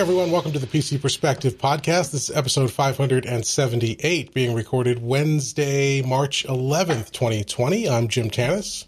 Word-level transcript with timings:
Hey 0.00 0.04
everyone, 0.04 0.30
welcome 0.30 0.52
to 0.52 0.58
the 0.58 0.66
PC 0.66 0.98
Perspective 0.98 1.58
podcast. 1.58 2.10
This 2.12 2.30
is 2.30 2.34
episode 2.34 2.70
578 2.70 4.32
being 4.32 4.54
recorded 4.54 5.02
Wednesday, 5.02 6.00
March 6.00 6.46
11th, 6.48 7.10
2020. 7.10 7.86
I'm 7.86 8.08
Jim 8.08 8.30
Tanous. 8.30 8.86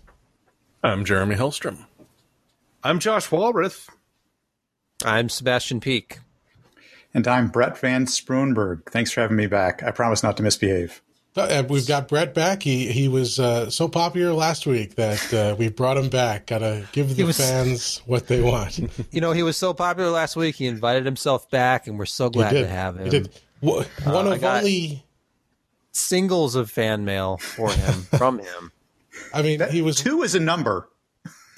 I'm 0.82 1.04
Jeremy 1.04 1.34
Hellstrom. 1.34 1.84
I'm 2.82 2.98
Josh 2.98 3.28
Walrath. 3.28 3.90
I'm 5.04 5.28
Sebastian 5.28 5.80
Peak. 5.80 6.20
And 7.12 7.28
I'm 7.28 7.48
Brett 7.48 7.76
Van 7.76 8.06
Sproonberg. 8.06 8.86
Thanks 8.86 9.12
for 9.12 9.20
having 9.20 9.36
me 9.36 9.46
back. 9.46 9.82
I 9.82 9.90
promise 9.90 10.22
not 10.22 10.38
to 10.38 10.42
misbehave. 10.42 11.02
Uh, 11.34 11.64
we've 11.66 11.86
got 11.86 12.08
Brett 12.08 12.34
back. 12.34 12.62
He 12.62 12.92
he 12.92 13.08
was 13.08 13.38
uh, 13.38 13.70
so 13.70 13.88
popular 13.88 14.34
last 14.34 14.66
week 14.66 14.96
that 14.96 15.32
uh, 15.32 15.56
we 15.58 15.70
brought 15.70 15.96
him 15.96 16.10
back. 16.10 16.46
Got 16.46 16.58
to 16.58 16.86
give 16.92 17.16
the 17.16 17.24
was, 17.24 17.38
fans 17.38 18.02
what 18.04 18.26
they 18.28 18.42
want. 18.42 18.80
You 19.10 19.20
know, 19.20 19.32
he 19.32 19.42
was 19.42 19.56
so 19.56 19.74
popular 19.74 20.10
last 20.10 20.36
week. 20.36 20.56
He 20.56 20.66
invited 20.66 21.04
himself 21.04 21.50
back, 21.50 21.86
and 21.86 21.98
we're 21.98 22.06
so 22.06 22.28
glad 22.28 22.50
to 22.50 22.66
have 22.66 22.96
him. 22.96 23.04
He 23.04 23.10
did. 23.10 23.30
One 23.60 23.86
uh, 24.04 24.32
of 24.32 24.44
only 24.44 25.04
singles 25.92 26.54
of 26.54 26.70
fan 26.70 27.04
mail 27.04 27.38
for 27.38 27.70
him 27.70 27.94
from 28.18 28.38
him. 28.38 28.72
I 29.32 29.42
mean, 29.42 29.58
that, 29.58 29.70
he 29.70 29.82
was 29.82 29.96
two 29.96 30.22
is 30.22 30.34
a 30.34 30.40
number. 30.40 30.88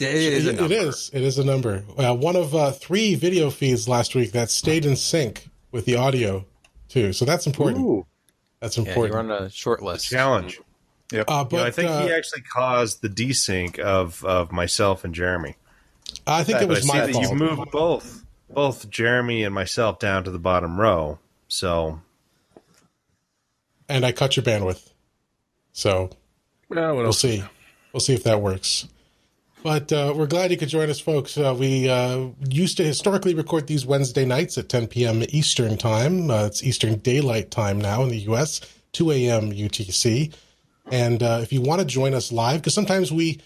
It 0.00 0.14
is. 0.14 0.47
It 0.47 0.72
is. 0.72 1.11
It 1.12 1.22
is 1.22 1.38
a 1.38 1.45
number. 1.45 1.84
Uh, 1.97 2.14
one 2.14 2.36
of 2.36 2.55
uh, 2.55 2.72
three 2.72 3.14
video 3.14 3.50
feeds 3.50 3.88
last 3.88 4.14
week 4.14 4.33
that 4.33 4.50
stayed 4.50 4.84
in 4.84 4.97
sync 4.97 5.48
with 5.70 5.84
the 5.84 5.97
audio 5.97 6.44
too. 6.88 7.12
So 7.12 7.25
that's 7.25 7.47
important. 7.47 7.84
Ooh. 7.84 8.06
That's 8.64 8.78
important. 8.78 9.12
Yeah, 9.12 9.22
you're 9.22 9.32
on 9.32 9.42
a 9.42 9.50
short 9.50 9.82
list. 9.82 10.08
Challenge. 10.08 10.58
Yep. 11.12 11.26
Uh, 11.28 11.44
but, 11.44 11.66
I 11.66 11.70
think 11.70 11.90
uh, 11.90 12.06
he 12.06 12.14
actually 12.14 12.40
caused 12.40 13.02
the 13.02 13.10
desync 13.10 13.78
of 13.78 14.24
of 14.24 14.52
myself 14.52 15.04
and 15.04 15.14
Jeremy. 15.14 15.56
I 16.26 16.44
think 16.44 16.62
it 16.62 16.68
was 16.68 16.86
my 16.86 17.12
fault. 17.12 17.22
You've 17.22 17.38
moved 17.38 17.70
both 17.70 18.24
both 18.48 18.88
Jeremy 18.88 19.42
and 19.42 19.54
myself 19.54 19.98
down 19.98 20.24
to 20.24 20.30
the 20.30 20.38
bottom 20.38 20.80
row. 20.80 21.18
So, 21.46 22.00
and 23.86 24.06
I 24.06 24.12
cut 24.12 24.34
your 24.34 24.44
bandwidth. 24.44 24.92
So, 25.74 26.08
well, 26.70 26.96
we'll 26.96 27.12
see. 27.12 27.44
We'll 27.92 28.00
see 28.00 28.14
if 28.14 28.24
that 28.24 28.40
works. 28.40 28.88
But 29.64 29.90
uh, 29.94 30.12
we're 30.14 30.26
glad 30.26 30.50
you 30.50 30.58
could 30.58 30.68
join 30.68 30.90
us, 30.90 31.00
folks. 31.00 31.38
Uh, 31.38 31.56
we 31.58 31.88
uh, 31.88 32.26
used 32.50 32.76
to 32.76 32.84
historically 32.84 33.34
record 33.34 33.66
these 33.66 33.86
Wednesday 33.86 34.26
nights 34.26 34.58
at 34.58 34.68
10 34.68 34.88
p.m. 34.88 35.24
Eastern 35.30 35.78
Time. 35.78 36.30
Uh, 36.30 36.44
it's 36.44 36.62
Eastern 36.62 36.98
Daylight 36.98 37.50
Time 37.50 37.80
now 37.80 38.02
in 38.02 38.10
the 38.10 38.18
U.S., 38.18 38.60
2 38.92 39.10
a.m. 39.12 39.52
UTC. 39.52 40.34
And 40.92 41.22
uh, 41.22 41.40
if 41.42 41.50
you 41.50 41.62
want 41.62 41.80
to 41.80 41.86
join 41.86 42.12
us 42.12 42.30
live, 42.30 42.60
because 42.60 42.74
sometimes 42.74 43.10
we 43.10 43.40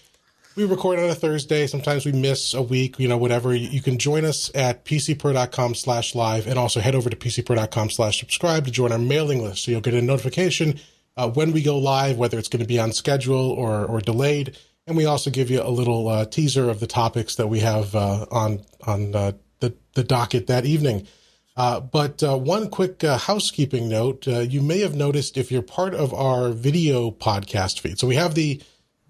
we 0.57 0.65
record 0.65 0.99
on 0.99 1.09
a 1.09 1.15
Thursday, 1.15 1.67
sometimes 1.67 2.05
we 2.05 2.11
miss 2.11 2.53
a 2.53 2.61
week, 2.61 2.99
you 2.99 3.07
know, 3.07 3.17
whatever. 3.17 3.55
You 3.55 3.81
can 3.81 3.97
join 3.97 4.25
us 4.25 4.51
at 4.53 4.83
pcper.com 4.83 5.73
slash 5.73 6.15
live 6.15 6.47
and 6.47 6.59
also 6.59 6.81
head 6.81 6.95
over 6.95 7.09
to 7.09 7.15
pcper.com 7.15 7.89
slash 7.91 8.19
subscribe 8.19 8.65
to 8.65 8.71
join 8.71 8.91
our 8.91 8.99
mailing 8.99 9.41
list. 9.41 9.63
So 9.63 9.71
you'll 9.71 9.79
get 9.79 9.93
a 9.93 10.01
notification 10.01 10.81
uh, 11.15 11.29
when 11.29 11.53
we 11.53 11.61
go 11.61 11.77
live, 11.77 12.17
whether 12.17 12.37
it's 12.37 12.49
going 12.49 12.61
to 12.61 12.67
be 12.67 12.77
on 12.77 12.91
schedule 12.91 13.51
or, 13.51 13.85
or 13.85 14.01
delayed 14.01 14.57
and 14.89 14.97
we 14.97 15.05
also 15.05 15.29
give 15.29 15.51
you 15.51 15.61
a 15.61 15.69
little 15.69 16.07
uh, 16.07 16.25
teaser 16.25 16.67
of 16.67 16.79
the 16.79 16.87
topics 16.87 17.35
that 17.35 17.45
we 17.47 17.59
have 17.59 17.95
uh, 17.95 18.25
on 18.31 18.65
on 18.87 19.15
uh, 19.15 19.31
the 19.59 19.75
the 19.93 20.03
docket 20.03 20.47
that 20.47 20.65
evening. 20.65 21.07
Uh, 21.55 21.79
but 21.79 22.23
uh, 22.23 22.35
one 22.35 22.69
quick 22.69 23.03
uh, 23.03 23.17
housekeeping 23.17 23.87
note: 23.87 24.25
you 24.25 24.61
may 24.61 24.79
have 24.79 24.95
noticed 24.95 25.37
if 25.37 25.51
you're 25.51 25.61
part 25.61 25.93
of 25.93 26.11
our 26.13 26.49
video 26.49 27.11
podcast 27.11 27.79
feed. 27.79 27.99
So 27.99 28.07
we 28.07 28.15
have 28.15 28.33
the 28.33 28.61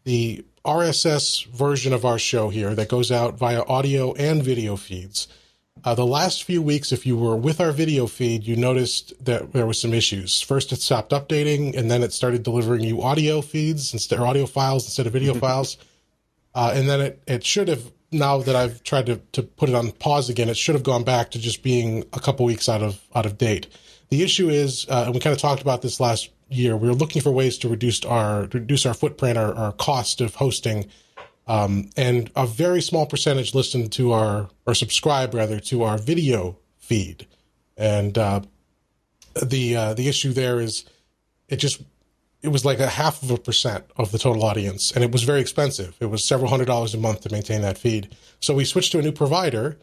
the 0.03 0.43
RSS 0.65 1.45
version 1.47 1.93
of 1.93 2.03
our 2.03 2.19
show 2.19 2.49
here 2.49 2.75
that 2.75 2.89
goes 2.89 3.09
out 3.09 3.39
via 3.39 3.61
audio 3.63 4.13
and 4.15 4.43
video 4.43 4.75
feeds. 4.75 5.29
Uh, 5.83 5.95
the 5.95 6.05
last 6.05 6.43
few 6.43 6.61
weeks, 6.61 6.91
if 6.91 7.05
you 7.05 7.17
were 7.17 7.35
with 7.35 7.61
our 7.61 7.71
video 7.71 8.05
feed, 8.07 8.45
you 8.45 8.55
noticed 8.55 9.13
that 9.23 9.53
there 9.53 9.65
was 9.65 9.79
some 9.79 9.93
issues. 9.93 10.41
First, 10.41 10.71
it 10.71 10.81
stopped 10.81 11.11
updating, 11.11 11.77
and 11.77 11.89
then 11.89 12.03
it 12.03 12.11
started 12.11 12.43
delivering 12.43 12.81
you 12.81 13.01
audio 13.01 13.41
feeds 13.41 13.93
instead 13.93 14.19
or 14.19 14.27
audio 14.27 14.45
files 14.45 14.85
instead 14.85 15.07
of 15.07 15.13
video 15.13 15.33
files. 15.33 15.77
Uh, 16.53 16.73
and 16.73 16.89
then 16.89 16.99
it, 16.99 17.21
it 17.27 17.45
should 17.45 17.67
have 17.67 17.91
now 18.11 18.39
that 18.39 18.55
I've 18.55 18.83
tried 18.83 19.05
to, 19.05 19.17
to 19.33 19.43
put 19.43 19.69
it 19.69 19.75
on 19.75 19.91
pause 19.91 20.29
again, 20.29 20.49
it 20.49 20.57
should 20.57 20.75
have 20.75 20.83
gone 20.83 21.03
back 21.03 21.31
to 21.31 21.39
just 21.39 21.61
being 21.61 22.03
a 22.13 22.19
couple 22.19 22.45
weeks 22.45 22.67
out 22.67 22.81
of 22.81 22.99
out 23.15 23.25
of 23.25 23.37
date. 23.37 23.67
The 24.09 24.23
issue 24.23 24.49
is, 24.49 24.87
uh, 24.89 25.03
and 25.05 25.13
we 25.13 25.19
kind 25.19 25.35
of 25.35 25.39
talked 25.39 25.61
about 25.61 25.81
this 25.81 25.99
last 25.99 26.31
year. 26.49 26.75
We 26.75 26.87
were 26.87 26.95
looking 26.95 27.21
for 27.21 27.31
ways 27.31 27.57
to 27.59 27.69
reduce 27.69 28.03
our 28.03 28.47
reduce 28.51 28.85
our 28.85 28.95
footprint, 28.95 29.37
our, 29.37 29.53
our 29.53 29.71
cost 29.73 30.21
of 30.21 30.35
hosting 30.35 30.87
um, 31.49 31.89
and 31.97 32.29
a 32.35 32.45
very 32.45 32.81
small 32.81 33.07
percentage 33.07 33.55
listen 33.55 33.89
to 33.89 34.13
our 34.13 34.49
or 34.67 34.75
subscribe 34.75 35.33
rather 35.33 35.59
to 35.59 35.83
our 35.83 35.97
video 35.97 36.57
feed. 36.77 37.25
And 37.75 38.17
uh, 38.17 38.41
the 39.43 39.75
uh, 39.75 39.93
the 39.95 40.07
issue 40.07 40.31
there 40.31 40.61
is 40.61 40.85
it 41.49 41.57
just 41.57 41.81
it 42.43 42.49
was 42.49 42.63
like 42.63 42.79
a 42.79 42.87
half 42.87 43.23
of 43.23 43.31
a 43.31 43.37
percent 43.37 43.83
of 43.97 44.11
the 44.11 44.19
total 44.19 44.45
audience, 44.45 44.91
and 44.91 45.03
it 45.03 45.11
was 45.11 45.23
very 45.23 45.41
expensive. 45.41 45.97
It 45.99 46.05
was 46.05 46.23
several 46.23 46.49
hundred 46.51 46.67
dollars 46.67 46.93
a 46.93 46.97
month 46.97 47.21
to 47.21 47.31
maintain 47.31 47.61
that 47.63 47.79
feed. 47.79 48.15
So 48.39 48.53
we 48.53 48.63
switched 48.63 48.91
to 48.93 48.99
a 48.99 49.01
new 49.01 49.11
provider. 49.11 49.77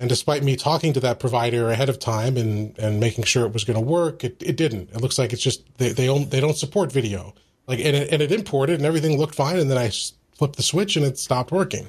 And 0.00 0.08
despite 0.08 0.42
me 0.42 0.56
talking 0.56 0.94
to 0.94 1.00
that 1.00 1.20
provider 1.20 1.70
ahead 1.70 1.90
of 1.90 1.98
time 1.98 2.38
and, 2.38 2.74
and 2.78 3.00
making 3.00 3.24
sure 3.24 3.44
it 3.44 3.52
was 3.52 3.64
going 3.64 3.78
to 3.78 3.84
work, 3.84 4.24
it, 4.24 4.42
it 4.42 4.56
didn't. 4.56 4.88
It 4.92 5.02
looks 5.02 5.18
like 5.18 5.34
it's 5.34 5.42
just 5.42 5.60
they 5.76 5.92
they 5.92 6.06
don't, 6.06 6.30
they 6.30 6.40
don't 6.40 6.56
support 6.56 6.90
video. 6.90 7.34
Like 7.66 7.80
and 7.80 7.94
it, 7.94 8.10
and 8.10 8.22
it 8.22 8.32
imported 8.32 8.76
and 8.76 8.86
everything 8.86 9.18
looked 9.18 9.34
fine, 9.34 9.58
and 9.58 9.70
then 9.70 9.76
I 9.76 9.90
flipped 10.40 10.56
the 10.56 10.62
switch 10.62 10.96
and 10.96 11.04
it 11.04 11.18
stopped 11.18 11.52
working. 11.52 11.86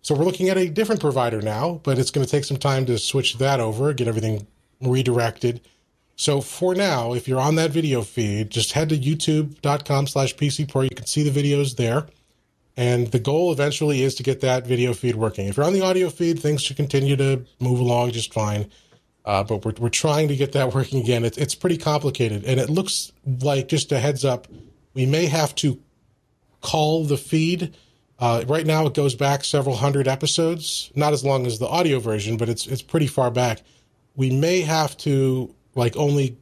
So 0.00 0.16
we're 0.16 0.24
looking 0.24 0.48
at 0.48 0.58
a 0.58 0.68
different 0.68 1.00
provider 1.00 1.40
now, 1.40 1.80
but 1.84 2.00
it's 2.00 2.10
going 2.10 2.26
to 2.26 2.30
take 2.30 2.42
some 2.42 2.56
time 2.56 2.84
to 2.86 2.98
switch 2.98 3.38
that 3.38 3.60
over, 3.60 3.92
get 3.92 4.08
everything 4.08 4.48
redirected. 4.80 5.60
So 6.16 6.40
for 6.40 6.74
now, 6.74 7.14
if 7.14 7.28
you're 7.28 7.40
on 7.40 7.54
that 7.54 7.70
video 7.70 8.02
feed, 8.02 8.50
just 8.50 8.72
head 8.72 8.88
to 8.88 8.98
youtube.com 8.98 10.08
slash 10.08 10.34
pcper. 10.34 10.82
You 10.82 10.90
can 10.90 11.06
see 11.06 11.22
the 11.22 11.30
videos 11.30 11.76
there. 11.76 12.08
And 12.76 13.06
the 13.06 13.20
goal 13.20 13.52
eventually 13.52 14.02
is 14.02 14.16
to 14.16 14.24
get 14.24 14.40
that 14.40 14.66
video 14.66 14.94
feed 14.94 15.14
working. 15.14 15.46
If 15.46 15.56
you're 15.56 15.66
on 15.66 15.72
the 15.72 15.82
audio 15.82 16.10
feed, 16.10 16.40
things 16.40 16.60
should 16.60 16.76
continue 16.76 17.14
to 17.14 17.44
move 17.60 17.78
along 17.78 18.10
just 18.10 18.34
fine. 18.34 18.68
Uh, 19.24 19.44
but 19.44 19.64
we're, 19.64 19.74
we're 19.78 19.90
trying 19.90 20.26
to 20.26 20.34
get 20.34 20.50
that 20.52 20.74
working 20.74 20.98
again. 20.98 21.24
It's, 21.24 21.38
it's 21.38 21.54
pretty 21.54 21.78
complicated. 21.78 22.42
And 22.46 22.58
it 22.58 22.68
looks 22.68 23.12
like, 23.24 23.68
just 23.68 23.92
a 23.92 24.00
heads 24.00 24.24
up, 24.24 24.48
we 24.92 25.06
may 25.06 25.26
have 25.26 25.54
to 25.56 25.80
call 26.62 27.04
the 27.04 27.16
feed 27.16 27.76
uh, 28.22 28.44
right 28.46 28.64
now, 28.64 28.86
it 28.86 28.94
goes 28.94 29.16
back 29.16 29.42
several 29.42 29.74
hundred 29.74 30.06
episodes, 30.06 30.92
not 30.94 31.12
as 31.12 31.24
long 31.24 31.44
as 31.44 31.58
the 31.58 31.66
audio 31.66 31.98
version, 31.98 32.36
but 32.36 32.48
it's 32.48 32.68
it's 32.68 32.80
pretty 32.80 33.08
far 33.08 33.32
back. 33.32 33.62
We 34.14 34.30
may 34.30 34.60
have 34.60 34.96
to 34.98 35.52
like 35.74 35.96
only 35.96 36.36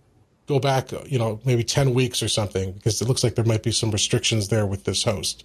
go 0.46 0.58
back, 0.58 0.92
you 1.06 1.18
know, 1.18 1.40
maybe 1.46 1.64
ten 1.64 1.94
weeks 1.94 2.22
or 2.22 2.28
something, 2.28 2.72
because 2.72 3.00
it 3.00 3.08
looks 3.08 3.24
like 3.24 3.34
there 3.34 3.46
might 3.46 3.62
be 3.62 3.72
some 3.72 3.90
restrictions 3.92 4.48
there 4.48 4.66
with 4.66 4.84
this 4.84 5.02
host. 5.04 5.42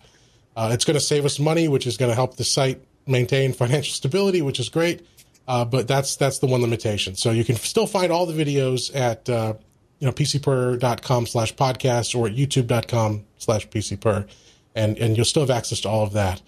Uh, 0.57 0.72
it's 0.74 0.84
going 0.84 0.95
to 0.95 1.00
save 1.00 1.24
us 1.24 1.40
money, 1.40 1.69
which 1.69 1.88
is 1.88 1.95
going 1.95 2.12
to 2.12 2.16
help 2.16 2.35
the 2.35 2.44
site 2.44 2.81
maintain 3.07 3.53
financial 3.63 3.94
stability, 3.94 4.41
which 4.41 4.59
is 4.59 4.68
great. 4.68 5.07
Uh, 5.47 5.63
but 5.63 5.88
that's 5.88 6.18
that's 6.18 6.40
the 6.40 6.47
one 6.47 6.59
limitation. 6.59 7.16
So 7.16 7.31
you 7.31 7.45
can 7.45 7.56
still 7.56 7.88
find 7.88 8.12
all 8.12 8.25
the 8.25 8.34
videos 8.34 8.94
at 8.94 9.29
uh, 9.29 9.53
you 10.00 10.06
know 10.06 10.12
pcper.com 10.12 11.28
slash 11.28 11.56
podcast 11.56 12.13
or 12.13 12.28
at 12.28 12.35
youtube.com 12.35 13.24
slash 13.38 13.69
pcper 13.69 14.28
and 14.75 14.97
and 14.97 15.16
you'll 15.16 15.25
still 15.25 15.44
have 15.44 15.50
access 15.50 15.80
to 15.81 15.90
all 15.90 16.03
of 16.03 16.13
that. 16.13 16.41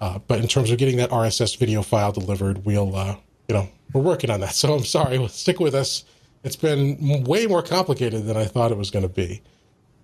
Uh, 0.00 0.18
but 0.26 0.40
in 0.40 0.48
terms 0.48 0.70
of 0.70 0.78
getting 0.78 0.96
that 0.98 1.10
RSS 1.10 1.58
video 1.58 1.82
file 1.82 2.12
delivered, 2.12 2.64
we'll 2.64 2.94
uh, 2.94 3.16
you 3.48 3.54
know 3.54 3.68
we're 3.92 4.02
working 4.02 4.30
on 4.30 4.40
that. 4.40 4.54
So 4.54 4.74
I'm 4.74 4.84
sorry, 4.84 5.26
stick 5.28 5.58
with 5.60 5.74
us. 5.74 6.04
It's 6.42 6.56
been 6.56 7.24
way 7.24 7.46
more 7.46 7.62
complicated 7.62 8.24
than 8.24 8.36
I 8.36 8.46
thought 8.46 8.72
it 8.72 8.78
was 8.78 8.90
going 8.90 9.02
to 9.02 9.10
be. 9.10 9.42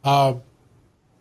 Uh, 0.05 0.35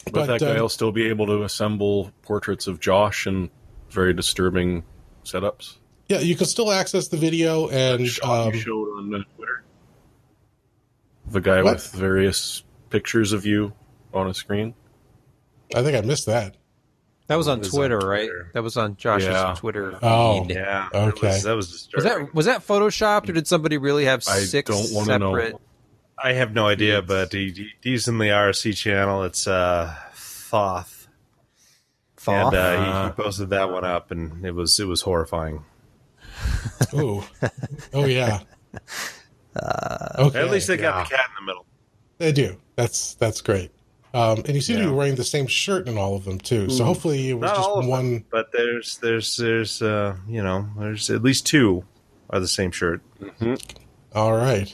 but, 0.05 0.13
but, 0.13 0.25
that 0.27 0.39
guy 0.41 0.57
uh, 0.57 0.61
will 0.61 0.69
still 0.69 0.91
be 0.91 1.07
able 1.07 1.25
to 1.27 1.43
assemble 1.43 2.11
portraits 2.21 2.67
of 2.67 2.79
Josh 2.79 3.25
in 3.25 3.49
very 3.89 4.13
disturbing 4.13 4.83
setups. 5.23 5.77
Yeah, 6.07 6.19
you 6.19 6.35
can 6.35 6.45
still 6.45 6.71
access 6.71 7.07
the 7.07 7.17
video 7.17 7.69
and 7.69 8.07
um, 8.23 8.53
showed 8.53 8.97
on 8.97 9.15
uh, 9.15 9.23
Twitter. 9.35 9.63
The 11.27 11.41
guy 11.41 11.63
what? 11.63 11.75
with 11.75 11.91
various 11.91 12.63
pictures 12.89 13.33
of 13.33 13.45
you 13.45 13.73
on 14.13 14.27
a 14.27 14.33
screen. 14.33 14.75
I 15.73 15.83
think 15.83 15.97
I 15.97 16.01
missed 16.01 16.25
that. 16.25 16.55
That 17.27 17.37
was 17.37 17.47
on, 17.47 17.59
was 17.59 17.71
Twitter, 17.71 17.95
on 17.95 18.01
Twitter, 18.01 18.37
right? 18.43 18.53
That 18.53 18.61
was 18.61 18.77
on 18.77 18.97
Josh's 18.97 19.29
yeah. 19.29 19.55
Twitter. 19.57 19.97
Oh, 20.03 20.43
feed. 20.43 20.55
yeah. 20.55 20.89
Okay. 20.93 21.27
Was, 21.27 21.43
that 21.43 21.55
was 21.55 21.71
disturbing. 21.71 22.03
Was 22.05 22.13
that 22.13 22.35
was 22.35 22.45
that 22.45 22.67
photoshopped, 22.67 23.29
or 23.29 23.33
did 23.33 23.47
somebody 23.47 23.77
really 23.77 24.05
have 24.05 24.23
I 24.27 24.39
six 24.39 24.69
don't 24.69 25.05
separate? 25.05 25.53
Know. 25.53 25.61
I 26.21 26.33
have 26.33 26.53
no 26.53 26.67
idea, 26.67 27.01
but 27.01 27.33
he, 27.33 27.71
he's 27.81 28.07
in 28.07 28.19
the 28.19 28.25
RC 28.25 28.77
channel. 28.77 29.23
It's 29.23 29.47
uh, 29.47 29.93
Thoth. 30.13 31.07
Thoth. 32.15 32.53
And 32.53 32.55
uh, 32.55 33.03
he, 33.03 33.07
he, 33.07 33.13
posted 33.13 33.49
that 33.49 33.71
one 33.71 33.83
up, 33.83 34.11
and 34.11 34.45
it 34.45 34.53
was 34.53 34.79
it 34.79 34.85
was 34.85 35.01
horrifying. 35.01 35.65
oh, 36.93 37.27
oh 37.93 38.05
yeah. 38.05 38.41
Uh, 39.57 40.25
okay. 40.25 40.39
At 40.41 40.51
least 40.51 40.67
they 40.67 40.75
got 40.75 41.07
the 41.07 41.15
cat 41.15 41.27
in 41.29 41.45
the 41.45 41.49
middle. 41.49 41.65
They 42.17 42.33
do. 42.33 42.57
That's 42.75 43.13
that's 43.13 43.39
great. 43.39 43.71
Um, 44.15 44.37
and 44.45 44.55
you 44.55 44.61
seem 44.61 44.77
yeah. 44.77 44.83
to 44.83 44.89
be 44.91 44.95
wearing 44.95 45.15
the 45.15 45.25
same 45.25 45.45
shirt 45.45 45.89
in 45.89 45.97
all 45.97 46.15
of 46.15 46.23
them 46.23 46.39
too. 46.39 46.69
So 46.69 46.83
hmm. 46.83 46.87
hopefully 46.87 47.31
it 47.31 47.33
was 47.33 47.49
Not 47.49 47.55
just 47.57 47.89
one. 47.89 48.13
Them, 48.13 48.25
but 48.31 48.49
there's 48.53 48.97
there's 48.99 49.35
there's 49.35 49.81
uh, 49.81 50.15
you 50.25 50.41
know 50.41 50.69
there's 50.79 51.09
at 51.09 51.21
least 51.21 51.45
two 51.45 51.83
are 52.29 52.39
the 52.39 52.47
same 52.47 52.71
shirt. 52.71 53.01
Mm-hmm. 53.19 53.55
All 54.13 54.31
right. 54.31 54.73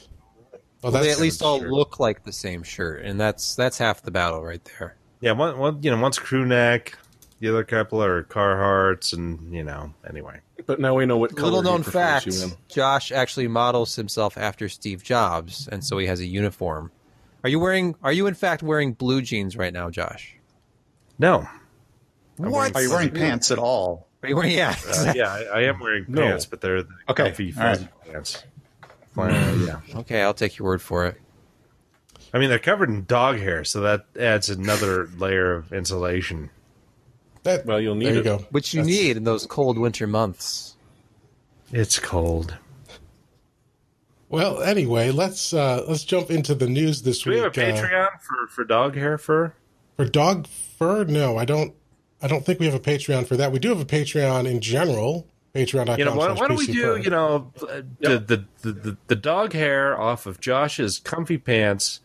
Well, 0.84 0.92
well 0.92 1.02
they 1.02 1.12
at 1.12 1.20
least 1.20 1.42
all 1.42 1.60
shirt. 1.60 1.72
look 1.72 2.00
like 2.00 2.24
the 2.24 2.32
same 2.32 2.62
shirt, 2.62 3.04
and 3.04 3.20
that's 3.20 3.56
that's 3.56 3.80
half 3.80 4.04
the 4.04 4.12
battle 4.12 4.44
right 4.44 4.64
there. 4.78 4.96
Yeah, 5.22 5.32
one, 5.32 5.58
one 5.58 5.82
you 5.82 5.90
know, 5.90 6.00
one's 6.00 6.20
crew 6.20 6.46
neck, 6.46 6.96
the 7.40 7.50
other 7.50 7.64
couple 7.64 8.04
are 8.04 8.24
Carhartts, 8.24 9.12
and 9.12 9.52
you 9.52 9.64
know, 9.64 9.92
anyway. 10.08 10.40
But 10.68 10.80
now 10.80 10.94
we 10.94 11.08
know 11.08 11.18
what 11.18 11.36
color. 11.36 11.52
Little 11.52 11.64
known 11.64 11.82
fact: 11.82 12.28
Josh 12.68 13.12
actually 13.12 13.48
models 13.48 13.96
himself 13.96 14.38
after 14.38 14.70
Steve 14.70 15.04
Jobs, 15.04 15.68
and 15.68 15.84
so 15.84 15.98
he 15.98 16.06
has 16.06 16.20
a 16.20 16.28
uniform. 16.28 16.92
Are 17.44 17.50
you 17.50 17.60
wearing? 17.60 17.96
Are 18.04 18.14
you 18.14 18.28
in 18.28 18.34
fact 18.34 18.64
wearing 18.64 18.94
blue 18.94 19.22
jeans 19.22 19.58
right 19.58 19.74
now, 19.74 19.90
Josh? 19.90 20.36
No. 21.18 21.48
What? 22.38 22.76
Are 22.76 22.82
you 22.82 22.90
wearing 22.90 23.12
pants 23.12 23.52
at 23.52 23.60
all? 23.60 24.08
Are 24.24 24.30
you 24.30 24.36
wearing? 24.36 24.52
Yeah. 24.52 24.76
Uh, 24.88 25.14
yeah, 25.16 25.32
I, 25.32 25.44
I, 25.44 25.62
am 25.64 25.80
wearing 25.80 26.06
no. 26.08 26.22
pants, 26.22 26.46
but 26.46 26.62
they're 26.62 26.84
the 26.84 26.90
okay. 27.10 27.26
comfy 27.26 27.52
right. 27.52 27.88
pants. 28.06 28.44
Uh, 29.18 29.56
yeah. 29.66 30.00
Okay, 30.00 30.22
I'll 30.22 30.34
take 30.34 30.58
your 30.58 30.68
word 30.68 30.82
for 30.82 31.06
it. 31.08 31.20
I 32.34 32.40
mean, 32.40 32.50
they're 32.50 32.60
covered 32.60 32.90
in 32.90 33.06
dog 33.06 33.38
hair, 33.38 33.64
so 33.64 33.82
that 33.82 34.06
adds 34.18 34.50
another 34.50 35.10
layer 35.18 35.54
of 35.54 35.74
insulation. 35.74 36.50
That, 37.44 37.66
well, 37.66 37.80
you'll 37.80 37.96
need 37.96 38.06
there 38.06 38.14
you 38.14 38.20
it. 38.22 38.24
go. 38.24 38.38
Which 38.52 38.74
you 38.74 38.82
That's... 38.82 38.90
need 38.90 39.18
in 39.18 39.24
those 39.24 39.46
cold 39.46 39.78
winter 39.78 40.08
months. 40.08 40.78
It's 41.74 42.00
cold. 42.00 42.56
Well, 44.32 44.62
anyway, 44.62 45.12
let's 45.12 45.54
uh, 45.54 45.84
let's 45.90 46.06
jump 46.06 46.32
into 46.32 46.56
the 46.56 46.68
news 46.68 47.02
this 47.02 47.24
Do 47.24 47.32
week. 47.32 47.54
Do 47.54 47.62
we 47.62 47.68
have 47.68 47.78
a 47.78 47.80
uh, 47.80 47.90
Patreon 47.90 48.06
uh, 48.06 48.18
for, 48.22 48.48
for 48.48 48.64
dog 48.64 48.96
hair 48.96 49.18
fur? 49.18 49.54
For 49.98 50.06
dog 50.06 50.48
fur? 50.48 51.04
No, 51.04 51.38
I 51.38 51.44
don't. 51.44 51.74
I 52.22 52.28
don't 52.28 52.46
think 52.46 52.60
we 52.60 52.66
have 52.66 52.76
a 52.76 52.80
Patreon 52.80 53.28
for 53.28 53.36
that. 53.36 53.52
We 53.52 53.60
do 53.60 53.70
have 53.70 53.82
a 53.82 53.86
Patreon 53.86 54.50
in 54.50 54.62
general. 54.62 55.28
Patreon.com. 55.54 56.00
You 56.00 56.06
know, 56.06 56.16
why, 56.16 56.32
why 56.32 56.48
don't 56.48 56.56
we 56.56 56.68
do? 56.68 56.96
You 56.96 57.10
know, 57.10 57.52
yep. 58.00 58.26
the, 58.28 58.46
the, 58.62 58.72
the 58.72 58.98
the 59.08 59.16
dog 59.18 59.52
hair 59.52 60.00
off 60.00 60.26
of 60.26 60.40
Josh's 60.40 60.98
comfy 61.00 61.38
pants 61.38 62.00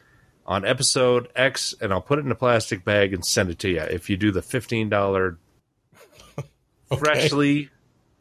on 0.47 0.65
episode 0.65 1.29
X, 1.37 1.77
and 1.81 1.93
I'll 1.93 2.03
put 2.03 2.19
it 2.19 2.25
in 2.25 2.33
a 2.33 2.37
plastic 2.37 2.85
bag 2.85 3.15
and 3.15 3.25
send 3.25 3.51
it 3.51 3.61
to 3.61 3.69
you. 3.69 3.83
If 3.83 4.11
you 4.11 4.17
do 4.17 4.33
the 4.33 4.43
fifteen 4.43 4.89
dollar, 4.89 5.39
okay. 6.39 6.99
freshly, 6.99 7.71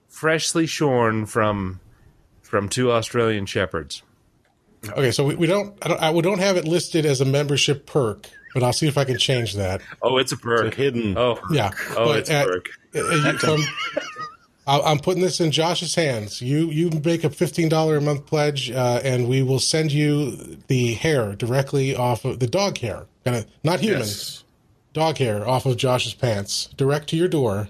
freshly 0.08 0.68
shorn 0.68 1.26
from 1.26 1.80
from 2.56 2.70
two 2.70 2.90
Australian 2.90 3.46
shepherds. 3.46 4.02
Okay, 4.88 5.12
so 5.12 5.26
we, 5.26 5.36
we 5.36 5.46
don't, 5.46 5.78
I 5.82 5.88
don't 5.90 6.02
I, 6.02 6.12
we 6.12 6.22
don't 6.22 6.40
have 6.40 6.56
it 6.56 6.66
listed 6.66 7.06
as 7.06 7.20
a 7.20 7.26
membership 7.26 7.86
perk, 7.86 8.30
but 8.54 8.64
I'll 8.64 8.72
see 8.72 8.88
if 8.88 8.98
I 8.98 9.04
can 9.04 9.18
change 9.18 9.56
that. 9.56 9.82
Oh, 10.02 10.18
it's 10.18 10.32
a 10.32 10.38
perk, 10.38 10.68
it's 10.68 10.78
a 10.78 10.82
hidden. 10.82 11.18
Oh, 11.18 11.38
yeah. 11.52 11.72
Oh, 11.98 12.06
but 12.06 12.20
it's 12.20 12.30
a 12.30 12.46
perk. 12.46 12.70
Uh, 14.66 14.82
I'm 14.86 15.00
putting 15.00 15.22
this 15.22 15.42
in 15.42 15.52
Josh's 15.52 15.96
hands. 15.96 16.42
You 16.42 16.70
you 16.72 16.90
make 17.04 17.26
a 17.26 17.30
fifteen 17.30 17.68
dollar 17.68 17.98
a 17.98 18.02
month 18.02 18.26
pledge, 18.26 18.72
uh, 18.72 19.02
and 19.04 19.28
we 19.28 19.44
will 19.44 19.60
send 19.60 19.92
you 19.92 20.58
the 20.68 20.94
hair 20.94 21.36
directly 21.36 21.94
off 21.94 22.24
of 22.24 22.40
the 22.40 22.48
dog 22.48 22.78
hair, 22.78 23.06
not 23.66 23.82
human, 23.82 24.00
yes. 24.00 24.46
dog 24.94 25.18
hair 25.18 25.46
off 25.46 25.66
of 25.66 25.76
Josh's 25.76 26.14
pants, 26.14 26.70
direct 26.78 27.10
to 27.10 27.18
your 27.18 27.28
door. 27.28 27.68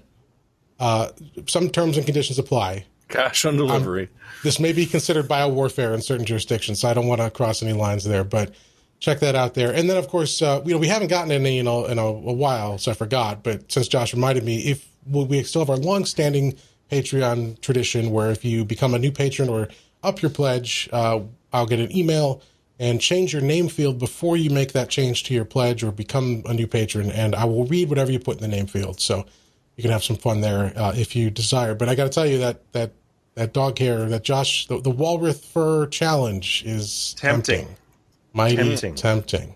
Uh, 0.78 1.08
some 1.48 1.70
terms 1.70 1.96
and 1.96 2.06
conditions 2.06 2.38
apply. 2.38 2.84
Cash 3.08 3.44
on 3.44 3.56
delivery. 3.56 4.08
this 4.42 4.58
may 4.58 4.72
be 4.72 4.84
considered 4.84 5.28
biowarfare 5.28 5.94
in 5.94 6.02
certain 6.02 6.26
jurisdictions, 6.26 6.80
so 6.80 6.88
I 6.88 6.94
don't 6.94 7.06
want 7.06 7.20
to 7.20 7.30
cross 7.30 7.62
any 7.62 7.72
lines 7.72 8.04
there. 8.04 8.24
But 8.24 8.52
check 8.98 9.20
that 9.20 9.34
out 9.34 9.54
there. 9.54 9.72
And 9.72 9.88
then, 9.88 9.96
of 9.96 10.08
course, 10.08 10.42
uh, 10.42 10.62
you 10.64 10.72
know 10.72 10.78
we 10.78 10.88
haven't 10.88 11.08
gotten 11.08 11.30
any 11.30 11.58
in 11.58 11.66
a, 11.66 11.84
in 11.84 11.98
a, 11.98 12.04
a 12.04 12.32
while, 12.32 12.78
so 12.78 12.90
I 12.90 12.94
forgot. 12.94 13.42
But 13.42 13.70
since 13.70 13.88
Josh 13.88 14.12
reminded 14.12 14.44
me, 14.44 14.58
if 14.58 14.88
we 15.08 15.42
still 15.44 15.62
have 15.62 15.70
our 15.70 15.76
long-standing 15.76 16.56
Patreon 16.90 17.60
tradition 17.60 18.10
where 18.10 18.30
if 18.30 18.44
you 18.44 18.64
become 18.64 18.94
a 18.94 18.98
new 18.98 19.12
patron 19.12 19.48
or 19.48 19.68
up 20.02 20.22
your 20.22 20.30
pledge, 20.30 20.88
uh, 20.92 21.20
I'll 21.52 21.66
get 21.66 21.80
an 21.80 21.96
email 21.96 22.42
and 22.78 23.00
change 23.00 23.32
your 23.32 23.42
name 23.42 23.68
field 23.68 23.98
before 23.98 24.36
you 24.36 24.50
make 24.50 24.72
that 24.72 24.88
change 24.90 25.24
to 25.24 25.34
your 25.34 25.44
pledge 25.44 25.82
or 25.82 25.90
become 25.90 26.42
a 26.46 26.52
new 26.52 26.66
patron, 26.66 27.10
and 27.10 27.34
I 27.34 27.44
will 27.44 27.64
read 27.64 27.88
whatever 27.88 28.12
you 28.12 28.18
put 28.18 28.36
in 28.36 28.42
the 28.42 28.54
name 28.54 28.66
field. 28.66 29.00
So 29.00 29.24
you 29.76 29.82
can 29.82 29.90
have 29.90 30.04
some 30.04 30.16
fun 30.16 30.40
there 30.40 30.72
uh, 30.76 30.92
if 30.96 31.14
you 31.14 31.30
desire. 31.30 31.74
But 31.74 31.88
I 31.88 31.94
got 31.94 32.04
to 32.04 32.10
tell 32.10 32.26
you 32.26 32.38
that 32.38 32.72
that 32.72 32.92
that 33.34 33.52
dog 33.52 33.78
hair, 33.78 34.06
that 34.06 34.24
Josh, 34.24 34.66
the, 34.66 34.80
the 34.80 34.90
Walrath 34.90 35.44
fur 35.44 35.86
challenge 35.86 36.62
is 36.66 37.14
tempting, 37.18 37.66
tempting. 37.66 37.76
mighty 38.32 38.56
tempting. 38.56 38.94
tempting. 38.94 39.54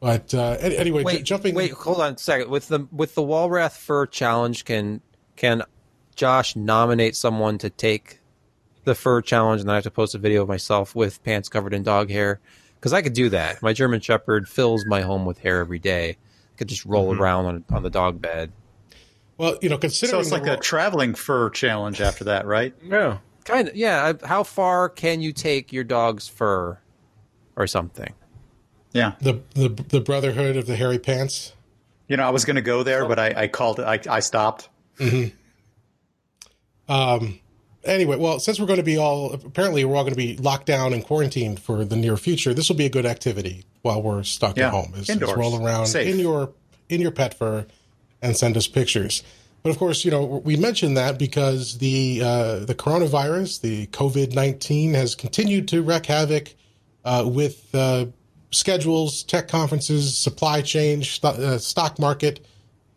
But 0.00 0.32
uh, 0.32 0.56
anyway, 0.60 1.02
wait, 1.02 1.18
j- 1.18 1.22
jumping. 1.22 1.54
Wait, 1.54 1.72
hold 1.72 2.00
on 2.00 2.14
a 2.14 2.18
second. 2.18 2.50
With 2.50 2.68
the 2.68 2.86
with 2.90 3.14
the 3.14 3.22
Walrath 3.22 3.76
fur 3.76 4.06
challenge, 4.06 4.64
can 4.64 5.00
can 5.36 5.62
Josh 6.14 6.56
nominate 6.56 7.14
someone 7.14 7.58
to 7.58 7.70
take 7.70 8.20
the 8.84 8.94
fur 8.94 9.20
challenge, 9.20 9.60
and 9.60 9.68
then 9.68 9.74
I 9.74 9.76
have 9.76 9.84
to 9.84 9.90
post 9.90 10.14
a 10.14 10.18
video 10.18 10.42
of 10.42 10.48
myself 10.48 10.94
with 10.94 11.22
pants 11.24 11.48
covered 11.48 11.74
in 11.74 11.82
dog 11.82 12.10
hair. 12.10 12.40
Because 12.76 12.92
I 12.92 13.02
could 13.02 13.12
do 13.12 13.28
that. 13.30 13.60
My 13.60 13.72
German 13.72 14.00
Shepherd 14.00 14.48
fills 14.48 14.86
my 14.86 15.00
home 15.00 15.26
with 15.26 15.38
hair 15.38 15.58
every 15.58 15.80
day. 15.80 16.10
I 16.10 16.56
could 16.56 16.68
just 16.68 16.84
roll 16.84 17.10
mm-hmm. 17.10 17.20
around 17.20 17.46
on, 17.46 17.64
on 17.70 17.82
the 17.82 17.90
dog 17.90 18.22
bed. 18.22 18.52
Well, 19.38 19.56
you 19.62 19.68
know, 19.68 19.78
considering 19.78 20.10
so 20.10 20.20
it's 20.20 20.32
like 20.32 20.46
a 20.46 20.56
traveling 20.60 21.14
fur 21.14 21.48
challenge 21.50 22.00
after 22.00 22.24
that, 22.24 22.44
right? 22.44 22.74
Yeah, 22.84 23.18
kind 23.44 23.68
of. 23.68 23.76
Yeah. 23.76 24.14
How 24.24 24.42
far 24.42 24.88
can 24.88 25.20
you 25.20 25.32
take 25.32 25.72
your 25.72 25.84
dog's 25.84 26.28
fur, 26.28 26.78
or 27.56 27.66
something? 27.66 28.12
Yeah. 28.92 29.12
The 29.20 29.40
the 29.54 29.68
the 29.68 30.00
Brotherhood 30.00 30.56
of 30.56 30.66
the 30.66 30.76
Hairy 30.76 30.98
Pants. 30.98 31.54
You 32.08 32.16
know, 32.16 32.24
I 32.24 32.30
was 32.30 32.44
going 32.44 32.56
to 32.56 32.62
go 32.62 32.82
there, 32.82 33.06
but 33.06 33.18
I, 33.18 33.34
I 33.36 33.48
called 33.48 33.80
it. 33.80 33.84
I, 33.84 34.00
I 34.10 34.20
stopped. 34.20 34.70
Mm-hmm. 34.98 35.36
Um, 36.90 37.38
anyway, 37.84 38.16
well, 38.16 38.40
since 38.40 38.58
we're 38.58 38.66
going 38.66 38.78
to 38.78 38.82
be 38.84 38.96
all 38.96 39.34
apparently 39.34 39.84
we're 39.84 39.94
all 39.94 40.04
going 40.04 40.14
to 40.14 40.16
be 40.16 40.36
locked 40.36 40.66
down 40.66 40.92
and 40.92 41.04
quarantined 41.04 41.60
for 41.60 41.84
the 41.84 41.96
near 41.96 42.16
future, 42.16 42.54
this 42.54 42.68
will 42.68 42.76
be 42.76 42.86
a 42.86 42.90
good 42.90 43.06
activity 43.06 43.64
while 43.82 44.02
we're 44.02 44.22
stuck 44.22 44.56
yeah. 44.56 44.68
at 44.68 44.72
home. 44.72 44.94
Is, 44.96 45.08
is 45.08 45.20
roll 45.20 45.64
around 45.64 45.86
Safe. 45.86 46.12
in 46.12 46.18
your 46.18 46.52
in 46.88 47.00
your 47.00 47.12
pet 47.12 47.34
fur 47.34 47.66
and 48.22 48.36
send 48.36 48.56
us 48.56 48.66
pictures. 48.66 49.22
But 49.62 49.70
of 49.70 49.78
course, 49.78 50.04
you 50.04 50.10
know 50.10 50.24
we 50.44 50.56
mentioned 50.56 50.96
that 50.96 51.18
because 51.18 51.78
the 51.78 52.20
uh, 52.22 52.58
the 52.60 52.74
coronavirus, 52.74 53.60
the 53.60 53.86
COVID 53.88 54.34
nineteen, 54.34 54.94
has 54.94 55.14
continued 55.14 55.68
to 55.68 55.82
wreak 55.82 56.06
havoc 56.06 56.54
uh, 57.04 57.24
with 57.26 57.74
uh, 57.74 58.06
schedules, 58.50 59.22
tech 59.24 59.48
conferences, 59.48 60.16
supply 60.16 60.62
chain, 60.62 61.02
st- 61.02 61.38
uh, 61.38 61.58
stock 61.58 61.98
market 61.98 62.46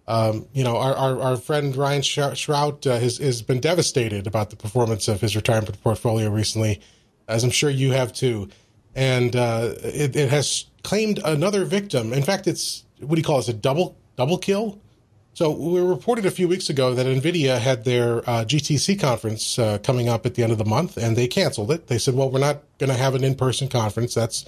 um, 0.07 0.47
you 0.51 0.63
know, 0.63 0.75
our, 0.75 0.93
our, 0.95 1.21
our, 1.21 1.37
friend 1.37 1.73
Ryan 1.75 2.01
Shrout 2.01 2.85
uh, 2.85 2.99
has, 2.99 3.17
has 3.19 3.41
been 3.41 3.61
devastated 3.61 4.27
about 4.27 4.49
the 4.49 4.55
performance 4.55 5.07
of 5.07 5.21
his 5.21 5.37
retirement 5.37 5.81
portfolio 5.81 6.29
recently, 6.29 6.81
as 7.27 7.45
I'm 7.45 7.49
sure 7.49 7.69
you 7.69 7.91
have 7.91 8.11
too. 8.11 8.49
And 8.93 9.35
uh, 9.35 9.73
it, 9.83 10.15
it, 10.15 10.29
has 10.29 10.65
claimed 10.83 11.19
another 11.23 11.63
victim. 11.63 12.11
In 12.11 12.23
fact, 12.23 12.47
it's 12.47 12.83
what 12.99 13.15
do 13.15 13.19
you 13.19 13.23
call 13.23 13.37
it? 13.37 13.41
It's 13.41 13.47
a 13.47 13.53
double 13.53 13.95
double 14.17 14.37
kill. 14.37 14.81
So 15.33 15.51
we 15.51 15.79
reported 15.79 16.25
a 16.25 16.31
few 16.31 16.47
weeks 16.47 16.69
ago 16.69 16.93
that 16.93 17.05
Nvidia 17.05 17.57
had 17.57 17.85
their 17.85 18.17
uh, 18.29 18.43
GTC 18.43 18.99
conference 18.99 19.57
uh, 19.57 19.77
coming 19.77 20.09
up 20.09 20.25
at 20.25 20.35
the 20.35 20.43
end 20.43 20.51
of 20.51 20.57
the 20.57 20.65
month, 20.65 20.97
and 20.97 21.15
they 21.15 21.27
canceled 21.27 21.71
it. 21.71 21.87
They 21.87 21.97
said, 21.97 22.15
"Well, 22.15 22.29
we're 22.29 22.39
not 22.39 22.63
going 22.79 22.89
to 22.89 22.97
have 22.97 23.15
an 23.15 23.23
in-person 23.23 23.69
conference. 23.69 24.13
That's 24.13 24.45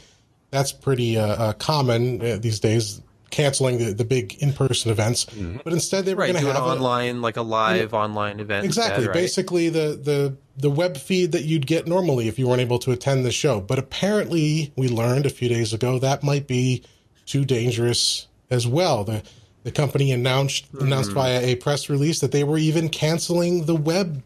that's 0.51 0.73
pretty 0.73 1.17
uh, 1.17 1.25
uh, 1.25 1.53
common 1.53 2.19
these 2.41 2.59
days 2.59 3.01
canceling 3.33 3.79
the, 3.79 3.93
the 3.93 4.05
big 4.05 4.35
in 4.43 4.53
person 4.53 4.91
events, 4.91 5.25
mm-hmm. 5.25 5.57
but 5.63 5.73
instead 5.73 6.05
they 6.05 6.13
were 6.13 6.21
right, 6.21 6.31
going 6.33 6.45
to 6.45 6.53
have 6.53 6.63
online, 6.63 7.17
a, 7.17 7.19
like 7.19 7.37
a 7.37 7.41
live 7.41 7.93
online 7.93 8.39
event. 8.39 8.63
Exactly, 8.63 9.05
instead, 9.05 9.07
right? 9.07 9.13
basically 9.13 9.69
the 9.69 9.99
the 10.01 10.37
the 10.55 10.69
web 10.69 10.97
feed 10.97 11.31
that 11.31 11.43
you'd 11.43 11.65
get 11.65 11.87
normally 11.87 12.27
if 12.27 12.37
you 12.37 12.47
weren't 12.47 12.61
able 12.61 12.79
to 12.79 12.91
attend 12.91 13.25
the 13.25 13.31
show. 13.31 13.59
But 13.59 13.79
apparently, 13.79 14.71
we 14.75 14.87
learned 14.87 15.25
a 15.25 15.29
few 15.29 15.49
days 15.49 15.73
ago 15.73 15.97
that 15.99 16.23
might 16.23 16.45
be 16.45 16.83
too 17.25 17.45
dangerous 17.45 18.27
as 18.49 18.67
well. 18.67 19.03
The 19.03 19.23
the 19.63 19.71
company 19.71 20.11
announced 20.11 20.71
mm-hmm. 20.71 20.85
announced 20.85 21.11
via 21.11 21.41
a 21.41 21.55
press 21.55 21.89
release 21.89 22.19
that 22.19 22.31
they 22.31 22.43
were 22.43 22.57
even 22.57 22.89
canceling 22.89 23.65
the 23.65 23.75
web 23.75 24.23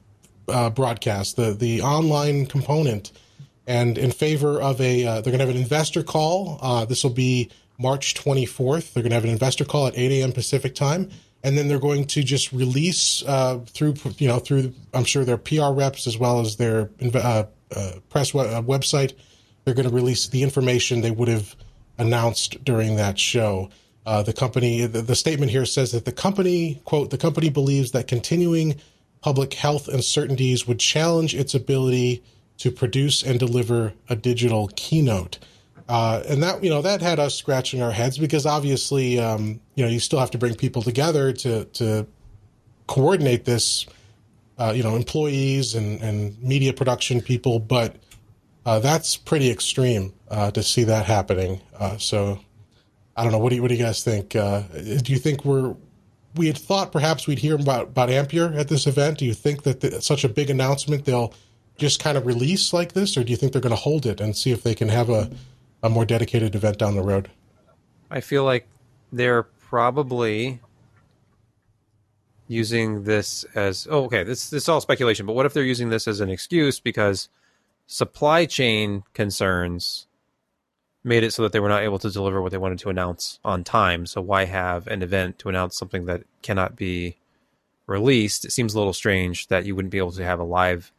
uh, 0.47 0.69
broadcast, 0.69 1.35
the 1.35 1.53
the 1.53 1.81
online 1.81 2.45
component, 2.45 3.11
and 3.65 3.97
in 3.97 4.11
favor 4.11 4.61
of 4.61 4.79
a 4.81 5.05
uh, 5.05 5.21
they're 5.21 5.31
going 5.31 5.39
to 5.39 5.45
have 5.45 5.55
an 5.55 5.61
investor 5.61 6.03
call. 6.03 6.59
Uh, 6.61 6.85
this 6.85 7.03
will 7.03 7.11
be 7.11 7.49
March 7.77 8.15
24th. 8.15 8.93
They're 8.93 9.03
going 9.03 9.11
to 9.11 9.15
have 9.15 9.23
an 9.23 9.29
investor 9.29 9.65
call 9.65 9.87
at 9.87 9.97
8 9.97 10.11
a.m. 10.19 10.31
Pacific 10.31 10.73
time, 10.73 11.09
and 11.43 11.57
then 11.57 11.67
they're 11.67 11.79
going 11.79 12.05
to 12.05 12.23
just 12.23 12.51
release 12.51 13.23
uh, 13.27 13.59
through 13.67 13.95
you 14.17 14.27
know 14.27 14.39
through 14.39 14.73
I'm 14.93 15.05
sure 15.05 15.23
their 15.23 15.37
PR 15.37 15.71
reps 15.71 16.07
as 16.07 16.17
well 16.17 16.39
as 16.39 16.57
their 16.57 16.89
uh, 17.13 17.43
uh, 17.75 17.91
press 18.09 18.33
we- 18.33 18.41
uh, 18.41 18.61
website. 18.61 19.13
They're 19.63 19.75
going 19.75 19.87
to 19.87 19.93
release 19.93 20.27
the 20.27 20.43
information 20.43 21.01
they 21.01 21.11
would 21.11 21.27
have 21.27 21.55
announced 21.97 22.63
during 22.63 22.95
that 22.95 23.19
show. 23.19 23.69
Uh, 24.07 24.23
the 24.23 24.33
company, 24.43 24.73
the, 24.87 25.01
the 25.11 25.15
statement 25.15 25.51
here 25.51 25.65
says 25.65 25.89
that 25.91 26.05
the 26.05 26.17
company, 26.25 26.81
quote, 26.85 27.09
the 27.09 27.17
company 27.27 27.49
believes 27.49 27.89
that 27.91 28.07
continuing 28.15 28.69
public 29.21 29.51
health 29.53 29.85
uncertainties 29.97 30.59
would 30.67 30.79
challenge 30.79 31.31
its 31.41 31.53
ability 31.53 32.23
to 32.57 32.71
produce 32.71 33.17
and 33.27 33.37
deliver 33.39 33.93
a 34.09 34.15
digital 34.15 34.63
keynote. 34.75 35.35
Uh, 35.89 36.23
and 36.29 36.41
that 36.43 36.63
you 36.63 36.69
know 36.73 36.81
that 36.81 37.01
had 37.01 37.19
us 37.19 37.35
scratching 37.35 37.81
our 37.81 37.91
heads 37.91 38.17
because 38.17 38.45
obviously 38.57 39.19
um, 39.19 39.43
you 39.75 39.83
know 39.83 39.91
you 39.95 39.99
still 39.99 40.19
have 40.19 40.31
to 40.31 40.37
bring 40.37 40.55
people 40.55 40.81
together 40.81 41.33
to 41.43 41.65
to 41.65 42.07
coordinate 42.87 43.43
this 43.45 43.85
uh, 44.57 44.73
you 44.75 44.83
know 44.83 44.95
employees 44.95 45.75
and, 45.75 46.01
and 46.01 46.41
media 46.41 46.73
production 46.73 47.21
people 47.21 47.59
but 47.59 47.95
Uh, 48.67 48.79
that's 48.79 49.15
pretty 49.15 49.49
extreme 49.49 50.11
uh, 50.29 50.51
to 50.51 50.61
see 50.61 50.83
that 50.85 51.05
happening. 51.05 51.61
Uh, 51.79 51.97
so 51.97 52.39
I 53.17 53.23
don't 53.23 53.31
know. 53.31 53.39
What 53.39 53.49
do 53.49 53.55
you, 53.55 53.61
what 53.63 53.69
do 53.69 53.75
you 53.75 53.83
guys 53.83 54.03
think? 54.03 54.35
Uh, 54.35 54.61
do 54.61 55.11
you 55.11 55.17
think 55.17 55.43
we're 55.43 55.75
we 56.35 56.47
had 56.47 56.57
thought 56.57 56.91
perhaps 56.91 57.25
we'd 57.25 57.39
hear 57.39 57.55
about 57.55 57.87
about 57.87 58.09
Ampere 58.09 58.53
at 58.53 58.67
this 58.67 58.85
event? 58.85 59.17
Do 59.17 59.25
you 59.25 59.33
think 59.33 59.63
that 59.63 59.81
the, 59.81 60.01
such 60.01 60.23
a 60.23 60.29
big 60.29 60.51
announcement 60.51 61.05
they'll 61.05 61.33
just 61.77 61.99
kind 61.99 62.17
of 62.17 62.25
release 62.25 62.73
like 62.73 62.93
this, 62.93 63.17
or 63.17 63.23
do 63.23 63.31
you 63.31 63.37
think 63.37 63.53
they're 63.53 63.61
going 63.61 63.75
to 63.75 63.81
hold 63.81 64.05
it 64.05 64.21
and 64.21 64.35
see 64.37 64.51
if 64.51 64.61
they 64.63 64.75
can 64.75 64.89
have 64.89 65.09
a 65.09 65.31
a 65.81 65.89
more 65.89 66.05
dedicated 66.05 66.55
event 66.55 66.77
down 66.77 66.95
the 66.95 67.01
road? 67.01 67.31
I 68.11 68.21
feel 68.21 68.43
like 68.43 68.67
they're 69.11 69.43
probably 69.43 70.61
using 72.47 73.03
this 73.03 73.43
as 73.55 73.87
oh 73.89 74.05
okay 74.05 74.23
this 74.23 74.49
this 74.49 74.63
is 74.63 74.69
all 74.69 74.79
speculation 74.79 75.25
but 75.25 75.33
what 75.33 75.45
if 75.45 75.53
they're 75.53 75.63
using 75.63 75.89
this 75.89 76.07
as 76.07 76.21
an 76.21 76.29
excuse 76.29 76.79
because 76.79 77.27
supply 77.87 78.45
chain 78.45 79.03
concerns 79.13 80.06
made 81.07 81.23
it 81.23 81.31
so 81.31 81.43
that 81.43 81.51
they 81.51 81.59
were 81.59 81.69
not 81.69 81.83
able 81.83 81.99
to 81.99 82.09
deliver 82.09 82.41
what 82.41 82.51
they 82.51 82.57
wanted 82.57 82.79
to 82.79 82.89
announce 82.89 83.39
on 83.43 83.63
time 83.63 84.05
so 84.05 84.21
why 84.21 84.45
have 84.45 84.87
an 84.87 85.01
event 85.01 85.39
to 85.39 85.49
announce 85.49 85.77
something 85.77 86.05
that 86.05 86.23
cannot 86.41 86.75
be 86.75 87.15
released 87.85 88.45
it 88.45 88.51
seems 88.51 88.73
a 88.73 88.77
little 88.77 88.93
strange 88.93 89.47
that 89.47 89.65
you 89.65 89.75
wouldn't 89.75 89.91
be 89.91 89.97
able 89.97 90.11
to 90.11 90.23
have 90.23 90.39
a 90.39 90.43
live 90.43 90.91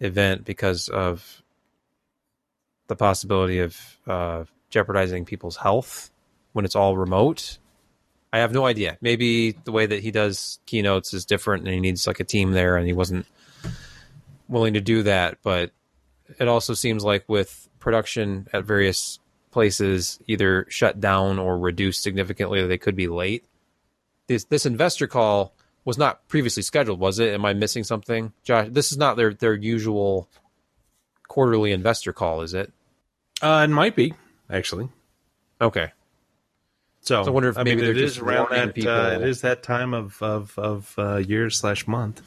event 0.00 0.44
because 0.44 0.88
of 0.88 1.42
the 2.86 2.96
possibility 2.96 3.58
of 3.58 3.98
uh, 4.06 4.44
jeopardizing 4.70 5.24
people's 5.24 5.56
health 5.56 6.10
when 6.52 6.64
it's 6.64 6.76
all 6.76 6.96
remote 6.96 7.58
I 8.32 8.38
have 8.38 8.52
no 8.52 8.66
idea. 8.66 8.98
Maybe 9.00 9.52
the 9.52 9.72
way 9.72 9.86
that 9.86 10.02
he 10.02 10.10
does 10.10 10.58
keynotes 10.66 11.14
is 11.14 11.24
different, 11.24 11.64
and 11.64 11.72
he 11.72 11.80
needs 11.80 12.06
like 12.06 12.20
a 12.20 12.24
team 12.24 12.52
there, 12.52 12.76
and 12.76 12.86
he 12.86 12.92
wasn't 12.92 13.26
willing 14.48 14.74
to 14.74 14.80
do 14.80 15.02
that. 15.04 15.38
But 15.42 15.70
it 16.38 16.46
also 16.46 16.74
seems 16.74 17.04
like 17.04 17.24
with 17.26 17.67
production 17.80 18.48
at 18.52 18.64
various 18.64 19.18
places 19.50 20.18
either 20.26 20.66
shut 20.68 21.00
down 21.00 21.38
or 21.38 21.58
reduced 21.58 22.02
significantly, 22.02 22.60
or 22.60 22.66
they 22.66 22.78
could 22.78 22.96
be 22.96 23.08
late. 23.08 23.44
This 24.26 24.44
this 24.44 24.66
investor 24.66 25.06
call 25.06 25.54
was 25.84 25.96
not 25.96 26.26
previously 26.28 26.62
scheduled, 26.62 27.00
was 27.00 27.18
it? 27.18 27.32
Am 27.32 27.44
I 27.44 27.54
missing 27.54 27.82
something, 27.84 28.32
Josh? 28.44 28.68
This 28.70 28.92
is 28.92 28.98
not 28.98 29.16
their 29.16 29.32
their 29.32 29.54
usual 29.54 30.28
quarterly 31.28 31.72
investor 31.72 32.12
call, 32.12 32.42
is 32.42 32.54
it? 32.54 32.72
Uh, 33.40 33.62
it 33.64 33.72
might 33.72 33.96
be 33.96 34.14
actually. 34.50 34.88
Okay. 35.60 35.92
So, 37.00 37.22
So 37.24 37.30
I 37.30 37.32
wonder 37.32 37.48
if 37.48 37.56
I 37.56 37.62
maybe 37.62 37.82
mean, 37.82 37.90
it 37.90 37.96
is 37.98 38.18
around 38.18 38.50
that. 38.50 38.76
Uh, 38.86 39.20
it 39.20 39.28
is 39.28 39.40
that 39.40 39.62
time 39.62 39.94
of 39.94 40.20
of 40.22 40.58
of 40.58 40.94
uh, 40.98 41.16
year 41.16 41.48
slash 41.48 41.86
month 41.86 42.20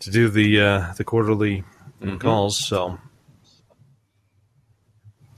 to 0.00 0.10
do 0.10 0.28
the 0.28 0.60
uh, 0.60 0.92
the 0.96 1.04
quarterly 1.04 1.64
calls. 2.18 2.58
So 2.58 2.98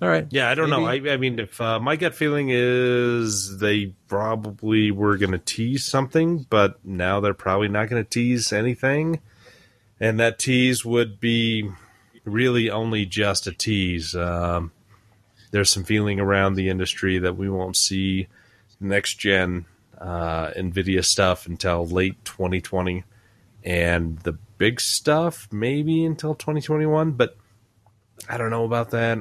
All 0.00 0.08
right. 0.08 0.26
yeah, 0.30 0.48
I 0.48 0.54
don't 0.54 0.70
know. 0.70 0.86
I, 0.86 0.94
I 0.94 1.16
mean, 1.16 1.40
if 1.40 1.60
uh, 1.60 1.80
my 1.80 1.96
gut 1.96 2.14
feeling 2.14 2.50
is 2.50 3.58
they 3.58 3.94
probably 4.06 4.92
were 4.92 5.16
going 5.16 5.32
to 5.32 5.38
tease 5.38 5.84
something, 5.84 6.46
but 6.48 6.84
now 6.84 7.18
they're 7.18 7.34
probably 7.34 7.66
not 7.66 7.88
going 7.88 8.04
to 8.04 8.08
tease 8.08 8.52
anything, 8.52 9.20
and 9.98 10.20
that 10.20 10.38
tease 10.38 10.84
would 10.84 11.18
be 11.18 11.68
really 12.24 12.70
only 12.70 13.06
just 13.06 13.48
a 13.48 13.52
tease. 13.52 14.14
Um, 14.14 14.70
there's 15.50 15.70
some 15.70 15.84
feeling 15.84 16.20
around 16.20 16.54
the 16.54 16.68
industry 16.68 17.18
that 17.18 17.36
we 17.36 17.50
won't 17.50 17.76
see 17.76 18.28
next 18.78 19.14
gen 19.14 19.64
uh, 19.98 20.50
NVIDIA 20.50 21.04
stuff 21.04 21.46
until 21.48 21.84
late 21.84 22.24
2020, 22.24 23.02
and 23.64 24.18
the 24.20 24.34
big 24.58 24.80
stuff 24.80 25.48
maybe 25.50 26.04
until 26.04 26.36
2021. 26.36 27.12
But 27.12 27.36
I 28.28 28.36
don't 28.36 28.50
know 28.50 28.64
about 28.64 28.90
that. 28.90 29.18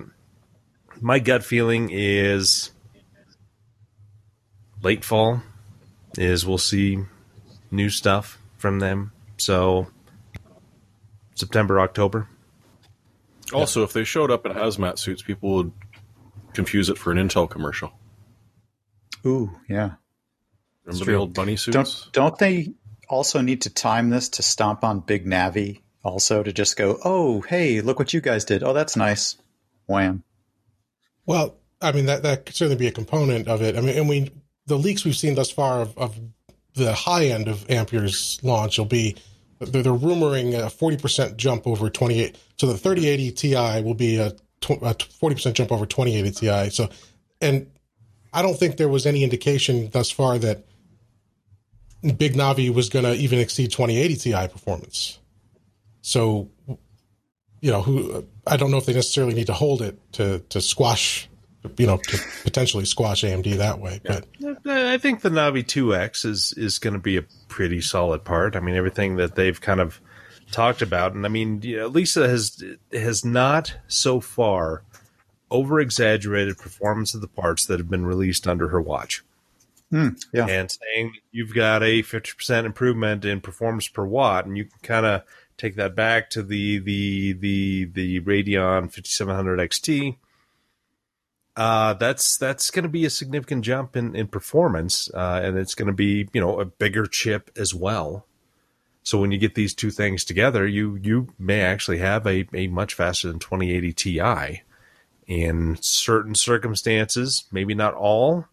My 1.02 1.20
gut 1.20 1.44
feeling 1.44 1.90
is 1.92 2.72
late 4.82 5.04
fall 5.04 5.42
is 6.18 6.46
we'll 6.46 6.58
see 6.58 7.00
new 7.72 7.90
stuff 7.90 8.40
from 8.58 8.80
them. 8.80 9.12
So 9.38 9.88
September, 11.36 11.80
October. 11.80 12.28
Also, 13.54 13.84
if 13.84 13.94
they 13.94 14.04
showed 14.04 14.32
up 14.32 14.46
in 14.46 14.52
hazmat 14.52 14.98
suits, 14.98 15.22
people 15.22 15.56
would 15.56 15.72
confuse 16.54 16.90
it 16.90 16.98
for 16.98 17.12
an 17.12 17.18
Intel 17.18 17.50
commercial. 17.50 17.94
Ooh, 19.26 19.52
yeah. 19.70 19.92
Remember 20.84 21.06
the 21.06 21.14
old 21.14 21.34
bunny 21.34 21.56
suits? 21.56 21.74
Don't 21.74 22.10
don't 22.14 22.38
they 22.38 22.74
also 23.08 23.42
need 23.42 23.62
to 23.62 23.70
time 23.70 24.10
this 24.10 24.30
to 24.30 24.44
stomp 24.44 24.84
on 24.84 25.00
Big 25.00 25.26
Navi? 25.26 25.82
Also, 26.04 26.42
to 26.44 26.54
just 26.54 26.78
go, 26.78 26.98
oh, 27.04 27.42
hey, 27.42 27.82
look 27.82 28.00
what 28.00 28.14
you 28.14 28.22
guys 28.22 28.46
did. 28.46 28.64
Oh, 28.64 28.74
that's 28.74 28.96
nice. 28.96 29.36
Wham. 29.86 30.24
Well, 31.28 31.58
I 31.80 31.92
mean 31.92 32.08
that 32.08 32.24
that 32.24 32.48
could 32.48 32.56
certainly 32.56 32.80
be 32.80 32.88
a 32.88 32.92
component 32.92 33.48
of 33.48 33.62
it. 33.62 33.78
I 33.78 33.82
mean, 33.82 33.96
and 33.96 34.10
we 34.10 34.32
the 34.66 34.78
leaks 34.78 35.06
we've 35.06 35.16
seen 35.16 35.36
thus 35.36 35.52
far 35.52 35.82
of, 35.82 35.96
of 35.98 36.20
the 36.74 36.94
high 36.94 37.26
end 37.26 37.48
of 37.48 37.70
Ampere's 37.70 38.40
launch 38.42 38.80
will 38.80 38.86
be 38.86 39.16
they're, 39.60 39.84
they're 39.84 39.94
rumoring 39.94 40.58
a 40.58 40.70
forty 40.70 40.98
percent 40.98 41.38
jump 41.38 41.68
over 41.68 41.90
twenty 41.90 42.22
eight. 42.22 42.38
So 42.58 42.66
the 42.66 42.78
thirty 42.78 43.08
eighty 43.08 43.32
Ti 43.32 43.82
will 43.82 43.94
be 43.94 44.18
a 44.18 44.34
forty 45.20 45.36
percent 45.36 45.56
jump 45.56 45.72
over 45.72 45.86
twenty 45.86 46.16
eighty 46.16 46.32
Ti. 46.32 46.72
So, 46.72 46.90
and 47.42 47.70
I 48.34 48.42
don't 48.42 48.58
think 48.58 48.78
there 48.78 48.90
was 48.90 49.06
any 49.06 49.24
indication 49.24 49.90
thus 49.92 50.10
far 50.10 50.38
that 50.40 50.66
Big 52.18 52.34
Navi 52.36 52.74
was 52.74 52.90
going 52.90 53.06
to 53.06 53.14
even 53.14 53.40
exceed 53.40 53.72
twenty 53.72 53.98
eighty 53.98 54.16
Ti 54.16 54.48
performance. 54.48 55.20
So 56.02 56.50
you 57.62 57.72
know, 57.72 57.82
who 57.82 58.26
I 58.46 58.58
don't 58.58 58.72
know 58.72 58.78
if 58.78 58.86
they 58.86 58.94
necessarily 58.94 59.34
need 59.34 59.48
to 59.48 59.54
hold 59.54 59.82
it 59.82 59.98
to 60.14 60.40
to 60.50 60.62
squash, 60.62 61.30
you 61.78 61.88
know, 61.88 61.98
to 61.98 62.20
potentially 62.44 62.86
squash 62.86 63.24
AMD 63.24 63.58
that 63.58 63.80
way. 63.80 64.00
But 64.04 64.26
I 64.66 64.98
think 64.98 65.22
the 65.22 65.30
Navi 65.30 65.64
2X 65.64 66.26
is 66.26 66.54
is 66.58 66.80
going 66.80 66.94
to 66.94 67.00
be 67.00 67.18
a 67.18 67.26
pretty 67.48 67.82
solid 67.82 68.24
part. 68.24 68.56
I 68.56 68.60
mean, 68.60 68.76
everything 68.76 69.16
that 69.18 69.36
they've 69.36 69.60
kind 69.60 69.80
of 69.80 70.00
talked 70.52 70.82
about, 70.82 71.14
and 71.14 71.26
I 71.26 71.30
mean, 71.30 71.62
you 71.62 71.78
know, 71.78 71.88
Lisa 71.88 72.28
has 72.28 72.64
has 72.92 73.26
not 73.26 73.76
so 73.88 74.20
far 74.20 74.84
over 75.50 75.80
exaggerated 75.80 76.58
performance 76.58 77.14
of 77.14 77.22
the 77.22 77.28
parts 77.28 77.66
that 77.66 77.80
have 77.80 77.90
been 77.90 78.06
released 78.06 78.48
under 78.48 78.70
her 78.70 78.82
watch. 78.82 79.24
Hmm, 79.90 80.10
yeah. 80.34 80.48
and 80.48 80.70
saying 80.70 81.14
you've 81.32 81.54
got 81.54 81.82
a 81.82 82.04
50% 82.04 82.66
improvement 82.66 83.24
in 83.24 83.40
performance 83.40 83.88
per 83.88 84.04
watt 84.04 84.46
and 84.46 84.58
you 84.58 84.66
can 84.66 84.80
kind 84.84 85.06
of 85.06 85.22
take 85.58 85.76
that 85.76 85.96
back 85.96 86.30
to 86.32 86.44
the 86.44 86.80
the 86.80 87.34
the 87.34 87.86
the 87.86 88.20
Radeon 88.22 88.84
5700 88.92 89.60
XT 89.70 90.18
uh, 91.58 91.94
that's 91.94 92.38
that's 92.38 92.70
going 92.70 92.84
to 92.84 92.90
be 92.90 93.04
a 93.04 93.10
significant 93.10 93.66
jump 93.66 93.98
in 93.98 94.16
in 94.16 94.28
performance 94.28 95.10
uh, 95.16 95.42
and 95.44 95.58
it's 95.58 95.74
going 95.74 95.88
to 95.88 95.94
be 95.94 96.30
you 96.32 96.40
know 96.40 96.60
a 96.60 96.66
bigger 96.66 97.08
chip 97.08 97.50
as 97.58 97.74
well. 97.74 98.28
So 99.02 99.18
when 99.18 99.32
you 99.32 99.38
get 99.40 99.56
these 99.56 99.74
two 99.74 99.90
things 99.90 100.24
together 100.24 100.68
you 100.68 101.00
you 101.02 101.30
may 101.40 101.62
actually 101.62 101.98
have 101.98 102.28
a, 102.28 102.48
a 102.54 102.68
much 102.68 102.94
faster 102.94 103.28
than 103.28 103.40
2080 103.40 103.94
Ti 103.94 104.62
in 105.26 105.78
certain 105.82 106.36
circumstances 106.36 107.46
maybe 107.52 107.74
not 107.74 107.94
all 107.96 108.46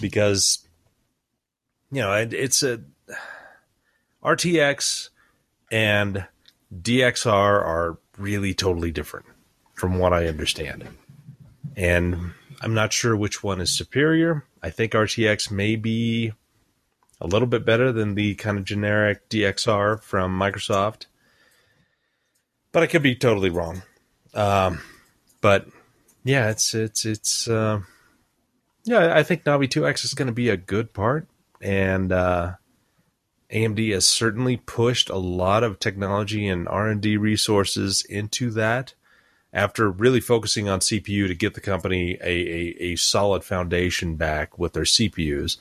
because 0.00 0.66
you 1.92 2.00
know 2.00 2.14
it, 2.14 2.32
it's 2.32 2.62
a 2.62 2.80
RTX 4.24 5.10
and 5.70 6.26
DXR 6.74 7.32
are 7.32 7.98
really 8.18 8.54
totally 8.54 8.90
different 8.90 9.26
from 9.74 9.98
what 9.98 10.12
I 10.12 10.26
understand. 10.26 10.88
And 11.76 12.32
I'm 12.60 12.74
not 12.74 12.92
sure 12.92 13.16
which 13.16 13.42
one 13.42 13.60
is 13.60 13.70
superior. 13.70 14.44
I 14.62 14.70
think 14.70 14.92
RTX 14.92 15.50
may 15.50 15.76
be 15.76 16.32
a 17.20 17.26
little 17.26 17.48
bit 17.48 17.64
better 17.64 17.92
than 17.92 18.14
the 18.14 18.34
kind 18.34 18.58
of 18.58 18.64
generic 18.64 19.28
DXR 19.28 20.02
from 20.02 20.38
Microsoft. 20.38 21.06
But 22.72 22.82
I 22.82 22.86
could 22.86 23.02
be 23.02 23.14
totally 23.14 23.50
wrong. 23.50 23.82
Um, 24.34 24.80
but 25.40 25.66
yeah, 26.24 26.50
it's 26.50 26.74
it's 26.74 27.04
it's 27.04 27.48
uh, 27.48 27.80
yeah, 28.84 29.14
I 29.14 29.22
think 29.22 29.44
Navi 29.44 29.68
2X 29.68 30.04
is 30.04 30.14
going 30.14 30.26
to 30.26 30.32
be 30.32 30.48
a 30.48 30.56
good 30.56 30.92
part 30.92 31.26
and 31.60 32.10
uh 32.12 32.54
AMD 33.52 33.92
has 33.92 34.06
certainly 34.06 34.56
pushed 34.56 35.10
a 35.10 35.16
lot 35.16 35.64
of 35.64 35.78
technology 35.78 36.46
and 36.46 36.68
R&D 36.68 37.16
resources 37.16 38.02
into 38.08 38.50
that 38.50 38.94
after 39.52 39.90
really 39.90 40.20
focusing 40.20 40.68
on 40.68 40.78
CPU 40.78 41.26
to 41.26 41.34
get 41.34 41.54
the 41.54 41.60
company 41.60 42.16
a, 42.22 42.30
a, 42.30 42.76
a 42.80 42.96
solid 42.96 43.42
foundation 43.42 44.14
back 44.14 44.58
with 44.58 44.72
their 44.74 44.84
CPUs. 44.84 45.56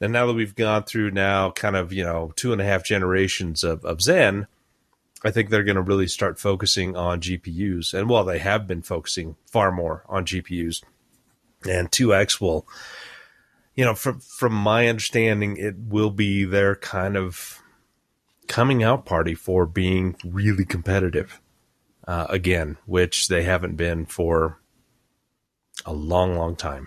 And 0.00 0.12
now 0.12 0.26
that 0.26 0.34
we've 0.34 0.54
gone 0.54 0.82
through 0.82 1.12
now 1.12 1.52
kind 1.52 1.76
of, 1.76 1.92
you 1.92 2.04
know, 2.04 2.32
two 2.36 2.52
and 2.52 2.60
a 2.60 2.64
half 2.64 2.84
generations 2.84 3.64
of, 3.64 3.84
of 3.84 4.02
Zen, 4.02 4.46
I 5.24 5.30
think 5.30 5.48
they're 5.48 5.64
going 5.64 5.76
to 5.76 5.82
really 5.82 6.08
start 6.08 6.38
focusing 6.38 6.96
on 6.96 7.20
GPUs. 7.20 7.94
And 7.94 8.08
while 8.08 8.24
they 8.24 8.40
have 8.40 8.66
been 8.66 8.82
focusing 8.82 9.36
far 9.46 9.70
more 9.70 10.02
on 10.08 10.26
GPUs, 10.26 10.82
and 11.68 11.90
2X 11.90 12.40
will 12.40 12.66
you 13.74 13.84
know, 13.84 13.94
from 13.94 14.20
from 14.20 14.52
my 14.52 14.88
understanding, 14.88 15.56
it 15.56 15.76
will 15.78 16.10
be 16.10 16.44
their 16.44 16.76
kind 16.76 17.16
of 17.16 17.60
coming 18.48 18.82
out 18.82 19.06
party 19.06 19.34
for 19.34 19.64
being 19.66 20.16
really 20.24 20.64
competitive 20.64 21.40
uh, 22.06 22.26
again, 22.28 22.76
which 22.86 23.28
they 23.28 23.42
haven't 23.44 23.76
been 23.76 24.04
for 24.04 24.58
a 25.86 25.92
long, 25.92 26.36
long 26.36 26.54
time. 26.56 26.86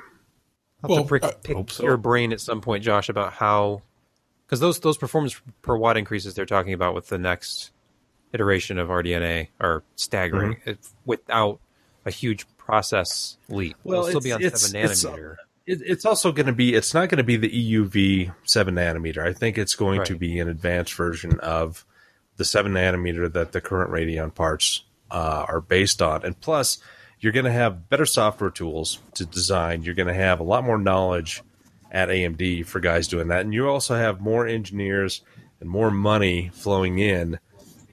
I'll 0.84 0.90
Well, 0.90 0.98
have 1.00 1.06
to 1.06 1.10
prick, 1.10 1.44
pick 1.44 1.56
hope 1.56 1.72
so. 1.72 1.84
your 1.84 1.98
brain 1.98 2.32
at 2.34 2.40
some 2.42 2.62
point, 2.62 2.84
Josh, 2.84 3.10
about 3.10 3.34
how 3.34 3.82
because 4.46 4.60
those 4.60 4.80
those 4.82 4.98
performance 4.98 5.40
per 5.64 5.76
watt 5.76 5.98
increases 5.98 6.36
they're 6.36 6.46
talking 6.46 6.74
about 6.74 6.94
with 6.94 7.08
the 7.08 7.18
next 7.18 7.72
iteration 8.34 8.78
of 8.78 8.90
RDNA 8.90 9.48
are 9.60 9.84
staggering 9.96 10.56
Mm-hmm. 10.58 10.70
It- 10.72 10.88
without 11.06 11.60
a 12.06 12.12
huge 12.12 12.46
process 12.58 13.38
leap. 13.50 13.76
Well, 13.84 14.02
It'll 14.06 14.10
still 14.10 14.22
be 14.22 14.32
on 14.34 14.44
it's- 14.44 14.62
seven 14.62 14.84
it's- 14.84 15.04
nanometer. 15.04 15.36
It, 15.66 15.82
it's 15.84 16.06
also 16.06 16.32
going 16.32 16.46
to 16.48 16.54
be. 16.54 16.74
It's 16.74 16.94
not 16.94 17.10
going 17.10 17.18
to 17.18 17.24
be 17.24 17.38
the 17.38 17.50
EUV 17.50 18.34
seven 18.44 18.76
nanometer. 18.76 19.26
I 19.26 19.34
think 19.34 19.58
it's 19.58 19.76
going 19.76 20.04
to 20.06 20.16
be 20.16 20.40
an 20.40 20.48
advanced 20.48 20.94
version 20.94 21.40
of 21.40 21.86
the 22.38 22.46
seven 22.46 22.74
nanometer 22.74 23.32
that 23.34 23.52
the 23.52 23.62
current 23.62 23.92
Radeon 23.92 24.34
parts 24.34 24.84
uh, 25.10 25.46
are 25.48 25.62
based 25.62 26.02
on. 26.02 26.24
And 26.24 26.40
plus, 26.40 26.80
you're 27.20 27.32
going 27.32 27.46
to 27.46 27.52
have 27.52 27.90
better 27.90 28.06
software 28.06 28.50
tools 28.50 29.00
to 29.16 29.26
design. 29.26 29.84
You're 29.84 29.96
going 29.96 30.08
to 30.08 30.14
have 30.14 30.40
a 30.40 30.44
lot 30.44 30.64
more 30.64 30.78
knowledge 30.78 31.42
at 31.92 32.10
AMD 32.10 32.66
for 32.66 32.80
guys 32.80 33.08
doing 33.08 33.30
that, 33.30 33.42
and 33.42 33.54
you 33.54 33.70
also 33.70 33.96
have 33.96 34.20
more 34.20 34.46
engineers 34.46 35.22
and 35.60 35.70
more 35.70 35.90
money 35.90 36.50
flowing 36.54 37.00
in 37.00 37.40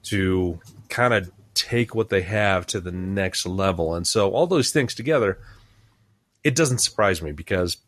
to 0.04 0.58
kind 0.88 1.14
of 1.14 1.30
take 1.54 1.94
what 1.94 2.08
they 2.08 2.22
have 2.22 2.66
to 2.66 2.80
the 2.80 2.90
next 2.90 3.46
level. 3.46 3.94
And 3.94 4.06
so 4.06 4.30
all 4.30 4.46
those 4.46 4.70
things 4.70 4.94
together, 4.94 5.38
it 6.44 6.54
doesn't 6.54 6.78
surprise 6.78 7.22
me 7.22 7.32
because 7.32 7.78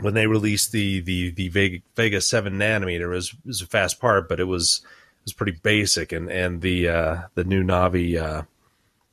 when 0.00 0.14
they 0.14 0.26
released 0.26 0.72
the 0.72 1.00
the 1.00 1.30
the 1.30 1.82
Vega, 1.96 2.20
seven 2.20 2.54
nanometer, 2.54 3.02
it 3.02 3.08
was, 3.08 3.30
it 3.30 3.46
was 3.46 3.62
a 3.62 3.66
fast 3.66 4.00
part, 4.00 4.28
but 4.28 4.40
it 4.40 4.44
was 4.44 4.80
it 4.84 5.24
was 5.24 5.32
pretty 5.32 5.58
basic, 5.62 6.12
and 6.12 6.30
and 6.30 6.62
the 6.62 6.88
uh, 6.88 7.22
the 7.34 7.44
new 7.44 7.62
Navi, 7.62 8.20
uh, 8.20 8.42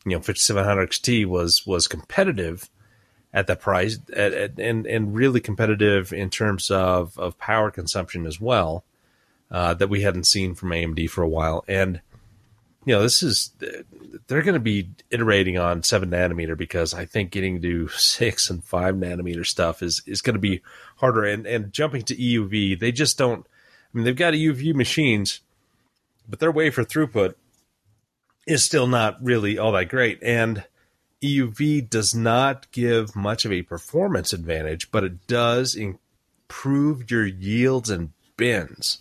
you 0.06 0.16
know, 0.16 0.22
fifty 0.22 0.40
seven 0.40 0.64
hundred 0.64 0.90
XT 0.92 1.26
was 1.26 1.66
was 1.66 1.88
competitive 1.88 2.70
at 3.34 3.48
that 3.48 3.60
price, 3.60 4.00
at, 4.14 4.34
at, 4.34 4.60
and 4.60 4.88
and 4.88 5.16
really 5.16 5.40
competitive 5.40 6.14
in 6.14 6.30
terms 6.30 6.72
of 6.72 7.18
of 7.20 7.38
power 7.38 7.70
consumption 7.72 8.26
as 8.26 8.40
well, 8.40 8.84
uh, 9.52 9.74
that 9.74 9.90
we 9.90 10.02
hadn't 10.02 10.26
seen 10.26 10.56
from 10.56 10.70
AMD 10.70 11.10
for 11.10 11.22
a 11.24 11.30
while, 11.30 11.64
and 11.68 12.02
you 12.88 12.96
know, 12.96 13.01
this 13.01 13.22
is 13.22 13.51
they're 14.27 14.41
going 14.44 14.53
to 14.53 14.62
be 14.62 14.89
iterating 15.12 15.58
on 15.58 15.84
seven 15.84 16.10
nanometer 16.10 16.58
because 16.58 16.94
I 16.94 17.03
think 17.03 17.32
getting 17.32 17.62
to 17.62 17.89
six 17.89 18.50
and 18.50 18.63
five 18.63 18.96
nanometer 18.96 19.46
stuff 19.46 19.84
is 19.84 20.01
is 20.08 20.22
going 20.22 20.36
to 20.36 20.39
be 20.39 20.62
harder. 20.96 21.25
And 21.25 21.46
and 21.46 21.74
jumping 21.74 22.03
to 22.03 22.15
EUV, 22.15 22.79
they 22.79 22.94
just 22.94 23.17
don't. 23.17 23.46
I 23.46 23.89
mean, 23.91 24.06
they've 24.06 24.15
got 24.15 24.36
EUV 24.36 24.74
machines, 24.74 25.41
but 26.29 26.39
their 26.39 26.50
wafer 26.50 26.86
throughput 26.86 27.34
is 28.48 28.63
still 28.63 28.88
not 28.88 29.22
really 29.22 29.58
all 29.58 29.74
that 29.74 29.89
great. 29.89 30.24
And 30.24 30.63
EUV 31.22 31.89
does 31.89 32.15
not 32.15 32.72
give 32.72 33.17
much 33.17 33.44
of 33.44 33.51
a 33.51 33.63
performance 33.63 34.32
advantage, 34.32 34.91
but 34.91 35.03
it 35.03 35.27
does 35.27 35.75
improve 35.75 37.12
your 37.12 37.25
yields 37.25 37.89
and 37.89 38.13
bins. 38.38 39.00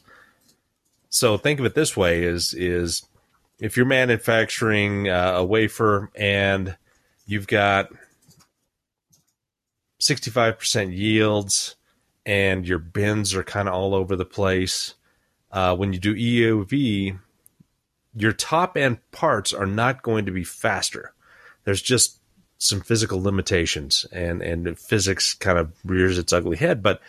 So 1.08 1.38
think 1.38 1.60
of 1.60 1.66
it 1.66 1.76
this 1.76 1.96
way: 1.96 2.24
is 2.24 2.52
is 2.52 3.04
if 3.58 3.76
you're 3.76 3.86
manufacturing 3.86 5.08
uh, 5.08 5.34
a 5.36 5.44
wafer 5.44 6.10
and 6.14 6.76
you've 7.26 7.46
got 7.46 7.88
65% 10.00 10.96
yields 10.96 11.76
and 12.24 12.66
your 12.66 12.78
bins 12.78 13.34
are 13.34 13.44
kind 13.44 13.68
of 13.68 13.74
all 13.74 13.94
over 13.94 14.16
the 14.16 14.24
place, 14.24 14.94
uh, 15.52 15.74
when 15.74 15.92
you 15.92 15.98
do 15.98 16.14
EUV, 16.14 17.18
your 18.14 18.32
top 18.32 18.76
end 18.76 18.98
parts 19.10 19.52
are 19.52 19.66
not 19.66 20.02
going 20.02 20.26
to 20.26 20.32
be 20.32 20.44
faster. 20.44 21.12
There's 21.64 21.82
just 21.82 22.18
some 22.58 22.80
physical 22.80 23.22
limitations, 23.22 24.06
and, 24.12 24.40
and 24.40 24.78
physics 24.78 25.34
kind 25.34 25.58
of 25.58 25.72
rears 25.84 26.18
its 26.18 26.32
ugly 26.32 26.56
head, 26.56 26.82
but 26.82 27.00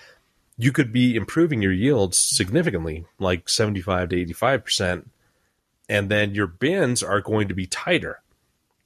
you 0.58 0.72
could 0.72 0.92
be 0.92 1.16
improving 1.16 1.62
your 1.62 1.72
yields 1.72 2.20
significantly, 2.20 3.06
like 3.20 3.48
75 3.48 4.10
to 4.10 4.26
85% 4.26 5.06
and 5.90 6.10
then 6.10 6.36
your 6.36 6.48
bins 6.48 7.04
are 7.04 7.22
going 7.22 7.48
to 7.48 7.54
be 7.54 7.66
tighter. 7.66 8.22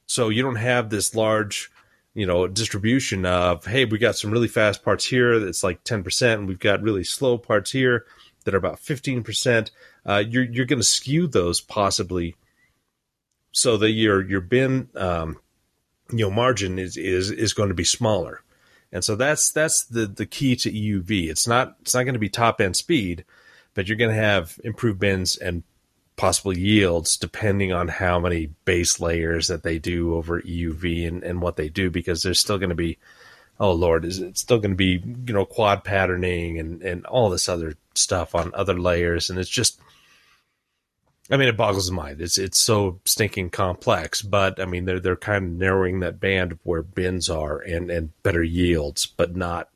So 0.05 0.29
you 0.29 0.43
don't 0.43 0.55
have 0.55 0.89
this 0.89 1.15
large, 1.15 1.71
you 2.13 2.25
know, 2.25 2.47
distribution 2.47 3.25
of 3.25 3.65
hey, 3.65 3.85
we 3.85 3.97
got 3.97 4.17
some 4.17 4.31
really 4.31 4.47
fast 4.47 4.83
parts 4.83 5.05
here 5.05 5.39
that's 5.39 5.63
like 5.63 5.83
ten 5.83 6.03
percent, 6.03 6.39
and 6.39 6.47
we've 6.47 6.59
got 6.59 6.81
really 6.81 7.03
slow 7.03 7.37
parts 7.37 7.71
here 7.71 8.05
that 8.43 8.53
are 8.53 8.57
about 8.57 8.79
fifteen 8.79 9.23
percent. 9.23 9.71
Uh, 10.05 10.23
you're 10.27 10.43
you're 10.43 10.65
going 10.65 10.79
to 10.79 10.85
skew 10.85 11.27
those 11.27 11.61
possibly, 11.61 12.35
so 13.51 13.77
that 13.77 13.91
your 13.91 14.27
your 14.27 14.41
bin, 14.41 14.89
um, 14.95 15.37
you 16.11 16.25
know, 16.25 16.31
margin 16.31 16.77
is 16.77 16.97
is 16.97 17.31
is 17.31 17.53
going 17.53 17.69
to 17.69 17.75
be 17.75 17.85
smaller, 17.85 18.41
and 18.91 19.03
so 19.03 19.15
that's 19.15 19.51
that's 19.51 19.85
the 19.85 20.07
the 20.07 20.25
key 20.25 20.55
to 20.57 20.71
EUV. 20.71 21.29
It's 21.29 21.47
not 21.47 21.77
it's 21.81 21.93
not 21.93 22.03
going 22.03 22.15
to 22.15 22.19
be 22.19 22.29
top 22.29 22.59
end 22.59 22.75
speed, 22.75 23.23
but 23.73 23.87
you're 23.87 23.97
going 23.97 24.13
to 24.13 24.21
have 24.21 24.59
improved 24.63 24.99
bins 24.99 25.37
and 25.37 25.63
possible 26.21 26.55
yields 26.55 27.17
depending 27.17 27.73
on 27.73 27.87
how 27.87 28.19
many 28.19 28.45
base 28.63 28.99
layers 28.99 29.47
that 29.47 29.63
they 29.63 29.79
do 29.79 30.13
over 30.13 30.39
EUV 30.39 31.07
and, 31.07 31.23
and 31.23 31.41
what 31.41 31.55
they 31.55 31.67
do 31.67 31.89
because 31.89 32.21
there's 32.21 32.39
still 32.39 32.59
going 32.59 32.69
to 32.69 32.75
be 32.75 32.99
oh 33.59 33.71
lord 33.71 34.05
is 34.05 34.19
it 34.19 34.37
still 34.37 34.59
going 34.59 34.69
to 34.69 34.75
be 34.75 35.01
you 35.25 35.33
know 35.33 35.45
quad 35.45 35.83
patterning 35.83 36.59
and 36.59 36.83
and 36.83 37.07
all 37.07 37.31
this 37.31 37.49
other 37.49 37.73
stuff 37.95 38.35
on 38.35 38.51
other 38.53 38.79
layers? 38.79 39.31
And 39.31 39.39
it's 39.39 39.49
just 39.49 39.79
I 41.31 41.37
mean 41.37 41.47
it 41.47 41.57
boggles 41.57 41.87
the 41.87 41.93
mind. 41.93 42.21
It's 42.21 42.37
it's 42.37 42.59
so 42.59 42.99
stinking 43.03 43.49
complex 43.49 44.21
but 44.21 44.59
I 44.59 44.65
mean 44.65 44.85
they're 44.85 44.99
they're 44.99 45.15
kind 45.15 45.43
of 45.43 45.51
narrowing 45.53 46.01
that 46.01 46.19
band 46.19 46.59
where 46.61 46.83
bins 46.83 47.31
are 47.31 47.57
and 47.57 47.89
and 47.89 48.11
better 48.21 48.43
yields 48.43 49.07
but 49.07 49.35
not 49.35 49.69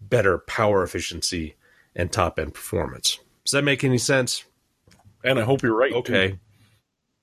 better 0.00 0.38
power 0.38 0.82
efficiency 0.82 1.56
and 1.94 2.10
top 2.10 2.38
end 2.38 2.54
performance. 2.54 3.18
Does 3.44 3.52
that 3.52 3.64
make 3.64 3.84
any 3.84 3.98
sense 3.98 4.44
And 5.24 5.38
I 5.38 5.42
hope 5.42 5.62
you're 5.62 5.74
right. 5.74 5.90
too. 5.90 5.98
Okay. 5.98 6.38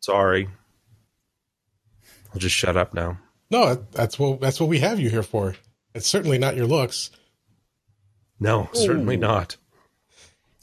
Sorry. 0.02 0.50
I'll 2.34 2.40
just 2.40 2.56
shut 2.56 2.76
up 2.76 2.94
now. 2.94 3.18
No, 3.50 3.76
that's 3.92 4.18
what 4.18 4.40
that's 4.42 4.60
what 4.60 4.70
we 4.70 4.80
have 4.80 5.00
you 5.00 5.10
here 5.10 5.24
for. 5.24 5.56
It's 5.94 6.08
certainly 6.08 6.38
not 6.38 6.56
your 6.56 6.66
looks. 6.68 7.12
No, 8.40 8.70
certainly 8.74 9.18
not. 9.18 9.58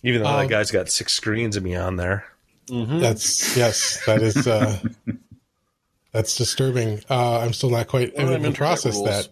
Even 0.03 0.22
though 0.22 0.29
Um, 0.29 0.40
that 0.40 0.48
guy's 0.51 0.70
got 0.70 0.88
six 0.88 1.12
screens 1.12 1.57
of 1.57 1.62
me 1.62 1.77
on 1.77 1.96
there. 1.96 2.24
That's 2.68 3.57
yes, 3.57 4.03
that 4.07 4.20
is 4.22 4.46
uh 4.46 4.79
that's 6.12 6.37
disturbing. 6.37 7.01
Uh 7.09 7.38
I'm 7.40 7.53
still 7.53 7.70
not 7.70 7.87
quite 7.87 8.14
Well, 8.16 8.27
able 8.27 8.35
I'm 8.35 8.40
to 8.42 8.46
into 8.48 8.59
process 8.59 9.01
that. 9.03 9.29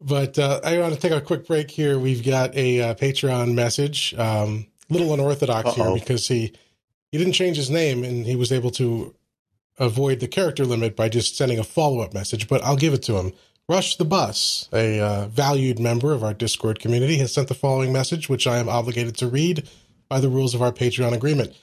But 0.00 0.36
uh, 0.38 0.60
I 0.64 0.78
want 0.80 0.94
to 0.94 1.00
take 1.00 1.12
a 1.12 1.20
quick 1.20 1.46
break 1.46 1.70
here. 1.70 1.96
We've 1.96 2.24
got 2.24 2.56
a 2.56 2.80
uh, 2.82 2.94
Patreon 2.94 3.54
message, 3.54 4.12
um, 4.14 4.66
little 4.90 5.14
unorthodox 5.14 5.74
here 5.76 5.84
Uh-oh. 5.84 5.94
because 5.94 6.26
he 6.26 6.54
he 7.12 7.18
didn't 7.18 7.34
change 7.34 7.56
his 7.56 7.70
name 7.70 8.02
and 8.02 8.26
he 8.26 8.34
was 8.34 8.50
able 8.50 8.70
to 8.72 9.14
avoid 9.78 10.20
the 10.20 10.28
character 10.28 10.64
limit 10.64 10.96
by 10.96 11.08
just 11.08 11.36
sending 11.36 11.58
a 11.58 11.64
follow 11.64 12.00
up 12.00 12.14
message. 12.14 12.48
But 12.48 12.64
I'll 12.64 12.76
give 12.76 12.94
it 12.94 13.02
to 13.04 13.18
him. 13.18 13.32
Rush 13.68 13.96
the 13.96 14.04
Bus, 14.04 14.68
a 14.72 14.98
uh, 14.98 15.26
valued 15.28 15.78
member 15.78 16.12
of 16.12 16.24
our 16.24 16.34
Discord 16.34 16.80
community, 16.80 17.18
has 17.18 17.32
sent 17.32 17.48
the 17.48 17.54
following 17.54 17.92
message, 17.92 18.28
which 18.28 18.46
I 18.46 18.58
am 18.58 18.68
obligated 18.68 19.16
to 19.18 19.28
read 19.28 19.68
by 20.08 20.20
the 20.20 20.28
rules 20.28 20.54
of 20.54 20.62
our 20.62 20.72
Patreon 20.72 21.12
agreement. 21.12 21.56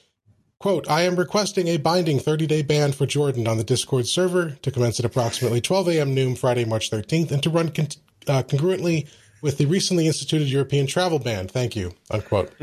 Quote, 0.60 0.90
I 0.90 1.02
am 1.02 1.16
requesting 1.16 1.68
a 1.68 1.78
binding 1.78 2.20
30 2.20 2.48
day 2.48 2.62
ban 2.62 2.94
for 2.94 3.06
Jordan 3.06 3.48
on 3.48 3.58
the 3.58 3.64
Discord 3.64 4.08
server 4.08 4.52
to 4.62 4.72
commence 4.72 5.00
at 5.00 5.06
approximately 5.06 5.62
12 5.62 5.90
a.m. 5.90 6.14
noon 6.14 6.36
Friday, 6.36 6.66
March 6.66 6.90
13th, 6.90 7.32
and 7.32 7.44
to 7.44 7.50
run 7.50 7.70
con- 7.70 7.88
uh, 8.28 8.44
congruently 8.44 9.08
with 9.42 9.58
the 9.58 9.66
recently 9.66 10.08
instituted 10.08 10.48
European 10.48 10.88
travel 10.88 11.20
ban. 11.20 11.48
Thank 11.48 11.76
you. 11.76 11.94
Unquote. 12.12 12.52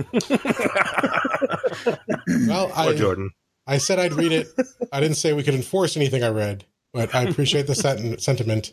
well, 2.46 2.68
Poor 2.68 2.72
I, 2.76 2.94
Jordan. 2.96 3.30
I 3.66 3.78
said 3.78 3.98
I'd 3.98 4.12
read 4.14 4.32
it. 4.32 4.48
I 4.92 5.00
didn't 5.00 5.16
say 5.16 5.32
we 5.32 5.42
could 5.42 5.54
enforce 5.54 5.96
anything 5.96 6.22
I 6.22 6.28
read, 6.28 6.64
but 6.92 7.14
I 7.14 7.22
appreciate 7.22 7.66
the 7.66 7.74
sent- 7.74 8.20
sentiment. 8.22 8.72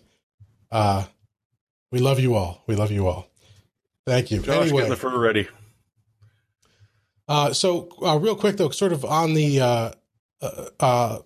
Uh, 0.71 1.05
we 1.91 1.99
love 1.99 2.19
you 2.19 2.35
all. 2.35 2.63
We 2.67 2.75
love 2.75 2.91
you 2.91 3.07
all. 3.07 3.27
Thank 4.05 4.31
you. 4.31 4.39
Josh, 4.39 4.63
anyway, 4.67 4.77
getting 4.79 4.89
the 4.89 4.95
fur 4.97 5.17
ready. 5.17 5.47
uh, 7.27 7.53
so 7.53 7.89
uh, 8.05 8.17
real 8.19 8.35
quick 8.35 8.57
though, 8.57 8.69
sort 8.69 8.91
of 8.93 9.05
on 9.05 9.33
the 9.33 9.61
uh, 9.61 9.91
uh, 10.41 10.65
uh, 10.79 11.19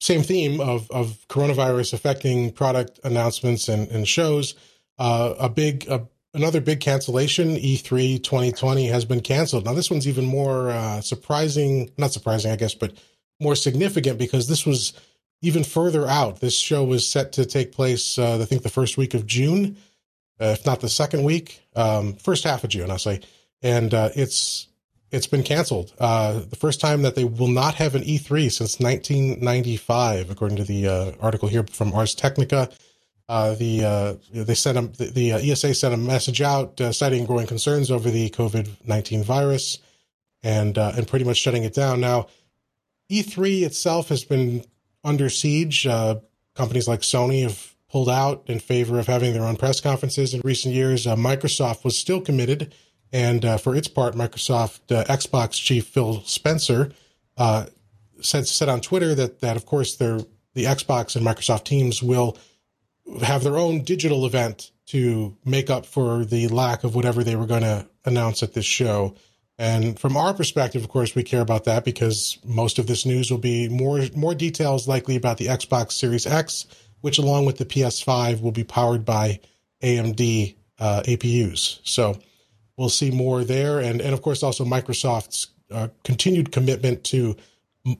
same 0.00 0.22
theme 0.22 0.60
of 0.60 0.90
of 0.90 1.24
coronavirus 1.28 1.94
affecting 1.94 2.52
product 2.52 3.00
announcements 3.04 3.68
and, 3.68 3.88
and 3.88 4.06
shows, 4.06 4.54
uh, 5.02 5.34
a 5.40 5.48
big 5.48 5.88
uh, 5.90 5.98
another 6.32 6.60
big 6.60 6.78
cancellation. 6.78 7.56
E 7.56 7.76
E3 7.76 8.22
2020 8.22 8.86
has 8.86 9.04
been 9.04 9.20
canceled. 9.20 9.64
Now 9.64 9.74
this 9.74 9.90
one's 9.90 10.06
even 10.06 10.24
more 10.24 10.70
uh, 10.70 11.00
surprising, 11.00 11.90
not 11.98 12.12
surprising, 12.12 12.52
I 12.52 12.56
guess, 12.56 12.74
but 12.74 12.92
more 13.40 13.56
significant 13.56 14.16
because 14.16 14.46
this 14.46 14.64
was 14.64 14.92
even 15.40 15.64
further 15.64 16.06
out. 16.06 16.38
This 16.38 16.56
show 16.56 16.84
was 16.84 17.04
set 17.04 17.32
to 17.32 17.44
take 17.44 17.72
place, 17.72 18.16
uh, 18.16 18.38
I 18.40 18.44
think, 18.44 18.62
the 18.62 18.68
first 18.68 18.96
week 18.96 19.12
of 19.14 19.26
June, 19.26 19.76
uh, 20.40 20.54
if 20.56 20.64
not 20.64 20.80
the 20.80 20.88
second 20.88 21.24
week, 21.24 21.60
um, 21.74 22.14
first 22.14 22.44
half 22.44 22.62
of 22.62 22.70
June, 22.70 22.88
I'll 22.88 22.98
say, 22.98 23.22
and 23.60 23.92
it's 23.92 24.68
it's 25.10 25.26
been 25.26 25.42
canceled. 25.42 25.92
The 25.98 26.56
first 26.56 26.80
time 26.80 27.02
that 27.02 27.16
they 27.16 27.24
will 27.24 27.48
not 27.48 27.74
have 27.74 27.96
an 27.96 28.02
E3 28.02 28.52
since 28.52 28.78
1995, 28.78 30.30
according 30.30 30.58
to 30.58 30.64
the 30.64 31.16
article 31.20 31.48
here 31.48 31.64
from 31.64 31.92
Ars 31.92 32.14
Technica. 32.14 32.70
Uh, 33.28 33.54
the 33.54 33.84
uh, 33.84 34.14
they 34.32 34.54
sent 34.54 34.78
a, 34.78 34.82
the, 34.82 35.10
the 35.10 35.32
uh, 35.32 35.38
ESA 35.38 35.74
sent 35.74 35.94
a 35.94 35.96
message 35.96 36.42
out 36.42 36.80
uh, 36.80 36.92
citing 36.92 37.24
growing 37.24 37.46
concerns 37.46 37.90
over 37.90 38.10
the 38.10 38.30
COVID 38.30 38.68
19 38.84 39.22
virus 39.22 39.78
and 40.42 40.76
and 40.76 41.06
pretty 41.06 41.24
much 41.24 41.36
shutting 41.36 41.64
it 41.64 41.74
down. 41.74 42.00
Now, 42.00 42.26
E3 43.10 43.62
itself 43.62 44.08
has 44.08 44.24
been 44.24 44.64
under 45.04 45.30
siege. 45.30 45.86
companies 46.54 46.88
like 46.88 47.00
Sony 47.00 47.42
have 47.42 47.74
pulled 47.90 48.08
out 48.08 48.44
in 48.46 48.58
favor 48.58 48.98
of 48.98 49.06
having 49.06 49.32
their 49.32 49.44
own 49.44 49.56
press 49.56 49.80
conferences 49.80 50.34
in 50.34 50.40
recent 50.42 50.74
years. 50.74 51.06
Microsoft 51.06 51.84
was 51.84 51.96
still 51.96 52.20
committed 52.20 52.74
and 53.12 53.44
uh, 53.44 53.58
for 53.58 53.76
its 53.76 53.88
part, 53.88 54.14
Microsoft 54.14 54.80
uh, 54.90 55.04
Xbox 55.04 55.52
chief 55.62 55.86
Phil 55.86 56.22
Spencer 56.24 56.92
uh, 57.36 57.66
said 58.20 58.46
said 58.46 58.68
on 58.68 58.80
Twitter 58.80 59.14
that 59.14 59.40
that 59.40 59.56
of 59.56 59.66
course 59.66 59.96
the 59.96 60.26
Xbox 60.56 61.14
and 61.14 61.24
Microsoft 61.24 61.64
teams 61.64 62.02
will 62.02 62.36
have 63.22 63.42
their 63.42 63.56
own 63.56 63.82
digital 63.82 64.26
event 64.26 64.70
to 64.86 65.36
make 65.44 65.70
up 65.70 65.86
for 65.86 66.24
the 66.24 66.48
lack 66.48 66.84
of 66.84 66.94
whatever 66.94 67.24
they 67.24 67.36
were 67.36 67.46
going 67.46 67.62
to 67.62 67.86
announce 68.04 68.42
at 68.42 68.54
this 68.54 68.64
show. 68.64 69.14
And 69.58 69.98
from 69.98 70.16
our 70.16 70.34
perspective, 70.34 70.82
of 70.82 70.88
course, 70.88 71.14
we 71.14 71.22
care 71.22 71.40
about 71.40 71.64
that 71.64 71.84
because 71.84 72.38
most 72.44 72.78
of 72.78 72.86
this 72.86 73.06
news 73.06 73.30
will 73.30 73.38
be 73.38 73.68
more 73.68 74.00
more 74.16 74.34
details 74.34 74.88
likely 74.88 75.14
about 75.16 75.38
the 75.38 75.46
Xbox 75.46 75.92
Series 75.92 76.26
X, 76.26 76.66
which 77.00 77.18
along 77.18 77.46
with 77.46 77.58
the 77.58 77.64
PS5 77.64 78.40
will 78.40 78.52
be 78.52 78.64
powered 78.64 79.04
by 79.04 79.40
AMD 79.82 80.56
uh, 80.78 81.02
APUs. 81.04 81.80
So 81.84 82.18
we'll 82.76 82.88
see 82.88 83.10
more 83.10 83.44
there, 83.44 83.78
and 83.78 84.00
and 84.00 84.14
of 84.14 84.22
course 84.22 84.42
also 84.42 84.64
Microsoft's 84.64 85.48
uh, 85.70 85.88
continued 86.02 86.50
commitment 86.50 87.04
to 87.04 87.36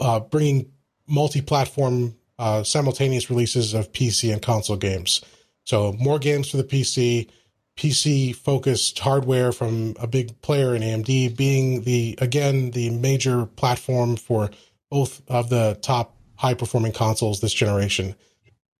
uh, 0.00 0.20
bringing 0.20 0.72
multi-platform 1.06 2.16
uh, 2.42 2.64
simultaneous 2.64 3.30
releases 3.30 3.72
of 3.72 3.92
PC 3.92 4.32
and 4.32 4.42
console 4.42 4.76
games. 4.76 5.20
So 5.62 5.92
more 5.92 6.18
games 6.18 6.50
for 6.50 6.56
the 6.56 6.64
PC, 6.64 7.28
PC 7.76 8.34
focused 8.34 8.98
hardware 8.98 9.52
from 9.52 9.94
a 10.00 10.08
big 10.08 10.40
player 10.42 10.74
in 10.74 10.82
AMD 10.82 11.36
being 11.36 11.82
the 11.82 12.18
again 12.20 12.72
the 12.72 12.90
major 12.90 13.46
platform 13.46 14.16
for 14.16 14.50
both 14.90 15.22
of 15.28 15.50
the 15.50 15.78
top 15.82 16.16
high 16.34 16.54
performing 16.54 16.90
consoles 16.90 17.40
this 17.40 17.54
generation. 17.54 18.16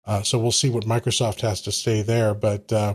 Uh, 0.05 0.21
so 0.23 0.37
we'll 0.37 0.51
see 0.51 0.69
what 0.69 0.83
Microsoft 0.83 1.39
has 1.39 1.61
to 1.61 1.71
say 1.71 2.01
there, 2.01 2.33
but 2.33 2.69
uh, 2.73 2.93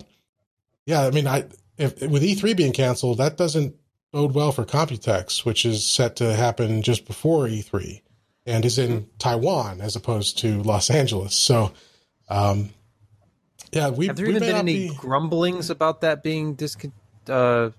yeah, 0.85 1.07
I 1.07 1.11
mean, 1.11 1.27
I 1.27 1.47
if, 1.79 2.03
with 2.03 2.23
E3 2.23 2.55
being 2.55 2.75
canceled, 2.75 3.17
that 3.19 3.39
doesn't 3.39 3.75
bode 4.13 4.35
well 4.35 4.53
for 4.53 4.67
Computex, 4.67 5.47
which 5.47 5.65
is 5.65 5.87
set 5.87 6.17
to 6.17 6.35
happen 6.35 6.83
just 6.83 7.07
before 7.07 7.47
E3 7.47 8.03
and 8.49 8.65
is 8.65 8.79
in 8.79 8.91
mm-hmm. 8.91 9.09
Taiwan 9.19 9.81
as 9.81 9.95
opposed 9.95 10.39
to 10.39 10.63
Los 10.63 10.91
Angeles. 10.91 11.35
So, 11.35 11.73
um, 12.29 12.71
yeah, 13.73 13.91
we 13.91 14.07
have 14.07 14.17
there 14.17 14.27
we 14.27 14.37
even 14.37 14.43
been 14.43 14.57
any 14.57 14.89
be... 14.89 14.95
grumblings 14.97 15.71
about 15.71 16.01
that 16.01 16.23
being 16.23 16.57
discon- 16.57 16.93
uh, 17.29 17.71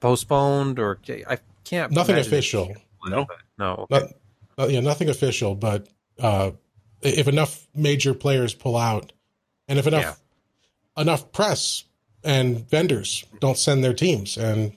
postponed 0.00 0.78
or 0.78 0.98
I 1.28 1.38
can't. 1.64 1.92
Nothing 1.92 2.18
official. 2.18 2.74
No, 3.06 3.26
no, 3.58 3.86
okay. 3.90 3.90
Not, 3.90 4.12
uh, 4.58 4.68
yeah, 4.68 4.80
nothing 4.80 5.08
official. 5.08 5.54
But 5.54 5.88
uh, 6.18 6.50
if 7.02 7.26
enough 7.28 7.66
major 7.74 8.12
players 8.12 8.54
pull 8.54 8.76
out, 8.76 9.12
and 9.66 9.78
if 9.78 9.86
enough 9.86 10.20
yeah. 10.96 11.02
enough 11.02 11.32
press 11.32 11.84
and 12.22 12.68
vendors 12.68 13.24
don't 13.40 13.56
send 13.56 13.82
their 13.82 13.94
teams, 13.94 14.36
and 14.36 14.76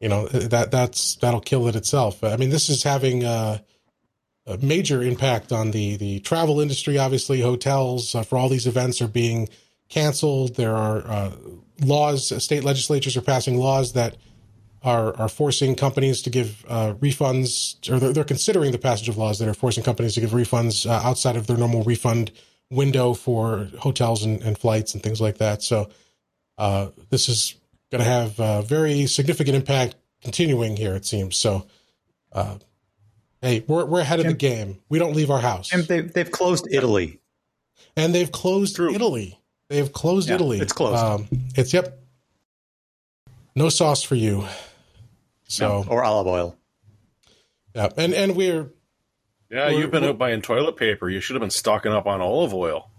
you 0.00 0.08
know 0.08 0.26
that 0.28 0.70
that's 0.70 1.16
that'll 1.16 1.40
kill 1.40 1.68
it 1.68 1.76
itself. 1.76 2.24
I 2.24 2.36
mean, 2.36 2.50
this 2.50 2.68
is 2.68 2.82
having 2.82 3.24
a, 3.24 3.62
a 4.48 4.58
major 4.58 5.02
impact 5.02 5.52
on 5.52 5.70
the 5.70 5.96
the 5.96 6.20
travel 6.20 6.60
industry. 6.60 6.98
Obviously, 6.98 7.40
hotels 7.40 8.14
uh, 8.14 8.22
for 8.22 8.38
all 8.38 8.48
these 8.48 8.66
events 8.66 9.00
are 9.02 9.08
being 9.08 9.48
canceled. 9.88 10.56
There 10.56 10.74
are 10.74 11.06
uh, 11.06 11.32
laws, 11.80 12.42
state 12.42 12.64
legislatures 12.64 13.16
are 13.16 13.22
passing 13.22 13.58
laws 13.58 13.92
that 13.92 14.16
are 14.82 15.14
are 15.16 15.28
forcing 15.28 15.74
companies 15.74 16.22
to 16.22 16.30
give 16.30 16.64
uh, 16.68 16.94
refunds, 16.94 17.76
or 17.90 17.98
they're, 17.98 18.12
they're, 18.12 18.24
considering 18.24 18.72
the 18.72 18.78
passage 18.78 19.08
of 19.08 19.16
laws 19.16 19.38
that 19.38 19.48
are 19.48 19.54
forcing 19.54 19.84
companies 19.84 20.14
to 20.14 20.20
give 20.20 20.30
refunds 20.30 20.88
uh, 20.88 21.00
outside 21.04 21.36
of 21.36 21.46
their 21.46 21.56
normal 21.56 21.82
refund 21.82 22.30
window 22.70 23.14
for 23.14 23.68
hotels 23.78 24.24
and, 24.24 24.42
and, 24.42 24.58
flights 24.58 24.92
and 24.92 25.02
things 25.02 25.20
like 25.20 25.38
that. 25.38 25.62
So 25.62 25.88
uh, 26.58 26.88
this 27.08 27.28
is 27.28 27.54
going 27.90 28.04
to 28.04 28.08
have 28.08 28.38
a 28.38 28.62
very 28.62 29.06
significant 29.06 29.56
impact 29.56 29.94
continuing 30.22 30.76
here, 30.76 30.94
it 30.94 31.06
seems. 31.06 31.36
So, 31.36 31.66
uh, 32.32 32.58
hey, 33.42 33.64
we're, 33.66 33.84
we're 33.84 34.00
ahead 34.00 34.20
of 34.20 34.26
and, 34.26 34.34
the 34.34 34.38
game. 34.38 34.80
We 34.88 34.98
don't 34.98 35.14
leave 35.14 35.30
our 35.30 35.40
house. 35.40 35.72
And 35.72 35.84
they, 35.84 36.00
they've 36.00 36.30
closed 36.30 36.66
Italy. 36.70 37.20
And 37.96 38.14
they've 38.14 38.30
closed 38.30 38.76
True. 38.76 38.94
Italy. 38.94 39.38
They've 39.68 39.92
closed 39.92 40.28
yeah, 40.28 40.36
Italy. 40.36 40.60
It's 40.60 40.72
closed. 40.72 40.96
Um, 40.96 41.28
it's, 41.54 41.72
yep. 41.74 42.00
No 43.54 43.68
sauce 43.68 44.02
for 44.02 44.14
you. 44.14 44.46
So 45.48 45.82
no, 45.82 45.88
or 45.88 46.04
olive 46.04 46.26
oil. 46.26 46.56
Yeah, 47.74 47.88
and 47.96 48.14
and 48.14 48.36
we're 48.36 48.70
yeah. 49.50 49.68
We're, 49.68 49.80
you've 49.80 49.90
been 49.90 50.04
out 50.04 50.18
buying 50.18 50.42
toilet 50.42 50.76
paper. 50.76 51.08
You 51.08 51.20
should 51.20 51.34
have 51.34 51.40
been 51.40 51.50
stocking 51.50 51.92
up 51.92 52.06
on 52.06 52.20
olive 52.20 52.54
oil. 52.54 52.90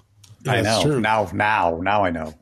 Yeah, 0.43 0.51
I 0.53 0.61
know. 0.61 0.81
True. 0.81 0.99
Now, 0.99 1.29
now, 1.31 1.79
now 1.81 2.03
I 2.03 2.09
know. 2.09 2.33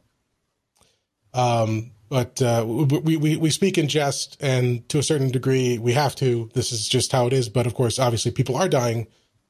Um, 1.33 1.91
but 2.09 2.41
uh, 2.41 2.63
we, 2.65 3.17
we 3.17 3.35
we 3.37 3.49
speak 3.49 3.77
in 3.77 3.87
jest, 3.87 4.37
and 4.39 4.87
to 4.89 4.99
a 4.99 5.03
certain 5.03 5.29
degree, 5.29 5.77
we 5.77 5.93
have 5.93 6.15
to. 6.17 6.49
This 6.53 6.71
is 6.71 6.87
just 6.87 7.11
how 7.11 7.27
it 7.27 7.33
is. 7.33 7.49
But 7.49 7.67
of 7.67 7.73
course, 7.73 7.99
obviously, 7.99 8.31
people 8.31 8.55
are 8.55 8.69
dying 8.69 9.07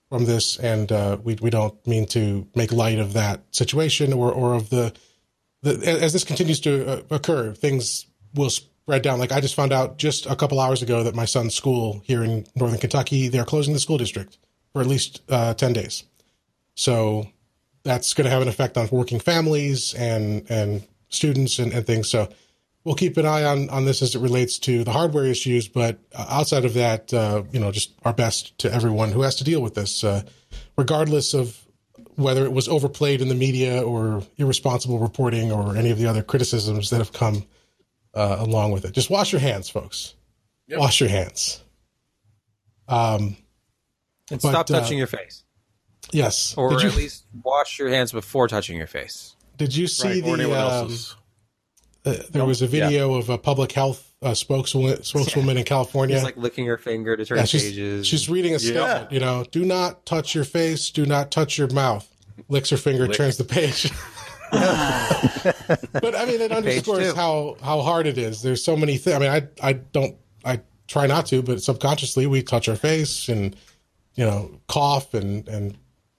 from 0.10 0.26
this, 0.26 0.58
and 0.58 0.91
uh, 0.91 1.17
we 1.24 1.36
we 1.41 1.50
don't 1.50 1.86
mean 1.86 2.08
to 2.08 2.48
make 2.56 2.72
light 2.72 3.00
of 3.00 3.13
that 3.13 3.43
situation 3.52 4.13
or 4.13 4.32
or 4.32 4.54
of 4.54 4.70
the, 4.70 4.93
the 5.62 6.02
as 6.02 6.13
this 6.13 6.24
continues 6.24 6.60
to 6.62 6.88
uh, 6.88 7.02
occur, 7.12 7.54
things 7.54 8.08
will 8.34 8.50
spread 8.50 9.04
down. 9.04 9.20
Like 9.20 9.32
I 9.32 9.41
just 9.41 9.56
found 9.56 9.72
out 9.72 9.98
just 9.98 10.26
a 10.26 10.36
couple 10.36 10.60
hours 10.60 10.82
ago 10.82 11.04
that 11.04 11.15
my 11.15 11.26
son's 11.26 11.54
school 11.54 12.02
here 12.06 12.24
in 12.24 12.48
northern 12.56 12.80
Kentucky 12.80 13.28
they're 13.28 13.46
closing 13.46 13.74
the 13.74 13.80
school 13.80 13.98
district 13.98 14.38
for 14.74 14.82
at 14.82 14.88
least 14.88 15.22
uh, 15.30 15.54
ten 15.54 15.74
days. 15.74 16.06
So 16.74 17.28
that's 17.84 18.13
going 18.13 18.26
to 18.26 18.32
have 18.32 18.41
an 18.41 18.48
effect 18.48 18.78
on 18.78 18.88
working 18.91 19.20
families 19.20 19.93
and 19.93 20.50
and 20.50 20.88
students 21.10 21.60
and, 21.60 21.72
and 21.72 21.86
things. 21.86 22.10
So 22.10 22.30
we'll 22.88 22.95
keep 22.95 23.17
an 23.17 23.26
eye 23.26 23.43
on 23.43 23.69
on 23.69 23.84
this 23.84 24.02
as 24.02 24.15
it 24.15 24.19
relates 24.19 24.58
to 24.60 24.86
the 24.86 24.91
hardware 24.91 25.26
issues. 25.26 25.67
But 25.67 26.00
uh, 26.15 26.26
outside 26.30 26.63
of 26.63 26.73
that, 26.76 27.13
uh, 27.13 27.43
you 27.52 27.60
know, 27.60 27.71
just 27.71 27.93
our 28.06 28.13
best 28.13 28.58
to 28.60 28.73
everyone 28.73 29.12
who 29.12 29.23
has 29.23 29.36
to 29.36 29.43
deal 29.43 29.62
with 29.62 29.76
this, 29.76 30.06
uh, 30.06 30.23
regardless 30.78 31.34
of 31.34 31.62
whether 32.15 32.45
it 32.45 32.54
was 32.54 32.69
overplayed 32.69 33.21
in 33.21 33.28
the 33.28 33.36
media 33.36 33.84
or 33.84 34.23
irresponsible 34.38 35.00
reporting 35.00 35.52
or 35.52 35.76
any 35.76 35.91
of 35.91 36.00
the 36.00 36.08
other 36.08 36.23
criticisms 36.23 36.89
that 36.89 36.97
have 36.97 37.12
come 37.12 37.45
uh, 38.13 38.38
along 38.39 38.71
with 38.71 38.86
it. 38.86 38.93
Just 38.93 39.10
wash 39.10 39.34
your 39.34 39.41
hands, 39.41 39.69
folks. 39.69 40.15
Yep. 40.67 40.80
Wash 40.80 41.02
your 41.02 41.10
hands. 41.10 41.62
Um, 42.88 43.36
and 44.32 44.41
but, 44.41 44.50
stop 44.50 44.65
touching 44.65 44.97
uh, 44.97 45.00
your 45.00 45.08
face. 45.08 45.43
Yes, 46.13 46.56
or 46.58 46.69
did 46.69 46.86
at 46.86 46.95
least 46.95 47.26
wash 47.43 47.80
your 47.80 47.89
hands 47.89 48.13
before 48.13 48.47
touching 48.47 48.78
your 48.78 48.88
face. 48.88 49.36
Did 49.58 49.76
you 49.76 49.88
see 49.88 50.21
right, 50.21 50.23
the? 50.23 51.15
Uh, 52.08 52.24
there 52.32 52.46
was 52.46 52.62
a 52.62 52.67
video 52.67 53.13
yeah. 53.13 53.20
of 53.20 53.30
a 53.30 53.38
public 53.38 53.72
health 53.72 54.13
uh, 54.22 54.34
spokeswoman, 54.34 55.04
spokeswoman 55.04 55.56
yeah. 55.56 55.62
in 55.62 55.65
California. 55.65 56.15
She's 56.15 56.24
like 56.24 56.38
licking 56.38 56.65
her 56.65 56.78
finger 56.78 57.15
to 57.15 57.26
turn 57.26 57.38
yeah, 57.39 57.46
she's, 57.46 57.63
pages. 57.63 58.08
She's 58.08 58.30
reading 58.30 58.56
a 58.56 58.60
statement. 58.60 59.12
You 59.12 59.20
know, 59.20 59.46
do 59.52 59.65
not 59.65 60.06
touch 60.06 60.34
your 60.34 60.43
face. 60.43 60.89
Do 60.91 61.06
not 61.06 61.32
touch 61.32 61.58
your 61.58 61.70
mouth. 61.70 62.08
Licks 62.50 62.70
her 62.70 62.78
finger, 62.78 63.08
Lick. 63.08 63.17
turns 63.17 63.38
the 63.38 63.43
page. 63.43 63.91
but 64.52 66.15
I 66.15 66.26
mean, 66.26 66.39
it 66.39 66.52
underscores 66.52 67.13
how 67.13 67.58
how 67.62 67.82
hard 67.82 68.08
it 68.08 68.17
is. 68.17 68.41
There's 68.41 68.63
so 68.63 68.78
many 68.78 68.98
things. 68.98 69.15
I 69.15 69.20
mean, 69.20 69.30
I 69.30 69.67
I 69.70 69.74
don't 69.74 70.15
I 70.46 70.62
try 70.88 71.08
not 71.08 71.26
to, 71.28 71.41
but 71.41 71.62
subconsciously 71.62 72.28
we 72.28 72.41
touch 72.41 72.70
our 72.70 72.76
face 72.76 73.28
and 73.28 73.56
you 74.15 74.26
know 74.26 74.60
cough 74.67 75.13
and 75.13 75.48
and 75.50 75.78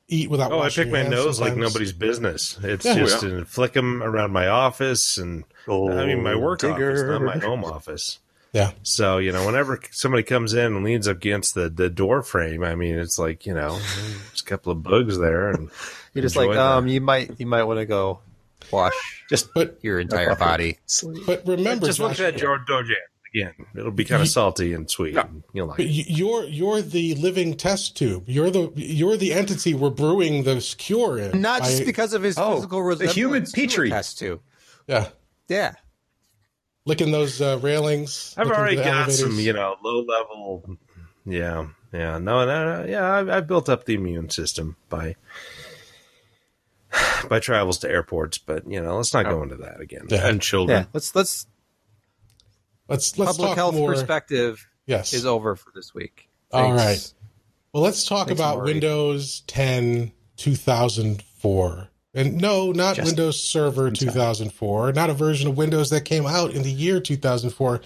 eat 0.09 0.31
without. 0.31 0.53
Oh, 0.53 0.61
I 0.61 0.69
pick 0.69 0.91
my 0.91 1.03
nose 1.03 1.39
sometimes. 1.39 1.57
like 1.57 1.57
nobody's 1.57 1.93
business. 1.93 2.59
It's 2.63 2.85
yeah, 2.85 2.95
just 2.95 3.23
yeah. 3.23 3.45
flick 3.45 3.73
them 3.73 4.03
around 4.03 4.33
my 4.33 4.49
office, 4.49 5.17
and 5.17 5.45
oh, 5.69 5.91
I 5.91 6.07
mean 6.07 6.23
my 6.23 6.37
work 6.37 6.61
digger. 6.61 6.91
office, 6.91 7.03
not 7.03 7.23
my 7.23 7.39
home 7.47 7.65
office. 7.65 8.19
Yeah. 8.53 8.73
So 8.83 9.19
you 9.19 9.33
know, 9.33 9.45
whenever 9.47 9.81
somebody 9.91 10.23
comes 10.23 10.55
in 10.55 10.75
and 10.75 10.85
leans 10.85 11.07
up 11.09 11.19
against 11.19 11.55
the 11.55 11.69
the 11.69 11.91
door 11.91 12.23
frame, 12.23 12.65
I 12.65 12.75
mean, 12.75 12.99
it's 12.99 13.19
like 13.19 13.47
you 13.47 13.55
know, 13.55 13.73
there's 13.73 14.41
a 14.41 14.45
couple 14.45 14.73
of 14.73 14.83
bugs 14.83 15.19
there, 15.19 15.51
and 15.51 15.71
you're 16.15 16.23
just 16.23 16.37
like, 16.37 16.57
um, 16.57 16.89
you 16.89 17.01
might 17.01 17.39
you 17.39 17.47
might 17.47 17.65
want 17.65 17.79
to 17.79 17.87
go 17.87 18.21
wash 18.73 19.19
just 19.29 19.53
put 19.53 19.79
your 19.83 20.01
entire 20.01 20.35
body. 20.35 20.79
But 21.27 21.47
remember, 21.47 21.87
just 21.87 22.01
look 22.01 22.19
at 22.19 22.37
George 22.37 22.63
Dojan 22.63 22.95
again. 23.35 23.55
It'll 23.77 23.91
be 23.91 24.05
kind 24.05 24.23
of 24.23 24.29
salty 24.29 24.73
and 24.73 24.91
sweet. 24.91 25.15
Yeah. 25.15 25.27
And 25.27 25.43
you'll 25.53 25.69
like. 25.69 25.79
You're 25.81 26.45
you're 26.45 26.83
the 26.83 27.15
living 27.17 27.57
test 27.57 27.97
tube. 27.97 28.25
You're 28.27 28.51
the 28.51 28.73
you're 28.75 29.17
the 29.17 29.33
entity 29.35 29.75
we're 29.75 29.91
brewing 29.91 30.45
this 30.45 30.75
cure 30.75 31.19
in. 31.19 31.41
Not 31.41 31.63
just 31.63 31.85
because 31.85 32.15
of 32.15 32.23
his 32.23 32.39
oh, 32.39 32.57
physical 32.57 32.97
the 32.97 33.09
human 33.09 33.45
petri 33.47 33.91
test 33.91 34.19
tube. 34.19 34.41
Yeah. 34.87 35.09
Yeah. 35.49 35.75
licking 36.85 37.11
those 37.13 37.41
uh, 37.41 37.59
railings. 37.63 38.35
I've 38.37 38.47
looking 38.47 38.61
already 38.61 38.77
at 38.77 38.85
the 38.85 38.91
got 38.91 38.97
elevators. 39.09 39.21
some, 39.21 39.39
you 39.41 39.53
know, 39.53 39.77
low 39.83 40.01
level. 40.03 40.77
Yeah, 41.27 41.67
yeah, 41.93 42.19
no, 42.19 42.45
no, 42.47 42.83
no 42.83 42.87
yeah. 42.89 43.13
I've, 43.13 43.29
I've 43.29 43.47
built 43.47 43.69
up 43.69 43.85
the 43.85 43.95
immune 43.95 44.31
system 44.31 44.77
by 44.89 45.17
by 47.29 47.39
travels 47.41 47.79
to 47.79 47.89
airports, 47.91 48.39
but 48.39 48.67
you 48.71 48.81
know, 48.81 48.97
let's 48.97 49.13
not 49.13 49.25
go 49.27 49.43
into 49.43 49.57
that 49.57 49.81
again. 49.81 50.07
Yeah. 50.09 50.27
And 50.27 50.41
children. 50.41 50.83
Yeah, 50.83 50.87
let's 50.93 51.15
let's 51.15 51.47
Let's 52.89 53.19
let's 53.19 53.33
public 53.33 53.49
talk 53.51 53.57
health 53.57 53.75
more. 53.75 53.93
perspective 53.93 54.67
Yes. 54.87 55.13
is 55.13 55.27
over 55.27 55.55
for 55.57 55.71
this 55.75 55.93
week. 55.95 56.31
All 56.51 56.75
Thanks. 56.75 56.83
right. 56.83 57.15
Well, 57.75 57.83
let's 57.83 58.07
talk 58.07 58.29
Thanks, 58.29 58.41
about 58.41 58.57
Maury. 58.59 58.73
Windows 58.73 59.43
10 59.47 60.13
2004. 60.39 61.88
And 62.15 62.41
no, 62.41 62.73
not 62.73 62.97
Just 62.97 63.07
Windows 63.07 63.43
Server 63.43 63.91
2004, 63.91 64.93
not 64.93 65.11
a 65.11 65.15
version 65.15 65.49
of 65.49 65.57
Windows 65.57 65.91
that 65.91 66.05
came 66.05 66.27
out 66.27 66.53
in 66.53 66.63
the 66.63 66.71
year 66.71 67.01
2004. 67.01 67.81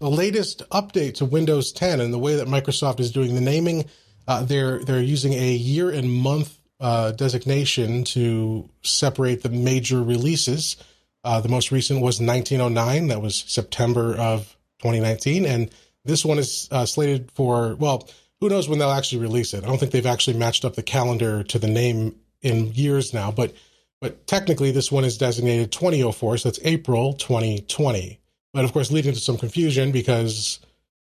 The 0.00 0.10
latest 0.10 0.68
update 0.70 1.14
to 1.14 1.24
Windows 1.24 1.72
10 1.72 2.00
and 2.00 2.12
the 2.12 2.18
way 2.18 2.36
that 2.36 2.48
Microsoft 2.48 3.00
is 3.00 3.10
doing 3.10 3.34
the 3.34 3.40
naming, 3.40 3.84
uh, 4.26 4.42
they're 4.42 4.78
they're 4.84 5.00
using 5.00 5.32
a 5.32 5.52
year 5.52 5.90
and 5.90 6.12
month 6.12 6.58
uh, 6.80 7.12
designation 7.12 8.04
to 8.04 8.68
separate 8.82 9.42
the 9.42 9.48
major 9.48 10.02
releases. 10.02 10.76
Uh, 11.24 11.40
the 11.40 11.48
most 11.48 11.72
recent 11.72 12.00
was 12.00 12.20
1909. 12.20 13.08
That 13.08 13.22
was 13.22 13.44
September 13.46 14.14
of 14.16 14.56
2019, 14.80 15.44
and 15.44 15.70
this 16.04 16.24
one 16.24 16.38
is 16.38 16.68
uh, 16.70 16.86
slated 16.86 17.30
for 17.32 17.74
well, 17.76 18.08
who 18.40 18.48
knows 18.48 18.68
when 18.68 18.78
they'll 18.78 18.90
actually 18.90 19.22
release 19.22 19.54
it? 19.54 19.64
I 19.64 19.66
don't 19.66 19.78
think 19.78 19.92
they've 19.92 20.06
actually 20.06 20.38
matched 20.38 20.64
up 20.64 20.74
the 20.74 20.82
calendar 20.82 21.42
to 21.44 21.58
the 21.58 21.66
name 21.66 22.14
in 22.40 22.72
years 22.72 23.12
now, 23.12 23.32
but 23.32 23.52
but 24.00 24.26
technically 24.26 24.70
this 24.70 24.92
one 24.92 25.04
is 25.04 25.18
designated 25.18 25.72
2004, 25.72 26.38
so 26.38 26.48
that's 26.48 26.60
April 26.64 27.12
2020. 27.14 28.20
But 28.52 28.64
of 28.64 28.72
course, 28.72 28.90
leading 28.90 29.14
to 29.14 29.20
some 29.20 29.36
confusion 29.36 29.92
because 29.92 30.60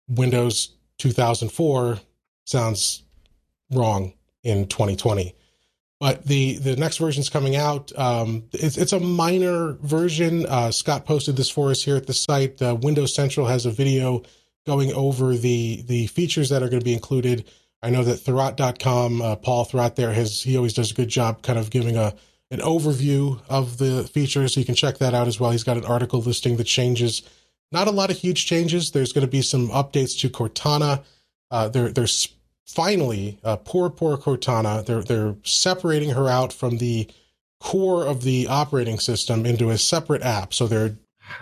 Windows 0.07 0.75
2004 0.99 1.99
sounds 2.45 3.03
wrong 3.71 4.13
in 4.43 4.67
2020. 4.67 5.35
But 5.99 6.25
the 6.25 6.57
the 6.57 6.75
next 6.75 6.97
version's 6.97 7.29
coming 7.29 7.55
out. 7.55 7.91
Um, 7.97 8.43
it's 8.53 8.77
it's 8.77 8.93
a 8.93 8.99
minor 8.99 9.73
version. 9.81 10.45
Uh, 10.45 10.71
Scott 10.71 11.05
posted 11.05 11.35
this 11.35 11.49
for 11.49 11.71
us 11.71 11.81
here 11.81 11.95
at 11.95 12.05
the 12.05 12.13
site. 12.13 12.61
Uh, 12.61 12.75
Windows 12.75 13.15
Central 13.15 13.47
has 13.47 13.65
a 13.65 13.71
video 13.71 14.21
going 14.67 14.93
over 14.93 15.35
the 15.35 15.81
the 15.87 16.05
features 16.07 16.49
that 16.49 16.61
are 16.61 16.69
going 16.69 16.81
to 16.81 16.85
be 16.85 16.93
included. 16.93 17.49
I 17.81 17.89
know 17.89 18.03
that 18.03 18.19
Thurrott.com, 18.19 19.21
uh, 19.21 19.35
Paul 19.37 19.65
Thurrott 19.65 19.95
there 19.95 20.13
has 20.13 20.43
he 20.43 20.55
always 20.55 20.73
does 20.73 20.91
a 20.91 20.95
good 20.95 21.09
job 21.09 21.41
kind 21.41 21.57
of 21.57 21.71
giving 21.71 21.97
a 21.97 22.13
an 22.51 22.59
overview 22.59 23.39
of 23.49 23.77
the 23.77 24.03
features. 24.05 24.53
So 24.53 24.59
you 24.59 24.65
can 24.65 24.75
check 24.75 24.97
that 24.99 25.13
out 25.13 25.27
as 25.27 25.39
well. 25.39 25.51
He's 25.51 25.63
got 25.63 25.77
an 25.77 25.85
article 25.85 26.21
listing 26.21 26.57
the 26.57 26.63
changes. 26.63 27.21
Not 27.71 27.87
a 27.87 27.91
lot 27.91 28.09
of 28.09 28.17
huge 28.17 28.45
changes. 28.45 28.91
There's 28.91 29.11
going 29.11 29.25
to 29.25 29.31
be 29.31 29.41
some 29.41 29.69
updates 29.69 30.17
to 30.19 30.29
Cortana. 30.29 31.03
Uh, 31.51 31.67
there, 31.67 31.89
there's 31.89 32.33
finally 32.65 33.39
uh, 33.43 33.57
poor, 33.57 33.89
poor 33.89 34.17
Cortana. 34.17 34.85
They're 34.85 35.03
they're 35.03 35.35
separating 35.43 36.11
her 36.11 36.29
out 36.29 36.53
from 36.53 36.77
the 36.77 37.09
core 37.59 38.05
of 38.05 38.23
the 38.23 38.47
operating 38.47 38.99
system 38.99 39.45
into 39.45 39.69
a 39.69 39.77
separate 39.77 40.21
app. 40.21 40.53
So 40.53 40.67
they're 40.67 40.95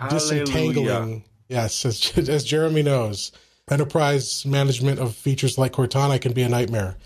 disentangling. 0.08 1.24
Yes, 1.48 1.84
as, 1.84 2.12
as 2.28 2.44
Jeremy 2.44 2.82
knows, 2.82 3.32
enterprise 3.70 4.44
management 4.44 4.98
of 4.98 5.14
features 5.14 5.58
like 5.58 5.72
Cortana 5.72 6.20
can 6.20 6.32
be 6.32 6.42
a 6.42 6.48
nightmare. 6.48 6.96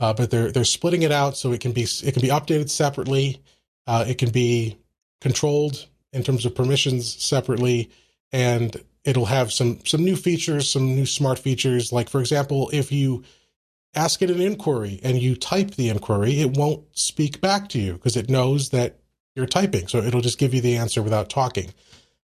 Uh, 0.00 0.12
but 0.12 0.30
they're 0.30 0.52
they're 0.52 0.64
splitting 0.64 1.02
it 1.02 1.12
out 1.12 1.36
so 1.36 1.52
it 1.52 1.60
can 1.60 1.72
be 1.72 1.82
it 1.82 2.12
can 2.12 2.22
be 2.22 2.28
updated 2.28 2.70
separately. 2.70 3.42
Uh, 3.86 4.04
it 4.06 4.18
can 4.18 4.30
be 4.30 4.76
controlled 5.20 5.86
in 6.12 6.22
terms 6.22 6.44
of 6.46 6.54
permissions 6.54 7.22
separately, 7.22 7.90
and 8.32 8.76
it'll 9.04 9.26
have 9.26 9.52
some 9.52 9.84
some 9.84 10.04
new 10.04 10.16
features, 10.16 10.70
some 10.70 10.94
new 10.94 11.06
smart 11.06 11.38
features. 11.38 11.92
Like 11.92 12.08
for 12.08 12.20
example, 12.20 12.70
if 12.72 12.92
you 12.92 13.24
ask 13.94 14.22
it 14.22 14.30
an 14.30 14.40
inquiry 14.40 15.00
and 15.02 15.18
you 15.18 15.34
type 15.34 15.72
the 15.72 15.88
inquiry, 15.88 16.40
it 16.40 16.56
won't 16.56 16.84
speak 16.96 17.40
back 17.40 17.68
to 17.70 17.78
you 17.78 17.94
because 17.94 18.16
it 18.16 18.30
knows 18.30 18.68
that 18.70 18.98
you're 19.34 19.46
typing. 19.46 19.88
So 19.88 19.98
it'll 19.98 20.20
just 20.20 20.38
give 20.38 20.54
you 20.54 20.60
the 20.60 20.76
answer 20.76 21.02
without 21.02 21.30
talking. 21.30 21.72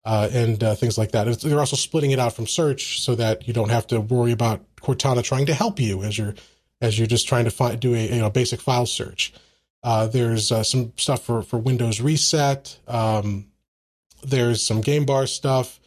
Uh, 0.05 0.29
and 0.33 0.63
uh, 0.63 0.75
things 0.75 0.97
like 0.97 1.11
that. 1.13 1.29
It's, 1.29 1.43
they're 1.43 1.59
also 1.59 1.77
splitting 1.77 2.13
it 2.13 2.19
out 2.19 2.33
from 2.33 2.47
search 2.47 3.03
so 3.03 3.15
that 3.17 3.47
you 3.47 3.53
don't 3.53 3.69
have 3.69 3.87
to 3.89 4.01
worry 4.01 4.33
about 4.33 4.65
Cortana 4.77 5.23
trying 5.23 5.47
to 5.47 5.55
help 5.55 5.81
you 5.81 6.03
as 6.03 6.17
you're 6.17 6.35
as 6.81 6.99
you're 6.99 7.09
just 7.09 7.29
trying 7.29 7.49
to 7.49 7.77
do 7.77 7.95
a 7.95 8.07
you 8.07 8.21
know 8.21 8.31
basic 8.31 8.61
file 8.61 8.87
search. 8.87 9.33
Uh, 9.83 10.07
there's 10.07 10.51
uh, 10.51 10.63
some 10.63 10.93
stuff 10.97 11.23
for 11.23 11.43
for 11.43 11.59
Windows 11.59 12.01
Reset. 12.01 12.79
Um, 12.87 13.47
there's 14.23 14.63
some 14.63 14.81
game 14.81 15.05
bar 15.05 15.27
stuff. 15.27 15.81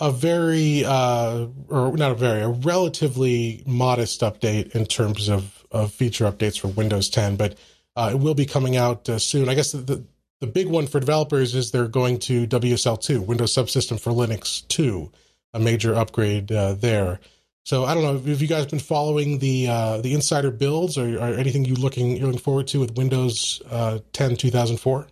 A 0.00 0.10
very 0.10 0.84
uh, 0.84 1.46
or 1.68 1.96
not 1.96 2.12
a 2.12 2.14
very 2.14 2.42
a 2.42 2.48
relatively 2.48 3.62
modest 3.66 4.20
update 4.20 4.74
in 4.74 4.86
terms 4.86 5.28
of 5.28 5.64
of 5.70 5.92
feature 5.92 6.24
updates 6.24 6.58
for 6.58 6.68
Windows 6.68 7.08
10, 7.08 7.36
but 7.36 7.56
uh, 7.96 8.10
it 8.12 8.18
will 8.18 8.34
be 8.34 8.46
coming 8.46 8.76
out 8.76 9.08
uh, 9.08 9.18
soon. 9.18 9.48
I 9.48 9.54
guess 9.54 9.72
the, 9.72 9.78
the 9.78 10.04
the 10.40 10.46
big 10.46 10.68
one 10.68 10.86
for 10.86 11.00
developers 11.00 11.54
is 11.54 11.70
they're 11.70 11.88
going 11.88 12.18
to 12.20 12.46
WSL2, 12.46 13.24
Windows 13.24 13.54
Subsystem 13.54 13.98
for 13.98 14.12
Linux 14.12 14.66
2, 14.68 15.10
a 15.54 15.58
major 15.60 15.94
upgrade 15.94 16.52
uh, 16.52 16.74
there. 16.74 17.20
So 17.64 17.86
I 17.86 17.94
don't 17.94 18.02
know. 18.02 18.12
Have 18.12 18.42
you 18.42 18.46
guys 18.46 18.66
been 18.66 18.78
following 18.78 19.38
the 19.38 19.68
uh, 19.68 20.00
the 20.02 20.12
insider 20.12 20.50
builds, 20.50 20.98
or, 20.98 21.18
or 21.18 21.34
anything 21.34 21.64
you 21.64 21.74
looking 21.74 22.16
you're 22.16 22.26
looking 22.26 22.40
forward 22.40 22.66
to 22.68 22.80
with 22.80 22.96
Windows 22.96 23.62
uh, 23.70 24.00
10 24.12 24.36
2004? 24.36 25.06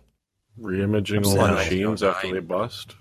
Reimaging 0.61 1.25
all 1.25 1.31
Absolutely. 1.31 1.55
machines 1.55 2.03
after 2.03 2.31
they 2.31 2.39
bust. 2.39 2.95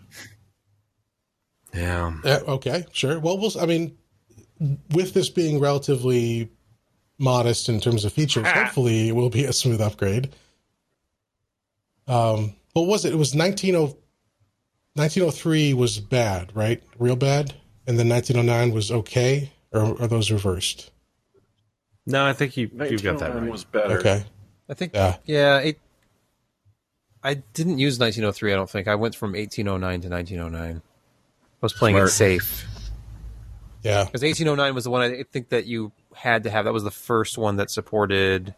Yeah. 1.74 2.14
Yeah, 2.24 2.38
okay, 2.48 2.86
sure. 2.92 3.20
Well, 3.20 3.38
we'll. 3.38 3.52
I 3.60 3.66
mean, 3.66 3.96
with 4.90 5.12
this 5.12 5.28
being 5.28 5.60
relatively 5.60 6.48
modest 7.18 7.68
in 7.68 7.80
terms 7.80 8.06
of 8.06 8.12
features, 8.12 8.46
hopefully 8.46 9.08
it 9.08 9.12
will 9.12 9.30
be 9.30 9.44
a 9.44 9.52
smooth 9.52 9.80
upgrade. 9.80 10.30
Um, 12.06 12.54
what 12.72 12.86
was 12.86 13.04
it? 13.04 13.12
It 13.12 13.16
was 13.16 13.34
19, 13.34 13.74
1903 13.74 15.74
was 15.74 16.00
bad, 16.00 16.54
right? 16.54 16.82
Real 16.98 17.16
bad, 17.16 17.54
and 17.86 17.98
then 17.98 18.08
1909 18.08 18.72
was 18.74 18.90
okay, 18.90 19.50
or 19.72 20.00
are 20.00 20.06
those 20.08 20.30
reversed? 20.30 20.90
No, 22.06 22.24
I 22.26 22.32
think 22.32 22.56
you 22.56 22.68
you've 22.72 23.02
got 23.02 23.18
that 23.18 23.34
1909 23.34 23.42
right. 23.44 23.52
was 23.52 23.64
better. 23.64 23.98
Okay, 23.98 24.24
I 24.68 24.74
think 24.74 24.94
yeah, 24.94 25.16
yeah, 25.24 25.58
it 25.58 25.78
I 27.22 27.34
didn't 27.34 27.78
use 27.78 27.98
1903, 28.00 28.52
I 28.52 28.56
don't 28.56 28.68
think. 28.68 28.88
I 28.88 28.96
went 28.96 29.14
from 29.14 29.32
1809 29.32 30.00
to 30.00 30.08
1909. 30.08 30.82
I 30.82 30.82
was 31.60 31.72
playing 31.72 31.94
Smart. 31.96 32.08
it 32.08 32.12
safe. 32.12 32.66
yeah. 33.84 34.02
Because 34.04 34.22
1809 34.22 34.74
was 34.74 34.82
the 34.84 34.90
one 34.90 35.02
I 35.02 35.22
think 35.22 35.50
that 35.50 35.64
you 35.66 35.92
had 36.16 36.42
to 36.42 36.50
have. 36.50 36.64
That 36.64 36.72
was 36.72 36.82
the 36.82 36.90
first 36.90 37.38
one 37.38 37.56
that 37.56 37.70
supported 37.70 38.56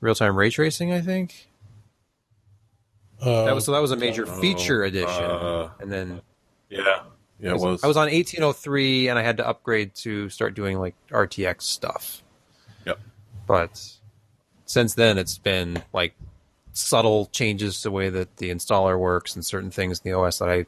real 0.00 0.14
time 0.14 0.36
ray 0.36 0.50
tracing, 0.50 0.92
I 0.92 1.00
think. 1.00 1.48
Uh, 3.20 3.44
That 3.46 3.54
was 3.56 3.64
so 3.64 3.72
that 3.72 3.82
was 3.82 3.90
a 3.90 3.96
major 3.96 4.24
Oh, 4.28 4.40
feature 4.40 4.84
edition. 4.84 5.08
uh, 5.24 5.70
and 5.80 5.90
then 5.90 6.22
Yeah. 6.68 7.02
Yeah, 7.44 7.50
it 7.50 7.60
was. 7.60 7.84
I 7.84 7.86
was 7.86 7.96
on 7.98 8.04
1803 8.10 9.08
and 9.08 9.18
I 9.18 9.22
had 9.22 9.36
to 9.36 9.46
upgrade 9.46 9.94
to 9.96 10.30
start 10.30 10.54
doing 10.54 10.78
like 10.78 10.94
RTX 11.10 11.62
stuff. 11.62 12.22
Yep. 12.86 12.98
But 13.46 13.92
since 14.64 14.94
then 14.94 15.18
it's 15.18 15.36
been 15.36 15.82
like 15.92 16.14
subtle 16.72 17.26
changes 17.26 17.76
to 17.82 17.88
the 17.88 17.90
way 17.92 18.08
that 18.08 18.38
the 18.38 18.50
installer 18.50 18.98
works 18.98 19.34
and 19.34 19.44
certain 19.44 19.70
things 19.70 20.00
in 20.02 20.10
the 20.10 20.16
OS 20.18 20.38
that 20.38 20.48
I 20.48 20.64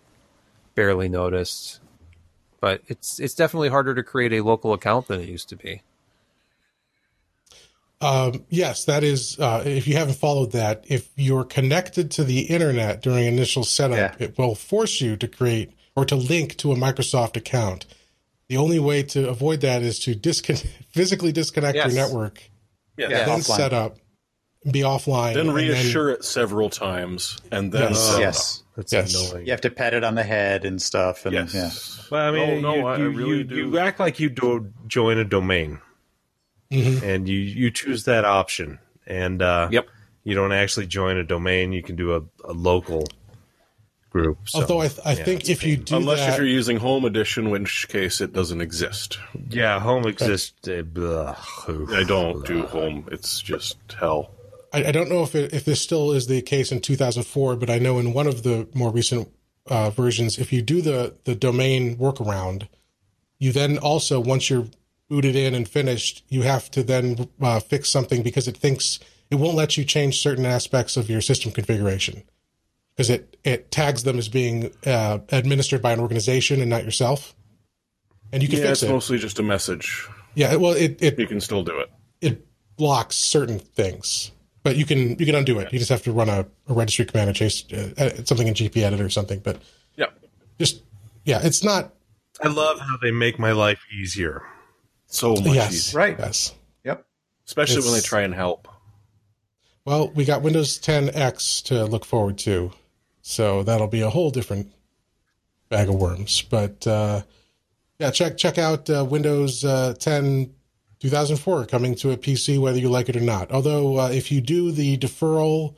barely 0.75 1.09
noticed. 1.09 1.81
But 2.61 2.83
it's 2.89 3.19
it's 3.21 3.35
definitely 3.35 3.71
harder 3.71 3.95
to 3.95 4.03
create 4.03 4.35
a 4.35 4.43
local 4.43 4.75
account 4.75 5.09
than 5.09 5.21
it 5.21 5.29
used 5.29 5.49
to 5.49 5.57
be. 5.57 5.81
Um, 8.03 8.45
yes, 8.51 8.85
that 8.85 9.03
is. 9.03 9.39
Uh, 9.39 9.63
if 9.65 9.89
you 9.89 9.97
haven't 9.97 10.17
followed 10.17 10.53
that, 10.53 10.85
if 10.89 11.09
you're 11.17 11.45
connected 11.45 12.11
to 12.13 12.25
the 12.25 12.41
internet 12.41 13.01
during 13.03 13.25
initial 13.25 13.65
setup, 13.65 14.21
Yeah. 14.21 14.27
it 14.27 14.37
will 14.37 14.55
force 14.55 15.01
you 15.01 15.17
to 15.17 15.27
create 15.27 15.73
or 15.97 16.05
to 16.05 16.15
link 16.17 16.57
to 16.59 16.73
a 16.73 16.77
Microsoft 16.77 17.37
account. 17.37 17.87
The 18.49 18.59
only 18.59 18.79
way 18.79 19.03
to 19.03 19.29
avoid 19.29 19.61
that 19.63 19.83
is 19.83 19.99
to 20.01 20.15
discon- 20.15 20.65
physically 20.93 21.33
disconnect 21.33 21.75
Yes. 21.77 21.93
your 21.95 22.07
network, 22.07 22.43
yeah. 22.97 23.09
Yeah. 23.09 23.25
then 23.25 23.41
offline. 23.41 23.57
set 23.57 23.73
up, 23.73 23.97
be 24.71 24.81
offline, 24.81 25.35
Then 25.35 25.47
and 25.49 25.55
reassure 25.57 26.11
it 26.11 26.25
several 26.25 26.71
times 26.71 27.39
and 27.51 27.73
then 27.73 27.91
Yes. 27.91 28.01
set 28.09 28.17
it 28.19 28.21
yes. 28.21 28.63
That's 28.77 28.93
Yes. 28.93 29.31
annoying. 29.31 29.47
You 29.47 29.53
have 29.53 29.63
to 29.63 29.71
pat 29.71 29.95
it 29.95 30.05
on 30.05 30.15
the 30.17 30.23
head 30.23 30.65
and 30.67 30.81
stuff. 30.81 31.25
And 31.25 31.35
Yes. 31.35 31.55
yeah. 31.55 31.71
Well, 32.11 32.29
I 32.29 32.31
mean, 32.31 32.61
no, 32.63 32.75
you, 32.75 32.81
no, 32.83 32.87
I 32.89 32.99
you, 32.99 33.09
really 33.11 33.39
you, 33.39 33.45
do. 33.45 33.57
you 33.57 33.79
act 33.79 33.99
like 33.99 34.21
you 34.21 34.29
do 34.29 34.71
join 34.87 35.17
a 35.19 35.25
domain, 35.25 35.81
Mhm. 36.71 37.03
and 37.03 37.29
you 37.29 37.39
you 37.39 37.71
choose 37.71 38.05
that 38.05 38.25
option, 38.27 38.79
and 39.07 39.41
uh, 39.41 39.69
Yep. 39.73 39.87
you 40.25 40.35
don't 40.35 40.53
actually 40.53 40.87
join 40.87 41.17
a 41.17 41.25
domain. 41.25 41.73
You 41.73 41.83
can 41.83 41.97
do 41.97 42.15
a, 42.15 42.23
a 42.45 42.53
local 42.53 43.05
group. 44.17 44.39
So, 44.49 44.61
Although 44.61 44.81
I, 44.81 44.89
th- 44.89 45.01
I 45.05 45.13
yeah, 45.13 45.25
think 45.25 45.49
if 45.51 45.63
you 45.65 45.77
do 45.77 45.97
Unless 45.97 46.21
that, 46.21 46.33
if 46.33 46.39
you're 46.39 46.47
using 46.47 46.79
Home 46.79 47.05
Edition, 47.05 47.47
in 47.47 47.51
which 47.51 47.87
case 47.89 48.21
it 48.21 48.33
doesn't 48.33 48.61
exist. 48.61 49.19
yeah, 49.51 49.79
home 49.79 50.07
exists. 50.07 50.67
Uh, 50.67 50.83
blah. 50.83 51.37
I 51.69 52.05
don't 52.05 52.45
do 52.47 52.67
Home. 52.67 53.09
It's 53.13 53.41
just 53.41 53.77
hell. 53.99 54.31
I, 54.73 54.87
I 54.87 54.93
don't 54.93 55.11
know 55.11 55.23
if 55.23 55.35
it, 55.35 55.53
if 55.53 55.65
this 55.65 55.81
still 55.83 56.13
is 56.13 56.27
the 56.27 56.43
case 56.43 56.73
in 56.73 56.81
2004, 56.81 57.57
but 57.57 57.71
I 57.71 57.79
know 57.79 57.99
in 57.99 58.13
one 58.13 58.27
of 58.27 58.43
the 58.43 58.69
more 58.75 58.91
recent 58.91 59.29
uh, 59.67 59.91
versions, 59.91 60.39
if 60.39 60.53
you 60.53 60.63
do 60.63 60.81
the 60.81 61.17
the 61.25 61.35
domain 61.35 61.97
workaround, 61.97 62.69
you 63.39 63.53
then 63.53 63.79
also 63.79 64.21
once 64.21 64.49
you're 64.49 64.67
booted 65.09 65.37
in 65.37 65.55
and 65.55 65.69
finished, 65.69 66.25
you 66.29 66.43
have 66.43 66.71
to 66.73 66.83
then 66.83 67.29
uh, 67.41 67.61
fix 67.61 67.89
something 67.91 68.23
because 68.23 68.49
it 68.49 68.57
thinks 68.57 68.99
it 69.31 69.37
won't 69.37 69.57
let 69.57 69.77
you 69.77 69.85
change 69.85 70.19
certain 70.19 70.47
aspects 70.47 70.97
of 70.97 71.11
your 71.11 71.21
system 71.21 71.53
configuration 71.53 72.23
because 72.97 73.11
it 73.11 73.37
it 73.45 73.71
tags 73.71 74.03
them 74.05 74.19
as 74.19 74.29
being 74.29 74.73
uh, 74.87 75.19
administered 75.31 75.83
by 75.83 75.93
an 75.93 76.01
organization 76.01 76.61
and 76.61 76.71
not 76.71 76.85
yourself. 76.85 77.35
And 78.33 78.43
you 78.43 78.49
can 78.49 78.59
Yeah, 78.59 78.67
fix 78.67 78.83
it's 78.83 78.91
it. 78.91 78.93
mostly 78.93 79.19
just 79.19 79.39
a 79.39 79.43
message. 79.43 80.09
yeah, 80.35 80.57
well, 80.57 80.73
it 80.73 81.01
it 81.03 81.19
You 81.19 81.27
can 81.27 81.41
still 81.41 81.63
do 81.63 81.79
it. 81.79 81.91
it 82.21 82.47
blocks 82.77 83.17
certain 83.17 83.59
things, 83.59 84.33
but 84.63 84.77
you 84.77 84.85
can 84.85 85.11
you 85.19 85.27
can 85.27 85.35
undo 85.35 85.59
it. 85.59 85.73
You 85.73 85.79
just 85.79 85.91
have 85.91 86.03
to 86.05 86.13
run 86.13 86.29
a, 86.29 86.47
a 86.69 86.73
registry 86.75 87.05
command 87.05 87.29
and 87.29 87.37
chase 87.37 87.65
uh, 87.73 87.93
uh, 87.99 88.25
something 88.25 88.49
in 88.49 88.55
GP 88.55 88.79
edit 88.83 89.01
or 89.01 89.11
something. 89.11 89.39
But 89.41 89.61
Yeah. 89.97 90.07
just 90.59 90.83
yeah, 91.25 91.41
it's 91.45 91.63
not 91.63 91.93
I 92.43 92.49
love 92.49 92.81
how 92.81 92.97
they 93.03 93.11
make 93.13 93.39
my 93.39 93.53
life 93.53 93.81
easier. 93.99 94.43
So 95.07 95.35
much 95.35 95.55
yes 95.55 95.73
easier. 95.73 95.99
Right. 95.99 96.17
yes. 96.19 96.55
Yep. 96.85 97.07
Especially 97.47 97.83
when 97.83 97.93
they 97.95 98.01
try 98.01 98.23
and 98.23 98.35
help. 98.35 98.67
Well, 99.85 100.09
we 100.11 100.25
got 100.25 100.43
Windows 100.43 100.79
10 100.79 101.11
X 101.15 101.63
to 101.63 101.85
look 101.85 102.05
forward 102.05 102.39
to, 102.39 102.73
so 103.29 103.65
that'll 103.65 103.89
be 103.89 104.03
a 104.03 104.09
whole 104.09 104.31
different 104.31 104.73
bag 105.69 105.89
of 105.89 105.97
worms. 105.97 106.43
But 106.43 106.87
uh, 106.87 107.23
yeah, 107.99 108.13
check 108.13 108.37
check 108.37 108.57
out 108.57 108.89
uh, 108.89 109.05
Windows 109.05 109.65
uh, 109.65 109.95
10 109.99 110.55
2004 111.01 111.67
coming 111.67 111.97
to 111.97 112.13
a 112.13 112.17
PC, 112.17 112.61
whether 112.61 112.79
you 112.79 112.89
like 112.89 113.09
it 113.09 113.17
or 113.17 113.21
not. 113.21 113.51
Although, 113.51 113.99
uh, 113.99 114.09
if 114.11 114.31
you 114.31 114.41
do 114.41 114.71
the 114.71 114.97
deferral, 114.97 115.75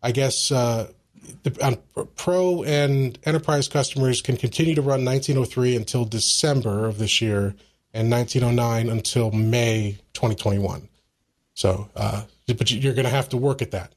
I 0.00 0.12
guess 0.12 0.52
uh, 0.52 0.92
the, 1.42 1.76
um, 1.96 2.06
Pro 2.14 2.62
and 2.62 3.18
Enterprise 3.24 3.66
customers 3.66 4.22
can 4.22 4.36
continue 4.36 4.76
to 4.76 4.80
run 4.80 5.04
1903 5.04 5.74
until 5.74 6.04
December 6.04 6.86
of 6.86 6.98
this 6.98 7.20
year, 7.20 7.56
and 7.92 8.12
1909 8.12 8.88
until 8.88 9.32
May 9.32 9.98
2021. 10.14 10.88
So, 11.54 11.90
uh, 11.96 12.22
but 12.46 12.70
you're 12.70 12.94
going 12.94 13.06
to 13.06 13.10
have 13.10 13.28
to 13.30 13.36
work 13.36 13.60
at 13.60 13.72
that. 13.72 13.92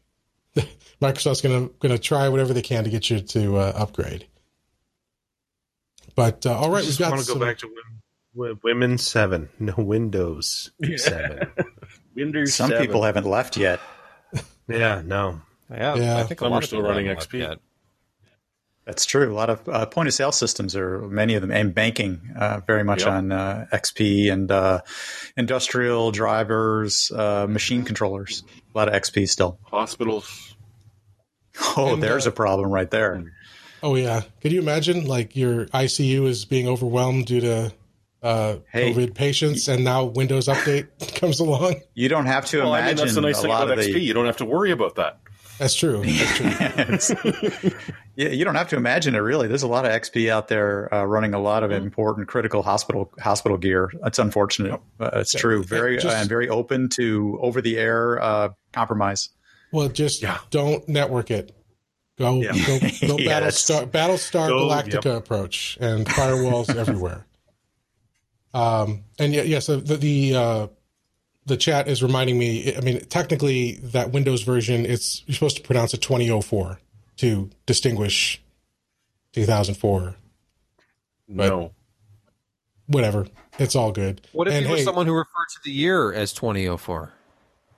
Microsoft's 1.02 1.42
going 1.42 1.68
to 1.68 1.74
going 1.80 1.92
to 1.94 2.00
try 2.00 2.30
whatever 2.30 2.54
they 2.54 2.62
can 2.62 2.84
to 2.84 2.90
get 2.90 3.10
you 3.10 3.20
to 3.20 3.58
uh, 3.58 3.74
upgrade. 3.76 4.28
But 6.16 6.46
uh, 6.46 6.58
all 6.58 6.70
right, 6.70 6.78
we've 6.80 6.86
just 6.86 7.00
got 7.00 7.10
want 7.12 7.22
to 7.22 7.26
some, 7.28 7.40
go 7.40 7.46
back 7.46 7.58
to 7.60 7.70
Win- 8.34 8.60
Women 8.64 8.98
Seven, 8.98 9.50
no 9.60 9.74
Windows 9.78 10.72
Seven. 10.98 11.48
Windows 12.16 12.54
Some 12.54 12.70
7. 12.70 12.86
people 12.86 13.04
haven't 13.04 13.26
left 13.26 13.58
yet. 13.58 13.80
yeah, 14.70 15.02
no. 15.06 15.42
Yeah, 15.70 15.96
Yeah. 15.96 16.18
I 16.20 16.24
think 16.24 16.40
a 16.40 16.44
Some 16.46 16.52
lot 16.52 16.58
are 16.58 16.60
of 16.60 16.66
still 16.66 16.80
people 16.80 16.90
running 16.92 17.08
haven't 17.08 17.28
XP. 17.30 17.40
yet. 17.40 17.58
That's 18.86 19.06
true. 19.06 19.34
A 19.34 19.36
lot 19.36 19.50
of 19.50 19.68
uh, 19.68 19.86
point 19.88 20.08
of 20.08 20.14
sale 20.14 20.32
systems 20.32 20.76
are 20.76 21.00
many 21.10 21.34
of 21.34 21.42
them, 21.42 21.52
and 21.52 21.74
banking 21.74 22.22
uh, 22.38 22.62
very 22.68 22.84
much 22.84 23.00
Yep. 23.02 23.10
on 23.12 23.32
uh, 23.32 23.66
XP 23.74 24.32
and 24.32 24.50
uh, 24.52 24.82
industrial 25.36 26.12
drivers, 26.12 27.12
uh, 27.12 27.48
machine 27.50 27.84
controllers. 27.84 28.44
A 28.74 28.78
lot 28.78 28.88
of 28.88 28.94
XP 28.94 29.28
still. 29.28 29.60
Hospitals. 29.64 30.55
Oh, 31.78 31.94
And, 31.94 32.04
there's 32.04 32.26
uh, 32.28 32.30
a 32.30 32.34
problem 32.34 32.70
right 32.70 32.90
there. 32.90 33.24
Oh 33.84 33.96
yeah, 33.96 34.22
could 34.42 34.52
you 34.52 34.60
imagine 34.60 35.06
like 35.06 35.36
your 35.36 35.66
ICU 35.68 36.28
is 36.28 36.46
being 36.46 36.68
overwhelmed 36.68 37.26
due 37.28 37.42
to 37.42 37.74
uh, 38.24 38.56
Hey. 38.72 38.92
COVID 38.94 39.14
patients, 39.14 39.68
and 39.68 39.84
now 39.84 40.06
Windows 40.06 40.48
Update 40.48 40.88
comes 41.16 41.40
along? 41.40 41.76
You 41.94 42.10
don't 42.10 42.26
have 42.26 42.46
to 42.48 42.60
Well, 42.60 42.74
I 42.74 42.80
imagine 42.80 42.96
mean, 42.98 43.06
that's 43.06 43.16
the 43.16 43.22
nice 43.22 43.38
a 43.40 43.42
thing 43.44 43.52
lot 43.52 43.66
about 43.68 43.78
of 43.80 43.86
XP. 43.86 43.94
the. 43.94 44.00
You 44.00 44.14
don't 44.14 44.26
have 44.26 44.38
to 44.38 44.46
worry 44.46 44.72
about 44.72 44.96
that. 44.96 45.20
That's 45.60 45.76
true. 45.76 46.04
That's 46.04 47.08
true. 47.14 47.72
Yeah, 48.16 48.30
you 48.30 48.44
don't 48.44 48.56
have 48.56 48.70
to 48.70 48.76
imagine 48.78 49.14
it. 49.16 49.20
Really, 49.20 49.48
there's 49.48 49.64
a 49.64 49.68
lot 49.68 49.86
of 49.86 49.92
XP 49.92 50.30
out 50.30 50.48
there 50.48 50.94
uh, 50.94 51.04
running 51.06 51.34
a 51.34 51.40
lot 51.40 51.64
of 51.64 51.72
Mm-hmm. 51.72 51.84
important 51.86 52.28
critical 52.28 52.64
hospital 52.64 53.12
hospital 53.20 53.58
gear. 53.58 53.92
That's 54.02 54.20
unfortunate. 54.20 54.80
Uh, 55.00 55.10
it's 55.14 55.34
true. 55.34 55.64
Very 55.64 55.96
just- 55.98 56.08
uh, 56.08 56.20
and 56.20 56.28
very 56.30 56.50
open 56.50 56.90
to 56.96 57.38
over 57.42 57.62
the 57.62 57.78
air 57.78 58.22
uh, 58.22 58.50
compromise. 58.74 59.30
Well, 59.72 59.90
just 59.90 60.22
Yeah. 60.22 60.40
don't 60.52 60.88
network 60.88 61.32
it. 61.32 61.52
Go, 62.18 62.42
Yeah. 62.42 62.54
go, 62.54 62.80
go 63.08 63.18
Yeah, 63.20 63.42
Battlestar, 63.42 63.88
Battlestar 63.88 64.48
Go, 64.48 64.68
Galactica 64.70 65.18
approach 65.18 65.78
and 65.82 66.06
firewalls 66.06 66.74
everywhere. 66.76 67.26
Um, 68.54 69.04
and 69.20 69.34
yeah, 69.34 69.42
yeah. 69.42 69.60
So 69.60 69.78
the 69.78 69.98
the 69.98 70.36
uh, 70.36 70.68
the 71.46 71.58
chat 71.58 71.88
is 71.90 72.02
reminding 72.02 72.38
me. 72.40 72.74
I 72.76 72.80
mean, 72.80 73.02
technically, 73.06 73.74
that 73.84 74.12
Windows 74.12 74.44
version, 74.44 74.86
it's 74.86 75.24
you're 75.26 75.34
supposed 75.36 75.58
to 75.58 75.64
pronounce 75.64 75.94
it 75.94 76.02
2004 76.02 76.80
to 77.18 77.50
distinguish 77.66 78.42
2004. 79.34 80.16
But- 81.28 81.48
no. 81.50 81.72
Whatever, 82.88 83.26
it's 83.58 83.76
all 83.76 83.92
good. 83.92 84.22
What 84.32 84.48
if 84.48 84.54
and 84.54 84.66
you 84.66 84.70
were 84.72 84.78
hey, 84.78 84.84
someone 84.84 85.08
who 85.08 85.14
referred 85.16 85.48
to 85.56 85.60
the 85.64 85.72
year 85.72 86.14
as 86.14 86.32
2004? 86.34 87.12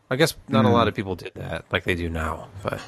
I 0.09 0.15
guess 0.15 0.35
not 0.47 0.65
a 0.65 0.69
lot 0.69 0.87
of 0.87 0.95
people 0.95 1.15
did 1.15 1.33
that 1.35 1.65
like 1.71 1.83
they 1.83 1.95
do 1.95 2.09
now, 2.09 2.47
but 2.63 2.79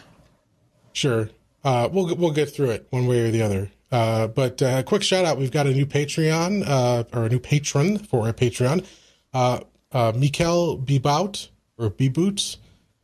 Sure. 0.93 1.29
Uh, 1.63 1.89
we'll 1.91 2.15
we'll 2.15 2.31
get 2.31 2.49
through 2.49 2.71
it 2.71 2.87
one 2.89 3.05
way 3.07 3.19
or 3.27 3.31
the 3.31 3.41
other. 3.41 3.71
Uh, 3.91 4.27
but 4.27 4.61
uh, 4.61 4.83
quick 4.83 5.03
shout 5.03 5.25
out: 5.25 5.37
we've 5.37 5.51
got 5.51 5.67
a 5.67 5.71
new 5.71 5.85
Patreon 5.85 6.63
uh, 6.65 7.03
or 7.13 7.25
a 7.25 7.29
new 7.29 7.39
patron 7.39 7.97
for 7.97 8.27
a 8.29 8.33
Patreon. 8.33 8.85
Uh, 9.33 9.59
uh, 9.91 10.13
Mikel 10.15 10.77
Bibout 10.77 11.49
or 11.77 11.89
Biboot. 11.89 12.57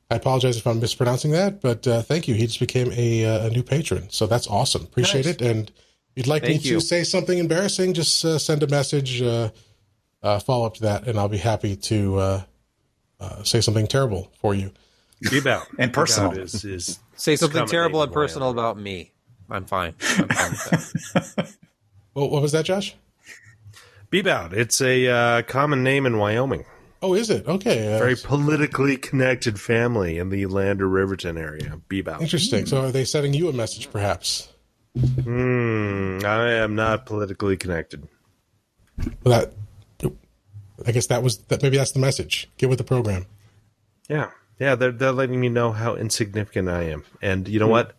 I 0.10 0.16
apologize 0.16 0.58
if 0.58 0.68
I'm 0.68 0.80
mispronouncing 0.80 1.32
that, 1.32 1.62
but 1.62 1.88
uh, 1.88 2.02
thank 2.04 2.28
you. 2.28 2.36
He 2.36 2.46
just 2.46 2.60
became 2.60 2.92
a, 2.94 3.26
uh, 3.26 3.48
a 3.48 3.50
new 3.50 3.64
patron, 3.64 4.08
so 4.12 4.28
that's 4.28 4.48
awesome. 4.48 4.84
Appreciate 4.84 5.26
Nice. 5.26 5.36
it. 5.36 5.42
And 5.42 5.70
if 5.70 5.74
you'd 6.16 6.28
like 6.28 6.44
Thank 6.44 6.64
me 6.64 6.70
you. 6.70 6.76
to 6.76 6.82
say 6.82 7.04
something 7.04 7.40
embarrassing, 7.40 7.96
just 7.96 8.24
uh, 8.24 8.38
send 8.38 8.62
a 8.62 8.68
message, 8.68 9.22
uh, 9.24 9.50
uh, 10.22 10.40
follow 10.40 10.68
up 10.68 10.76
to 10.76 10.82
that, 10.84 11.08
and 11.08 11.18
I'll 11.18 11.28
be 11.28 11.40
happy 11.40 11.76
to 11.76 12.18
uh, 12.18 12.44
uh, 13.20 13.44
say 13.44 13.62
something 13.62 13.88
terrible 13.88 14.32
for 14.40 14.54
you. 14.54 14.72
Beep 15.30 15.46
out. 15.46 15.68
And 15.80 15.92
Beep 15.92 15.94
personal. 15.94 16.32
out 16.32 16.38
Is, 16.38 16.64
is 16.66 17.00
say 17.16 17.36
something 17.36 17.66
terrible 17.68 18.02
and 18.04 18.12
personal 18.12 18.50
about 18.50 18.78
me. 18.78 19.12
I'm 19.50 19.66
fine. 19.66 19.94
I'm 20.18 20.28
fine 20.28 20.52
with 20.52 21.14
that. 21.14 21.54
Well, 22.16 22.30
what 22.30 22.42
was 22.42 22.54
that, 22.54 22.64
Josh? 22.64 22.96
Beep 24.10 24.26
out. 24.26 24.54
It's 24.54 24.80
a 24.80 25.08
uh, 25.08 25.42
common 25.42 25.84
name 25.84 26.06
in 26.06 26.18
Wyoming. 26.18 26.64
Oh, 27.02 27.14
is 27.14 27.30
it 27.30 27.46
okay? 27.46 27.94
Uh, 27.94 28.00
Very 28.00 28.16
politically 28.16 28.96
connected 28.96 29.60
family 29.60 30.18
in 30.18 30.30
the 30.30 30.46
Lander 30.46 30.88
Riverton 30.88 31.38
area. 31.38 31.82
Beep 31.90 32.08
out. 32.08 32.22
Interesting. 32.22 32.66
So 32.68 32.86
are 32.86 32.92
they 32.92 33.04
sending 33.04 33.34
you 33.34 33.50
a 33.50 33.54
message, 33.54 33.92
perhaps? 33.92 34.48
Hmm, 34.98 36.20
I 36.26 36.52
am 36.54 36.76
not 36.76 37.06
politically 37.06 37.58
connected. 37.58 38.08
Well, 39.26 39.42
that, 39.42 39.54
I 40.86 40.92
guess 40.92 41.08
that 41.08 41.22
was 41.24 41.38
that. 41.50 41.62
Maybe 41.62 41.78
that's 41.78 41.92
the 41.92 42.00
message. 42.00 42.50
Get 42.58 42.70
with 42.70 42.78
the 42.80 42.84
program. 42.84 43.26
Yeah, 44.10 44.32
yeah. 44.60 44.76
They're 44.76 44.92
they're 44.92 45.12
letting 45.12 45.40
me 45.40 45.50
know 45.50 45.72
how 45.72 45.96
insignificant 45.96 46.70
I 46.70 46.84
am, 46.84 47.04
and 47.22 47.48
you 47.48 47.60
know 47.60 47.68
what? 47.68 47.94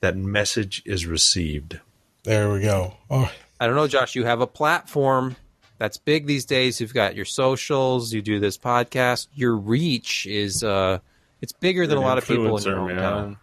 That 0.00 0.16
message 0.16 0.82
is 0.84 1.06
received. 1.06 1.78
There 2.24 2.50
we 2.52 2.60
go. 2.60 2.94
Oh, 3.10 3.30
I 3.60 3.66
don't 3.66 3.76
know, 3.76 3.86
Josh. 3.88 4.14
You 4.14 4.24
have 4.24 4.40
a 4.40 4.46
platform 4.46 5.36
that's 5.78 5.96
big 5.96 6.26
these 6.26 6.44
days. 6.44 6.80
You've 6.80 6.94
got 6.94 7.14
your 7.16 7.24
socials. 7.24 8.12
You 8.12 8.22
do 8.22 8.40
this 8.40 8.56
podcast. 8.58 9.28
Your 9.34 9.56
reach 9.56 10.26
is 10.26 10.62
uh, 10.64 10.98
it's 11.40 11.52
bigger 11.52 11.86
than 11.86 11.98
a 11.98 12.00
lot 12.00 12.18
of 12.18 12.26
people 12.26 12.56
in 12.56 12.64
your 12.64 12.76
hometown. 12.76 13.24
man. 13.26 13.36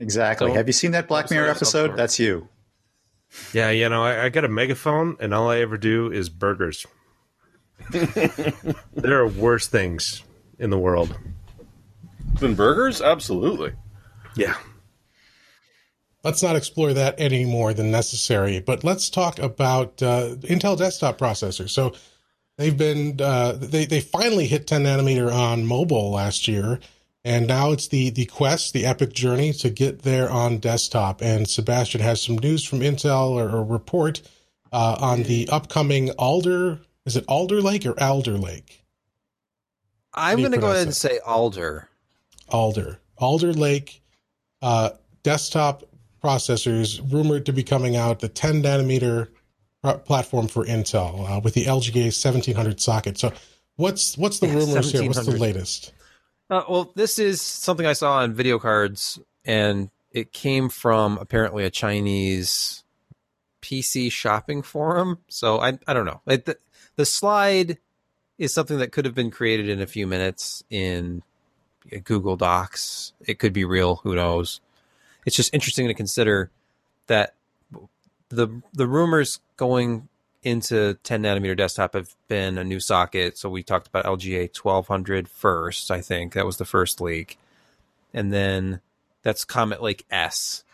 Exactly. 0.00 0.48
So- 0.50 0.54
Have 0.54 0.66
you 0.68 0.72
seen 0.72 0.90
that 0.92 1.08
Black 1.08 1.30
Mirror 1.30 1.48
episode? 1.48 1.96
That's 1.96 2.18
you. 2.18 2.48
Yeah, 3.52 3.70
you 3.70 3.88
know, 3.88 4.04
I, 4.04 4.24
I 4.24 4.28
got 4.30 4.44
a 4.44 4.48
megaphone, 4.48 5.16
and 5.20 5.34
all 5.34 5.50
I 5.50 5.58
ever 5.58 5.76
do 5.76 6.10
is 6.10 6.28
burgers. 6.28 6.86
there 7.90 9.20
are 9.20 9.28
worse 9.28 9.66
things 9.66 10.22
in 10.58 10.70
the 10.70 10.78
world. 10.78 11.16
Than 12.40 12.54
burgers? 12.54 13.00
Absolutely. 13.00 13.72
Yeah. 14.36 14.54
let's 16.24 16.42
not 16.42 16.56
explore 16.56 16.92
that 16.92 17.14
any 17.18 17.44
more 17.44 17.72
than 17.72 17.90
necessary. 17.90 18.60
But 18.60 18.84
let's 18.84 19.08
talk 19.10 19.38
about 19.38 20.02
uh, 20.02 20.34
Intel 20.42 20.76
desktop 20.76 21.18
processors. 21.18 21.70
So 21.70 21.94
they've 22.56 22.76
been 22.76 23.20
uh, 23.20 23.52
they 23.52 23.86
they 23.86 24.00
finally 24.00 24.46
hit 24.46 24.66
10 24.66 24.84
nanometer 24.84 25.32
on 25.32 25.64
mobile 25.64 26.10
last 26.10 26.46
year, 26.46 26.78
and 27.24 27.46
now 27.46 27.72
it's 27.72 27.88
the 27.88 28.10
the 28.10 28.26
quest, 28.26 28.72
the 28.72 28.86
epic 28.86 29.12
journey 29.12 29.52
to 29.54 29.70
get 29.70 30.02
there 30.02 30.30
on 30.30 30.58
desktop. 30.58 31.20
And 31.22 31.48
Sebastian 31.48 32.00
has 32.02 32.22
some 32.22 32.38
news 32.38 32.64
from 32.64 32.80
Intel 32.80 33.30
or 33.30 33.48
a 33.48 33.62
report 33.62 34.20
uh, 34.72 34.96
on 35.00 35.22
the 35.24 35.48
upcoming 35.50 36.10
Alder. 36.12 36.80
Is 37.08 37.16
it 37.16 37.24
Alder 37.26 37.62
Lake 37.62 37.86
or 37.86 37.98
Alder 37.98 38.36
Lake? 38.36 38.84
I'm 40.12 40.40
going 40.40 40.52
to 40.52 40.58
go 40.58 40.70
ahead 40.70 40.82
and 40.82 40.94
say 40.94 41.20
Alder. 41.24 41.88
Alder. 42.50 43.00
Alder 43.16 43.54
Lake 43.54 44.02
uh, 44.60 44.90
desktop 45.22 45.84
processors 46.22 47.00
rumored 47.10 47.46
to 47.46 47.52
be 47.54 47.62
coming 47.62 47.96
out 47.96 48.20
the 48.20 48.28
10 48.28 48.62
nanometer 48.62 49.28
platform 50.04 50.48
for 50.48 50.66
Intel 50.66 51.26
uh, 51.38 51.40
with 51.40 51.54
the 51.54 51.64
LGA 51.64 52.04
1700 52.04 52.78
socket. 52.78 53.16
So 53.16 53.32
what's 53.76 54.18
what's 54.18 54.40
the 54.40 54.48
Yeah, 54.48 54.56
rumors 54.56 54.92
here? 54.92 55.02
What's 55.04 55.24
the 55.24 55.30
latest? 55.30 55.94
Uh, 56.50 56.64
well, 56.68 56.92
this 56.94 57.18
is 57.18 57.40
something 57.40 57.86
I 57.86 57.94
saw 57.94 58.18
on 58.18 58.34
VideoCardz, 58.34 59.18
and 59.46 59.88
it 60.12 60.32
came 60.32 60.68
from 60.68 61.16
apparently 61.16 61.64
a 61.64 61.70
Chinese 61.70 62.84
PC 63.62 64.12
shopping 64.12 64.60
forum. 64.60 65.20
So 65.28 65.58
I 65.58 65.78
I 65.86 65.94
don't 65.94 66.04
know. 66.04 66.20
Like 66.26 66.44
the, 66.98 67.06
slide 67.06 67.78
is 68.38 68.52
something 68.52 68.78
that 68.78 68.92
could 68.92 69.04
have 69.04 69.14
been 69.14 69.30
created 69.30 69.68
in 69.68 69.80
a 69.80 69.86
few 69.86 70.06
minutes 70.06 70.62
in 70.70 71.22
uh, 71.92 71.98
Google 72.04 72.36
Docs. 72.36 73.12
It 73.26 73.38
could 73.38 73.52
be 73.52 73.64
real. 73.64 73.96
Who 73.96 74.14
knows? 74.14 74.60
It's 75.24 75.36
just 75.36 75.52
interesting 75.54 75.88
to 75.88 75.94
consider 75.94 76.50
that 77.06 77.34
the 78.28 78.48
the 78.72 78.86
rumors 78.86 79.40
going 79.56 80.08
into 80.42 80.94
10 81.02 81.22
nanometer 81.22 81.56
desktop 81.56 81.94
have 81.94 82.14
been 82.28 82.58
a 82.58 82.64
new 82.64 82.80
socket. 82.80 83.36
So 83.36 83.50
we 83.50 83.62
talked 83.62 83.88
about 83.88 84.04
LGA 84.04 84.50
1200 84.56 85.28
first, 85.28 85.90
I 85.90 86.00
think 86.00 86.34
that 86.34 86.46
was 86.46 86.58
the 86.58 86.64
first 86.64 87.00
leak, 87.00 87.38
and 88.14 88.32
then 88.32 88.80
that's 89.22 89.44
Comet 89.44 89.82
Lake 89.82 90.06
S. 90.10 90.64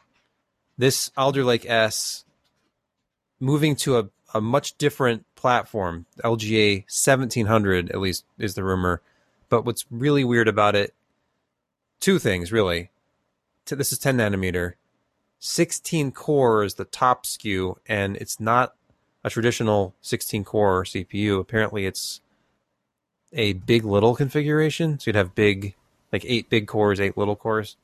This 0.76 1.10
Alder 1.16 1.44
Lake 1.44 1.68
S 1.68 2.24
moving 3.40 3.74
to 3.76 3.98
a, 3.98 4.08
a 4.34 4.40
much 4.40 4.76
different 4.76 5.24
platform, 5.36 6.06
LGA 6.22 6.82
1700 6.82 7.90
at 7.90 8.00
least 8.00 8.24
is 8.38 8.54
the 8.54 8.64
rumor. 8.64 9.00
But 9.48 9.64
what's 9.64 9.86
really 9.90 10.24
weird 10.24 10.48
about 10.48 10.74
it, 10.74 10.92
two 12.00 12.18
things 12.18 12.52
really. 12.52 12.90
This 13.66 13.92
is 13.92 13.98
10 13.98 14.18
nanometer. 14.18 14.74
16 15.38 16.12
core 16.12 16.64
is 16.64 16.74
the 16.74 16.84
top 16.84 17.24
SKU, 17.24 17.76
and 17.86 18.16
it's 18.16 18.40
not 18.40 18.74
a 19.22 19.30
traditional 19.30 19.94
16 20.00 20.44
core 20.44 20.84
CPU. 20.84 21.38
Apparently, 21.38 21.86
it's 21.86 22.20
a 23.32 23.52
big 23.54 23.84
little 23.84 24.14
configuration. 24.14 24.98
So 24.98 25.08
you'd 25.08 25.16
have 25.16 25.34
big, 25.34 25.74
like 26.12 26.24
eight 26.26 26.48
big 26.48 26.66
cores, 26.66 27.00
eight 27.00 27.16
little 27.16 27.36
cores, 27.36 27.76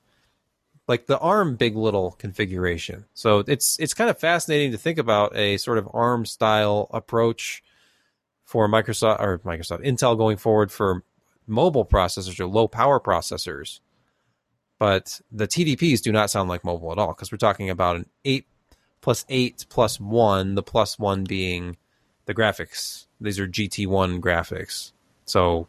like 0.90 1.06
the 1.06 1.20
ARM 1.20 1.54
big 1.54 1.76
little 1.76 2.10
configuration. 2.18 3.04
So 3.14 3.44
it's 3.46 3.78
it's 3.78 3.94
kind 3.94 4.10
of 4.10 4.18
fascinating 4.18 4.72
to 4.72 4.76
think 4.76 4.98
about 4.98 5.36
a 5.36 5.56
sort 5.56 5.78
of 5.78 5.88
ARM 5.94 6.26
style 6.26 6.88
approach 6.90 7.62
for 8.44 8.68
Microsoft 8.68 9.20
or 9.20 9.38
Microsoft 9.38 9.86
Intel 9.86 10.18
going 10.18 10.36
forward 10.36 10.72
for 10.72 11.04
mobile 11.46 11.86
processors 11.86 12.40
or 12.40 12.46
low 12.46 12.66
power 12.66 12.98
processors. 12.98 13.78
But 14.80 15.20
the 15.30 15.46
TDPs 15.46 16.02
do 16.02 16.10
not 16.10 16.28
sound 16.28 16.48
like 16.48 16.64
mobile 16.64 16.90
at 16.90 16.98
all 16.98 17.14
because 17.14 17.30
we're 17.30 17.38
talking 17.38 17.70
about 17.70 17.94
an 17.94 18.06
eight 18.24 18.48
plus 19.00 19.24
eight 19.28 19.66
plus 19.68 20.00
one, 20.00 20.56
the 20.56 20.62
plus 20.64 20.98
one 20.98 21.22
being 21.22 21.76
the 22.26 22.34
graphics. 22.34 23.06
These 23.20 23.38
are 23.38 23.46
GT1 23.46 24.18
graphics. 24.18 24.90
So, 25.24 25.68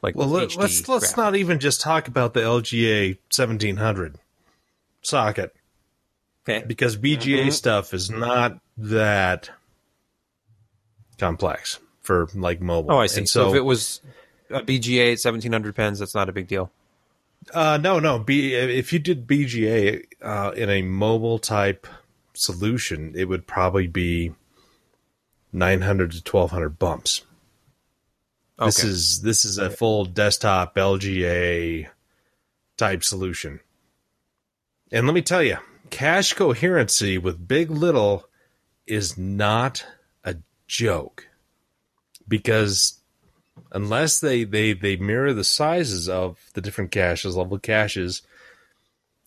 like, 0.00 0.16
well, 0.16 0.28
let, 0.28 0.44
us 0.44 0.56
let's, 0.56 0.88
let's 0.88 1.16
not 1.18 1.36
even 1.36 1.58
just 1.58 1.82
talk 1.82 2.08
about 2.08 2.32
the 2.32 2.40
LGA 2.40 3.18
1700 3.30 4.18
socket. 5.02 5.54
Okay. 6.48 6.64
Because 6.66 6.96
BGA 6.96 7.40
mm-hmm. 7.40 7.50
stuff 7.50 7.92
is 7.92 8.10
not 8.10 8.58
that 8.78 9.50
complex 11.18 11.78
for 12.00 12.28
like 12.34 12.60
mobile. 12.60 12.92
Oh, 12.92 12.98
I 12.98 13.06
see. 13.06 13.26
So, 13.26 13.44
so, 13.44 13.48
if 13.50 13.54
it 13.54 13.60
was 13.60 14.00
a 14.50 14.62
BGA 14.62 15.12
at 15.12 15.24
1700 15.24 15.74
pens, 15.74 15.98
that's 15.98 16.14
not 16.14 16.28
a 16.28 16.32
big 16.32 16.48
deal. 16.48 16.70
Uh, 17.52 17.78
no, 17.80 17.98
no. 17.98 18.18
B, 18.18 18.54
if 18.54 18.92
you 18.92 18.98
did 18.98 19.26
BGA 19.26 20.04
uh, 20.22 20.52
in 20.56 20.70
a 20.70 20.82
mobile 20.82 21.38
type 21.38 21.86
solution, 22.34 23.12
it 23.14 23.24
would 23.26 23.46
probably 23.46 23.86
be 23.86 24.32
900 25.52 26.12
to 26.12 26.16
1200 26.18 26.78
bumps. 26.78 27.22
Okay. 28.58 28.66
This 28.66 28.84
is 28.84 29.22
this 29.22 29.44
is 29.44 29.58
a 29.58 29.70
full 29.70 30.04
desktop 30.04 30.74
LGA 30.74 31.88
type 32.76 33.04
solution. 33.04 33.60
And 34.90 35.06
let 35.06 35.14
me 35.14 35.22
tell 35.22 35.42
you, 35.42 35.58
cache 35.90 36.32
coherency 36.32 37.18
with 37.18 37.46
big 37.46 37.70
little 37.70 38.24
is 38.86 39.18
not 39.18 39.84
a 40.24 40.36
joke. 40.66 41.28
Because 42.26 43.00
unless 43.72 44.20
they, 44.20 44.44
they, 44.44 44.72
they 44.72 44.96
mirror 44.96 45.32
the 45.32 45.44
sizes 45.44 46.08
of 46.08 46.38
the 46.54 46.60
different 46.60 46.90
caches, 46.90 47.36
level 47.36 47.58
caches, 47.58 48.22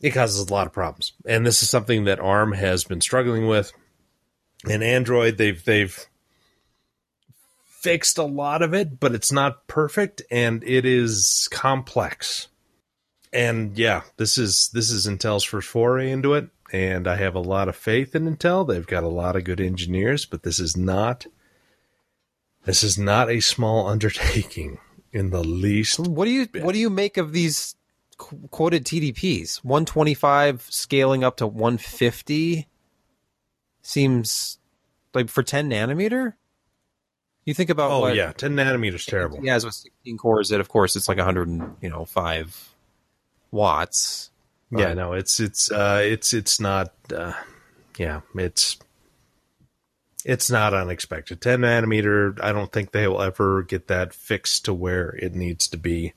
it 0.01 0.11
causes 0.11 0.39
a 0.49 0.53
lot 0.53 0.67
of 0.67 0.73
problems. 0.73 1.13
And 1.25 1.45
this 1.45 1.61
is 1.61 1.69
something 1.69 2.05
that 2.05 2.19
ARM 2.19 2.53
has 2.53 2.83
been 2.83 3.01
struggling 3.01 3.47
with. 3.47 3.71
In 4.67 4.83
Android, 4.83 5.37
they've 5.37 5.63
they've 5.63 6.07
fixed 7.65 8.17
a 8.19 8.23
lot 8.23 8.61
of 8.61 8.73
it, 8.73 8.99
but 8.99 9.13
it's 9.13 9.31
not 9.31 9.67
perfect 9.67 10.21
and 10.29 10.63
it 10.63 10.85
is 10.85 11.47
complex. 11.51 12.47
And 13.33 13.77
yeah, 13.77 14.01
this 14.17 14.37
is 14.37 14.69
this 14.73 14.91
is 14.91 15.07
Intel's 15.07 15.43
first 15.43 15.67
foray 15.67 16.11
into 16.11 16.33
it, 16.33 16.49
and 16.73 17.07
I 17.07 17.15
have 17.15 17.35
a 17.35 17.39
lot 17.39 17.69
of 17.69 17.75
faith 17.75 18.15
in 18.15 18.33
Intel. 18.33 18.67
They've 18.67 18.85
got 18.85 19.03
a 19.03 19.09
lot 19.09 19.35
of 19.35 19.45
good 19.45 19.61
engineers, 19.61 20.25
but 20.25 20.43
this 20.43 20.59
is 20.59 20.75
not 20.75 21.25
this 22.65 22.83
is 22.83 22.97
not 22.97 23.29
a 23.29 23.39
small 23.39 23.87
undertaking 23.89 24.79
in 25.11 25.29
the 25.29 25.43
least. 25.43 25.99
What 25.99 26.25
do 26.25 26.31
you 26.31 26.47
bit. 26.47 26.63
what 26.63 26.73
do 26.73 26.79
you 26.79 26.89
make 26.89 27.17
of 27.17 27.31
these 27.31 27.75
quoted 28.51 28.85
TDPs. 28.85 29.63
125 29.63 30.67
scaling 30.69 31.23
up 31.23 31.37
to 31.37 31.47
150 31.47 32.67
seems 33.81 34.59
like 35.13 35.29
for 35.29 35.43
10 35.43 35.69
nanometer. 35.69 36.33
You 37.45 37.55
think 37.55 37.71
about 37.71 37.91
oh 37.91 37.99
what, 38.01 38.15
yeah, 38.15 38.31
10 38.33 38.55
nanometers 38.55 39.05
terrible. 39.05 39.39
Yeah, 39.41 39.55
as 39.55 39.65
with 39.65 39.73
16 39.73 40.17
cores, 40.17 40.51
It 40.51 40.61
of 40.61 40.69
course 40.69 40.95
it's 40.95 41.07
like 41.07 41.17
100 41.17 41.47
and, 41.47 41.75
you 41.81 41.89
know 41.89 42.05
five 42.05 42.70
watts. 43.51 44.29
Yeah, 44.71 44.93
no, 44.93 45.13
it's 45.13 45.39
it's 45.39 45.71
uh, 45.71 46.01
it's 46.03 46.33
it's 46.33 46.59
not. 46.59 46.93
Uh, 47.13 47.33
yeah, 47.97 48.21
it's 48.35 48.77
it's 50.23 50.49
not 50.49 50.73
unexpected. 50.73 51.41
10 51.41 51.61
nanometer. 51.61 52.39
I 52.41 52.51
don't 52.51 52.71
think 52.71 52.91
they 52.91 53.07
will 53.07 53.21
ever 53.21 53.63
get 53.63 53.87
that 53.87 54.13
fixed 54.13 54.65
to 54.65 54.73
where 54.73 55.09
it 55.19 55.35
needs 55.35 55.67
to 55.69 55.77
be. 55.77 56.13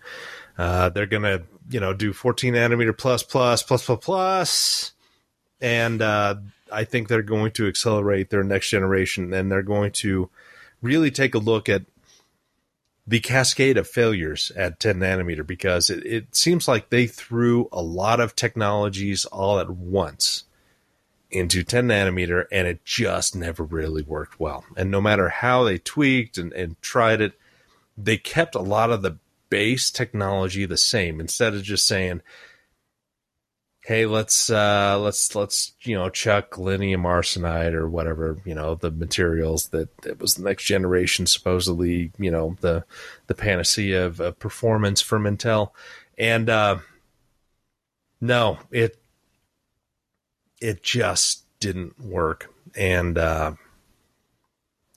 Uh, 0.56 0.88
they're 0.90 1.06
gonna 1.06 1.42
you 1.70 1.80
know 1.80 1.92
do 1.92 2.12
14 2.12 2.54
nanometer 2.54 2.96
plus 2.96 3.22
plus 3.22 3.62
plus 3.62 3.84
plus 3.84 4.04
plus 4.04 4.92
and 5.60 6.02
uh, 6.02 6.34
i 6.70 6.84
think 6.84 7.08
they're 7.08 7.22
going 7.22 7.50
to 7.52 7.66
accelerate 7.66 8.30
their 8.30 8.44
next 8.44 8.68
generation 8.68 9.32
and 9.32 9.50
they're 9.50 9.62
going 9.62 9.90
to 9.90 10.28
really 10.82 11.10
take 11.10 11.34
a 11.34 11.38
look 11.38 11.68
at 11.68 11.82
the 13.06 13.20
cascade 13.20 13.76
of 13.76 13.86
failures 13.86 14.50
at 14.56 14.80
10 14.80 14.98
nanometer 14.98 15.46
because 15.46 15.90
it, 15.90 16.04
it 16.06 16.36
seems 16.36 16.66
like 16.66 16.88
they 16.88 17.06
threw 17.06 17.68
a 17.70 17.82
lot 17.82 18.20
of 18.20 18.34
technologies 18.34 19.24
all 19.26 19.58
at 19.58 19.70
once 19.70 20.44
into 21.30 21.62
10 21.62 21.88
nanometer 21.88 22.46
and 22.50 22.66
it 22.66 22.84
just 22.84 23.36
never 23.36 23.62
really 23.62 24.02
worked 24.02 24.40
well. 24.40 24.64
And 24.76 24.90
no 24.90 25.00
matter 25.00 25.28
how 25.28 25.64
they 25.64 25.78
tweaked 25.78 26.38
and, 26.38 26.52
and 26.52 26.80
tried 26.80 27.20
it, 27.20 27.32
they 27.98 28.16
kept 28.16 28.54
a 28.54 28.60
lot 28.60 28.90
of 28.90 29.02
the 29.02 29.18
base 29.50 29.90
technology 29.90 30.64
the 30.64 30.76
same 30.76 31.20
instead 31.20 31.54
of 31.54 31.62
just 31.62 31.86
saying, 31.86 32.22
"Hey, 33.84 34.06
let's 34.06 34.50
uh, 34.50 34.98
let's 34.98 35.34
let's 35.34 35.72
you 35.82 35.94
know 35.94 36.08
chuck 36.08 36.52
gallium 36.52 37.02
arsenide 37.02 37.74
or 37.74 37.88
whatever 37.88 38.38
you 38.44 38.54
know 38.54 38.74
the 38.74 38.90
materials 38.90 39.68
that 39.68 39.96
that 39.98 40.20
was 40.20 40.34
the 40.34 40.42
next 40.42 40.64
generation 40.64 41.26
supposedly 41.26 42.12
you 42.18 42.30
know 42.30 42.56
the 42.60 42.84
the 43.26 43.34
panacea 43.34 44.06
of, 44.06 44.20
of 44.20 44.38
performance 44.38 45.00
from 45.00 45.24
Intel," 45.24 45.70
and 46.18 46.48
uh, 46.48 46.78
no, 48.20 48.58
it 48.70 48.98
it 50.60 50.82
just 50.82 51.44
didn't 51.60 52.00
work, 52.00 52.52
and 52.74 53.18
uh, 53.18 53.52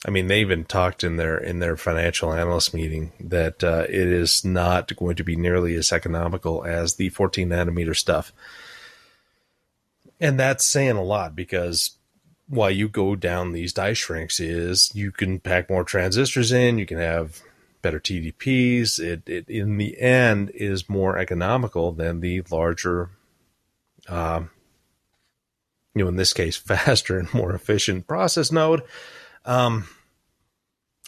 I 0.05 0.11
mean, 0.11 0.27
they 0.27 0.41
even 0.41 0.63
talked 0.63 1.03
in 1.03 1.17
their 1.17 1.37
in 1.37 1.59
their 1.59 1.75
financial 1.75 2.31
analyst 2.31 2.73
meeting 2.73 3.11
that 3.19 3.63
uh, 3.63 3.85
it 3.89 4.07
is 4.07 4.45
not 4.45 4.95
going 4.95 5.15
to 5.15 5.23
be 5.23 5.35
nearly 5.35 5.75
as 5.75 5.91
economical 5.91 6.63
as 6.63 6.95
the 6.95 7.09
14 7.09 7.49
nanometer 7.49 7.95
stuff, 7.95 8.31
and 10.19 10.39
that's 10.39 10.65
saying 10.65 10.97
a 10.97 11.03
lot 11.03 11.35
because 11.35 11.97
why 12.47 12.69
you 12.69 12.87
go 12.87 13.15
down 13.15 13.51
these 13.51 13.73
die 13.73 13.93
shrinks 13.93 14.39
is 14.39 14.91
you 14.95 15.11
can 15.11 15.39
pack 15.39 15.69
more 15.69 15.83
transistors 15.83 16.51
in, 16.51 16.77
you 16.77 16.85
can 16.85 16.97
have 16.97 17.41
better 17.81 17.99
TDPs. 17.99 18.99
It, 18.99 19.27
it 19.27 19.49
in 19.49 19.77
the 19.77 19.99
end 19.99 20.51
is 20.53 20.89
more 20.89 21.17
economical 21.17 21.91
than 21.91 22.19
the 22.19 22.41
larger, 22.49 23.09
um, 24.07 24.49
you 25.93 26.03
know, 26.03 26.09
in 26.09 26.15
this 26.15 26.33
case, 26.33 26.57
faster 26.57 27.19
and 27.19 27.33
more 27.33 27.53
efficient 27.53 28.07
process 28.07 28.51
node. 28.51 28.83
Um, 29.45 29.87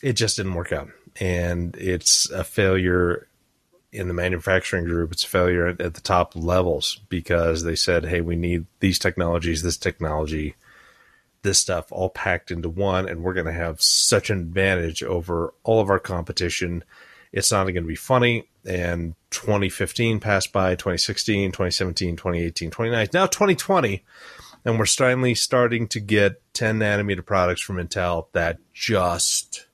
it 0.02 0.14
just 0.14 0.38
didn't 0.38 0.54
work 0.54 0.72
out, 0.72 0.90
and 1.20 1.76
it's 1.76 2.30
a 2.30 2.44
failure 2.44 3.28
in 3.92 4.08
the 4.08 4.14
manufacturing 4.14 4.86
group. 4.86 5.12
It's 5.12 5.24
a 5.24 5.28
failure 5.28 5.68
at, 5.68 5.82
at 5.82 5.94
the 5.94 6.02
top 6.02 6.36
levels 6.36 7.00
because 7.10 7.64
they 7.64 7.76
said, 7.76 8.06
"Hey, 8.06 8.22
we 8.22 8.36
need 8.36 8.66
these 8.80 9.00
technologies, 9.00 9.64
this 9.64 9.78
technology." 9.78 10.56
this 11.42 11.60
stuff 11.60 11.92
all 11.92 12.10
packed 12.10 12.52
into 12.52 12.70
one 12.70 13.08
and 13.08 13.24
we're 13.24 13.34
going 13.34 13.46
to 13.46 13.54
have 13.54 13.82
such 13.82 14.30
an 14.30 14.40
advantage 14.40 15.04
over 15.04 15.54
all 15.64 15.80
of 15.80 15.90
our 15.90 16.00
competition 16.00 16.84
it's 17.32 17.52
not 17.52 17.64
going 17.64 17.76
to 17.76 17.82
be 17.82 17.96
funny 17.96 18.48
and 18.66 19.16
2015 19.32 20.20
passed 20.20 20.52
by 20.52 20.76
2016 20.76 21.52
2017 21.52 22.16
2018 22.16 22.70
2019 22.70 23.18
now 23.18 23.26
2020 23.26 24.04
and 24.66 24.78
we're 24.78 24.86
finally 24.86 25.34
starting 25.34 25.88
to 25.88 26.00
get 26.00 26.42
10 26.54 26.80
nanometer 26.80 27.26
products 27.26 27.62
from 27.62 27.78
Intel 27.78 28.28
that 28.34 28.58
just 28.74 29.68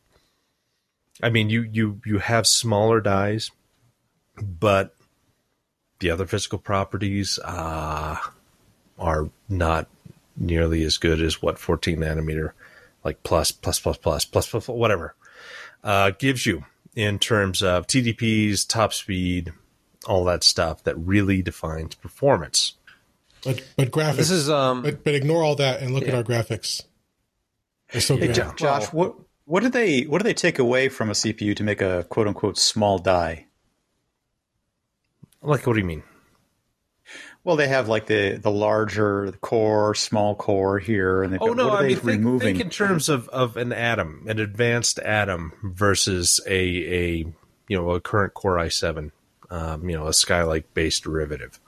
I 1.24 1.30
mean 1.30 1.50
you 1.50 1.62
you 1.64 2.02
you 2.06 2.20
have 2.20 2.46
smaller 2.46 3.02
dies 3.02 3.50
but 4.42 4.96
the 6.00 6.10
other 6.10 6.26
physical 6.26 6.60
properties 6.60 7.40
uh, 7.44 8.18
are 9.00 9.30
not 9.50 9.88
nearly 10.38 10.84
as 10.84 10.98
good 10.98 11.22
as 11.22 11.42
what 11.42 11.58
14 11.58 11.98
nanometer 11.98 12.52
like 13.04 13.24
plus 13.24 13.52
plus 13.52 13.80
plus 13.80 13.98
plus 13.98 14.26
plus 14.26 14.50
plus 14.50 14.68
whatever 14.68 15.16
uh, 15.84 16.12
gives 16.18 16.46
you 16.46 16.66
in 16.96 17.20
terms 17.20 17.62
of 17.62 17.88
TDPs, 17.88 18.68
top 18.68 18.94
speed, 18.94 19.54
all 20.08 20.24
that 20.26 20.44
stuff 20.44 20.84
that 20.84 20.96
really 20.96 21.42
defines 21.42 21.96
performance. 21.96 22.74
But 23.44 23.62
but 23.78 23.92
graphics. 23.92 24.16
This 24.16 24.32
is 24.32 24.50
um. 24.50 24.82
but 24.82 25.04
but 25.04 25.14
ignore 25.14 25.44
all 25.44 25.56
that 25.58 25.82
and 25.82 25.94
look 25.94 26.08
at 26.08 26.16
our 26.16 26.24
graphics. 26.24 26.84
They're 27.92 28.02
so 28.02 28.18
Hey, 28.18 28.28
good. 28.28 28.36
Jo- 28.36 28.54
Josh, 28.58 28.88
what 28.88 29.16
what 29.46 29.62
do 29.62 29.70
they 29.70 30.02
what 30.02 30.18
do 30.20 30.24
they 30.24 30.34
take 30.34 30.58
away 30.58 30.90
from 30.90 31.10
a 31.10 31.14
CPU 31.14 31.56
to 31.56 31.64
make 31.64 31.82
a 31.82 32.06
quote 32.10 32.28
unquote 32.28 32.58
small 32.58 32.98
die? 32.98 33.46
Like, 35.46 35.66
what 35.66 35.74
do 35.74 35.80
you 35.80 35.86
mean? 35.86 36.04
Well, 37.44 37.56
they 37.56 37.68
have 37.68 37.88
like 37.88 38.08
the 38.08 38.40
the 38.42 38.50
larger 38.50 39.32
core, 39.42 39.94
small 39.94 40.36
core 40.36 40.80
here, 40.80 41.22
and 41.22 41.32
they've 41.32 41.42
Oh 41.42 41.50
got, 41.50 41.58
no, 41.58 41.68
what 41.68 41.74
are 41.76 41.86
I 41.86 41.94
they 41.94 42.16
mean 42.18 42.40
think, 42.40 42.42
think 42.42 42.60
in 42.60 42.70
terms 42.72 43.08
of, 43.08 43.30
of 43.30 43.56
an 43.56 43.72
atom, 43.72 44.26
an 44.28 44.40
advanced 44.40 44.98
atom 45.00 45.54
versus 45.64 46.40
a 46.48 46.54
a 46.54 47.18
you 47.68 47.78
know 47.78 47.92
a 47.92 48.02
current 48.02 48.34
Core 48.34 48.58
i7, 48.58 49.12
um, 49.52 49.88
you 49.88 49.96
know 49.96 50.08
a 50.08 50.12
Skylake 50.12 50.66
based 50.74 51.04
derivative. 51.04 51.60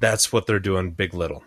That's 0.00 0.32
what 0.32 0.46
they're 0.46 0.58
doing, 0.58 0.92
big 0.92 1.12
little. 1.12 1.44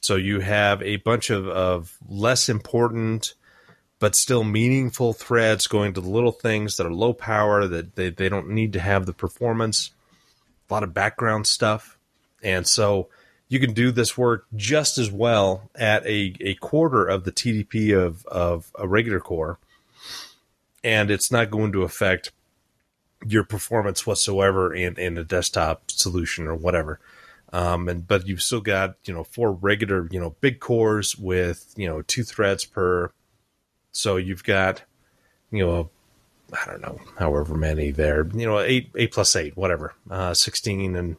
So 0.00 0.16
you 0.16 0.40
have 0.40 0.80
a 0.82 0.96
bunch 0.96 1.30
of, 1.30 1.48
of 1.48 1.98
less 2.08 2.48
important 2.48 3.34
but 4.04 4.14
still 4.14 4.44
meaningful 4.44 5.14
threads 5.14 5.66
going 5.66 5.94
to 5.94 6.00
the 6.02 6.10
little 6.10 6.30
things 6.30 6.76
that 6.76 6.86
are 6.86 6.92
low 6.92 7.14
power 7.14 7.66
that 7.66 7.96
they, 7.96 8.10
they 8.10 8.28
don't 8.28 8.50
need 8.50 8.74
to 8.74 8.78
have 8.78 9.06
the 9.06 9.14
performance. 9.14 9.92
Lot 10.74 10.82
of 10.82 10.92
background 10.92 11.46
stuff. 11.46 11.96
And 12.42 12.66
so 12.66 13.08
you 13.48 13.60
can 13.60 13.74
do 13.74 13.92
this 13.92 14.18
work 14.18 14.46
just 14.56 14.98
as 14.98 15.08
well 15.08 15.70
at 15.76 16.04
a, 16.04 16.34
a 16.40 16.54
quarter 16.56 17.06
of 17.06 17.22
the 17.22 17.30
TDP 17.30 17.96
of, 17.96 18.26
of 18.26 18.72
a 18.76 18.88
regular 18.88 19.20
core, 19.20 19.60
and 20.82 21.12
it's 21.12 21.30
not 21.30 21.52
going 21.52 21.70
to 21.70 21.82
affect 21.82 22.32
your 23.24 23.44
performance 23.44 24.04
whatsoever 24.04 24.74
in, 24.74 24.98
in 24.98 25.16
a 25.16 25.22
desktop 25.22 25.92
solution 25.92 26.48
or 26.48 26.56
whatever. 26.56 26.98
Um, 27.52 27.88
and 27.88 28.08
but 28.08 28.26
you've 28.26 28.42
still 28.42 28.60
got 28.60 28.96
you 29.04 29.14
know 29.14 29.22
four 29.22 29.52
regular 29.52 30.08
you 30.10 30.18
know 30.18 30.34
big 30.40 30.58
cores 30.58 31.16
with 31.16 31.72
you 31.76 31.86
know 31.86 32.02
two 32.02 32.24
threads 32.24 32.64
per, 32.64 33.12
so 33.92 34.16
you've 34.16 34.42
got 34.42 34.82
you 35.52 35.64
know 35.64 35.90
I 36.52 36.70
don't 36.70 36.82
know 36.82 37.00
however 37.18 37.54
many 37.54 37.90
there 37.90 38.28
you 38.34 38.46
know 38.46 38.60
eight 38.60 38.90
eight 38.96 39.12
plus 39.12 39.34
eight 39.34 39.56
whatever 39.56 39.94
uh, 40.10 40.34
sixteen 40.34 40.94
and 40.94 41.16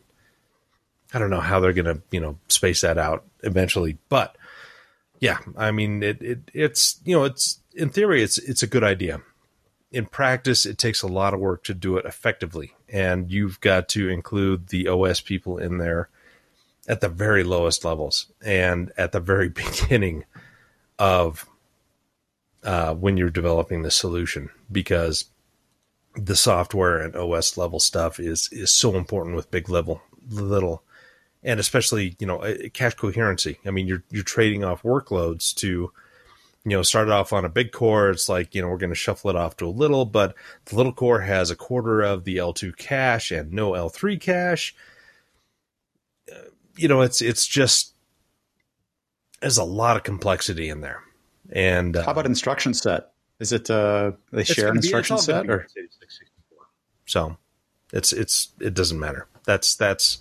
I 1.16 1.20
don't 1.20 1.30
know 1.30 1.40
how 1.40 1.62
they're 1.62 1.72
going 1.72 1.86
to, 1.86 2.02
you 2.12 2.20
know, 2.20 2.38
space 2.50 2.82
that 2.82 2.98
out 2.98 3.24
eventually, 3.42 3.98
but 4.10 4.38
yeah, 5.22 5.38
I 5.56 5.72
mean, 5.72 6.04
it, 6.04 6.22
it, 6.22 6.52
it's, 6.54 7.00
you 7.06 7.16
know, 7.16 7.24
it's 7.24 7.62
in 7.74 7.90
theory, 7.90 8.22
it's, 8.22 8.38
it's 8.38 8.64
a 8.64 8.68
good 8.68 8.84
idea. 8.84 9.22
In 9.94 10.08
practice, 10.08 10.66
it 10.66 10.78
takes 10.78 11.02
a 11.02 11.08
lot 11.08 11.34
of 11.34 11.40
work 11.40 11.64
to 11.66 11.74
do 11.74 11.96
it 11.96 12.06
effectively, 12.06 12.74
and 12.90 13.32
you've 13.32 13.62
got 13.62 13.88
to 13.90 14.10
include 14.10 14.68
the 14.68 14.90
OS 14.90 15.22
people 15.22 15.58
in 15.58 15.78
there 15.78 16.10
at 16.86 17.00
the 17.00 17.08
very 17.08 17.46
lowest 17.46 17.86
levels 17.86 18.30
and 18.44 18.92
at 18.98 19.14
the 19.14 19.22
very 19.22 19.48
beginning 19.50 20.26
of 21.00 21.48
uh, 22.66 22.94
when 22.94 23.16
you're 23.16 23.30
developing 23.30 23.84
the 23.84 23.92
solution 23.92 24.50
because 24.70 25.26
the 26.16 26.36
software 26.36 27.00
and 27.00 27.16
OS 27.16 27.58
level 27.58 27.80
stuff 27.80 28.20
is 28.20 28.50
is 28.52 28.72
so 28.72 28.96
important 28.96 29.36
with 29.36 29.52
big 29.52 29.70
level 29.70 30.02
little 30.30 30.84
and 31.46 31.60
especially 31.60 32.18
you 32.20 32.28
know 32.28 32.40
uh, 32.40 32.56
cache 32.74 32.96
coherency. 32.96 33.60
I 33.66 33.72
mean, 33.72 33.88
you're 33.88 34.04
you're 34.10 34.24
trading 34.24 34.66
off 34.66 34.82
workloads 34.82 35.54
to 35.56 35.68
you 35.68 36.72
know 36.72 36.82
start 36.82 37.10
off 37.10 37.32
on 37.32 37.46
a 37.46 37.50
big 37.50 37.72
core. 37.72 38.10
It's 38.10 38.28
like 38.28 38.54
you 38.56 38.62
know 38.62 38.68
we're 38.68 38.78
going 38.78 38.90
to 38.90 38.96
shuffle 38.96 39.30
it 39.30 39.36
off 39.38 39.56
to 39.58 39.68
a 39.68 39.70
little, 39.70 40.06
but 40.06 40.36
the 40.66 40.76
little 40.76 40.92
core 40.92 41.22
has 41.22 41.52
a 41.52 41.56
quarter 41.56 42.02
of 42.02 42.26
the 42.26 42.38
L2 42.38 42.76
cache 42.76 43.32
and 43.32 43.54
no 43.54 43.72
L3 43.72 44.20
cache. 44.20 44.76
Uh, 46.30 46.50
you 46.76 46.88
know, 46.88 47.02
it's 47.02 47.22
it's 47.22 47.46
just 47.46 47.94
there's 49.40 49.60
a 49.60 49.64
lot 49.64 49.96
of 49.96 50.04
complexity 50.04 50.68
in 50.68 50.82
there. 50.82 51.04
And 51.52 51.96
uh, 51.96 52.04
How 52.04 52.12
about 52.12 52.26
instruction 52.26 52.74
set? 52.74 53.12
Is 53.40 53.52
it 53.52 53.70
uh, 53.70 54.14
they 54.32 54.44
share 54.44 54.70
an 54.70 54.78
instruction 54.78 55.18
set? 55.18 55.50
Or? 55.50 55.68
x86 55.78 56.26
So 57.06 57.38
it's 57.94 58.14
it's 58.14 58.50
it 58.60 58.74
doesn't 58.74 59.00
matter. 59.00 59.28
That's 59.46 59.76
that's 59.76 60.20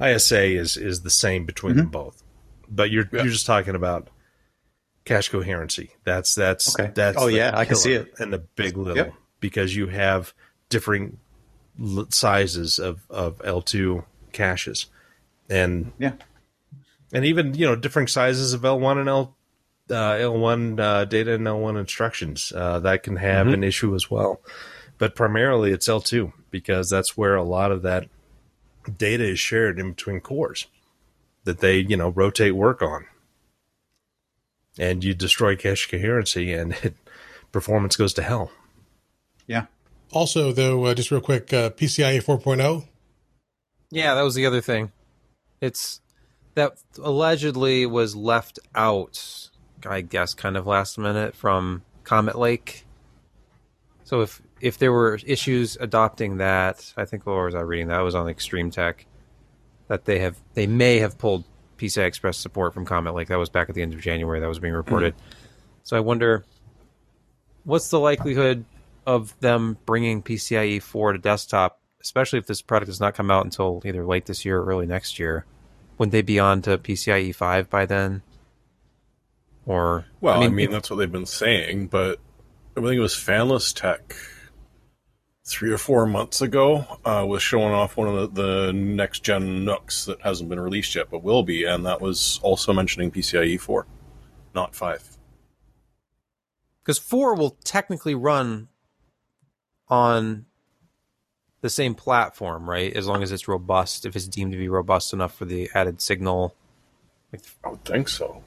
ISA 0.00 0.42
is 0.56 0.76
is 0.76 1.02
the 1.02 1.10
same 1.10 1.44
between 1.44 1.76
them 1.76 1.88
both. 1.88 2.22
But 2.68 2.90
you're 2.90 3.04
Yeah. 3.12 3.22
you're 3.24 3.32
just 3.32 3.46
talking 3.46 3.74
about 3.74 4.08
cache 5.04 5.28
coherency. 5.28 5.90
That's 6.04 6.34
that's 6.34 6.78
Okay. 6.78 6.90
that's 6.94 7.18
Oh, 7.20 7.26
yeah, 7.26 7.50
I 7.54 7.64
can 7.64 7.76
see 7.76 7.92
it. 7.94 8.14
and 8.18 8.32
the 8.32 8.38
big 8.38 8.76
little 8.76 8.96
Yep. 8.96 9.14
because 9.40 9.76
you 9.76 9.88
have 9.88 10.32
different 10.68 11.18
l- 11.80 12.06
sizes 12.10 12.78
of 12.78 13.04
of 13.10 13.38
L2 13.38 14.04
caches 14.32 14.86
and 15.50 15.92
Yeah. 15.98 16.12
and 17.12 17.24
even 17.26 17.54
you 17.54 17.66
know 17.66 17.76
different 17.76 18.08
sizes 18.08 18.52
of 18.54 18.62
L1 18.62 18.98
and 18.98 19.08
L 19.08 19.36
uh, 19.92 20.14
L1 20.14 20.80
uh, 20.80 21.04
data 21.04 21.34
and 21.34 21.46
L1 21.46 21.78
instructions 21.78 22.52
uh, 22.56 22.80
that 22.80 23.02
can 23.02 23.16
have 23.16 23.46
Mm-hmm. 23.46 23.54
an 23.54 23.64
issue 23.64 23.94
as 23.94 24.10
well. 24.10 24.40
But 24.98 25.14
primarily 25.14 25.70
it's 25.72 25.88
L2 25.88 26.32
because 26.50 26.88
that's 26.90 27.16
where 27.16 27.34
a 27.36 27.42
lot 27.42 27.70
of 27.72 27.82
that 27.82 28.08
data 28.98 29.24
is 29.24 29.38
shared 29.38 29.78
in 29.78 29.90
between 29.92 30.20
cores 30.20 30.66
that 31.44 31.58
they 31.60 31.78
you 31.78 31.96
know 31.96 32.08
rotate 32.10 32.54
work 32.54 32.82
on, 32.82 33.06
and 34.78 35.02
you 35.04 35.14
destroy 35.14 35.56
cache 35.56 35.90
coherency 35.90 36.52
and 36.52 36.72
it, 36.82 36.94
performance 37.52 37.96
goes 37.96 38.14
to 38.14 38.22
hell. 38.22 38.50
Yeah. 39.46 39.66
Also, 40.12 40.52
though, 40.52 40.84
uh, 40.84 40.94
just 40.94 41.10
real 41.10 41.20
quick, 41.20 41.52
uh, 41.52 41.70
PCIe 41.70 42.22
4.0. 42.22 42.86
Yeah, 43.90 44.14
that 44.14 44.22
was 44.22 44.34
the 44.34 44.46
other 44.46 44.60
thing. 44.60 44.92
It's 45.60 46.00
that 46.54 46.74
allegedly 47.02 47.86
was 47.86 48.14
left 48.14 48.58
out, 48.74 49.48
I 49.86 50.00
guess, 50.00 50.34
kind 50.34 50.56
of 50.56 50.66
last 50.66 50.98
minute 50.98 51.34
from 51.34 51.82
Comet 52.04 52.38
Lake. 52.38 52.84
So 54.04 54.20
if 54.20 54.42
if 54.60 54.78
there 54.78 54.92
were 54.92 55.18
issues 55.26 55.76
adopting 55.80 56.38
that, 56.38 56.92
I 56.96 57.04
think 57.04 57.26
where 57.26 57.44
was 57.44 57.54
I 57.54 57.60
reading 57.60 57.88
that? 57.88 58.00
Was 58.00 58.14
on 58.14 58.26
ExtremeTech 58.26 59.04
that 59.88 60.04
they 60.04 60.20
have 60.20 60.36
they 60.54 60.66
may 60.66 60.98
have 60.98 61.18
pulled 61.18 61.44
PCI 61.78 62.06
Express 62.06 62.38
support 62.38 62.74
from 62.74 62.84
Comet 62.84 63.14
Lake. 63.14 63.28
That 63.28 63.38
was 63.38 63.50
back 63.50 63.68
at 63.68 63.74
the 63.74 63.82
end 63.82 63.92
of 63.94 64.00
January. 64.00 64.40
That 64.40 64.48
was 64.48 64.58
being 64.58 64.74
reported. 64.74 65.16
Mm-hmm. 65.16 65.26
So 65.82 65.96
I 65.96 66.00
wonder 66.00 66.44
what's 67.64 67.88
the 67.88 67.98
likelihood 67.98 68.64
of 69.06 69.38
them 69.40 69.76
bringing 69.84 70.22
PCIe 70.22 70.80
4 70.80 71.14
to 71.14 71.18
desktop, 71.18 71.80
especially 72.00 72.38
if 72.38 72.46
this 72.46 72.62
product 72.62 72.88
does 72.88 73.00
not 73.00 73.14
come 73.14 73.30
out 73.30 73.44
until 73.44 73.82
either 73.84 74.04
late 74.04 74.26
this 74.26 74.44
year 74.44 74.60
or 74.60 74.66
early 74.66 74.86
next 74.86 75.18
year? 75.18 75.44
Wouldn't 75.98 76.12
they 76.12 76.22
be 76.22 76.38
on 76.38 76.62
to 76.62 76.78
PCIe 76.78 77.34
5 77.34 77.68
by 77.68 77.86
then? 77.86 78.22
Or 79.66 80.06
Well, 80.20 80.42
I 80.42 80.48
mean, 80.48 80.66
if- 80.66 80.70
that's 80.72 80.90
what 80.90 80.96
they've 80.96 81.10
been 81.10 81.26
saying, 81.26 81.88
but 81.88 82.18
I 82.76 82.80
think 82.80 82.94
it 82.94 83.00
was 83.00 83.14
FanlessTech 83.14 84.00
three 85.44 85.72
or 85.72 85.78
four 85.78 86.06
months 86.06 86.40
ago 86.40 86.86
uh, 87.04 87.24
was 87.26 87.42
showing 87.42 87.72
off 87.72 87.96
one 87.96 88.08
of 88.08 88.34
the, 88.34 88.42
the 88.42 88.72
next 88.72 89.24
gen 89.24 89.64
NUCs 89.64 90.06
that 90.06 90.20
hasn't 90.22 90.48
been 90.48 90.60
released 90.60 90.94
yet, 90.94 91.10
but 91.10 91.22
will 91.22 91.42
be, 91.42 91.64
and 91.64 91.84
that 91.84 92.00
was 92.00 92.38
also 92.42 92.72
mentioning 92.72 93.10
PCIe 93.10 93.60
4, 93.60 93.86
not 94.54 94.74
5. 94.74 95.18
because 96.84 96.98
4 96.98 97.34
will 97.34 97.56
technically 97.64 98.14
run 98.14 98.68
on 99.88 100.46
the 101.60 101.70
same 101.70 101.94
platform, 101.94 102.68
right? 102.68 102.92
As 102.96 103.06
long 103.06 103.22
as 103.22 103.30
it's 103.30 103.46
robust, 103.46 104.06
if 104.06 104.16
it's 104.16 104.26
deemed 104.26 104.52
to 104.52 104.58
be 104.58 104.68
robust 104.68 105.12
enough 105.12 105.34
for 105.34 105.44
the 105.44 105.70
added 105.74 106.00
signal. 106.00 106.54
I 107.64 107.68
would 107.68 107.84
think 107.84 108.08
so. 108.08 108.42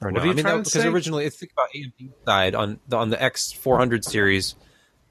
Or 0.00 0.10
What 0.12 0.22
no, 0.24 0.30
I 0.30 0.32
mean, 0.34 0.44
trying 0.44 0.56
to 0.58 0.58
because 0.70 0.82
say? 0.82 0.88
originally, 0.88 1.24
if 1.24 1.34
you 1.34 1.38
think 1.48 1.52
about 1.52 1.68
AMD 1.74 2.12
side 2.24 2.54
on 2.54 2.78
the 2.86 2.96
on 2.96 3.10
the 3.10 3.16
X400 3.16 4.04
series, 4.04 4.54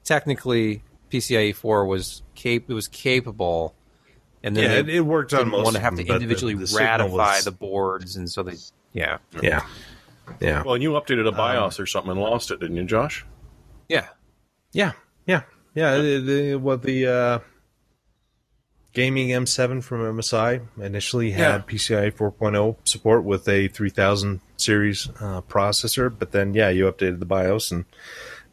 technically 0.04 0.82
PCIe 1.10 1.54
4 1.54 1.86
was 1.86 2.22
cap- 2.34 2.64
it 2.68 2.72
was 2.72 2.88
capable, 2.88 3.74
and 4.42 4.56
then 4.56 4.64
Yeah, 4.64 4.82
they 4.82 4.92
it, 4.92 4.96
it 4.96 5.00
worked 5.02 5.32
on 5.34 5.40
didn't 5.40 5.50
most 5.52 5.64
want 5.64 5.76
to 5.76 5.82
have 5.82 5.94
to 5.96 6.02
but 6.02 6.06
the- 6.08 6.14
individually 6.14 6.54
the 6.54 6.74
ratify 6.76 7.06
was- 7.36 7.44
the 7.44 7.52
boards, 7.52 8.16
and 8.16 8.30
so 8.30 8.42
they 8.42 8.54
yeah. 8.94 9.18
Yeah, 9.42 9.66
yeah, 10.40 10.62
Well, 10.62 10.74
and 10.74 10.82
you 10.82 10.90
updated 10.92 11.28
a 11.28 11.32
BIOS 11.32 11.78
or 11.78 11.86
something 11.86 12.12
and 12.12 12.20
lost 12.20 12.50
it, 12.50 12.60
didn't 12.60 12.76
you, 12.76 12.84
Josh? 12.84 13.24
yeah. 13.88 14.08
Yeah, 14.72 14.92
yeah, 15.26 15.42
yeah. 15.74 15.96
The, 15.96 16.18
the, 16.20 16.54
what 16.56 16.82
the 16.82 17.06
uh, 17.06 17.38
gaming 18.98 19.28
M7 19.28 19.80
from 19.80 20.00
MSI 20.00 20.60
initially 20.82 21.30
had 21.30 21.40
Yeah. 21.40 21.58
PCIe 21.76 22.12
4.0 22.12 22.76
support 22.82 23.22
with 23.22 23.48
a 23.48 23.68
3000 23.68 24.40
series 24.56 25.08
uh, 25.20 25.40
processor, 25.42 26.12
but 26.18 26.32
then 26.32 26.52
yeah, 26.52 26.68
you 26.68 26.90
updated 26.90 27.20
the 27.20 27.24
BIOS 27.24 27.70
and 27.70 27.84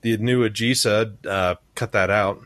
the 0.01 0.15
new 0.17 0.47
AGESA 0.47 1.25
uh, 1.25 1.55
cut 1.73 1.93
that 1.93 2.11
out, 2.11 2.45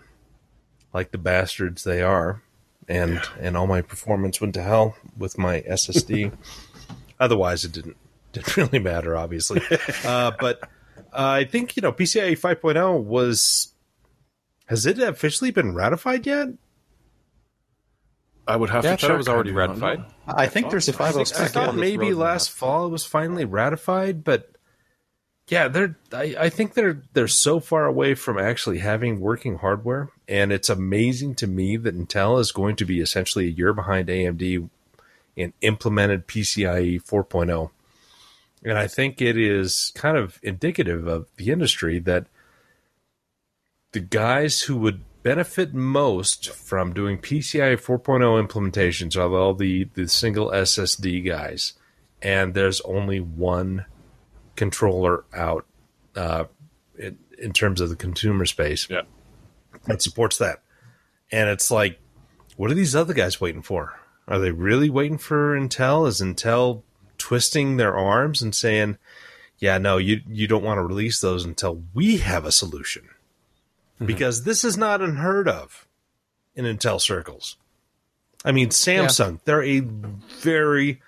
like 0.93 1.11
the 1.11 1.17
bastards 1.17 1.83
they 1.83 2.01
are, 2.01 2.41
and 2.87 3.19
and 3.37 3.57
all 3.57 3.67
my 3.67 3.81
performance 3.81 4.39
went 4.39 4.53
to 4.53 4.63
hell 4.63 4.95
with 5.17 5.37
my 5.37 5.59
SSD. 5.63 6.31
Otherwise, 7.19 7.65
it 7.65 7.73
didn't 7.73 7.97
didn't 8.31 8.55
really 8.61 8.79
matter, 8.79 9.17
obviously. 9.17 9.61
uh, 10.05 10.31
but 10.39 10.61
uh, 11.11 11.35
I 11.41 11.43
think 11.43 11.75
you 11.75 11.81
know 11.81 11.91
PCIe 11.91 12.39
5.0 12.39 13.03
was 13.03 13.73
has 14.67 14.85
it 14.85 14.99
officially 14.99 15.51
been 15.51 15.73
ratified 15.75 16.25
yet? 16.25 16.47
I 18.49 18.55
would 18.55 18.69
have 18.71 18.83
Yeah, 18.83 18.95
to 18.95 18.97
thought 18.97 19.07
check. 19.07 19.13
it 19.13 19.17
was 19.17 19.27
already 19.29 19.51
I 19.51 19.53
do 19.53 19.57
not 19.59 19.69
ratified. 19.69 19.99
know. 19.99 20.05
I 20.27 20.47
think 20.47 20.69
there's 20.71 20.89
a 20.89 20.93
I, 20.93 21.11
think, 21.11 21.17
oh 21.17 21.43
I 21.43 21.47
506. 21.47 21.51
thought 21.51 21.75
maybe 21.75 22.07
roadmap. 22.07 22.17
last 22.17 22.51
fall 22.51 22.87
it 22.87 22.89
was 22.89 23.05
finally 23.05 23.45
ratified, 23.45 24.23
but 24.23 24.51
yeah, 25.47 25.67
they're. 25.67 25.97
I, 26.13 26.35
I 26.39 26.49
think 26.49 26.73
they're 26.73 27.01
they're 27.13 27.27
so 27.27 27.59
far 27.59 27.85
away 27.85 28.15
from 28.15 28.37
actually 28.37 28.79
having 28.79 29.19
working 29.19 29.57
hardware, 29.57 30.09
and 30.27 30.51
it's 30.51 30.69
amazing 30.69 31.35
to 31.35 31.47
me 31.47 31.77
that 31.77 31.97
Intel 31.97 32.39
is 32.39 32.51
going 32.51 32.75
to 32.77 32.85
be 32.85 32.99
essentially 33.01 33.45
a 33.47 33.51
year 33.51 33.73
behind 33.73 34.09
AMD 34.09 34.69
in 35.35 35.53
implemented 35.61 36.27
PCIe 36.27 37.01
4.0, 37.03 37.71
and 38.63 38.77
I 38.77 38.87
think 38.87 39.21
it 39.21 39.37
is 39.37 39.91
kind 39.95 40.17
of 40.17 40.39
indicative 40.43 41.07
of 41.07 41.27
the 41.37 41.49
industry 41.51 41.97
that 41.99 42.27
the 43.91 44.01
guys 44.01 44.61
who 44.61 44.77
would 44.77 45.01
benefit 45.23 45.73
most 45.73 46.49
from 46.49 46.93
doing 46.93 47.17
PCIe 47.17 47.75
4.0 47.75 48.47
implementations 48.47 49.17
are 49.17 49.33
all 49.35 49.53
the, 49.53 49.85
the 49.95 50.07
single 50.07 50.49
SSD 50.51 51.25
guys. 51.25 51.73
And 52.21 52.53
there's 52.53 52.81
only 52.81 53.19
one 53.19 53.85
controller 54.55 55.23
out 55.33 55.65
uh, 56.15 56.45
in, 56.97 57.17
in 57.37 57.53
terms 57.53 57.79
of 57.81 57.89
the 57.89 57.95
consumer 57.95 58.45
space 58.45 58.87
Yeah. 58.89 59.01
that 59.87 60.01
supports 60.01 60.37
that. 60.37 60.61
And 61.31 61.49
it's 61.49 61.71
like, 61.71 61.99
what 62.57 62.71
are 62.71 62.75
these 62.75 62.95
other 62.95 63.13
guys 63.13 63.39
waiting 63.39 63.61
for? 63.61 63.97
Are 64.27 64.39
they 64.39 64.51
really 64.51 64.89
waiting 64.89 65.17
for 65.17 65.57
Intel? 65.57 66.07
Is 66.07 66.21
Intel 66.21 66.83
twisting 67.17 67.77
their 67.77 67.95
arms 67.95 68.41
and 68.41 68.53
saying, 68.53 68.97
yeah, 69.57 69.77
no, 69.77 69.97
you, 69.97 70.21
you 70.27 70.47
don't 70.47 70.63
want 70.63 70.77
to 70.77 70.83
release 70.83 71.19
those 71.21 71.45
until 71.45 71.83
we 71.93 72.17
have 72.17 72.45
a 72.45 72.51
solution? 72.51 73.09
Because 74.05 74.43
this 74.43 74.63
is 74.63 74.77
not 74.77 75.01
unheard 75.01 75.47
of 75.47 75.87
in 76.55 76.65
Intel 76.65 76.99
circles. 77.01 77.57
I 78.45 78.51
mean, 78.51 78.69
Samsung, 78.69 79.39
they're 79.43 79.63
a 79.63 79.79
very 79.81 81.01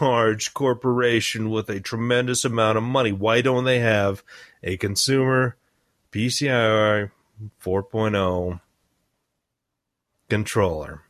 large 0.00 0.52
corporation 0.54 1.50
with 1.50 1.68
a 1.70 1.80
tremendous 1.80 2.44
amount 2.44 2.78
of 2.78 2.84
money. 2.84 3.12
Why 3.12 3.40
don't 3.40 3.64
they 3.64 3.78
have 3.80 4.22
a 4.62 4.76
consumer 4.76 5.56
PCI 6.12 7.10
4.0 7.64 8.60
controller? 10.28 11.02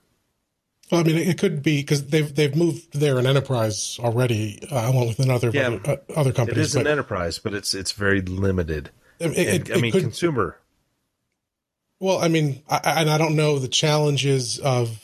Well, 0.90 1.00
I 1.00 1.04
mean, 1.04 1.16
it 1.16 1.38
could 1.38 1.62
be 1.62 1.80
because 1.80 2.08
they've 2.08 2.34
they've 2.34 2.54
moved 2.54 2.92
there 2.92 3.18
in 3.18 3.26
enterprise 3.26 3.98
already, 3.98 4.58
uh, 4.70 4.90
along 4.90 5.08
with 5.08 5.20
another 5.20 5.50
Yeah. 5.52 5.68
other, 5.68 5.80
uh, 5.90 5.96
other 6.20 6.30
It 6.30 6.36
companies. 6.36 6.66
is 6.66 6.76
an 6.76 6.86
enterprise, 6.86 7.38
but 7.38 7.54
it's 7.54 7.72
it's 7.72 7.92
very 7.92 8.20
limited. 8.20 8.90
it, 9.18 9.24
And, 9.26 9.34
it, 9.70 9.76
I 9.76 9.80
mean, 9.80 9.92
could, 9.92 10.02
consumer. 10.02 10.58
Well, 12.02 12.18
I 12.18 12.28
mean, 12.28 12.62
I, 12.68 12.80
I- 12.82 13.00
and 13.00 13.08
I 13.10 13.16
don't 13.16 13.36
know 13.36 13.58
the 13.58 13.68
challenges 13.68 14.58
of 14.58 14.98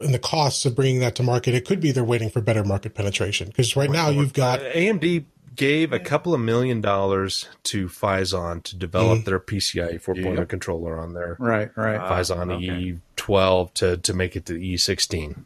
and 0.00 0.12
the 0.14 0.18
costs 0.18 0.64
of 0.66 0.76
bringing 0.76 1.00
that 1.00 1.14
to 1.16 1.22
market. 1.22 1.54
It 1.54 1.64
could 1.64 1.80
be 1.80 1.90
they're 1.90 2.04
waiting 2.04 2.28
for 2.30 2.40
better 2.40 2.62
market 2.64 2.94
penetration 2.94 3.48
because 3.48 3.74
right 3.76 3.90
now 3.90 4.08
you've 4.10 4.34
got 4.34 4.60
Uh, 4.60 4.70
AMD 4.72 5.24
gave 5.54 5.90
a 5.92 5.98
couple 5.98 6.34
of 6.34 6.40
million 6.40 6.82
dollars 6.82 7.48
to 7.64 7.88
Phison 7.88 8.62
to 8.64 8.76
develop 8.76 9.24
their 9.24 9.40
PCIe 9.40 9.98
4.0 10.02 10.36
Yep. 10.36 10.48
controller 10.50 10.98
on 11.00 11.14
their 11.14 11.36
Right, 11.40 11.70
right. 11.78 11.98
Phison 11.98 12.50
okay. 12.52 12.98
E12 13.16 13.72
to, 13.74 13.96
to 13.96 14.12
make 14.12 14.36
it 14.36 14.44
to 14.46 14.52
E16. 14.52 15.44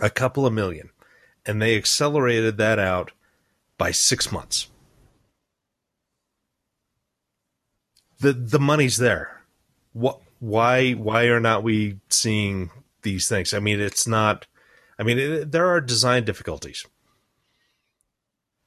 A 0.00 0.08
couple 0.08 0.46
of 0.46 0.54
million. 0.54 0.88
And 1.44 1.60
they 1.60 1.76
accelerated 1.76 2.56
that 2.56 2.78
out 2.78 3.12
by 3.76 3.90
six 3.90 4.32
months. 4.32 4.70
The 8.20 8.32
the 8.32 8.58
money's 8.58 8.96
there. 8.96 9.35
What 9.96 10.20
why 10.40 10.92
why 10.92 11.24
are 11.24 11.40
not 11.40 11.62
we 11.62 12.00
seeing 12.10 12.70
these 13.00 13.28
things? 13.30 13.54
I 13.54 13.60
mean, 13.60 13.80
it's 13.80 14.06
not 14.06 14.46
I 14.98 15.02
mean, 15.02 15.18
it, 15.18 15.52
there 15.52 15.66
are 15.66 15.80
design 15.80 16.24
difficulties. 16.24 16.84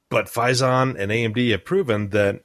But 0.08 0.26
Phison 0.26 0.96
and 0.98 1.12
AMD 1.12 1.52
have 1.52 1.64
proven 1.64 2.08
that 2.10 2.42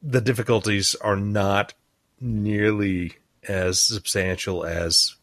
the 0.00 0.22
difficulties 0.22 0.94
are 0.94 1.16
not 1.16 1.74
nearly 2.20 3.16
as 3.46 3.82
substantial 3.82 4.64
as 4.64 5.16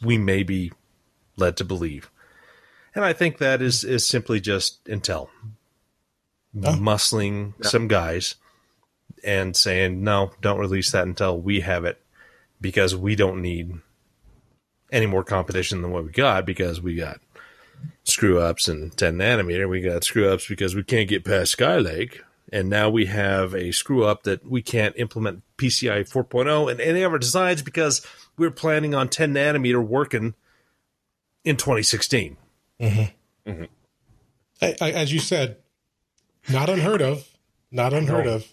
we 0.00 0.16
may 0.16 0.44
be 0.44 0.70
led 1.36 1.56
to 1.56 1.64
believe. 1.64 2.08
And 2.94 3.04
I 3.04 3.12
think 3.12 3.38
that 3.38 3.60
is, 3.60 3.82
is 3.82 4.06
simply 4.06 4.40
just 4.40 4.84
Intel 4.84 5.28
muscling 6.56 7.52
some 7.64 7.88
guys 7.88 8.36
and 9.24 9.56
saying, 9.56 10.02
no, 10.02 10.32
don't 10.40 10.58
release 10.58 10.92
that 10.92 11.06
until 11.06 11.40
we 11.40 11.60
have 11.60 11.84
it 11.84 12.00
because 12.60 12.94
we 12.94 13.16
don't 13.16 13.42
need 13.42 13.72
any 14.92 15.06
more 15.06 15.24
competition 15.24 15.82
than 15.82 15.90
what 15.90 16.04
we 16.04 16.10
got 16.10 16.46
because 16.46 16.80
we 16.80 16.94
got 16.94 17.20
screw 18.04 18.40
ups 18.40 18.68
and 18.68 18.96
10 18.96 19.16
nanometer. 19.16 19.68
We 19.68 19.80
got 19.80 20.04
screw 20.04 20.28
ups 20.28 20.46
because 20.46 20.74
we 20.74 20.84
can't 20.84 21.08
get 21.08 21.24
past 21.24 21.56
Skylake. 21.56 22.20
And 22.52 22.68
now 22.68 22.88
we 22.88 23.06
have 23.06 23.54
a 23.54 23.72
screw 23.72 24.04
up 24.04 24.22
that 24.24 24.48
we 24.48 24.62
can't 24.62 24.94
implement 24.96 25.42
PCI 25.56 26.08
4.0 26.08 26.70
in 26.70 26.80
any 26.80 27.02
of 27.02 27.12
our 27.12 27.18
designs 27.18 27.62
because 27.62 28.06
we're 28.36 28.50
planning 28.50 28.94
on 28.94 29.08
10 29.08 29.34
nanometer 29.34 29.84
working 29.84 30.34
in 31.44 31.56
2016. 31.56 32.36
Mm-hmm. 32.80 33.50
Mm-hmm. 33.50 33.64
I, 34.62 34.76
I, 34.80 34.92
as 34.92 35.12
you 35.12 35.18
said, 35.18 35.56
not 36.48 36.68
unheard 36.68 37.02
of, 37.02 37.26
not 37.70 37.92
unheard 37.92 38.26
of. 38.26 38.46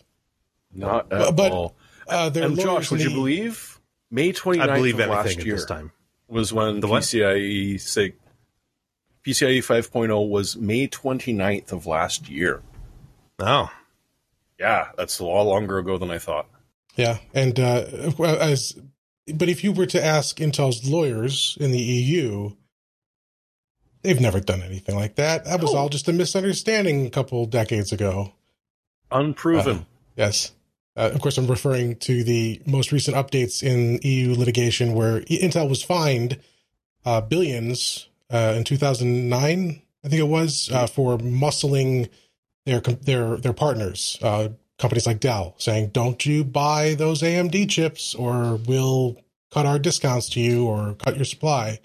Not 0.73 1.11
at 1.11 1.19
But- 1.19 1.35
but, 1.35 1.51
all. 1.51 1.75
Uh, 2.07 2.29
And 2.35 2.59
Josh, 2.59 2.91
would 2.91 3.01
in 3.01 3.09
you 3.09 3.15
believe 3.15 3.79
May 4.09 4.33
29th 4.33 4.69
I 4.69 4.75
believe 4.77 4.99
of 4.99 5.09
last 5.09 5.37
at 5.37 5.45
year 5.45 5.55
this 5.55 5.65
time. 5.65 5.91
was 6.27 6.51
when 6.51 6.79
The 6.81 6.87
what? 6.87 7.03
PCIe 7.03 7.79
say 7.79 8.13
PCIe 9.23 9.59
5.0 9.63 10.27
was 10.27 10.57
May 10.57 10.87
29th 10.87 11.71
of 11.71 11.85
last 11.85 12.27
year. 12.29 12.61
Oh, 13.39 13.71
Yeah, 14.59 14.89
that's 14.97 15.19
a 15.19 15.25
lot 15.25 15.43
longer 15.43 15.77
ago 15.77 15.97
than 15.97 16.11
I 16.11 16.17
thought. 16.19 16.47
Yeah, 16.95 17.19
and 17.33 17.59
uh, 17.59 17.85
as 18.19 18.75
but 19.33 19.47
if 19.47 19.63
you 19.63 19.71
were 19.71 19.85
to 19.85 20.03
ask 20.03 20.37
Intel's 20.37 20.87
lawyers 20.89 21.57
in 21.61 21.71
the 21.71 21.79
EU, 21.79 22.51
they've 24.01 24.19
never 24.19 24.39
done 24.39 24.61
anything 24.61 24.95
like 24.95 25.15
that. 25.15 25.45
That 25.45 25.61
was 25.61 25.71
No. 25.73 25.79
all 25.79 25.89
just 25.89 26.07
a 26.09 26.13
misunderstanding 26.13 27.05
a 27.05 27.09
couple 27.09 27.45
decades 27.45 27.91
ago. 27.93 28.33
Unproven. 29.11 29.85
Yes. 30.17 30.51
Uh, 30.95 31.09
of 31.13 31.21
course, 31.21 31.37
I'm 31.37 31.47
referring 31.47 31.95
to 31.97 32.23
the 32.23 32.61
most 32.65 32.91
recent 32.91 33.15
updates 33.15 33.63
in 33.63 33.99
EU 34.03 34.35
litigation 34.35 34.93
where 34.93 35.21
Intel 35.21 35.69
was 35.69 35.81
fined 35.83 36.39
uh, 37.05 37.21
billions 37.21 38.09
uh, 38.29 38.53
in 38.57 38.63
2009, 38.63 39.81
I 40.03 40.07
think 40.07 40.19
it 40.19 40.27
was, 40.27 40.69
uh, 40.71 40.87
for 40.87 41.17
muscling 41.17 42.09
their 42.65 42.79
their 42.81 43.37
their 43.37 43.53
partners, 43.53 44.17
uh, 44.21 44.49
companies 44.77 45.07
like 45.07 45.19
Dell, 45.19 45.55
saying, 45.57 45.89
"Don't 45.89 46.25
you 46.25 46.43
buy 46.43 46.93
those 46.93 47.21
AMD 47.23 47.69
chips, 47.69 48.13
or 48.15 48.55
we'll 48.67 49.17
cut 49.51 49.65
our 49.65 49.79
discounts 49.79 50.29
to 50.29 50.39
you, 50.39 50.65
or 50.65 50.93
cut 50.95 51.15
your 51.15 51.25
supply." 51.25 51.79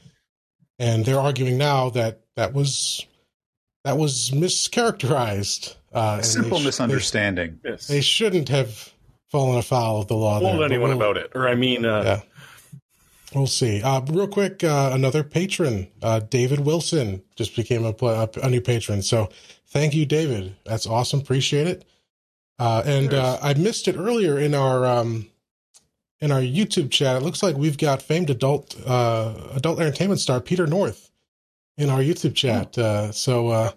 And 0.78 1.04
they're 1.06 1.18
arguing 1.20 1.56
now 1.58 1.88
that 1.90 2.20
that 2.36 2.52
was 2.52 3.06
that 3.84 3.96
was 3.98 4.30
mischaracterized. 4.32 5.74
Uh, 5.94 6.14
and 6.16 6.22
they 6.22 6.26
Simple 6.26 6.58
sh- 6.58 6.60
they- 6.60 6.66
misunderstanding. 6.66 7.60
yes. 7.64 7.86
they 7.86 8.00
shouldn't 8.02 8.48
have 8.50 8.92
fallen 9.36 9.58
afoul 9.58 10.00
of 10.00 10.08
the 10.08 10.16
law. 10.16 10.40
told 10.40 10.62
anyone 10.62 10.88
we'll- 10.88 10.96
about 10.96 11.18
it. 11.18 11.30
Or 11.34 11.46
I 11.46 11.54
mean, 11.54 11.84
uh, 11.84 12.02
Yeah. 12.02 12.20
We'll 13.34 13.46
see. 13.46 13.82
Uh, 13.82 14.00
real 14.08 14.28
quick, 14.28 14.64
uh, 14.64 14.90
another 14.94 15.22
patron, 15.22 15.88
uh, 16.02 16.20
David 16.20 16.60
Wilson, 16.60 17.22
just 17.34 17.54
became 17.54 17.84
a, 17.84 18.28
a 18.42 18.48
new 18.48 18.62
patron. 18.62 19.02
So 19.02 19.28
thank 19.66 19.92
you, 19.94 20.06
David. 20.06 20.56
That's 20.64 20.86
awesome. 20.86 21.20
Appreciate 21.20 21.66
it. 21.66 21.84
Uh, 22.58 22.82
and 22.86 23.12
uh, 23.12 23.38
I 23.42 23.52
missed 23.52 23.88
it 23.88 23.96
earlier 23.96 24.38
in 24.38 24.54
our 24.54 24.86
um, 24.86 25.28
in 26.20 26.32
our 26.32 26.40
YouTube 26.40 26.90
chat. 26.90 27.16
It 27.16 27.22
looks 27.24 27.42
like 27.42 27.56
we've 27.56 27.76
got 27.76 28.00
famed 28.00 28.30
adult 28.30 28.74
uh, 28.86 29.34
adult 29.54 29.80
entertainment 29.80 30.20
star 30.20 30.40
Peter 30.40 30.66
North 30.66 31.10
in 31.76 31.90
our 31.90 32.00
YouTube 32.00 32.34
chat. 32.34 32.78
Uh, 32.78 33.12
so, 33.12 33.48
uh, 33.48 33.72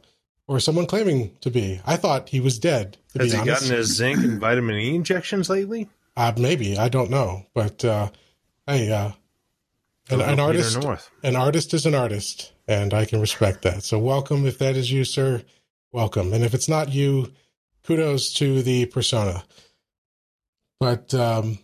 or 0.48 0.62
someone 0.62 0.86
claiming 0.86 1.36
to 1.42 1.52
be. 1.52 1.82
I 1.86 1.98
thought 1.98 2.30
he 2.30 2.40
was 2.40 2.60
dead. 2.60 2.98
Has 3.18 3.32
he 3.32 3.38
honest. 3.38 3.62
gotten 3.62 3.78
his 3.78 3.96
zinc 3.96 4.20
and 4.20 4.40
vitamin 4.40 4.76
E 4.76 4.96
injections 4.96 5.50
lately? 5.50 5.90
Uh, 6.16 6.34
maybe 6.38 6.78
I 6.78 6.90
don't 6.90 7.10
know, 7.10 7.46
but 7.54 7.84
uh, 7.84 8.10
hey, 8.68 8.92
uh, 8.92 9.12
an, 10.10 10.22
an 10.22 10.40
artist, 10.40 10.78
an 11.24 11.36
artist 11.36 11.74
is 11.74 11.86
an 11.86 11.96
artist, 11.96 12.52
and 12.68 12.94
I 12.94 13.06
can 13.06 13.22
respect 13.22 13.64
that. 13.64 13.84
So 13.84 13.98
welcome 13.98 14.46
if 14.46 14.58
that 14.60 14.76
is 14.76 14.92
you, 14.92 15.06
sir. 15.06 15.44
Welcome, 15.92 16.34
and 16.34 16.44
if 16.44 16.54
it's 16.54 16.70
not 16.70 16.90
you, 16.90 17.34
kudos 17.84 18.34
to 18.36 18.62
the 18.62 18.86
persona. 18.86 19.44
But 20.80 21.14
um, 21.14 21.60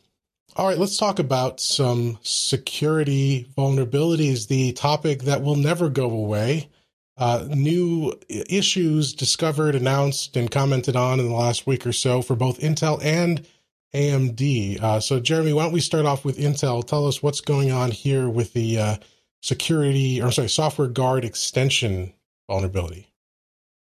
all 0.56 0.68
right, 0.68 0.78
let's 0.78 0.98
talk 0.98 1.20
about 1.20 1.60
some 1.60 2.18
security 2.22 3.48
vulnerabilities. 3.58 4.48
The 4.48 4.72
topic 4.74 5.24
that 5.24 5.44
will 5.44 5.56
never 5.56 5.90
go 5.90 6.10
away. 6.10 6.70
Uh, 7.18 7.48
new 7.50 8.14
issues 8.30 9.14
discovered, 9.14 9.74
announced, 9.74 10.36
and 10.36 10.52
commented 10.52 10.96
on 10.96 11.20
in 11.20 11.28
the 11.30 11.34
last 11.34 11.66
week 11.66 11.88
or 11.88 11.94
so 11.94 12.22
for 12.22 12.36
both 12.36 12.60
Intel 12.60 13.02
and 13.04 13.46
AMD. 13.94 14.82
Uh, 14.82 15.00
so, 15.00 15.22
Jeremy, 15.22 15.54
why 15.54 15.64
don't 15.64 15.72
we 15.72 15.80
start 15.80 16.06
off 16.06 16.26
with 16.26 16.38
Intel? 16.38 16.86
Tell 16.86 17.08
us 17.08 17.24
what's 17.24 17.40
going 17.40 17.72
on 17.72 17.92
here 17.92 18.28
with 18.28 18.52
the 18.52 18.78
uh, 18.78 18.98
security, 19.42 20.22
or 20.22 20.32
sorry, 20.32 20.50
software 20.50 20.90
guard 20.90 21.24
extension 21.24 22.14
vulnerability. 22.50 23.08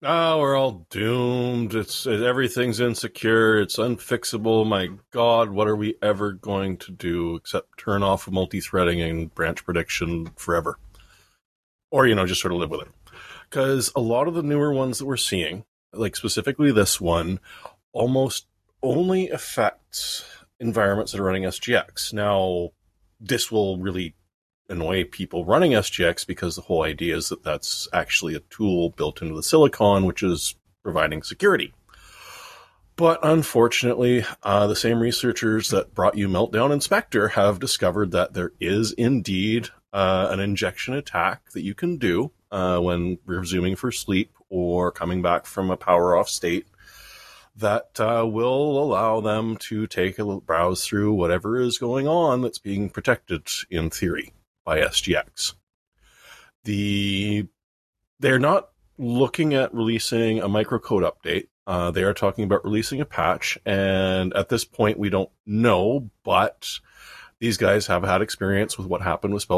Oh, 0.06 0.38
we're 0.38 0.54
all 0.54 0.86
doomed. 0.90 1.74
It's 1.74 2.06
it, 2.06 2.22
everything's 2.22 2.78
insecure. 2.78 3.58
It's 3.60 3.78
unfixable. 3.78 4.66
My 4.66 4.90
God, 5.10 5.50
what 5.50 5.66
are 5.66 5.76
we 5.76 5.96
ever 6.02 6.32
going 6.32 6.76
to 6.78 6.92
do 6.92 7.36
except 7.36 7.78
turn 7.78 8.02
off 8.02 8.30
multi-threading 8.30 9.00
and 9.00 9.34
branch 9.34 9.64
prediction 9.64 10.30
forever, 10.36 10.78
or 11.90 12.06
you 12.06 12.14
know, 12.14 12.26
just 12.26 12.42
sort 12.42 12.52
of 12.52 12.60
live 12.60 12.70
with 12.70 12.82
it? 12.82 12.88
Because 13.54 13.92
a 13.94 14.00
lot 14.00 14.26
of 14.26 14.34
the 14.34 14.42
newer 14.42 14.72
ones 14.72 14.98
that 14.98 15.04
we're 15.04 15.16
seeing, 15.16 15.64
like 15.92 16.16
specifically 16.16 16.72
this 16.72 17.00
one, 17.00 17.38
almost 17.92 18.48
only 18.82 19.30
affects 19.30 20.24
environments 20.58 21.12
that 21.12 21.20
are 21.20 21.24
running 21.24 21.44
SGX. 21.44 22.12
Now, 22.12 22.70
this 23.20 23.52
will 23.52 23.78
really 23.78 24.16
annoy 24.68 25.04
people 25.04 25.44
running 25.44 25.70
SGX 25.70 26.26
because 26.26 26.56
the 26.56 26.62
whole 26.62 26.82
idea 26.82 27.16
is 27.16 27.28
that 27.28 27.44
that's 27.44 27.86
actually 27.92 28.34
a 28.34 28.40
tool 28.40 28.90
built 28.90 29.22
into 29.22 29.36
the 29.36 29.42
silicon, 29.44 30.04
which 30.04 30.24
is 30.24 30.56
providing 30.82 31.22
security. 31.22 31.72
But 32.96 33.20
unfortunately, 33.22 34.24
uh, 34.42 34.66
the 34.66 34.74
same 34.74 34.98
researchers 34.98 35.70
that 35.70 35.94
brought 35.94 36.18
you 36.18 36.26
Meltdown 36.26 36.72
and 36.72 36.82
Spectre 36.82 37.28
have 37.28 37.60
discovered 37.60 38.10
that 38.10 38.34
there 38.34 38.50
is 38.58 38.90
indeed 38.90 39.68
uh, 39.92 40.26
an 40.32 40.40
injection 40.40 40.94
attack 40.94 41.52
that 41.52 41.62
you 41.62 41.76
can 41.76 41.98
do 41.98 42.32
uh, 42.54 42.78
when 42.78 43.18
resuming 43.26 43.74
for 43.74 43.90
sleep 43.90 44.32
or 44.48 44.92
coming 44.92 45.20
back 45.20 45.44
from 45.44 45.70
a 45.70 45.76
power 45.76 46.16
off 46.16 46.28
state 46.28 46.66
that 47.56 47.98
uh, 47.98 48.24
will 48.24 48.78
allow 48.78 49.20
them 49.20 49.56
to 49.56 49.88
take 49.88 50.20
a 50.20 50.40
browse 50.40 50.86
through 50.86 51.12
whatever 51.12 51.60
is 51.60 51.78
going 51.78 52.06
on 52.06 52.42
that's 52.42 52.60
being 52.60 52.88
protected 52.88 53.48
in 53.70 53.90
theory 53.90 54.32
by 54.64 54.78
SGX. 54.78 55.54
The 56.62 57.48
they're 58.20 58.38
not 58.38 58.68
looking 58.98 59.54
at 59.54 59.74
releasing 59.74 60.38
a 60.40 60.48
microcode 60.48 61.10
update. 61.10 61.48
Uh, 61.66 61.90
they 61.90 62.04
are 62.04 62.14
talking 62.14 62.44
about 62.44 62.64
releasing 62.64 63.00
a 63.00 63.04
patch, 63.04 63.58
and 63.66 64.32
at 64.34 64.48
this 64.48 64.64
point, 64.64 64.98
we 64.98 65.10
don't 65.10 65.30
know. 65.44 66.08
But 66.22 66.68
these 67.40 67.56
guys 67.56 67.88
have 67.88 68.04
had 68.04 68.22
experience 68.22 68.78
with 68.78 68.86
what 68.86 69.02
happened 69.02 69.34
with 69.34 69.48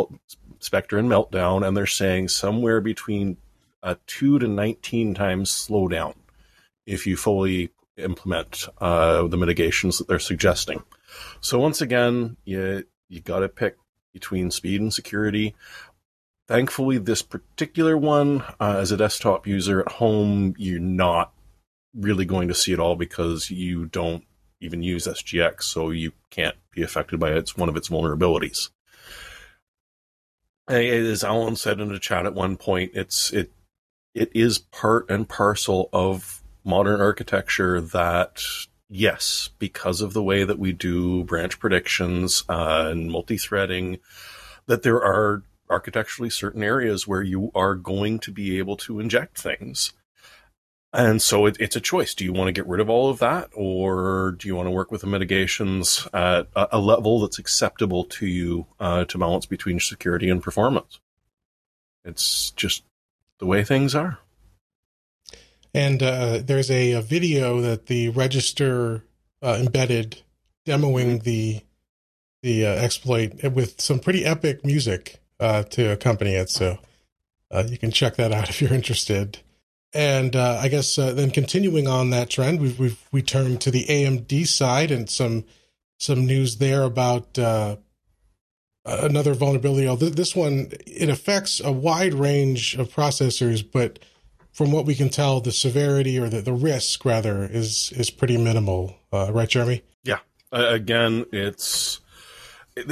Spectre 0.66 0.98
and 0.98 1.08
Meltdown, 1.08 1.66
and 1.66 1.76
they're 1.76 1.86
saying 1.86 2.28
somewhere 2.28 2.80
between 2.80 3.38
a 3.82 3.96
two 4.06 4.38
to 4.38 4.48
nineteen 4.48 5.14
times 5.14 5.50
slowdown 5.50 6.14
if 6.86 7.06
you 7.06 7.16
fully 7.16 7.70
implement 7.96 8.66
uh, 8.78 9.26
the 9.26 9.36
mitigations 9.36 9.98
that 9.98 10.08
they're 10.08 10.18
suggesting. 10.18 10.82
So 11.40 11.58
once 11.58 11.80
again, 11.80 12.36
you 12.44 12.84
you 13.08 13.20
got 13.20 13.40
to 13.40 13.48
pick 13.48 13.76
between 14.12 14.50
speed 14.50 14.80
and 14.80 14.92
security. 14.92 15.54
Thankfully, 16.48 16.98
this 16.98 17.22
particular 17.22 17.96
one, 17.96 18.42
uh, 18.60 18.76
as 18.78 18.92
a 18.92 18.96
desktop 18.96 19.46
user 19.46 19.80
at 19.80 19.92
home, 19.92 20.54
you're 20.56 20.78
not 20.78 21.32
really 21.94 22.24
going 22.24 22.48
to 22.48 22.54
see 22.54 22.72
it 22.72 22.78
all 22.78 22.94
because 22.94 23.50
you 23.50 23.86
don't 23.86 24.24
even 24.60 24.82
use 24.82 25.06
SGX, 25.06 25.62
so 25.62 25.90
you 25.90 26.12
can't 26.30 26.56
be 26.70 26.82
affected 26.82 27.18
by 27.18 27.30
it. 27.30 27.38
It's 27.38 27.56
one 27.56 27.68
of 27.68 27.76
its 27.76 27.88
vulnerabilities. 27.88 28.70
As 30.68 31.22
Alan 31.22 31.56
said 31.56 31.80
in 31.80 31.88
the 31.88 31.98
chat 31.98 32.26
at 32.26 32.34
one 32.34 32.56
point, 32.56 32.92
it's 32.94 33.32
it 33.32 33.52
it 34.14 34.30
is 34.34 34.58
part 34.58 35.08
and 35.10 35.28
parcel 35.28 35.88
of 35.92 36.42
modern 36.64 37.00
architecture 37.00 37.80
that 37.80 38.42
yes, 38.88 39.50
because 39.58 40.00
of 40.00 40.12
the 40.12 40.22
way 40.22 40.44
that 40.44 40.58
we 40.58 40.72
do 40.72 41.24
branch 41.24 41.58
predictions 41.60 42.44
uh, 42.48 42.88
and 42.90 43.10
multi-threading, 43.10 43.98
that 44.66 44.82
there 44.82 45.02
are 45.02 45.42
architecturally 45.68 46.30
certain 46.30 46.62
areas 46.62 47.06
where 47.06 47.22
you 47.22 47.50
are 47.54 47.74
going 47.74 48.18
to 48.20 48.32
be 48.32 48.58
able 48.58 48.76
to 48.76 49.00
inject 49.00 49.38
things. 49.38 49.92
And 50.96 51.20
so 51.20 51.44
it, 51.44 51.58
it's 51.60 51.76
a 51.76 51.80
choice. 51.80 52.14
Do 52.14 52.24
you 52.24 52.32
want 52.32 52.48
to 52.48 52.52
get 52.52 52.66
rid 52.66 52.80
of 52.80 52.88
all 52.88 53.10
of 53.10 53.18
that, 53.18 53.50
or 53.52 54.34
do 54.38 54.48
you 54.48 54.56
want 54.56 54.66
to 54.66 54.70
work 54.70 54.90
with 54.90 55.02
the 55.02 55.06
mitigations 55.06 56.08
at 56.14 56.48
a, 56.56 56.68
a 56.72 56.78
level 56.78 57.20
that's 57.20 57.38
acceptable 57.38 58.04
to 58.04 58.26
you 58.26 58.66
uh, 58.80 59.04
to 59.04 59.18
balance 59.18 59.44
between 59.44 59.78
security 59.78 60.30
and 60.30 60.42
performance? 60.42 60.98
It's 62.02 62.50
just 62.52 62.82
the 63.38 63.44
way 63.44 63.62
things 63.62 63.94
are. 63.94 64.20
And 65.74 66.02
uh, 66.02 66.40
there's 66.42 66.70
a, 66.70 66.92
a, 66.92 67.02
video 67.02 67.60
that 67.60 67.88
the 67.88 68.08
register 68.08 69.04
uh, 69.42 69.58
embedded 69.60 70.22
demoing 70.66 71.24
the 71.24 71.60
the 72.42 72.64
uh, 72.64 72.70
exploit 72.70 73.44
with 73.44 73.78
some 73.82 73.98
pretty 73.98 74.24
epic 74.24 74.64
music 74.64 75.20
uh, 75.40 75.64
to 75.64 75.92
accompany 75.92 76.36
it. 76.36 76.48
So 76.48 76.78
uh, 77.50 77.64
you 77.68 77.76
can 77.76 77.90
check 77.90 78.16
that 78.16 78.32
out 78.32 78.48
if 78.48 78.62
you're 78.62 78.72
interested. 78.72 79.40
And 79.96 80.36
uh, 80.36 80.58
I 80.62 80.68
guess 80.68 80.96
then 80.96 81.30
continuing 81.30 81.88
on 81.88 82.10
that 82.10 82.28
trend, 82.28 82.60
we've, 82.60 82.78
we've 82.78 83.02
we 83.12 83.22
turned 83.22 83.60
to 83.62 83.70
the 83.70 83.86
AMD 83.86 84.46
side 84.46 84.90
and 84.90 85.08
some 85.08 85.44
some 85.98 86.26
news 86.26 86.58
there 86.58 86.82
about 86.82 87.38
another 88.84 89.34
vulnerability. 89.34 90.10
This 90.10 90.36
one 90.36 90.70
it 90.86 91.08
affects 91.08 91.60
a 91.60 91.72
wide 91.72 92.14
range 92.14 92.76
of 92.76 92.92
processors, 92.94 93.64
but 93.68 93.98
from 94.56 94.72
what 94.72 94.86
we 94.86 94.94
can 94.94 95.10
tell, 95.10 95.42
the 95.42 95.52
severity 95.52 96.18
or 96.18 96.30
the, 96.30 96.40
the 96.40 96.52
risk 96.54 97.04
rather 97.04 97.44
is 97.44 97.92
is 97.94 98.08
pretty 98.08 98.38
minimal, 98.38 98.96
uh, 99.12 99.30
right, 99.30 99.50
Jeremy? 99.50 99.82
Yeah. 100.02 100.20
Uh, 100.50 100.68
again, 100.70 101.26
it's 101.30 102.00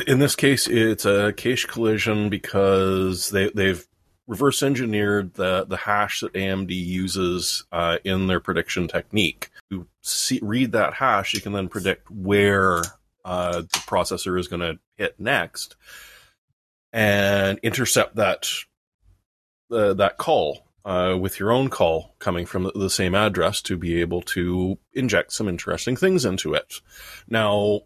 in 0.06 0.18
this 0.18 0.36
case 0.36 0.66
it's 0.66 1.06
a 1.06 1.32
cache 1.34 1.64
collision 1.64 2.28
because 2.28 3.30
they 3.30 3.48
they've 3.54 3.86
reverse 4.26 4.62
engineered 4.62 5.34
the 5.34 5.64
the 5.64 5.76
hash 5.76 6.20
that 6.20 6.32
AMD 6.32 6.70
uses 6.70 7.64
uh, 7.72 7.98
in 8.04 8.26
their 8.26 8.40
prediction 8.40 8.88
technique. 8.88 9.50
You 9.70 9.86
see, 10.02 10.40
read 10.42 10.72
that 10.72 10.94
hash, 10.94 11.34
you 11.34 11.40
can 11.40 11.52
then 11.52 11.68
predict 11.68 12.10
where 12.10 12.82
uh, 13.24 13.62
the 13.62 13.82
processor 13.86 14.38
is 14.38 14.48
going 14.48 14.60
to 14.60 14.78
hit 14.96 15.18
next, 15.18 15.76
and 16.92 17.58
intercept 17.62 18.16
that 18.16 18.48
uh, 19.70 19.94
that 19.94 20.18
call 20.18 20.66
uh, 20.84 21.16
with 21.18 21.40
your 21.40 21.50
own 21.50 21.70
call 21.70 22.14
coming 22.18 22.46
from 22.46 22.70
the 22.74 22.90
same 22.90 23.14
address 23.14 23.62
to 23.62 23.76
be 23.76 24.00
able 24.00 24.22
to 24.22 24.78
inject 24.92 25.32
some 25.32 25.48
interesting 25.48 25.96
things 25.96 26.24
into 26.24 26.54
it. 26.54 26.80
Now, 27.28 27.80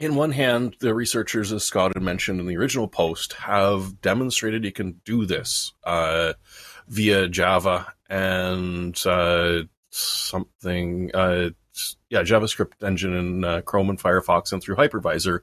in 0.00 0.14
one 0.14 0.32
hand, 0.32 0.76
the 0.80 0.94
researchers, 0.94 1.52
as 1.52 1.62
Scott 1.62 1.92
had 1.94 2.02
mentioned 2.02 2.40
in 2.40 2.46
the 2.46 2.56
original 2.56 2.88
post, 2.88 3.34
have 3.34 4.00
demonstrated 4.00 4.64
you 4.64 4.72
can 4.72 5.00
do 5.04 5.26
this 5.26 5.74
uh, 5.84 6.32
via 6.88 7.28
Java 7.28 7.92
and 8.08 8.98
uh, 9.06 9.60
something, 9.90 11.10
uh, 11.12 11.50
yeah, 12.08 12.22
JavaScript 12.22 12.82
engine 12.82 13.14
in 13.14 13.44
uh, 13.44 13.60
Chrome 13.60 13.90
and 13.90 14.00
Firefox 14.00 14.54
and 14.54 14.62
through 14.62 14.76
hypervisor. 14.76 15.40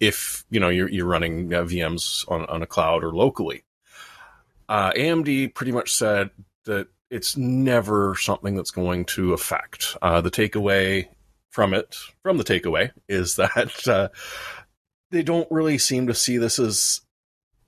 If 0.00 0.44
you 0.50 0.58
know 0.58 0.68
you're, 0.68 0.90
you're 0.90 1.06
running 1.06 1.54
uh, 1.54 1.62
VMs 1.62 2.28
on, 2.28 2.44
on 2.46 2.60
a 2.60 2.66
cloud 2.66 3.04
or 3.04 3.12
locally, 3.12 3.62
uh, 4.68 4.90
AMD 4.92 5.54
pretty 5.54 5.70
much 5.70 5.92
said 5.94 6.30
that 6.64 6.88
it's 7.08 7.36
never 7.36 8.16
something 8.16 8.56
that's 8.56 8.72
going 8.72 9.04
to 9.04 9.32
affect. 9.32 9.96
The 10.00 10.30
takeaway 10.30 11.08
from 11.52 11.74
it, 11.74 11.96
from 12.22 12.38
the 12.38 12.44
takeaway, 12.44 12.90
is 13.08 13.36
that 13.36 13.86
uh, 13.86 14.08
they 15.10 15.22
don't 15.22 15.46
really 15.50 15.78
seem 15.78 16.08
to 16.08 16.14
see 16.14 16.38
this 16.38 16.58
as 16.58 17.02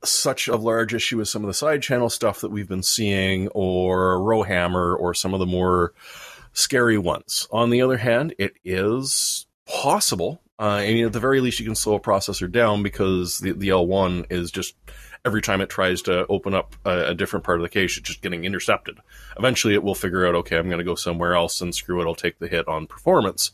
such 0.03 0.49
a 0.49 0.57
large 0.57 0.95
issue 0.95 1.21
as 1.21 1.31
some 1.31 1.45
of 1.45 1.49
the 1.49 1.55
side 1.55 1.83
channel 1.83 2.11
stuff 2.11 2.41
that 2.41 2.51
we've 2.51 2.69
been 2.69 2.83
seeing, 2.83 3.49
or 3.49 4.21
Rowhammer, 4.23 4.97
or 4.97 5.15
some 5.15 5.35
of 5.35 5.41
the 5.41 5.47
more 5.47 5.93
scary 6.53 6.99
ones. 6.99 7.47
On 7.53 7.71
the 7.71 7.83
other 7.83 7.99
hand, 7.99 8.35
it 8.39 8.55
is 8.65 9.47
possible. 9.67 10.41
Uh, 10.59 10.83
and 10.85 10.99
at 11.01 11.13
the 11.13 11.21
very 11.21 11.41
least, 11.41 11.59
you 11.59 11.67
can 11.67 11.75
slow 11.75 11.95
a 11.95 12.01
processor 12.01 12.51
down 12.51 12.83
because 12.83 13.39
the, 13.41 13.53
the 13.53 13.69
L1 13.69 14.27
is 14.31 14.51
just 14.51 14.75
every 15.25 15.43
time 15.43 15.61
it 15.61 15.71
tries 15.71 16.03
to 16.03 16.27
open 16.29 16.55
up 16.55 16.77
a, 16.85 17.09
a, 17.09 17.15
different 17.15 17.45
part 17.45 17.59
of 17.59 17.63
the 17.63 17.69
cache, 17.69 17.99
it's 17.99 18.09
just 18.09 18.23
getting 18.23 18.45
intercepted. 18.45 18.99
Eventually, 19.39 19.75
it 19.75 19.83
will 19.83 19.95
figure 19.95 20.27
out, 20.27 20.35
okay, 20.35 20.57
I'm 20.57 20.69
going 20.69 20.79
to 20.79 20.85
go 20.85 20.95
somewhere 20.95 21.35
else 21.35 21.61
and 21.61 21.75
screw 21.75 22.01
it, 22.01 22.07
I'll 22.07 22.15
take 22.15 22.39
the 22.39 22.49
hit 22.49 22.69
on 22.69 22.87
performance. 22.87 23.53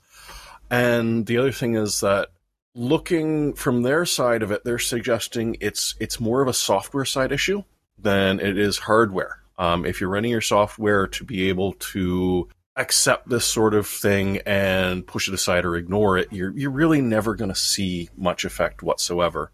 And 0.71 1.27
the 1.27 1.39
other 1.39 1.53
thing 1.53 1.75
is 1.75 2.01
that 2.01 2.29
looking 2.75 3.55
from 3.55 3.83
their 3.83 4.05
side 4.07 4.43
of 4.43 4.51
it, 4.53 4.65
they're 4.65 4.79
suggesting 4.79 5.57
it's 5.61 5.95
it's 6.01 6.21
more 6.21 6.41
of 6.41 6.49
a 6.49 6.53
software 6.53 7.05
side 7.05 7.33
issue 7.33 7.65
than 7.99 8.41
it 8.41 8.57
is 8.57 8.79
hardware. 8.79 9.41
Um, 9.59 9.85
if 9.85 10.01
you're 10.01 10.11
running 10.11 10.31
your 10.31 10.41
software 10.41 11.07
to 11.09 11.25
be 11.25 11.49
able 11.49 11.75
to 11.75 12.49
accept 12.77 13.29
this 13.29 13.45
sort 13.45 13.75
of 13.75 13.87
thing 13.87 14.39
and 14.47 15.07
push 15.07 15.29
it 15.29 15.35
aside 15.35 15.65
or 15.65 15.77
ignore 15.77 16.17
it, 16.17 16.33
you're 16.33 16.57
you're 16.57 16.71
really 16.71 17.01
never 17.01 17.35
going 17.35 17.51
to 17.51 17.59
see 17.59 18.09
much 18.17 18.45
effect 18.45 18.83
whatsoever. 18.83 19.51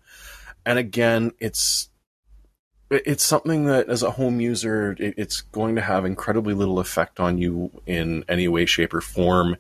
And 0.64 0.78
again, 0.78 1.32
it's 1.38 1.88
it's 2.89 3.24
something 3.24 3.64
that 3.64 3.89
as 3.89 4.03
a 4.05 4.12
home 4.12 4.41
user 4.41 4.95
it's 4.99 5.41
going 5.41 5.74
to 5.74 5.80
have 5.80 6.05
incredibly 6.05 6.55
little 6.55 6.78
effect 6.78 7.18
on 7.18 7.37
you 7.37 7.70
in 7.84 8.24
any 8.28 8.47
way 8.47 8.64
shape 8.64 8.95
or 8.95 9.01
form. 9.01 9.57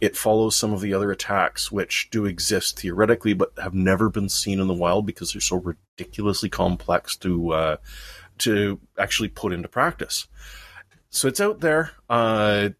It 0.00 0.16
follows 0.16 0.54
some 0.54 0.72
of 0.72 0.80
the 0.80 0.94
other 0.94 1.10
attacks 1.10 1.72
which 1.72 2.08
do 2.10 2.24
exist 2.24 2.80
theoretically 2.80 3.32
but 3.32 3.52
have 3.60 3.74
never 3.74 4.08
been 4.08 4.28
seen 4.28 4.60
in 4.60 4.68
the 4.68 4.74
wild 4.74 5.06
because 5.06 5.32
they're 5.32 5.40
so 5.40 5.56
ridiculously 5.56 6.48
complex 6.48 7.16
to 7.16 7.52
uh, 7.52 7.76
to 8.38 8.78
actually 8.96 9.28
put 9.28 9.52
into 9.52 9.68
practice. 9.68 10.28
So 11.10 11.26
it's 11.26 11.40
out 11.40 11.60
there. 11.60 11.92
Uh, 12.08 12.70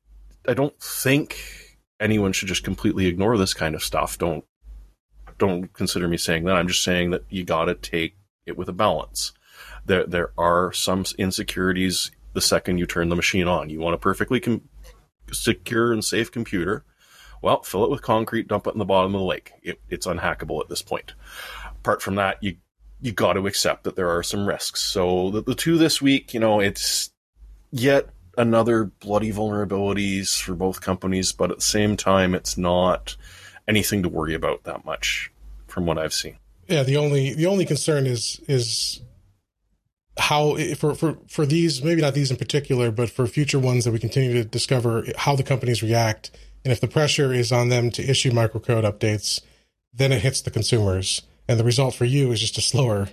i 0.47 0.55
don't 0.55 0.81
think 0.81 1.77
anyone 2.01 2.33
should 2.33 2.49
just 2.49 2.65
completely 2.65 3.07
ignore 3.07 3.37
this 3.37 3.53
kind 3.53 3.75
of 3.75 3.83
stuff. 3.83 4.17
Don't 4.17 4.45
don't 5.39 5.73
consider 5.73 6.07
me 6.07 6.17
saying 6.17 6.45
that. 6.45 6.57
I'm 6.57 6.69
just 6.69 6.85
saying 6.85 7.11
that 7.11 7.25
you 7.31 7.43
got 7.45 7.65
to 7.65 7.75
take 7.75 8.17
it 8.47 8.57
with 8.57 8.69
a 8.69 8.73
balance 8.73 9.33
there 9.89 10.07
there 10.07 10.31
are 10.39 10.73
some 10.73 11.05
insecurities 11.19 12.11
the 12.35 12.41
second 12.41 12.79
you 12.79 12.87
turn 12.87 13.09
the 13.09 13.17
machine 13.17 13.49
on. 13.49 13.71
You 13.71 13.81
want 13.81 13.95
a 13.95 13.99
perfectly 13.99 14.39
com- 14.39 14.69
secure 15.33 15.93
and 15.93 16.05
safe 16.05 16.31
computer. 16.31 16.85
Well, 17.43 17.63
fill 17.63 17.85
it 17.85 17.91
with 17.91 18.03
concrete, 18.03 18.49
dump 18.49 18.67
it 18.67 18.75
in 18.75 18.79
the 18.79 18.85
bottom 18.85 19.15
of 19.15 19.21
the 19.21 19.27
lake. 19.27 19.53
It, 19.63 19.81
it's 19.89 20.07
unhackable 20.07 20.61
at 20.61 20.69
this 20.69 20.83
point. 20.83 21.15
Apart 21.81 22.03
from 22.03 22.17
that, 22.17 22.43
you 22.43 22.57
you 23.01 23.13
got 23.13 23.35
to 23.35 23.47
accept 23.47 23.85
that 23.85 23.97
there 23.97 24.11
are 24.11 24.23
some 24.23 24.47
risks. 24.47 24.83
So 24.83 25.31
the, 25.31 25.43
the 25.43 25.55
two 25.55 25.79
this 25.79 26.03
week, 26.03 26.35
you 26.35 26.41
know, 26.41 26.61
it's 26.61 27.11
yet 27.71 28.09
another 28.37 28.85
bloody 28.85 29.33
vulnerabilities 29.33 30.41
for 30.41 30.55
both 30.55 30.81
companies, 30.81 31.33
but 31.33 31.51
at 31.51 31.59
the 31.59 31.63
same 31.63 31.97
time, 31.97 32.35
it's 32.35 32.59
not 32.59 33.17
anything 33.69 34.03
to 34.03 34.09
worry 34.09 34.35
about 34.35 34.65
that 34.65 34.85
much 34.85 35.31
from 35.69 35.87
what 35.87 35.99
I've 35.99 36.15
seen. 36.15 36.39
Yeah, 36.67 36.83
the 36.83 36.97
only 36.97 37.35
the 37.35 37.47
only 37.47 37.65
concern 37.65 38.07
is 38.07 38.41
is 38.49 39.01
how 40.19 40.57
for 40.75 40.95
for 40.95 41.19
for 41.29 41.47
these 41.47 41.83
maybe 41.83 42.01
not 42.01 42.15
these 42.15 42.31
in 42.31 42.37
particular 42.37 42.91
but 42.91 43.11
for 43.11 43.27
future 43.27 43.59
ones 43.59 43.85
that 43.85 43.93
we 43.93 43.99
continue 43.99 44.33
to 44.33 44.45
discover 44.45 45.05
how 45.17 45.37
the 45.37 45.43
companies 45.43 45.83
react. 45.83 46.31
And 46.65 46.73
if 46.73 46.81
the 46.81 46.89
pressure 46.89 47.33
is 47.33 47.53
on 47.53 47.69
them 47.69 47.91
to 47.93 48.03
issue 48.03 48.31
microcode 48.31 48.85
updates 48.85 49.41
then 49.93 50.13
it 50.13 50.23
hits 50.23 50.41
the 50.41 50.51
consumers. 50.51 51.23
And 51.49 51.59
the 51.59 51.65
result 51.65 51.95
for 51.95 52.05
you 52.05 52.31
is 52.31 52.41
just 52.41 52.59
a 52.59 52.63
slower 52.63 53.09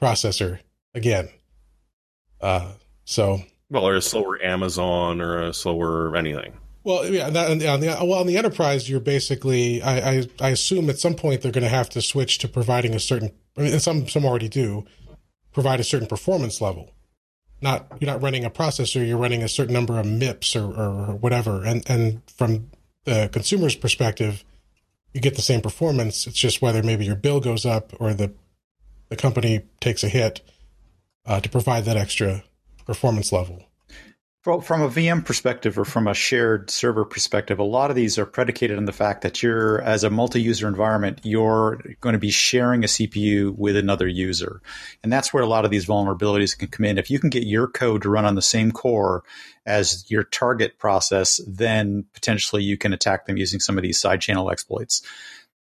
processor 0.00 0.58
again. 0.94 1.28
Uh 2.40 2.72
so. 3.04 3.42
Well 3.70 3.86
or 3.86 3.96
a 3.96 4.02
slower 4.02 4.42
amazon 4.42 5.20
or 5.20 5.40
a 5.42 5.54
slower 5.54 6.16
anything. 6.16 6.54
Well, 6.82 7.06
yeah, 7.06 7.28
that, 7.28 7.50
on 7.50 7.58
the, 7.58 7.86
well, 7.86 8.14
on 8.14 8.26
the 8.26 8.38
enterprise, 8.38 8.88
you're 8.88 9.00
basically, 9.00 9.82
I, 9.82 10.10
I, 10.10 10.26
I 10.40 10.48
assume 10.50 10.88
at 10.88 10.98
some 10.98 11.14
point 11.14 11.42
they're 11.42 11.52
going 11.52 11.64
to 11.64 11.68
have 11.68 11.90
to 11.90 12.00
switch 12.00 12.38
to 12.38 12.48
providing 12.48 12.94
a 12.94 13.00
certain, 13.00 13.32
I 13.58 13.62
mean, 13.62 13.80
some, 13.80 14.08
some 14.08 14.24
already 14.24 14.48
do, 14.48 14.86
provide 15.52 15.80
a 15.80 15.84
certain 15.84 16.08
performance 16.08 16.60
level. 16.60 16.92
Not 17.62 17.86
you're 18.00 18.10
not 18.10 18.22
running 18.22 18.44
a 18.44 18.50
processor, 18.50 19.06
you're 19.06 19.18
running 19.18 19.42
a 19.42 19.48
certain 19.48 19.74
number 19.74 19.98
of 19.98 20.06
MIPS 20.06 20.56
or, 20.56 20.72
or 20.74 21.14
whatever. 21.14 21.64
And 21.64 21.88
and 21.88 22.22
from 22.30 22.70
the 23.04 23.28
consumer's 23.32 23.76
perspective, 23.76 24.44
you 25.12 25.20
get 25.20 25.36
the 25.36 25.42
same 25.42 25.60
performance. 25.60 26.26
It's 26.26 26.38
just 26.38 26.62
whether 26.62 26.82
maybe 26.82 27.04
your 27.04 27.16
bill 27.16 27.40
goes 27.40 27.66
up 27.66 27.92
or 28.00 28.14
the 28.14 28.32
the 29.08 29.16
company 29.16 29.62
takes 29.80 30.02
a 30.02 30.08
hit 30.08 30.40
uh, 31.26 31.40
to 31.40 31.48
provide 31.48 31.84
that 31.84 31.96
extra 31.96 32.44
performance 32.86 33.32
level. 33.32 33.64
From 34.42 34.80
a 34.80 34.88
VM 34.88 35.22
perspective 35.22 35.78
or 35.78 35.84
from 35.84 36.08
a 36.08 36.14
shared 36.14 36.70
server 36.70 37.04
perspective, 37.04 37.58
a 37.58 37.62
lot 37.62 37.90
of 37.90 37.96
these 37.96 38.18
are 38.18 38.24
predicated 38.24 38.78
on 38.78 38.86
the 38.86 38.92
fact 38.92 39.20
that 39.20 39.42
you're, 39.42 39.82
as 39.82 40.02
a 40.02 40.08
multi-user 40.08 40.66
environment, 40.66 41.20
you're 41.24 41.82
going 42.00 42.14
to 42.14 42.18
be 42.18 42.30
sharing 42.30 42.82
a 42.82 42.86
CPU 42.86 43.54
with 43.54 43.76
another 43.76 44.08
user. 44.08 44.62
And 45.02 45.12
that's 45.12 45.34
where 45.34 45.42
a 45.42 45.46
lot 45.46 45.66
of 45.66 45.70
these 45.70 45.84
vulnerabilities 45.84 46.56
can 46.56 46.68
come 46.68 46.86
in. 46.86 46.96
If 46.96 47.10
you 47.10 47.18
can 47.18 47.28
get 47.28 47.46
your 47.46 47.68
code 47.68 48.00
to 48.00 48.08
run 48.08 48.24
on 48.24 48.34
the 48.34 48.40
same 48.40 48.72
core 48.72 49.24
as 49.66 50.10
your 50.10 50.24
target 50.24 50.78
process, 50.78 51.38
then 51.46 52.06
potentially 52.14 52.62
you 52.62 52.78
can 52.78 52.94
attack 52.94 53.26
them 53.26 53.36
using 53.36 53.60
some 53.60 53.76
of 53.76 53.82
these 53.82 54.00
side 54.00 54.22
channel 54.22 54.50
exploits. 54.50 55.02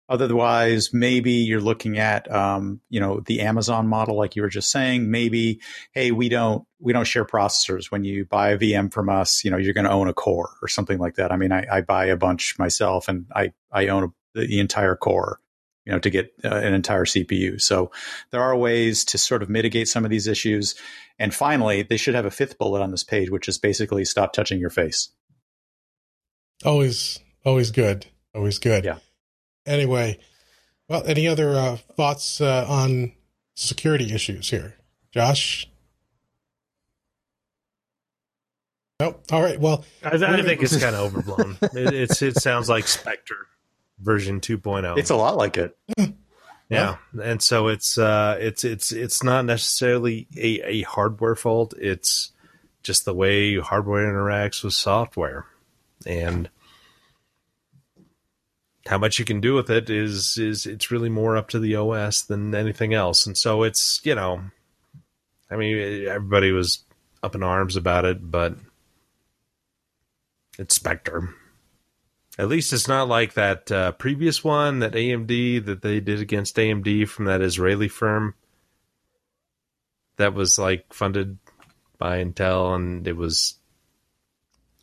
Otherwise, 0.10 0.92
maybe 0.92 1.34
you're 1.34 1.62
looking 1.62 2.00
at, 2.00 2.30
um, 2.32 2.82
you 2.90 3.00
know, 3.00 3.20
the 3.20 3.42
Amazon 3.42 3.88
model, 3.88 4.18
like 4.18 4.36
you 4.36 4.42
were 4.42 4.50
just 4.50 4.72
saying. 4.72 5.12
Maybe, 5.12 5.62
hey, 5.92 6.10
we 6.10 6.30
don't 6.30 6.66
we 6.80 6.94
don't 6.94 7.06
share 7.06 7.26
processors. 7.26 7.92
When 7.92 8.04
you 8.04 8.26
buy 8.26 8.50
a 8.50 8.58
VM 8.58 8.92
from 8.92 9.08
us, 9.08 9.46
you 9.46 9.52
know, 9.52 9.58
you're 9.58 9.74
going 9.74 9.86
to 9.86 9.92
own 9.92 10.08
a 10.08 10.14
core 10.14 10.50
or 10.64 10.68
something 10.68 10.98
like 10.98 11.16
that. 11.16 11.32
I 11.32 11.38
mean, 11.38 11.52
I, 11.52 11.66
I 11.72 11.82
buy 11.82 12.06
a 12.06 12.18
bunch 12.18 12.58
myself, 12.58 13.08
and 13.08 13.28
I 13.36 13.54
I 13.72 13.90
own 13.90 14.06
a, 14.06 14.40
the 14.40 14.60
entire 14.60 14.96
core, 14.96 15.40
you 15.86 15.92
know, 15.92 16.00
to 16.00 16.10
get 16.10 16.34
uh, 16.44 16.56
an 16.56 16.74
entire 16.74 17.06
CPU. 17.06 17.62
So 17.62 17.92
there 18.32 18.42
are 18.42 18.58
ways 18.58 19.06
to 19.06 19.20
sort 19.20 19.44
of 19.44 19.50
mitigate 19.50 19.88
some 19.88 20.06
of 20.06 20.10
these 20.10 20.26
issues. 20.26 20.74
And 21.20 21.36
finally, 21.36 21.84
they 21.84 21.98
should 21.98 22.16
have 22.16 22.26
a 22.26 22.32
fifth 22.32 22.58
bullet 22.58 22.82
on 22.82 22.90
this 22.90 23.04
page, 23.04 23.30
which 23.30 23.48
is 23.48 23.60
basically 23.60 24.06
stop 24.06 24.34
touching 24.34 24.60
your 24.60 24.72
face. 24.72 25.10
Always, 26.66 27.20
always 27.46 27.70
good. 27.70 28.08
Always 28.34 28.58
good. 28.58 28.86
Yeah 28.86 28.98
anyway, 29.70 30.20
well, 30.88 31.04
any 31.06 31.28
other 31.28 31.52
uh, 31.56 31.78
thoughts 31.96 32.42
uh, 32.42 32.66
on 32.68 33.14
security 33.56 34.14
issues 34.14 34.50
here, 34.50 34.76
Josh? 35.12 35.70
Nope. 39.00 39.24
All 39.32 39.42
right. 39.42 39.60
Well, 39.60 39.86
I, 40.04 40.10
I 40.10 40.42
think 40.42 40.62
it's 40.62 40.78
kind 40.78 40.96
of 40.96 41.02
overblown. 41.16 41.58
it, 41.62 41.94
it's 41.94 42.22
it 42.22 42.36
sounds 42.36 42.68
like 42.68 42.88
Spectre 42.88 43.48
version 44.00 44.42
2.0. 44.42 44.98
It's 44.98 45.10
a 45.10 45.16
lot 45.16 45.38
like 45.38 45.58
it. 45.58 45.78
Yeah, 46.70 46.98
and 47.24 47.42
so 47.42 47.68
it's 47.68 47.98
uh, 47.98 48.38
it's 48.40 48.64
it's 48.64 48.92
it's 48.92 49.24
not 49.24 49.46
necessarily 49.46 50.28
a, 50.38 50.62
a 50.66 50.82
hardware 50.84 51.36
fault. 51.36 51.74
It's 51.80 52.32
just 52.84 53.06
the 53.06 53.14
way 53.14 53.58
hardware 53.58 54.06
interacts 54.06 54.64
with 54.64 54.74
software, 54.74 55.46
and 56.06 56.48
how 58.90 58.98
much 58.98 59.20
you 59.20 59.26
can 59.26 59.40
do 59.40 59.54
with 59.54 59.70
it 59.70 59.88
is 59.92 60.36
is 60.40 60.66
it's 60.66 60.90
really 60.90 61.10
more 61.10 61.38
up 61.38 61.50
to 61.50 61.60
the 61.60 61.76
OS 61.76 62.24
than 62.24 62.56
anything 62.56 62.92
else. 62.92 63.28
And 63.28 63.38
so 63.38 63.62
it's 63.62 64.02
you 64.04 64.16
know, 64.16 64.42
I 65.50 65.58
mean, 65.58 66.08
everybody 66.08 66.52
was 66.52 66.84
up 67.22 67.36
in 67.36 67.44
arms 67.44 67.76
about 67.76 68.06
it, 68.06 68.32
but 68.32 68.56
it's 70.58 70.74
Spectre. 70.74 71.30
At 72.40 72.48
least 72.48 72.74
it's 72.74 72.88
not 72.88 73.08
like 73.08 73.34
that 73.34 73.72
uh, 73.72 73.92
previous 73.92 74.44
one 74.44 74.80
that 74.80 74.94
AMD 74.94 75.66
that 75.66 75.84
they 75.84 76.00
did 76.00 76.20
against 76.20 76.56
AMD 76.56 77.08
from 77.10 77.26
that 77.26 77.44
Israeli 77.44 77.90
firm 77.90 78.34
that 80.16 80.34
was 80.34 80.58
like 80.58 80.92
funded 80.94 81.38
by 82.00 82.24
Intel, 82.24 82.74
and 82.76 83.08
it 83.08 83.16
was 83.16 83.59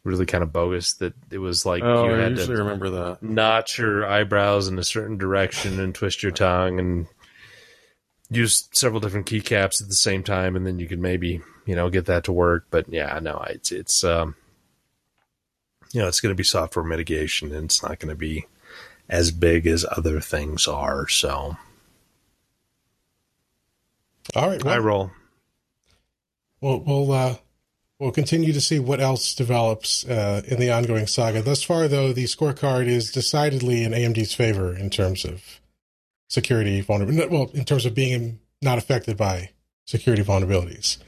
really 0.07 0.25
kind 0.25 0.45
of 0.45 0.53
bogus 0.53 0.95
that 0.95 1.13
it 1.31 1.39
was 1.39 1.67
like 1.67 1.83
oh, 1.83 2.05
you 2.05 2.13
had 2.13 2.21
I 2.21 2.29
usually 2.29 2.57
to 2.57 2.63
remember 2.63 2.91
that. 2.91 3.23
notch 3.23 3.79
your 3.79 4.07
eyebrows 4.07 4.69
in 4.69 4.79
a 4.79 4.85
certain 4.85 5.19
direction 5.19 5.81
and 5.81 5.95
twist 5.95 6.23
your 6.23 6.33
tongue 6.33 6.79
and 6.79 7.07
use 8.31 8.69
several 8.73 9.01
different 9.01 9.27
keycaps 9.27 9.83
at 9.83 9.89
the 9.89 9.95
same 9.95 10.23
time 10.23 10.55
and 10.57 10.67
then 10.67 10.79
you 10.79 10.87
could 10.87 11.01
maybe 11.01 11.41
you 11.67 11.75
know 11.75 11.91
get 11.91 12.07
that 12.07 12.25
to 12.25 12.33
work. 12.33 12.67
But 12.71 12.89
yeah 12.89 13.19
no 13.21 13.45
it's 13.51 13.73
it's 13.73 14.05
um 14.05 14.37
you 15.93 16.01
know 16.01 16.09
it's 16.09 16.21
going 16.21 16.33
to 16.33 16.37
be 16.37 16.45
software 16.45 16.85
mitigation 16.85 17.53
and 17.53 17.65
it's 17.65 17.83
not 17.83 17.99
going 17.99 18.11
to 18.11 18.17
be 18.17 18.47
as 19.09 19.31
big 19.33 19.67
as 19.67 19.85
other 19.97 20.21
things 20.21 20.67
are 20.69 21.09
so. 21.09 21.57
All 24.35 24.49
right 24.49 24.63
well, 24.63 24.75
i 24.75 24.79
roll. 24.79 25.11
Well 26.61 26.81
we'll 26.81 27.13
uh 27.13 27.37
We'll 27.99 28.13
continue 28.13 28.53
to 28.53 28.61
see 28.61 28.79
what 28.79 29.01
else 29.01 29.35
develops 29.35 30.05
uh, 30.05 30.43
in 30.47 30.61
the 30.61 30.71
ongoing 30.71 31.07
saga. 31.07 31.41
Thus 31.41 31.63
far, 31.63 31.89
though, 31.89 32.13
the 32.13 32.25
scorecard 32.25 32.87
is 32.89 33.11
decidedly 33.11 33.85
in 33.85 33.93
AMD's 33.93 34.35
favor 34.35 34.77
in 34.77 34.91
terms 34.91 35.25
of 35.25 35.61
security 36.29 36.83
vulnerability. 36.83 37.35
Well, 37.35 37.51
in 37.55 37.65
terms 37.65 37.87
of 37.87 37.95
being 37.95 38.41
not 38.61 38.77
affected 38.77 39.17
by 39.17 39.51
security 39.87 40.23
vulnerabilities. 40.23 40.99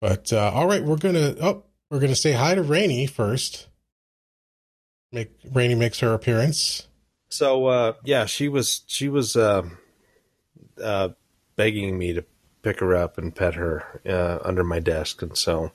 But 0.00 0.32
uh, 0.32 0.50
all 0.52 0.66
right, 0.66 0.84
we're 0.84 0.96
gonna 0.96 1.34
oh, 1.40 1.64
we're 1.90 2.00
gonna 2.00 2.14
say 2.14 2.32
hi 2.32 2.54
to 2.54 2.62
Rainy 2.62 3.06
first. 3.06 3.68
Make 5.12 5.30
Rainy 5.50 5.74
makes 5.74 6.00
her 6.00 6.12
appearance. 6.12 6.88
So 7.28 7.66
uh, 7.66 7.92
yeah, 8.04 8.26
she 8.26 8.48
was 8.48 8.82
she 8.86 9.08
was 9.08 9.36
uh, 9.36 9.62
uh, 10.82 11.10
begging 11.56 11.98
me 11.98 12.12
to 12.12 12.24
pick 12.62 12.80
her 12.80 12.94
up 12.94 13.16
and 13.16 13.34
pet 13.34 13.54
her 13.54 14.00
uh, 14.06 14.38
under 14.46 14.64
my 14.64 14.80
desk, 14.80 15.22
and 15.22 15.36
so 15.36 15.72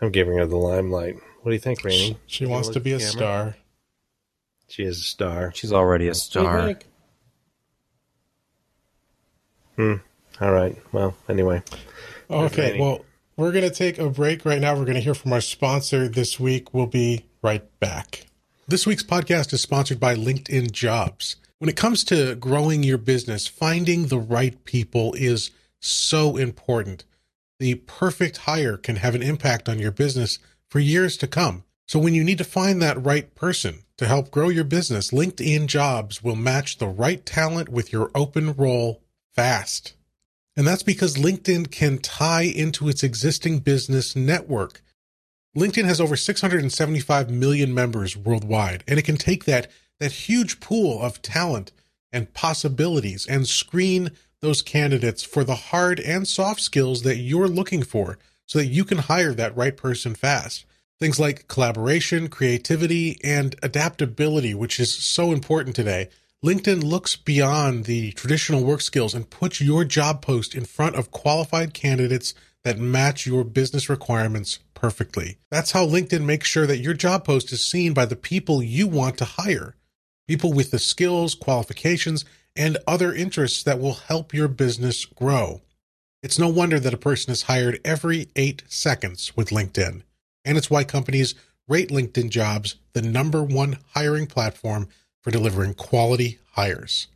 I'm 0.00 0.10
giving 0.10 0.36
her 0.36 0.46
the 0.46 0.56
limelight. 0.56 1.16
What 1.42 1.50
do 1.50 1.52
you 1.52 1.60
think, 1.60 1.84
Rainy? 1.84 2.18
She, 2.26 2.44
she 2.44 2.46
wants 2.46 2.68
to 2.68 2.80
be 2.80 2.92
a 2.92 2.98
camera? 2.98 3.10
star. 3.10 3.56
She 4.68 4.82
is 4.82 4.98
a 4.98 5.02
star. 5.02 5.52
She's 5.54 5.72
already 5.72 6.08
a 6.08 6.14
star. 6.14 6.74
Hmm. 9.76 9.94
All 10.40 10.52
right. 10.52 10.76
Well, 10.92 11.16
anyway. 11.28 11.62
Okay, 12.30 12.62
Randy. 12.62 12.80
well, 12.80 13.04
we're 13.36 13.52
going 13.52 13.68
to 13.68 13.74
take 13.74 13.98
a 13.98 14.08
break 14.08 14.44
right 14.44 14.60
now. 14.60 14.74
We're 14.74 14.84
going 14.84 14.94
to 14.94 15.00
hear 15.00 15.14
from 15.14 15.32
our 15.32 15.40
sponsor 15.40 16.08
this 16.08 16.40
week. 16.40 16.72
We'll 16.72 16.86
be 16.86 17.26
right 17.42 17.62
back. 17.80 18.26
This 18.66 18.86
week's 18.86 19.02
podcast 19.02 19.52
is 19.52 19.60
sponsored 19.60 20.00
by 20.00 20.14
LinkedIn 20.14 20.72
Jobs. 20.72 21.36
When 21.58 21.68
it 21.68 21.76
comes 21.76 22.04
to 22.04 22.34
growing 22.36 22.82
your 22.82 22.98
business, 22.98 23.46
finding 23.46 24.06
the 24.06 24.18
right 24.18 24.64
people 24.64 25.14
is 25.14 25.50
so 25.80 26.36
important. 26.36 27.04
The 27.64 27.76
perfect 27.76 28.36
hire 28.44 28.76
can 28.76 28.96
have 28.96 29.14
an 29.14 29.22
impact 29.22 29.70
on 29.70 29.78
your 29.78 29.90
business 29.90 30.38
for 30.68 30.80
years 30.80 31.16
to 31.16 31.26
come. 31.26 31.64
So 31.88 31.98
when 31.98 32.12
you 32.12 32.22
need 32.22 32.36
to 32.36 32.44
find 32.44 32.82
that 32.82 33.02
right 33.02 33.34
person 33.34 33.84
to 33.96 34.06
help 34.06 34.30
grow 34.30 34.50
your 34.50 34.64
business, 34.64 35.12
LinkedIn 35.12 35.66
Jobs 35.66 36.22
will 36.22 36.36
match 36.36 36.76
the 36.76 36.86
right 36.86 37.24
talent 37.24 37.70
with 37.70 37.90
your 37.90 38.10
open 38.14 38.52
role 38.52 39.00
fast. 39.32 39.94
And 40.54 40.66
that's 40.66 40.82
because 40.82 41.14
LinkedIn 41.14 41.70
can 41.70 41.96
tie 41.96 42.42
into 42.42 42.86
its 42.86 43.02
existing 43.02 43.60
business 43.60 44.14
network. 44.14 44.82
LinkedIn 45.56 45.86
has 45.86 46.02
over 46.02 46.16
675 46.16 47.30
million 47.30 47.72
members 47.72 48.14
worldwide, 48.14 48.84
and 48.86 48.98
it 48.98 49.06
can 49.06 49.16
take 49.16 49.46
that, 49.46 49.70
that 50.00 50.12
huge 50.12 50.60
pool 50.60 51.00
of 51.00 51.22
talent 51.22 51.72
and 52.12 52.34
possibilities 52.34 53.26
and 53.26 53.48
screen 53.48 54.10
those 54.44 54.62
candidates 54.62 55.22
for 55.22 55.42
the 55.42 55.54
hard 55.54 55.98
and 55.98 56.28
soft 56.28 56.60
skills 56.60 57.02
that 57.02 57.16
you're 57.16 57.48
looking 57.48 57.82
for 57.82 58.18
so 58.46 58.58
that 58.58 58.66
you 58.66 58.84
can 58.84 58.98
hire 58.98 59.34
that 59.34 59.56
right 59.56 59.76
person 59.76 60.14
fast. 60.14 60.64
Things 61.00 61.18
like 61.18 61.48
collaboration, 61.48 62.28
creativity, 62.28 63.18
and 63.24 63.56
adaptability, 63.62 64.54
which 64.54 64.78
is 64.78 64.94
so 64.94 65.32
important 65.32 65.74
today. 65.74 66.08
LinkedIn 66.44 66.84
looks 66.84 67.16
beyond 67.16 67.84
the 67.84 68.12
traditional 68.12 68.62
work 68.62 68.82
skills 68.82 69.14
and 69.14 69.30
puts 69.30 69.60
your 69.60 69.84
job 69.84 70.22
post 70.22 70.54
in 70.54 70.66
front 70.66 70.94
of 70.94 71.10
qualified 71.10 71.74
candidates 71.74 72.34
that 72.64 72.78
match 72.78 73.26
your 73.26 73.44
business 73.44 73.88
requirements 73.88 74.58
perfectly. 74.74 75.38
That's 75.50 75.72
how 75.72 75.86
LinkedIn 75.86 76.24
makes 76.24 76.48
sure 76.48 76.66
that 76.66 76.78
your 76.78 76.94
job 76.94 77.24
post 77.24 77.50
is 77.52 77.64
seen 77.64 77.94
by 77.94 78.04
the 78.04 78.16
people 78.16 78.62
you 78.62 78.86
want 78.86 79.16
to 79.18 79.24
hire. 79.24 79.74
People 80.28 80.52
with 80.52 80.70
the 80.70 80.78
skills, 80.78 81.34
qualifications, 81.34 82.24
and 82.56 82.78
other 82.86 83.12
interests 83.12 83.62
that 83.62 83.80
will 83.80 83.94
help 83.94 84.32
your 84.32 84.48
business 84.48 85.04
grow. 85.04 85.62
It's 86.22 86.38
no 86.38 86.48
wonder 86.48 86.80
that 86.80 86.94
a 86.94 86.98
person 86.98 87.32
is 87.32 87.42
hired 87.42 87.80
every 87.84 88.28
eight 88.36 88.62
seconds 88.66 89.36
with 89.36 89.50
LinkedIn. 89.50 90.02
And 90.44 90.56
it's 90.56 90.70
why 90.70 90.84
companies 90.84 91.34
rate 91.68 91.90
LinkedIn 91.90 92.30
jobs 92.30 92.76
the 92.92 93.02
number 93.02 93.42
one 93.42 93.78
hiring 93.94 94.26
platform 94.26 94.88
for 95.22 95.30
delivering 95.30 95.74
quality 95.74 96.38
hires. 96.52 97.08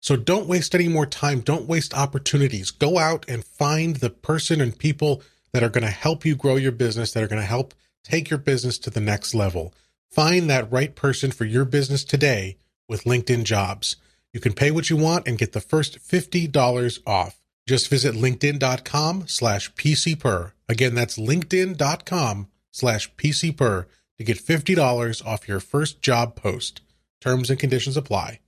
So 0.00 0.16
don't 0.16 0.46
waste 0.46 0.74
any 0.74 0.88
more 0.88 1.06
time. 1.06 1.40
Don't 1.40 1.66
waste 1.66 1.92
opportunities. 1.92 2.70
Go 2.70 2.98
out 2.98 3.24
and 3.28 3.44
find 3.44 3.96
the 3.96 4.10
person 4.10 4.60
and 4.60 4.78
people 4.78 5.22
that 5.52 5.62
are 5.62 5.68
going 5.68 5.84
to 5.84 5.90
help 5.90 6.24
you 6.24 6.36
grow 6.36 6.56
your 6.56 6.72
business, 6.72 7.12
that 7.12 7.22
are 7.22 7.28
going 7.28 7.42
to 7.42 7.46
help 7.46 7.74
take 8.04 8.30
your 8.30 8.38
business 8.38 8.78
to 8.78 8.90
the 8.90 9.00
next 9.00 9.34
level. 9.34 9.74
Find 10.10 10.48
that 10.48 10.70
right 10.70 10.94
person 10.94 11.32
for 11.32 11.44
your 11.44 11.64
business 11.64 12.04
today 12.04 12.56
with 12.88 13.04
LinkedIn 13.04 13.44
jobs. 13.44 13.96
You 14.32 14.40
can 14.40 14.52
pay 14.52 14.70
what 14.70 14.90
you 14.90 14.96
want 14.96 15.26
and 15.26 15.38
get 15.38 15.52
the 15.52 15.60
first 15.60 15.98
$50 15.98 16.98
off. 17.06 17.40
Just 17.66 17.88
visit 17.88 18.14
linkedin.com 18.14 19.28
slash 19.28 19.72
pcper. 19.74 20.52
Again, 20.68 20.94
that's 20.94 21.18
linkedin.com 21.18 22.48
slash 22.70 23.14
pcper 23.16 23.86
to 24.18 24.24
get 24.24 24.38
$50 24.38 25.26
off 25.26 25.48
your 25.48 25.60
first 25.60 26.02
job 26.02 26.36
post. 26.36 26.80
Terms 27.20 27.50
and 27.50 27.58
conditions 27.58 27.96
apply. 27.96 28.40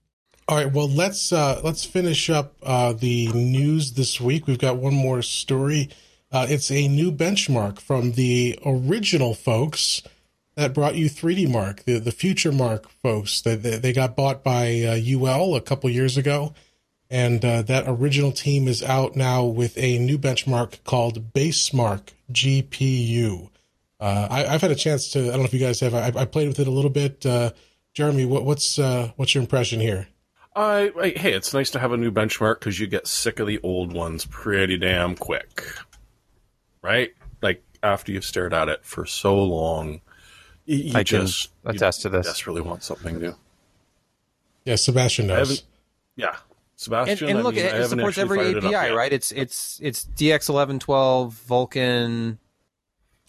All 0.49 0.57
right, 0.57 0.73
well 0.73 0.89
let's 0.89 1.33
uh, 1.33 1.61
let's 1.63 1.85
finish 1.85 2.29
up 2.29 2.57
uh, 2.63 2.93
the 2.93 3.29
news 3.29 3.93
this 3.93 4.21
week. 4.21 4.47
We've 4.49 4.59
got 4.59 4.79
one 4.79 4.95
more 4.95 5.23
story. 5.23 5.91
Uh, 6.33 6.47
it's 6.49 6.71
a 6.73 6.89
new 6.89 7.13
benchmark 7.13 7.81
from 7.81 8.13
the 8.13 8.59
original 8.67 9.35
folks 9.35 10.03
that 10.57 10.75
brought 10.75 10.97
you 10.97 11.09
3DMark, 11.09 11.85
the 11.85 11.99
the 11.99 12.11
Futuremark 12.13 12.87
folks. 13.03 13.41
They 13.41 13.55
they, 13.57 13.77
they 13.77 13.93
got 13.93 14.17
bought 14.17 14.43
by 14.43 14.83
uh, 14.83 14.99
UL 14.99 15.55
a 15.55 15.61
couple 15.61 15.89
years 15.91 16.17
ago, 16.17 16.55
and 17.09 17.45
uh, 17.45 17.63
that 17.63 17.85
original 17.87 18.33
team 18.33 18.69
is 18.69 18.83
out 18.83 19.17
now 19.17 19.45
with 19.45 19.77
a 19.79 19.99
new 19.99 20.19
benchmark 20.19 20.83
called 20.85 21.33
BaseMark 21.33 22.09
GPU. 22.33 23.51
Uh, 23.99 24.29
I, 24.31 24.47
I've 24.47 24.63
had 24.63 24.71
a 24.71 24.77
chance 24.77 25.11
to. 25.13 25.21
I 25.21 25.31
don't 25.31 25.41
know 25.41 25.45
if 25.45 25.55
you 25.55 25.61
guys 25.61 25.81
have. 25.81 25.95
I, 25.95 26.13
I 26.15 26.25
played 26.25 26.49
with 26.49 26.59
it 26.59 26.67
a 26.67 26.71
little 26.71 26.91
bit. 26.91 27.25
Uh, 27.27 27.51
Jeremy, 27.93 28.25
what, 28.25 28.45
what's 28.45 28.79
uh, 28.79 29.11
what's 29.17 29.35
your 29.35 29.43
impression 29.43 29.81
here? 29.81 30.09
I, 30.57 30.91
I 30.99 31.09
hey, 31.11 31.33
it's 31.33 31.55
nice 31.55 31.71
to 31.71 31.79
have 31.79 31.93
a 31.93 31.97
new 31.97 32.11
benchmark 32.11 32.61
because 32.61 32.81
you 32.81 32.87
get 32.87 33.07
sick 33.07 33.41
of 33.41 33.47
the 33.47 33.61
old 33.63 33.93
ones 33.93 34.25
pretty 34.25 34.79
damn 34.79 35.17
quick, 35.17 35.65
right? 36.83 37.11
Like 37.43 37.63
after 37.83 38.13
you've 38.13 38.25
stared 38.25 38.55
at 38.55 38.69
it 38.69 38.85
for 38.85 39.07
so 39.07 39.43
long, 39.43 40.01
you, 40.71 40.77
you 40.85 40.91
I 40.91 41.03
can 41.05 41.27
just 41.27 41.51
you 41.65 41.71
attest 41.71 42.03
to 42.03 42.09
this. 42.09 42.27
desperately 42.27 42.63
want 42.63 42.83
something 42.83 43.19
new. 43.19 43.35
Yeah, 44.65 44.77
Sebastian 44.77 45.31
I 45.31 45.35
knows. 45.37 45.49
haven't- 45.49 45.67
Yeah, 46.17 46.37
Sebastian. 46.77 47.29
and 47.31 47.39
I 47.39 47.43
look, 47.43 47.55
mean, 47.55 47.65
I 47.67 47.79
it, 47.79 47.89
supports 47.89 48.19
every 48.19 48.39
fired 48.39 48.57
it 48.59 48.65
API, 48.65 48.91
right? 48.93 49.13
It's 49.13 49.33
it's 49.33 49.81
it's 49.83 50.05
DX1112, 50.17 51.33
Vulkan. 51.49 52.39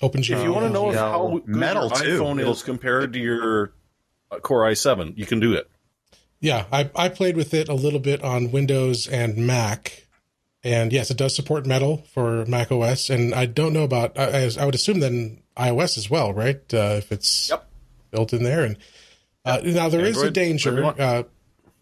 OpenGL. 0.02 0.38
If 0.40 0.44
you 0.44 0.52
want 0.54 0.66
to 0.66 0.74
know 0.74 0.92
Yeah. 0.92 0.98
how 1.00 1.28
good 1.46 1.48
Metal, 1.48 1.88
your 1.88 1.96
too. 1.98 2.20
iPhone 2.22 2.40
It'll- 2.40 2.54
is 2.54 2.64
compared 2.64 3.14
to 3.14 3.20
your 3.20 3.74
uh, 4.32 4.40
Core 4.40 4.64
i7, 4.64 5.18
you 5.18 5.26
can 5.26 5.40
do 5.40 5.54
it. 5.54 5.70
Yeah, 6.40 6.66
I, 6.72 6.90
I 6.96 7.10
played 7.10 7.38
with 7.38 7.54
it 7.54 7.70
a 7.70 7.74
little 7.76 8.00
bit 8.00 8.24
on 8.24 8.52
Windows 8.52 9.08
and 9.08 9.38
Mac, 9.38 10.08
and 10.64 10.92
yes, 10.92 11.12
it 11.12 11.18
does 11.18 11.36
support 11.36 11.68
Metal 11.68 12.04
for 12.14 12.46
Mac 12.48 12.72
OS. 12.72 13.12
And 13.12 13.36
I 13.36 13.46
don't 13.46 13.74
know 13.74 13.84
about. 13.84 14.18
I, 14.18 14.50
I 14.60 14.66
would 14.66 14.74
assume 14.74 15.02
then 15.02 15.41
iOS 15.58 15.98
as 15.98 16.10
well, 16.10 16.34
right? 16.34 16.62
Uh, 16.74 16.96
if 16.98 17.12
it's 17.12 17.50
Yep. 17.50 17.68
built 18.12 18.34
in 18.34 18.44
there. 18.44 18.64
And 18.64 18.78
uh, 19.46 19.62
now 19.64 19.90
there 19.90 20.06
is 20.06 20.22
a 20.22 20.32
danger. 20.32 20.86
Uh, 20.86 21.24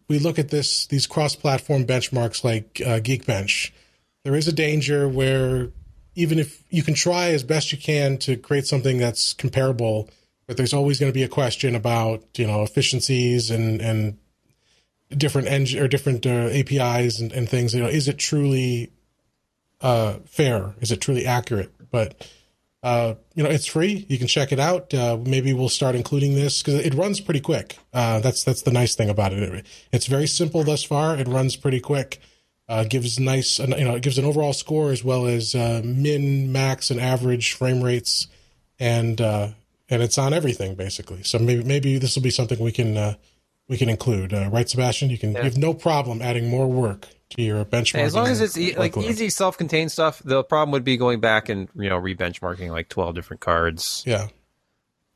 we 0.07 0.19
look 0.19 0.39
at 0.39 0.49
this 0.49 0.87
these 0.87 1.05
cross-platform 1.07 1.85
benchmarks 1.85 2.43
like 2.43 2.81
uh, 2.85 2.99
Geekbench. 2.99 3.71
There 4.23 4.35
is 4.35 4.47
a 4.47 4.53
danger 4.53 5.07
where 5.07 5.69
even 6.15 6.39
if 6.39 6.63
you 6.69 6.83
can 6.83 6.93
try 6.95 7.29
as 7.29 7.43
best 7.43 7.71
you 7.71 7.77
can 7.77 8.17
to 8.19 8.35
create 8.35 8.65
something 8.65 8.97
that's 8.97 9.33
comparable, 9.33 10.09
but 10.47 10.57
there's 10.57 10.73
always 10.73 10.99
going 10.99 11.11
to 11.11 11.13
be 11.13 11.23
a 11.23 11.27
question 11.29 11.75
about 11.75 12.23
you 12.37 12.47
know 12.47 12.63
efficiencies 12.63 13.51
and 13.51 13.81
and 13.81 14.17
different 15.09 15.47
engine 15.47 15.81
or 15.81 15.87
different 15.87 16.25
uh, 16.25 16.49
APIs 16.51 17.19
and, 17.19 17.31
and 17.31 17.47
things. 17.49 17.73
You 17.73 17.81
know, 17.81 17.89
is 17.89 18.07
it 18.07 18.17
truly 18.17 18.91
uh, 19.81 20.15
fair? 20.25 20.73
Is 20.81 20.91
it 20.91 21.01
truly 21.01 21.25
accurate? 21.25 21.71
But 21.91 22.27
uh, 22.81 23.15
you 23.35 23.43
know, 23.43 23.49
it's 23.49 23.65
free. 23.65 24.05
You 24.07 24.17
can 24.17 24.27
check 24.27 24.51
it 24.51 24.59
out. 24.59 24.93
Uh, 24.93 25.17
maybe 25.25 25.53
we'll 25.53 25.69
start 25.69 25.95
including 25.95 26.35
this 26.35 26.63
because 26.63 26.75
it 26.75 26.93
runs 26.93 27.19
pretty 27.19 27.41
quick. 27.41 27.77
Uh, 27.93 28.19
that's 28.19 28.43
that's 28.43 28.61
the 28.61 28.71
nice 28.71 28.95
thing 28.95 29.09
about 29.09 29.33
it. 29.33 29.65
It's 29.91 30.05
very 30.07 30.27
simple 30.27 30.63
thus 30.63 30.83
far. 30.83 31.17
It 31.17 31.27
runs 31.27 31.55
pretty 31.55 31.81
quick. 31.81 32.19
Uh, 32.69 32.83
gives 32.83 33.19
nice, 33.19 33.57
you 33.57 33.67
know, 33.67 33.95
it 33.95 34.03
gives 34.03 34.19
an 34.19 34.25
overall 34.25 34.53
score 34.53 34.91
as 34.91 35.03
well 35.03 35.25
as 35.25 35.55
uh, 35.55 35.81
min, 35.83 36.51
max, 36.51 36.91
and 36.91 36.99
average 36.99 37.53
frame 37.53 37.81
rates, 37.83 38.27
and 38.79 39.19
uh, 39.19 39.49
and 39.89 40.03
it's 40.03 40.19
on 40.19 40.33
everything 40.33 40.75
basically. 40.75 41.23
So 41.23 41.39
maybe 41.39 41.63
maybe 41.63 41.97
this 41.97 42.15
will 42.15 42.21
be 42.21 42.29
something 42.29 42.59
we 42.59 42.71
can 42.71 42.95
uh, 42.95 43.15
we 43.67 43.77
can 43.77 43.89
include. 43.89 44.33
Uh, 44.33 44.49
right, 44.51 44.69
Sebastian? 44.69 45.09
You 45.09 45.17
can 45.17 45.33
you 45.33 45.41
have 45.41 45.57
no 45.57 45.73
problem 45.73 46.21
adding 46.21 46.47
more 46.47 46.67
work 46.67 47.07
to 47.31 47.41
your 47.41 47.65
benchmark. 47.65 47.99
As 47.99 48.15
long 48.15 48.27
as 48.27 48.41
it's 48.41 48.57
e- 48.57 48.75
like 48.75 48.97
easy, 48.97 49.29
self-contained 49.29 49.91
stuff. 49.91 50.21
The 50.23 50.43
problem 50.43 50.71
would 50.71 50.83
be 50.83 50.97
going 50.97 51.19
back 51.19 51.49
and 51.49 51.69
you 51.75 51.89
know 51.89 51.97
re-benchmarking 51.97 52.69
like 52.71 52.89
twelve 52.89 53.15
different 53.15 53.41
cards. 53.41 54.03
Yeah. 54.05 54.27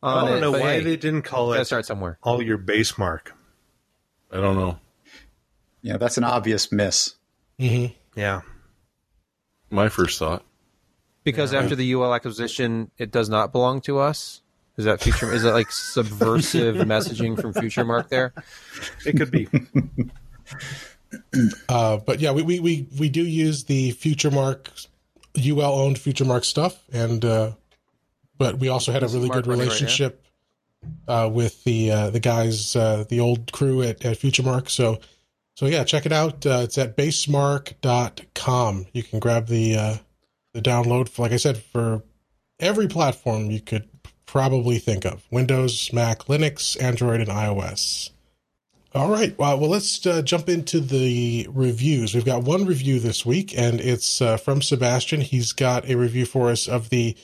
I 0.02 0.28
don't 0.28 0.38
it, 0.38 0.42
know 0.42 0.52
why 0.52 0.74
hey, 0.74 0.80
they 0.82 0.98
didn't 0.98 1.22
call 1.22 1.54
it 1.54 1.64
start 1.66 1.86
somewhere. 1.86 2.18
all 2.24 2.42
your 2.42 2.58
base 2.58 2.98
mark. 2.98 3.34
I 4.32 4.38
don't 4.38 4.58
know. 4.58 4.80
Yeah, 5.82 5.98
that's 5.98 6.18
an 6.18 6.26
obvious 6.26 6.72
miss. 6.72 7.16
Mm-hmm. 7.60 7.94
Yeah. 8.20 8.42
My 9.70 9.90
first 9.90 10.20
thought. 10.20 10.44
Because 11.24 11.54
after 11.54 11.76
the 11.76 11.94
UL 11.94 12.14
acquisition, 12.14 12.92
it 12.98 13.12
does 13.12 13.30
not 13.30 13.54
belong 13.54 13.80
to 13.82 14.00
us. 14.00 14.42
Is 14.76 14.86
that 14.86 15.02
future? 15.02 15.32
is 15.32 15.44
that 15.44 15.54
like 15.54 15.72
subversive 15.72 16.76
messaging 16.76 17.40
from 17.40 17.54
Futuremark 17.54 18.10
there? 18.10 18.34
It 19.06 19.18
could 19.18 19.32
be. 19.32 19.48
Uh, 21.70 21.98
but 21.98 22.20
yeah, 22.20 22.32
we, 22.32 22.42
we, 22.42 22.60
we, 22.60 22.88
we 23.00 23.10
do 23.10 23.24
use 23.24 23.66
the 23.66 23.94
Futuremark, 23.94 24.88
UL 25.38 25.62
owned 25.62 25.98
Futuremark 25.98 26.46
stuff, 26.46 26.84
and 26.92 27.24
uh, 27.24 27.52
but 28.38 28.60
we 28.60 28.68
also 28.68 28.92
had 28.92 29.04
a 29.04 29.08
really 29.08 29.30
good 29.30 29.48
running 29.48 29.60
right 29.60 29.66
relationship 29.66 30.26
uh, 31.08 31.30
with 31.32 31.64
the 31.64 31.92
uh, 31.92 32.10
the 32.10 32.20
guys, 32.20 32.76
uh, 32.76 33.06
the 33.10 33.20
old 33.20 33.52
crew 33.52 33.82
at, 33.82 34.04
at 34.06 34.18
Futuremark. 34.18 34.70
So 34.70 35.00
so 35.56 35.68
yeah, 35.68 35.84
check 35.84 36.06
it 36.06 36.12
out. 36.12 36.46
Uh, 36.46 36.62
it's 36.64 36.78
at 36.78 36.98
basemark.com. 36.98 38.86
You 38.92 39.04
can 39.04 39.20
grab 39.20 39.48
the 39.48 39.76
uh, 39.78 39.98
the 40.54 40.62
download 40.62 41.10
for, 41.10 41.24
like 41.24 41.32
I 41.32 41.38
said, 41.38 41.58
for 41.58 42.04
every 42.60 42.88
platform 42.88 43.52
you 43.52 43.62
could 43.62 43.88
probably 44.26 44.80
think 44.80 45.06
of: 45.06 45.26
Windows, 45.32 45.94
Mac, 45.94 46.24
Linux, 46.24 46.82
Android, 46.82 47.22
and 47.22 47.30
iOS. 47.30 48.10
All 48.96 49.10
right. 49.10 49.36
Well, 49.40 49.60
well 49.60 49.72
let's 49.72 50.06
uh, 50.06 50.22
jump 50.22 50.50
into 50.50 50.80
the 50.80 51.48
reviews. 51.50 52.14
We've 52.14 52.26
got 52.26 52.44
one 52.44 52.66
review 52.66 53.00
this 53.00 53.26
week, 53.26 53.58
and 53.58 53.82
it's 53.82 54.22
uh, 54.22 54.38
from 54.38 54.62
Sebastian. 54.62 55.22
He's 55.22 55.52
got 55.52 55.90
a 55.90 55.96
review 55.96 56.26
for 56.26 56.52
us 56.52 56.68
of 56.68 56.90
the 56.90 57.18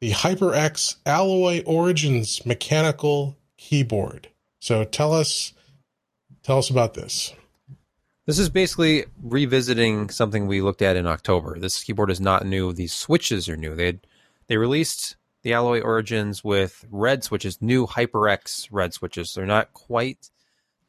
the 0.00 0.12
HyperX 0.12 0.96
Alloy 1.04 1.62
Origins 1.66 2.46
mechanical 2.46 3.36
keyboard. 3.58 4.28
So 4.60 4.84
tell 4.84 5.12
us 5.12 5.52
tell 6.42 6.56
us 6.56 6.70
about 6.70 6.94
this. 6.94 7.34
This 8.24 8.38
is 8.38 8.48
basically 8.48 9.04
revisiting 9.22 10.08
something 10.08 10.46
we 10.46 10.62
looked 10.62 10.80
at 10.80 10.96
in 10.96 11.06
October. 11.06 11.58
This 11.58 11.84
keyboard 11.84 12.10
is 12.10 12.20
not 12.20 12.46
new. 12.46 12.72
These 12.72 12.94
switches 12.94 13.46
are 13.46 13.58
new. 13.58 13.74
They 13.74 14.00
they 14.46 14.56
released 14.56 15.16
the 15.42 15.52
Alloy 15.52 15.82
Origins 15.82 16.42
with 16.42 16.86
red 16.90 17.24
switches, 17.24 17.60
new 17.60 17.86
HyperX 17.86 18.68
red 18.70 18.94
switches. 18.94 19.34
They're 19.34 19.44
not 19.44 19.74
quite 19.74 20.30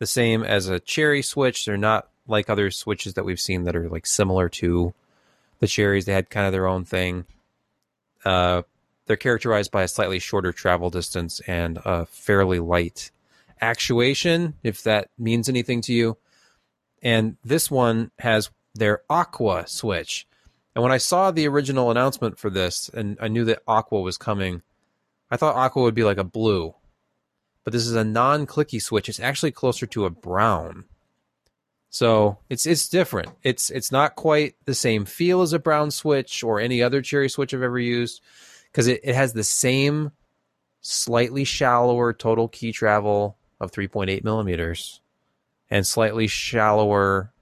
the 0.02 0.08
same 0.08 0.44
as 0.44 0.68
a 0.68 0.80
Cherry 0.80 1.22
switch. 1.22 1.64
They're 1.64 1.78
not 1.78 2.10
like 2.26 2.50
other 2.50 2.72
switches 2.72 3.14
that 3.14 3.24
we've 3.24 3.40
seen 3.40 3.66
that 3.66 3.76
are 3.76 3.88
like 3.88 4.08
similar 4.08 4.50
to 4.50 4.96
the 5.60 5.68
Cherries. 5.68 6.06
They 6.06 6.14
had 6.14 6.32
kind 6.32 6.48
of 6.48 6.52
their 6.52 6.66
own 6.66 6.86
thing. 6.86 7.26
Uh, 8.26 8.64
they're 9.06 9.16
characterized 9.16 9.70
by 9.70 9.84
a 9.84 9.88
slightly 9.88 10.18
shorter 10.18 10.52
travel 10.52 10.90
distance 10.90 11.40
and 11.42 11.78
a 11.86 12.08
fairly 12.08 12.58
light 12.58 13.12
actuation, 13.62 14.56
if 14.64 14.82
that 14.82 15.12
means 15.20 15.48
anything 15.48 15.82
to 15.82 15.94
you. 15.94 16.18
And 17.04 17.38
this 17.46 17.70
one 17.70 18.10
has 18.18 18.50
their 18.74 19.04
Aqua 19.08 19.68
switch. 19.68 20.26
And 20.74 20.82
when 20.82 20.92
I 20.92 20.98
saw 20.98 21.30
the 21.30 21.48
original 21.48 21.92
announcement 21.92 22.40
for 22.40 22.50
this 22.50 22.90
and 22.90 23.20
I 23.22 23.28
knew 23.28 23.46
that 23.46 23.62
Aqua 23.68 24.02
was 24.02 24.18
coming, 24.18 24.64
I 25.30 25.38
thought 25.38 25.56
Aqua 25.56 25.84
would 25.84 25.94
be 25.94 26.04
like 26.04 26.18
a 26.18 26.24
blue. 26.24 26.74
But 27.64 27.74
this 27.74 27.86
is 27.86 27.96
a 27.96 28.04
non-clicky 28.04 28.82
switch. 28.82 29.08
It's 29.08 29.20
actually 29.20 29.52
closer 29.52 29.86
to 29.88 30.06
a 30.06 30.10
brown. 30.10 30.86
So 31.90 32.38
it's 32.50 32.66
it's 32.66 32.88
different. 32.88 33.30
It's 33.44 33.70
it's 33.70 33.92
not 33.92 34.16
quite 34.16 34.56
the 34.66 34.74
same 34.74 35.04
feel 35.04 35.42
as 35.42 35.52
a 35.52 35.60
brown 35.60 35.92
switch 35.92 36.42
or 36.44 36.60
any 36.60 36.82
other 36.82 37.02
cherry 37.02 37.30
switch 37.30 37.54
I've 37.54 37.62
ever 37.62 37.78
used 37.80 38.22
because 38.72 38.88
it, 38.88 39.02
it 39.04 39.14
has 39.14 39.34
the 39.34 39.44
same 39.44 40.12
slightly 40.80 41.44
shallower 41.44 42.14
total 42.14 42.48
key 42.48 42.72
travel 42.72 43.38
of 43.60 43.72
3.8 43.72 44.24
millimeters 44.24 45.02
and 45.70 45.86
slightly 45.86 46.28
shallower 46.28 47.34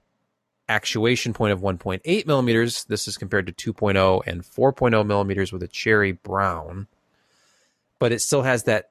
actuation 0.68 1.32
point 1.32 1.52
of 1.52 1.60
1.8 1.60 2.26
millimeters. 2.26 2.84
This 2.84 3.06
is 3.06 3.16
compared 3.16 3.46
to 3.46 3.72
2.0 3.72 4.22
and 4.26 4.42
4.0 4.42 5.06
millimeters 5.06 5.52
with 5.52 5.62
a 5.62 5.68
cherry 5.68 6.12
brown, 6.12 6.88
but 8.00 8.10
it 8.10 8.20
still 8.20 8.42
has 8.42 8.64
that 8.64 8.90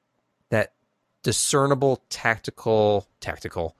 discernible 1.22 2.02
tactical 2.08 3.06
tactical 3.20 3.76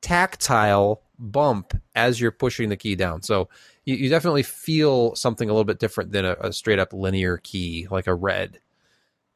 tactile 0.00 1.02
bump 1.18 1.74
as 1.94 2.20
you're 2.20 2.30
pushing 2.30 2.68
the 2.68 2.76
key 2.76 2.94
down. 2.94 3.22
So 3.22 3.48
you, 3.84 3.96
you 3.96 4.08
definitely 4.08 4.42
feel 4.42 5.14
something 5.14 5.48
a 5.48 5.52
little 5.52 5.64
bit 5.64 5.78
different 5.78 6.12
than 6.12 6.24
a, 6.24 6.36
a 6.40 6.52
straight 6.52 6.78
up 6.78 6.92
linear 6.92 7.38
key 7.38 7.88
like 7.90 8.06
a 8.06 8.14
red. 8.14 8.60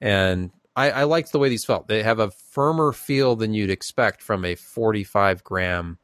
And 0.01 0.51
I, 0.77 0.91
I 0.91 1.03
liked 1.05 1.33
the 1.33 1.39
way 1.39 1.49
these 1.49 1.65
felt. 1.65 1.89
They 1.89 2.03
have 2.03 2.21
a 2.21 2.31
firmer 2.31 2.93
feel 2.93 3.37
than 3.37 3.55
you'd 3.55 3.71
expect 3.71 4.23
from 4.23 4.45
a 4.45 4.55
45 4.55 5.43
gram 5.45 5.99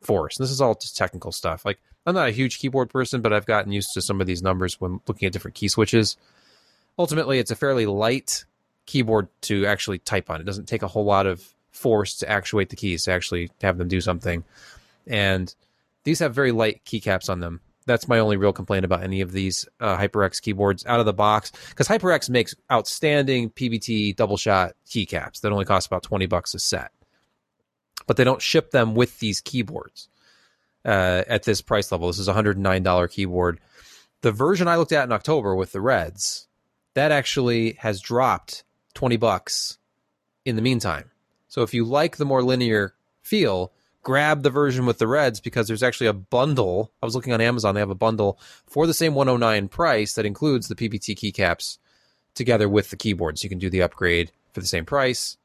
force. 0.00 0.38
And 0.38 0.44
this 0.44 0.50
is 0.50 0.60
all 0.60 0.74
just 0.74 0.96
technical 0.96 1.32
stuff. 1.32 1.64
Like 1.64 1.80
I'm 2.06 2.14
not 2.14 2.28
a 2.28 2.32
huge 2.32 2.58
keyboard 2.58 2.90
person, 2.90 3.20
but 3.20 3.32
I've 3.32 3.46
gotten 3.46 3.72
used 3.72 3.90
to 3.94 4.02
some 4.02 4.20
of 4.20 4.26
these 4.26 4.42
numbers 4.42 4.80
when 4.80 5.00
looking 5.06 5.26
at 5.26 5.32
different 5.32 5.54
key 5.54 5.68
switches. 5.68 6.16
Ultimately, 6.98 7.38
it's 7.38 7.50
a 7.50 7.56
fairly 7.56 7.86
light 7.86 8.44
keyboard 8.86 9.28
to 9.42 9.66
actually 9.66 9.98
type 9.98 10.30
on. 10.30 10.40
It 10.40 10.44
doesn't 10.44 10.66
take 10.66 10.82
a 10.82 10.88
whole 10.88 11.04
lot 11.04 11.26
of 11.26 11.42
force 11.70 12.16
to 12.18 12.28
actuate 12.28 12.68
the 12.68 12.76
keys 12.76 13.04
to 13.04 13.12
actually 13.12 13.50
have 13.62 13.78
them 13.78 13.88
do 13.88 14.00
something. 14.00 14.44
And 15.06 15.54
these 16.04 16.18
have 16.18 16.34
very 16.34 16.52
light 16.52 16.84
keycaps 16.84 17.30
on 17.30 17.40
them 17.40 17.60
that's 17.86 18.08
my 18.08 18.18
only 18.18 18.36
real 18.36 18.52
complaint 18.52 18.84
about 18.84 19.02
any 19.02 19.20
of 19.20 19.32
these 19.32 19.66
uh, 19.80 19.96
HyperX 19.96 20.40
keyboards 20.40 20.84
out 20.86 21.00
of 21.00 21.06
the 21.06 21.12
box 21.12 21.52
because 21.70 21.88
HyperX 21.88 22.30
makes 22.30 22.54
outstanding 22.70 23.50
PBT 23.50 24.14
double 24.14 24.36
shot 24.36 24.72
keycaps 24.86 25.40
that 25.40 25.52
only 25.52 25.64
cost 25.64 25.86
about 25.86 26.02
20 26.02 26.26
bucks 26.26 26.54
a 26.54 26.58
set. 26.58 26.92
But 28.06 28.16
they 28.16 28.24
don't 28.24 28.42
ship 28.42 28.70
them 28.70 28.94
with 28.94 29.18
these 29.20 29.40
keyboards 29.40 30.08
uh, 30.84 31.22
at 31.26 31.44
this 31.44 31.60
price 31.60 31.92
level. 31.92 32.08
This 32.08 32.18
is 32.18 32.28
a 32.28 32.34
$109 32.34 33.10
keyboard. 33.10 33.60
The 34.22 34.32
version 34.32 34.68
I 34.68 34.76
looked 34.76 34.92
at 34.92 35.04
in 35.04 35.12
October 35.12 35.54
with 35.54 35.72
the 35.72 35.80
Reds, 35.80 36.48
that 36.94 37.10
actually 37.10 37.72
has 37.80 38.00
dropped 38.00 38.64
20 38.94 39.16
bucks 39.16 39.78
in 40.44 40.56
the 40.56 40.62
meantime. 40.62 41.10
So 41.48 41.62
if 41.62 41.74
you 41.74 41.84
like 41.84 42.16
the 42.16 42.24
more 42.24 42.42
linear 42.42 42.94
feel, 43.22 43.72
grab 44.02 44.42
the 44.42 44.50
version 44.50 44.86
with 44.86 44.98
the 44.98 45.06
reds 45.06 45.40
because 45.40 45.68
there's 45.68 45.82
actually 45.82 46.08
a 46.08 46.12
bundle. 46.12 46.92
I 47.02 47.06
was 47.06 47.14
looking 47.14 47.32
on 47.32 47.40
Amazon; 47.40 47.74
they 47.74 47.80
have 47.80 47.90
a 47.90 47.94
bundle 47.94 48.38
for 48.66 48.86
the 48.86 48.94
same 48.94 49.14
109 49.14 49.68
price 49.68 50.14
that 50.14 50.26
includes 50.26 50.68
the 50.68 50.74
PBT 50.74 51.16
keycaps 51.16 51.78
together 52.34 52.68
with 52.68 52.90
the 52.90 52.96
keyboard. 52.96 53.38
So 53.38 53.44
You 53.44 53.50
can 53.50 53.58
do 53.58 53.70
the 53.70 53.82
upgrade 53.82 54.32
for 54.52 54.60
the 54.60 54.66
same 54.66 54.84
price. 54.84 55.36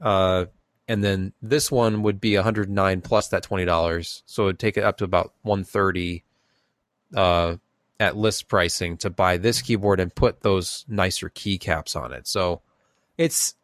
Uh, 0.00 0.46
and 0.88 1.04
then 1.04 1.32
this 1.40 1.70
one 1.70 2.02
would 2.02 2.20
be 2.20 2.34
109 2.34 3.00
plus 3.00 3.28
that 3.28 3.44
$20. 3.44 4.22
So 4.26 4.42
it 4.42 4.46
would 4.46 4.58
take 4.58 4.76
it 4.76 4.84
up 4.84 4.98
to 4.98 5.04
about 5.04 5.32
130 5.42 6.24
uh, 7.14 7.56
at 7.98 8.16
list 8.16 8.48
pricing 8.48 8.96
to 8.98 9.10
buy 9.10 9.36
this 9.36 9.62
keyboard 9.62 10.00
and 10.00 10.14
put 10.14 10.42
those 10.42 10.84
nicer 10.88 11.30
keycaps 11.30 11.94
on 11.94 12.12
it. 12.12 12.26
So 12.26 12.62
it's 13.20 13.54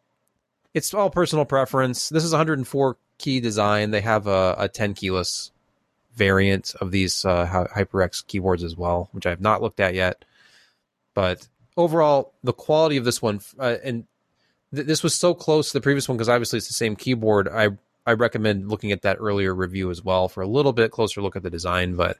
it's 0.75 0.93
all 0.93 1.09
personal 1.09 1.45
preference. 1.45 2.09
This 2.09 2.23
is 2.23 2.31
104 2.31 2.97
key 3.17 3.39
design. 3.39 3.89
They 3.89 4.01
have 4.01 4.27
a, 4.27 4.55
a 4.59 4.69
10 4.69 4.93
keyless 4.93 5.51
variant 6.13 6.75
of 6.79 6.91
these 6.91 7.25
uh, 7.25 7.47
HyperX 7.75 8.25
keyboards 8.27 8.63
as 8.63 8.77
well, 8.77 9.09
which 9.13 9.25
I 9.25 9.31
have 9.31 9.41
not 9.41 9.63
looked 9.63 9.79
at 9.79 9.95
yet. 9.95 10.23
But 11.15 11.47
overall, 11.75 12.33
the 12.43 12.53
quality 12.53 12.97
of 12.97 13.05
this 13.05 13.19
one, 13.19 13.39
uh, 13.57 13.77
and 13.83 14.05
th- 14.75 14.85
this 14.85 15.01
was 15.01 15.15
so 15.15 15.33
close 15.33 15.71
to 15.71 15.79
the 15.79 15.81
previous 15.81 16.07
one 16.07 16.17
because 16.17 16.29
obviously 16.29 16.57
it's 16.57 16.67
the 16.67 16.73
same 16.73 16.95
keyboard. 16.95 17.47
I 17.47 17.69
I 18.05 18.13
recommend 18.13 18.69
looking 18.69 18.91
at 18.91 19.01
that 19.01 19.17
earlier 19.19 19.55
review 19.55 19.89
as 19.89 20.03
well 20.03 20.29
for 20.29 20.41
a 20.41 20.47
little 20.47 20.73
bit 20.73 20.91
closer 20.91 21.21
look 21.21 21.35
at 21.35 21.43
the 21.43 21.49
design. 21.49 21.95
But 21.95 22.17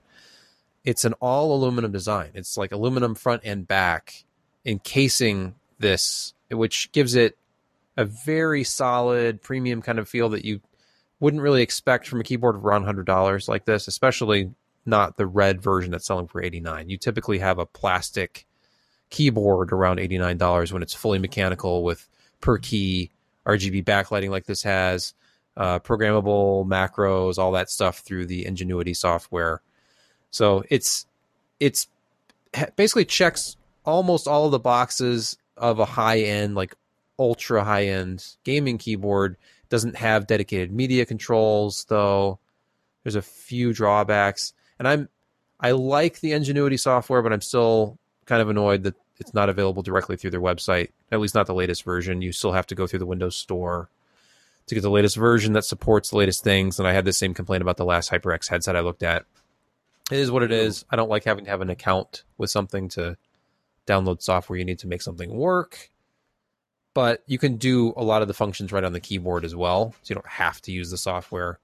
it's 0.83 1.05
an 1.05 1.13
all 1.13 1.53
aluminum 1.53 1.91
design. 1.91 2.31
It's 2.33 2.57
like 2.57 2.71
aluminum 2.71 3.13
front 3.13 3.43
and 3.45 3.67
back 3.67 4.25
encasing 4.65 5.53
this, 5.79 6.33
which 6.49 6.91
gives 6.91 7.15
it 7.15 7.37
a 7.95 8.05
very 8.05 8.63
solid 8.63 9.41
premium 9.41 9.81
kind 9.81 9.99
of 9.99 10.07
feel 10.07 10.29
that 10.29 10.45
you 10.45 10.61
wouldn't 11.19 11.41
really 11.41 11.63
expect 11.63 12.07
from 12.07 12.21
a 12.21 12.23
keyboard 12.23 12.55
around 12.55 12.83
hundred 12.83 13.05
dollars 13.05 13.47
like 13.47 13.65
this, 13.65 13.87
especially 13.87 14.51
not 14.85 15.17
the 15.17 15.25
red 15.25 15.61
version 15.61 15.91
that's 15.91 16.05
selling 16.05 16.27
for 16.27 16.41
eighty 16.41 16.59
nine. 16.59 16.89
You 16.89 16.97
typically 16.97 17.39
have 17.39 17.59
a 17.59 17.65
plastic 17.65 18.45
keyboard 19.09 19.71
around 19.71 19.99
eighty 19.99 20.17
nine 20.17 20.37
dollars 20.37 20.71
when 20.71 20.83
it's 20.83 20.93
fully 20.93 21.19
mechanical 21.19 21.83
with 21.83 22.07
per 22.39 22.57
key 22.57 23.11
RGB 23.45 23.83
backlighting 23.83 24.29
like 24.29 24.45
this 24.45 24.63
has, 24.63 25.13
uh, 25.55 25.79
programmable 25.79 26.67
macros, 26.67 27.37
all 27.37 27.53
that 27.53 27.69
stuff 27.69 27.99
through 27.99 28.25
the 28.25 28.45
NGENUITY 28.45 28.95
software. 28.95 29.61
So 30.29 30.63
it's 30.69 31.07
it's 31.59 31.87
basically 32.75 33.05
checks 33.05 33.57
almost 33.85 34.27
all 34.27 34.45
of 34.45 34.51
the 34.51 34.59
boxes 34.59 35.37
of 35.57 35.79
a 35.79 35.85
high 35.85 36.19
end 36.19 36.55
like 36.55 36.75
ultra 37.19 37.63
high 37.63 37.85
end 37.85 38.25
gaming 38.43 38.77
keyboard 38.77 39.37
doesn't 39.69 39.95
have 39.95 40.27
dedicated 40.27 40.71
media 40.71 41.05
controls 41.05 41.85
though. 41.89 42.39
There's 43.03 43.15
a 43.15 43.21
few 43.21 43.73
drawbacks, 43.73 44.53
and 44.79 44.87
I'm 44.87 45.09
I 45.59 45.71
like 45.71 46.19
the 46.19 46.31
NGENUITY 46.31 46.79
software, 46.79 47.21
but 47.21 47.33
I'm 47.33 47.41
still 47.41 47.97
kind 48.25 48.41
of 48.41 48.49
annoyed 48.49 48.83
that 48.83 48.95
it's 49.19 49.33
not 49.33 49.49
available 49.49 49.81
directly 49.81 50.15
through 50.15 50.31
their 50.31 50.41
website. 50.41 50.89
At 51.11 51.19
least 51.19 51.33
not 51.33 51.47
the 51.47 51.55
latest 51.55 51.83
version. 51.83 52.21
You 52.21 52.31
still 52.31 52.51
have 52.51 52.67
to 52.67 52.75
go 52.75 52.85
through 52.85 52.99
the 52.99 53.05
Windows 53.05 53.35
Store 53.35 53.89
to 54.67 54.75
get 54.75 54.81
the 54.81 54.91
latest 54.91 55.15
version 55.15 55.53
that 55.53 55.65
supports 55.65 56.09
the 56.09 56.17
latest 56.17 56.43
things. 56.43 56.77
And 56.77 56.87
I 56.87 56.93
had 56.93 57.05
the 57.05 57.13
same 57.13 57.33
complaint 57.33 57.61
about 57.61 57.77
the 57.77 57.85
last 57.85 58.11
HyperX 58.11 58.49
headset 58.49 58.75
I 58.75 58.81
looked 58.81 59.03
at. 59.03 59.25
It 60.11 60.19
is 60.19 60.29
what 60.29 60.43
it 60.43 60.51
is. 60.51 60.85
I 60.89 60.95
don't 60.95 61.09
like 61.09 61.23
having 61.23 61.45
to 61.45 61.51
have 61.51 61.61
an 61.61 61.69
account 61.69 62.23
with 62.37 62.49
something 62.49 62.89
to 62.89 63.17
download 63.87 64.21
software 64.21 64.59
you 64.59 64.65
need 64.65 64.79
to 64.79 64.87
make 64.87 65.01
something 65.01 65.33
work 65.33 65.89
but 66.97 67.21
you 67.27 67.37
can 67.37 67.57
do 67.57 67.93
a 67.95 68.03
lot 68.03 68.23
of 68.23 68.27
the 68.27 68.33
functions 68.33 68.71
right 68.71 68.83
on 68.83 68.91
the 68.91 68.99
keyboard 68.99 69.45
as 69.45 69.55
well, 69.55 69.93
so 70.01 70.11
you 70.11 70.15
don't 70.15 70.27
have 70.27 70.59
to 70.63 70.71
use 70.71 70.89
the 70.89 70.97
software. 70.97 71.59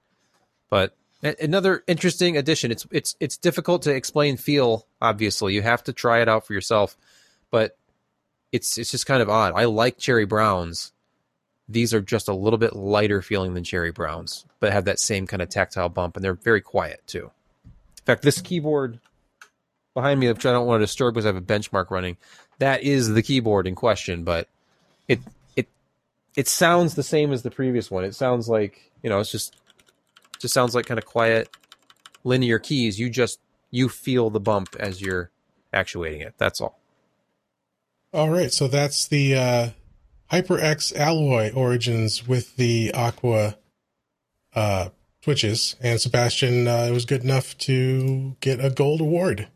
But 0.70 0.96
another 1.24 1.82
interesting 1.88 2.36
addition. 2.36 2.70
It's 2.70 2.86
it's 2.92 3.16
it's 3.18 3.36
difficult 3.36 3.82
to 3.82 3.92
explain 3.92 4.36
feel. 4.36 4.86
Obviously, 5.02 5.52
you 5.52 5.60
have 5.60 5.82
to 5.84 5.92
try 5.92 6.22
it 6.22 6.28
out 6.28 6.46
for 6.46 6.52
yourself, 6.52 6.96
but 7.50 7.76
it's 8.52 8.78
it's 8.78 8.92
just 8.92 9.06
kind 9.06 9.20
of 9.20 9.28
odd. 9.28 9.54
I 9.56 9.64
like 9.64 9.98
cherry 9.98 10.24
browns. 10.24 10.92
These 11.68 11.92
are 11.92 12.00
just 12.00 12.28
a 12.28 12.32
little 12.32 12.58
bit 12.58 12.76
lighter 12.76 13.20
feeling 13.20 13.54
than 13.54 13.64
cherry 13.64 13.90
browns, 13.90 14.46
but 14.60 14.72
have 14.72 14.84
that 14.84 15.00
same 15.00 15.26
kind 15.26 15.42
of 15.42 15.48
tactile 15.48 15.88
bump, 15.88 16.14
and 16.14 16.24
they're 16.24 16.34
very 16.34 16.60
quiet 16.60 17.02
too. 17.08 17.32
In 17.64 18.04
fact, 18.06 18.22
this 18.22 18.40
keyboard 18.40 19.00
behind 19.94 20.20
me, 20.20 20.28
which 20.28 20.44
I 20.44 20.52
don't 20.52 20.66
want 20.66 20.80
to 20.80 20.84
disturb 20.84 21.14
because 21.14 21.24
I 21.24 21.28
have 21.28 21.36
a 21.36 21.40
benchmark 21.40 21.90
running, 21.90 22.16
that 22.58 22.82
is 22.82 23.08
the 23.08 23.22
keyboard 23.22 23.66
in 23.66 23.74
question, 23.74 24.24
but 24.24 24.48
it 25.08 25.20
it 25.56 25.68
it 26.36 26.48
sounds 26.48 26.94
the 26.94 27.02
same 27.02 27.32
as 27.32 27.42
the 27.42 27.50
previous 27.50 27.90
one. 27.90 28.04
It 28.04 28.14
sounds 28.14 28.48
like 28.48 28.92
you 29.02 29.10
know 29.10 29.20
it's 29.20 29.30
just 29.30 29.56
just 30.38 30.54
sounds 30.54 30.74
like 30.74 30.86
kind 30.86 30.98
of 30.98 31.06
quiet, 31.06 31.48
linear 32.24 32.58
keys. 32.58 32.98
You 32.98 33.08
just 33.08 33.40
you 33.70 33.88
feel 33.88 34.30
the 34.30 34.40
bump 34.40 34.76
as 34.78 35.00
you're 35.00 35.30
actuating 35.72 36.20
it. 36.20 36.34
That's 36.38 36.60
all. 36.60 36.78
All 38.12 38.30
right, 38.30 38.52
so 38.52 38.68
that's 38.68 39.08
the 39.08 39.34
uh, 39.34 39.68
HyperX 40.30 40.94
Alloy 40.94 41.52
origins 41.52 42.28
with 42.28 42.54
the 42.54 42.92
Aqua 42.94 43.56
uh, 44.54 44.90
switches, 45.20 45.74
and 45.80 46.00
Sebastian 46.00 46.68
uh, 46.68 46.90
was 46.92 47.06
good 47.06 47.24
enough 47.24 47.58
to 47.58 48.36
get 48.40 48.64
a 48.64 48.70
gold 48.70 49.00
award. 49.00 49.48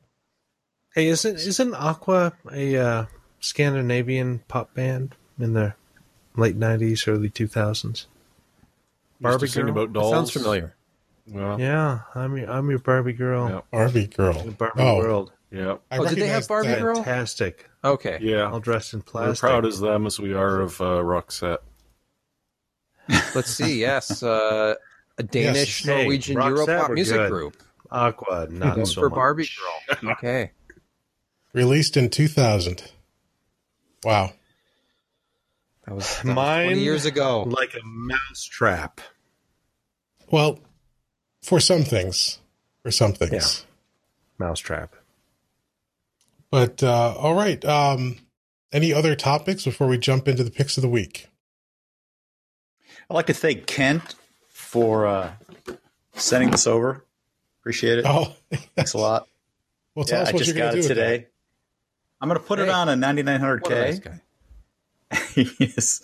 Hey, 0.98 1.06
isn't 1.06 1.36
isn't 1.36 1.74
Aqua 1.76 2.32
a 2.50 2.76
uh, 2.76 3.04
Scandinavian 3.38 4.40
pop 4.48 4.74
band 4.74 5.14
in 5.38 5.52
the 5.52 5.74
late 6.34 6.58
'90s, 6.58 7.06
early 7.06 7.30
2000s? 7.30 8.06
Barbie 9.20 9.46
Barbie 9.46 9.46
girl? 9.46 9.68
about 9.68 9.92
dolls. 9.92 10.10
Sounds 10.12 10.30
familiar. 10.32 10.74
Well, 11.28 11.60
Yeah, 11.60 12.00
I'm 12.16 12.36
your, 12.36 12.50
I'm 12.50 12.68
your 12.68 12.80
Barbie 12.80 13.12
girl. 13.12 13.48
Yeah. 13.48 13.60
Barbie 13.70 14.08
girl. 14.08 14.42
The 14.42 14.50
Barbie 14.50 14.82
oh, 14.82 14.96
world. 14.96 15.32
yeah, 15.52 15.76
I 15.88 15.98
Oh, 15.98 16.08
did 16.08 16.18
they 16.18 16.26
have 16.26 16.48
Barbie 16.48 16.66
that. 16.70 16.80
girl? 16.80 16.96
Fantastic. 16.96 17.70
Okay. 17.84 18.18
yeah. 18.20 18.50
All 18.50 18.58
dressed 18.58 18.92
in 18.92 18.98
We're 18.98 19.04
plastic. 19.04 19.38
proud 19.38 19.66
as 19.66 19.78
them 19.78 20.04
as 20.04 20.18
we 20.18 20.34
are 20.34 20.62
of 20.62 20.80
uh, 20.80 20.84
Roxette. 21.04 21.58
Let's 23.36 23.50
see. 23.50 23.78
Yes, 23.78 24.24
uh, 24.24 24.74
a 25.16 25.22
Danish, 25.22 25.84
Hey, 25.84 26.02
Norwegian, 26.02 26.38
Roxette 26.38 26.66
Europop 26.66 26.94
music 26.94 27.18
good. 27.18 27.30
group 27.30 27.62
Aqua, 27.88 28.48
not 28.50 28.84
so 28.88 29.00
for 29.02 29.10
much. 29.10 29.16
Barbie 29.16 29.48
Girl. 30.00 30.10
Okay. 30.14 30.50
Released 31.58 31.96
in 31.96 32.08
2000. 32.08 32.84
Wow. 34.04 34.30
That 35.86 35.94
was, 35.96 36.22
that 36.22 36.36
was 36.36 36.64
20 36.66 36.78
years 36.78 37.04
ago. 37.04 37.42
Like 37.42 37.74
a 37.74 37.84
mouse 37.84 38.44
trap. 38.44 39.00
Well, 40.30 40.60
for 41.42 41.58
some 41.58 41.82
things. 41.82 42.38
For 42.84 42.92
some 42.92 43.12
things. 43.12 43.66
Mouse 44.38 44.60
trap. 44.60 44.94
But 46.48 46.80
uh, 46.84 47.14
all 47.18 47.34
right. 47.34 47.64
Um, 47.64 48.18
any 48.70 48.92
other 48.92 49.16
topics 49.16 49.64
before 49.64 49.88
we 49.88 49.98
jump 49.98 50.28
into 50.28 50.44
the 50.44 50.52
picks 50.52 50.76
of 50.78 50.82
the 50.82 50.88
week? 50.88 51.26
I'd 53.10 53.14
like 53.14 53.26
to 53.26 53.34
thank 53.34 53.66
Kent 53.66 54.14
for 54.46 55.08
uh, 55.08 55.32
sending 56.14 56.52
this 56.52 56.68
over. 56.68 57.04
Appreciate 57.62 57.98
it. 57.98 58.04
Oh, 58.06 58.32
Thanks 58.76 58.92
a 58.92 58.98
lot. 58.98 59.26
well, 59.96 60.04
tell 60.04 60.20
Yeah, 60.20 60.28
us 60.28 60.28
I 60.28 60.38
just 60.38 60.46
you're 60.54 60.56
got 60.56 60.70
do 60.70 60.76
it 60.76 60.80
with 60.82 60.86
today. 60.86 61.26
I'm 62.20 62.28
going 62.28 62.40
to 62.40 62.46
put 62.46 62.58
it 62.58 62.68
on 62.68 62.88
a 62.88 62.92
What 62.92 62.98
a 62.98 63.14
nice 63.14 64.00
9900K. 64.00 64.04
guy. 64.04 64.20
yes. 65.58 66.02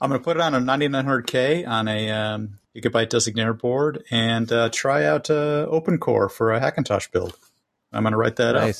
I'm 0.00 0.08
going 0.10 0.20
to 0.20 0.24
put 0.24 0.36
it 0.36 0.40
on 0.42 0.54
a 0.54 0.60
9900K 0.60 1.66
on 1.66 1.88
a 1.88 2.10
um, 2.10 2.58
gigabyte 2.76 3.08
Designare 3.08 3.58
board 3.58 4.04
and 4.10 4.50
uh, 4.52 4.68
try 4.72 5.04
out 5.04 5.30
uh, 5.30 5.66
OpenCore 5.70 6.30
for 6.30 6.52
a 6.52 6.60
Hackintosh 6.60 7.10
build. 7.10 7.36
I'm 7.92 8.02
going 8.02 8.12
to 8.12 8.18
write 8.18 8.36
that 8.36 8.56
up. 8.56 8.74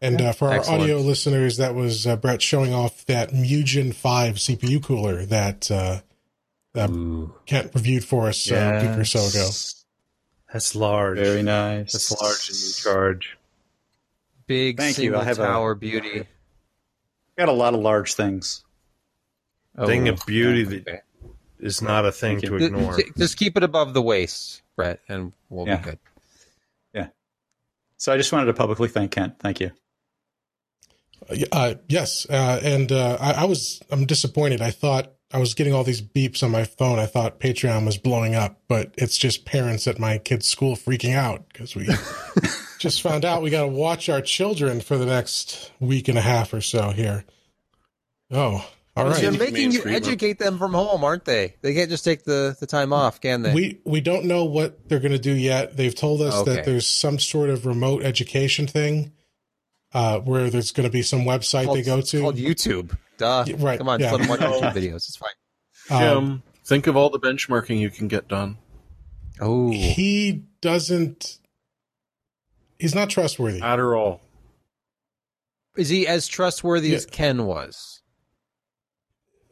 And 0.00 0.20
uh, 0.20 0.32
for 0.32 0.48
our 0.48 0.54
Excellent. 0.54 0.82
audio 0.82 0.98
listeners, 0.98 1.58
that 1.58 1.74
was 1.74 2.06
uh, 2.06 2.16
Brett 2.16 2.42
showing 2.42 2.74
off 2.74 3.04
that 3.06 3.30
Mugen 3.30 3.94
5 3.94 4.34
CPU 4.34 4.82
cooler 4.82 5.24
that 5.26 5.70
uh, 5.70 6.00
that 6.74 6.90
Kent 7.46 7.70
reviewed 7.74 8.04
for 8.04 8.26
us 8.28 8.50
uh, 8.50 8.54
a 8.82 8.88
week 8.88 8.98
or 8.98 9.04
so 9.04 9.20
ago. 9.20 9.48
That's 10.52 10.74
large. 10.74 11.18
Very 11.18 11.42
nice. 11.42 11.92
That's 11.92 12.20
large 12.20 12.48
and 12.48 12.58
you 12.58 12.72
charge. 12.72 13.38
Big 14.46 14.76
Thank 14.76 14.98
you. 14.98 15.04
single 15.04 15.20
I 15.20 15.24
have 15.24 15.38
a- 15.38 15.46
tower 15.46 15.74
beauty. 15.74 16.26
Got 17.38 17.48
a 17.48 17.52
lot 17.52 17.74
of 17.74 17.80
large 17.80 18.14
things. 18.14 18.64
Thing 19.86 20.08
Oh, 20.08 20.12
of 20.12 20.26
beauty 20.26 20.66
okay. 20.66 20.78
that 20.80 21.04
is 21.58 21.80
not 21.80 22.04
a 22.04 22.12
thing 22.12 22.40
to 22.42 22.56
ignore. 22.56 22.98
Just- 22.98 23.16
Just 23.16 23.36
keep 23.38 23.56
it 23.56 23.62
above 23.62 23.94
the 23.94 24.02
waist, 24.02 24.60
Brett, 24.76 25.00
and 25.08 25.32
we'll 25.48 25.66
Yeah. 25.66 25.76
be 25.78 25.82
good. 25.84 25.98
Yeah. 26.92 27.08
So 27.96 28.12
I 28.12 28.16
just 28.18 28.30
wanted 28.32 28.46
to 28.46 28.54
publicly 28.54 28.88
thank 28.88 29.12
Kent. 29.12 29.38
Thank 29.40 29.60
you. 29.60 29.70
Uh, 31.52 31.74
yes, 31.88 32.26
uh, 32.28 32.60
and 32.62 32.90
uh, 32.90 33.16
I, 33.20 33.32
I 33.32 33.44
was 33.44 33.80
I'm 33.90 34.06
disappointed. 34.06 34.60
I 34.60 34.72
thought 34.72 35.12
I 35.32 35.38
was 35.38 35.54
getting 35.54 35.72
all 35.72 35.84
these 35.84 36.02
beeps 36.02 36.42
on 36.42 36.50
my 36.50 36.64
phone. 36.64 36.98
I 36.98 37.06
thought 37.06 37.40
Patreon 37.40 37.86
was 37.86 37.96
blowing 37.96 38.34
up, 38.34 38.60
but 38.68 38.92
it's 38.98 39.16
just 39.16 39.44
parents 39.44 39.86
at 39.86 39.98
my 39.98 40.18
kid's 40.18 40.46
school 40.46 40.76
freaking 40.76 41.14
out 41.14 41.48
because 41.52 41.74
we 41.74 41.88
just 42.78 43.00
found 43.00 43.24
out 43.24 43.42
we 43.42 43.50
got 43.50 43.62
to 43.62 43.68
watch 43.68 44.08
our 44.08 44.20
children 44.20 44.80
for 44.80 44.98
the 44.98 45.06
next 45.06 45.72
week 45.80 46.08
and 46.08 46.18
a 46.18 46.22
half 46.22 46.52
or 46.52 46.60
so 46.60 46.90
here. 46.90 47.24
Oh, 48.30 48.66
all 48.94 49.08
They're 49.10 49.32
making 49.32 49.72
you 49.72 49.82
educate 49.86 50.38
them 50.38 50.58
from 50.58 50.74
home, 50.74 51.02
aren't 51.02 51.24
they? 51.24 51.54
They 51.62 51.72
can't 51.72 51.88
just 51.88 52.04
take 52.04 52.24
the, 52.24 52.54
the 52.60 52.66
time 52.66 52.92
off, 52.92 53.22
can 53.22 53.40
they? 53.40 53.54
We 53.54 53.80
we 53.84 54.02
don't 54.02 54.26
know 54.26 54.44
what 54.44 54.86
they're 54.88 55.00
going 55.00 55.12
to 55.12 55.18
do 55.18 55.32
yet. 55.32 55.78
They've 55.78 55.94
told 55.94 56.20
us 56.20 56.34
Okay. 56.34 56.56
that 56.56 56.64
there's 56.66 56.86
some 56.86 57.18
sort 57.18 57.48
of 57.48 57.64
remote 57.64 58.02
education 58.02 58.66
thing, 58.66 59.12
uh, 59.94 60.20
where 60.20 60.50
there's 60.50 60.70
going 60.72 60.88
to 60.88 60.92
be 60.92 61.02
some 61.02 61.20
website 61.20 61.64
Called- 61.66 61.78
they 61.78 61.82
go 61.82 61.98
it's 61.98 62.12
called 62.12 62.36
to. 62.36 62.42
YouTube. 62.42 62.96
Duh. 63.18 63.44
Yeah, 63.46 63.56
right, 63.58 63.78
Come 63.78 63.88
on, 63.88 64.00
yeah. 64.00 64.10
just 64.16 64.28
let 64.28 64.40
them 64.40 64.50
watch 64.50 64.60
YouTube 64.62 64.72
videos. 64.74 64.94
It's 65.08 65.16
fine. 65.16 65.30
Um, 65.90 66.26
Jim, 66.26 66.42
think 66.64 66.86
of 66.86 66.96
all 66.96 67.10
the 67.10 67.20
benchmarking 67.20 67.78
you 67.78 67.90
can 67.90 68.08
get 68.08 68.28
done. 68.28 68.58
Oh, 69.40 69.70
he 69.70 70.44
doesn't. 70.60 71.38
He's 72.78 72.94
not 72.94 73.10
trustworthy. 73.10 73.60
Adderall. 73.60 74.20
is 75.76 75.88
he 75.88 76.06
as 76.06 76.26
trustworthy 76.28 76.88
Yeah. 76.90 76.96
as 76.96 77.06
Ken 77.06 77.44
was? 77.46 78.02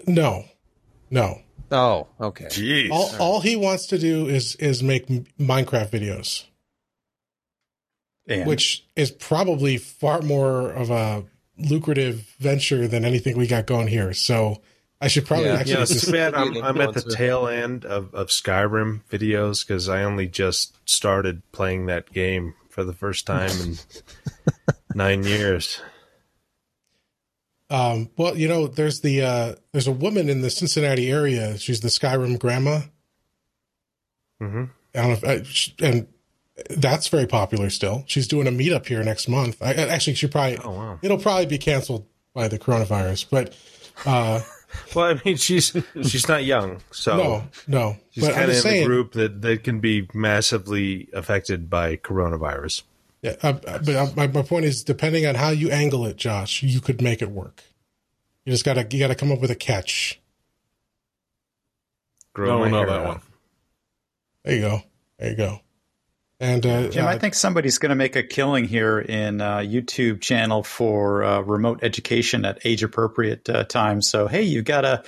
No, 0.06 0.44
no. 1.10 1.40
Oh, 1.70 2.08
okay. 2.20 2.46
Jeez. 2.46 2.90
All 2.90 3.10
all 3.20 3.40
he 3.40 3.54
wants 3.56 3.86
to 3.88 3.98
do 3.98 4.26
is 4.26 4.56
is 4.56 4.82
make 4.82 5.06
Minecraft 5.38 5.90
videos, 5.90 6.44
And 8.30 8.46
which 8.46 8.86
is 8.96 9.10
probably 9.10 9.76
far 9.76 10.22
more 10.22 10.70
of 10.70 10.90
a 10.90 11.24
lucrative 11.58 12.34
venture 12.38 12.86
than 12.88 13.04
anything 13.04 13.36
we 13.36 13.46
got 13.46 13.66
going 13.66 13.88
here. 13.88 14.14
So 14.14 14.62
I 15.00 15.08
should 15.08 15.26
probably 15.26 15.46
Yeah. 15.46 15.54
actually 15.56 15.72
Yeah, 15.74 15.82
it's 15.82 15.92
just 15.92 16.06
too 16.06 16.12
bad 16.12 16.34
I'm, 16.34 16.56
I'm 16.62 16.80
at 16.80 16.94
the 16.94 17.00
influencer. 17.00 17.16
tail 17.16 17.46
end 17.48 17.84
of, 17.84 18.14
of 18.14 18.28
Skyrim 18.28 19.02
videos 19.10 19.66
because 19.66 19.88
I 19.88 20.04
only 20.04 20.26
just 20.28 20.76
started 20.88 21.42
playing 21.52 21.86
that 21.86 22.12
game 22.12 22.54
for 22.68 22.84
the 22.84 22.92
first 22.92 23.26
time 23.26 23.50
in 23.50 23.74
nine 24.94 25.24
years. 25.24 25.80
Um, 27.68 28.10
well, 28.16 28.36
you 28.36 28.48
know, 28.48 28.66
there's 28.66 29.00
the 29.00 29.22
uh, 29.22 29.54
there's 29.72 29.86
a 29.86 29.92
woman 29.92 30.28
in 30.28 30.40
the 30.42 30.50
Cincinnati 30.50 31.10
area. 31.10 31.56
She's 31.58 31.80
the 31.80 31.88
Skyrim 31.88 32.38
grandma. 32.38 32.80
Mm-hmm. 34.42 34.64
I 34.94 34.98
don't 35.00 35.08
know, 35.08 35.12
if, 35.12 35.24
uh, 35.24 35.44
sh- 35.44 35.70
and 35.80 36.08
that's 36.70 37.08
very 37.08 37.26
popular 37.26 37.70
still. 37.70 38.04
She's 38.06 38.26
doing 38.28 38.46
a 38.46 38.50
meetup 38.50 38.86
here 38.86 39.02
next 39.02 39.28
month. 39.28 39.60
I, 39.62 39.72
actually, 39.74 40.14
she 40.14 40.26
probably 40.26 40.58
Oh 40.58 40.70
wow. 40.70 40.98
it'll 41.02 41.18
probably 41.18 41.46
be 41.46 41.58
canceled 41.58 42.06
by 42.34 42.48
the 42.48 42.58
coronavirus, 42.58 43.26
but 43.30 43.54
uh, 44.06 44.40
Well, 44.94 45.06
I 45.16 45.20
mean, 45.24 45.36
she's 45.36 45.76
she's 46.02 46.28
not 46.28 46.44
young, 46.44 46.80
so 46.92 47.16
no, 47.16 47.44
no. 47.66 47.96
she's 48.10 48.24
but 48.24 48.34
kind 48.34 48.44
of 48.48 48.54
just 48.54 48.64
in 48.64 48.70
the 48.70 48.76
saying, 48.76 48.86
group 48.86 49.12
that, 49.12 49.42
that 49.42 49.64
can 49.64 49.80
be 49.80 50.08
massively 50.14 51.08
affected 51.12 51.68
by 51.68 51.96
coronavirus. 51.96 52.82
yeah. 53.22 53.34
Uh, 53.42 53.52
but 53.54 53.88
uh, 53.88 54.06
my 54.16 54.28
my 54.28 54.42
point 54.42 54.64
is, 54.66 54.84
depending 54.84 55.26
on 55.26 55.34
how 55.34 55.50
you 55.50 55.70
angle 55.70 56.06
it, 56.06 56.16
Josh, 56.16 56.62
you 56.62 56.80
could 56.80 57.02
make 57.02 57.20
it 57.20 57.30
work. 57.32 57.64
You 58.44 58.52
just 58.52 58.64
gotta 58.64 58.86
you 58.90 59.00
gotta 59.00 59.16
come 59.16 59.32
up 59.32 59.40
with 59.40 59.50
a 59.50 59.56
catch. 59.56 60.20
Grow 62.32 62.46
No, 62.46 62.58
my 62.60 62.70
no, 62.70 62.76
hair 62.78 62.86
that 62.86 63.00
out. 63.00 63.06
one. 63.06 63.20
There 64.44 64.54
you 64.54 64.60
go. 64.60 64.82
There 65.18 65.30
you 65.30 65.36
go. 65.36 65.60
And 66.40 66.64
uh, 66.64 66.88
Jim, 66.88 67.06
I 67.06 67.18
think 67.18 67.34
somebody's 67.34 67.76
going 67.76 67.90
to 67.90 67.96
make 67.96 68.16
a 68.16 68.22
killing 68.22 68.64
here 68.64 68.98
in 68.98 69.42
uh, 69.42 69.58
YouTube 69.58 70.22
channel 70.22 70.62
for 70.62 71.22
uh, 71.22 71.40
remote 71.40 71.80
education 71.82 72.46
at 72.46 72.60
age 72.64 72.82
appropriate 72.82 73.46
uh, 73.50 73.64
times. 73.64 74.08
So, 74.08 74.26
hey, 74.26 74.42
you've 74.42 74.64
got 74.64 74.86
a, 74.86 75.04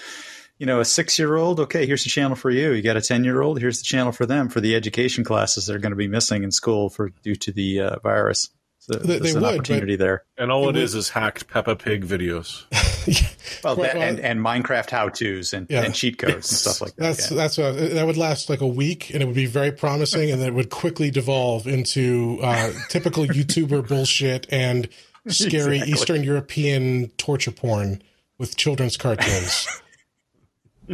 you 0.58 0.66
know, 0.66 0.80
a 0.80 0.84
six 0.84 1.18
year 1.18 1.34
old. 1.36 1.58
Okay, 1.60 1.86
here's 1.86 2.04
the 2.04 2.10
channel 2.10 2.36
for 2.36 2.50
you. 2.50 2.72
You 2.72 2.82
got 2.82 2.98
a 2.98 3.00
ten 3.00 3.24
year 3.24 3.40
old. 3.40 3.58
Here's 3.60 3.78
the 3.78 3.84
channel 3.84 4.12
for 4.12 4.26
them 4.26 4.50
for 4.50 4.60
the 4.60 4.74
education 4.74 5.24
classes 5.24 5.66
that 5.66 5.74
are 5.74 5.78
going 5.78 5.92
to 5.92 5.96
be 5.96 6.06
missing 6.06 6.44
in 6.44 6.50
school 6.50 6.90
for 6.90 7.08
due 7.22 7.36
to 7.36 7.50
the 7.50 7.80
uh, 7.80 7.98
virus. 8.00 8.50
So 8.84 8.94
They- 8.98 9.18
there's 9.20 9.34
they 9.34 9.38
an 9.38 9.44
would, 9.44 9.54
opportunity 9.54 9.94
there. 9.94 10.24
And 10.36 10.50
all 10.50 10.68
it 10.68 10.76
It 10.76 10.82
is 10.82 10.96
is 10.96 11.10
hacked 11.10 11.46
Peppa 11.46 11.76
Pig 11.76 12.04
videos. 12.04 12.64
Well, 13.64 13.76
Well, 13.76 13.86
that, 13.86 13.96
and, 13.96 14.18
and 14.18 14.40
Minecraft 14.40 14.90
how 14.90 15.08
tos 15.08 15.52
and, 15.52 15.66
Yeah. 15.70 15.82
and 15.82 15.94
cheat 15.94 16.18
codes 16.18 16.34
and 16.34 16.44
stuff 16.44 16.80
like 16.80 16.96
that. 16.96 17.02
That's 17.02 17.30
yeah. 17.30 17.36
that's 17.36 17.58
what 17.58 17.76
that 17.76 18.06
would 18.06 18.16
last 18.16 18.48
like 18.50 18.60
a 18.60 18.66
week, 18.66 19.10
and 19.10 19.22
it 19.22 19.26
would 19.26 19.36
be 19.36 19.46
very 19.46 19.70
promising, 19.70 20.30
and 20.32 20.40
then 20.40 20.48
it 20.48 20.54
would 20.54 20.70
quickly 20.70 21.10
devolve 21.12 21.66
into 21.68 22.38
uh, 22.42 22.72
typical 22.88 23.24
YouTuber 23.24 23.86
bullshit 23.88 24.46
and 24.50 24.88
scary 25.28 25.76
Exactly. 25.76 25.92
Eastern 25.92 26.22
European 26.24 27.08
torture 27.18 27.52
porn 27.52 28.02
with 28.38 28.56
children's 28.56 28.96
cartoons. 28.96 29.68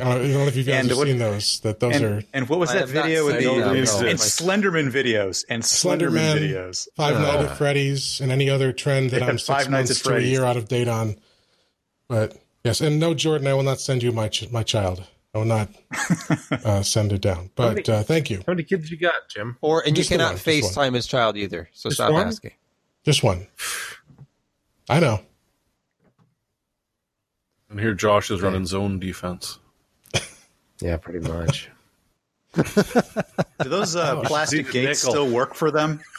I 0.07 0.15
don't, 0.19 0.33
know 0.33 0.47
if 0.47 0.57
you 0.57 0.65
guys 0.65 0.81
And 0.81 0.89
have 0.89 0.99
what- 0.99 1.07
seen 1.07 1.19
those. 1.19 1.61
That 1.61 1.81
those 1.81 1.97
and, 1.97 2.05
are 2.05 2.23
and 2.33 2.49
what 2.49 2.59
was 2.59 2.71
I 2.71 2.81
that 2.81 2.89
video 2.89 3.27
with 3.27 3.39
the 3.39 3.45
them, 3.45 3.77
and. 3.77 3.87
Slenderman 4.19 4.91
videos 4.91 5.45
and 5.49 5.63
Slenderman, 5.63 6.11
Slenderman, 6.11 6.39
videos? 6.39 6.89
Five 6.97 7.15
Nights 7.21 7.37
Uh, 7.37 7.51
at 7.51 7.59
Freddy's 7.59 8.21
and 8.21 8.31
any 8.33 8.49
other 8.51 8.73
trend 8.73 9.11
that 9.11 9.21
Yeah, 9.21 9.29
I'm 9.29 9.39
six 9.39 9.47
Five 9.47 9.71
months 9.71 9.91
at 9.91 9.97
to 9.99 10.17
a 10.17 10.21
year 10.21 10.45
out 10.45 10.57
of 10.57 10.69
date 10.69 10.89
on. 10.89 11.17
But 12.09 12.37
yes, 12.65 12.81
and 12.81 12.99
no, 12.99 13.15
Jordan, 13.15 13.47
I 13.47 13.55
will 13.55 13.63
not 13.63 13.81
send 13.81 14.03
you 14.03 14.13
my 14.13 14.29
ch- 14.29 14.51
my 14.51 14.63
child. 14.63 15.05
I 15.35 15.39
will 15.39 15.45
not 15.45 15.69
uh, 16.65 16.83
send 16.83 17.13
it 17.13 17.21
down. 17.21 17.51
But 17.55 17.87
uh, 17.89 18.03
thank 18.03 18.31
you. 18.31 18.39
How 18.39 18.53
many 18.55 18.63
kids 18.63 18.91
you 18.91 18.97
got, 18.97 19.29
Jim? 19.29 19.59
Or 19.61 19.83
and 19.87 19.95
Just 19.95 20.11
you 20.11 20.17
cannot 20.17 20.37
FaceTime 20.37 20.95
his 20.95 21.07
child 21.07 21.37
either. 21.37 21.69
So 21.75 21.91
Just 21.91 21.99
stop 21.99 22.13
one? 22.13 22.27
asking. 22.27 22.53
Just 23.05 23.23
one. 23.23 23.47
I 24.89 25.01
know. 25.01 25.21
And 27.71 27.79
here 27.79 27.93
Josh 27.93 28.31
is 28.31 28.41
running 28.41 28.65
zone 28.65 28.99
defense. 28.99 29.59
Yeah, 30.81 30.97
pretty 30.97 31.21
much. 31.29 31.71
Do 32.55 32.63
those 33.69 33.95
uh, 33.97 34.21
plastic 34.25 34.67
See 34.67 34.73
gates 34.73 35.05
nickel. 35.05 35.11
still 35.13 35.29
work 35.31 35.55
for 35.55 35.71
them? 35.71 36.01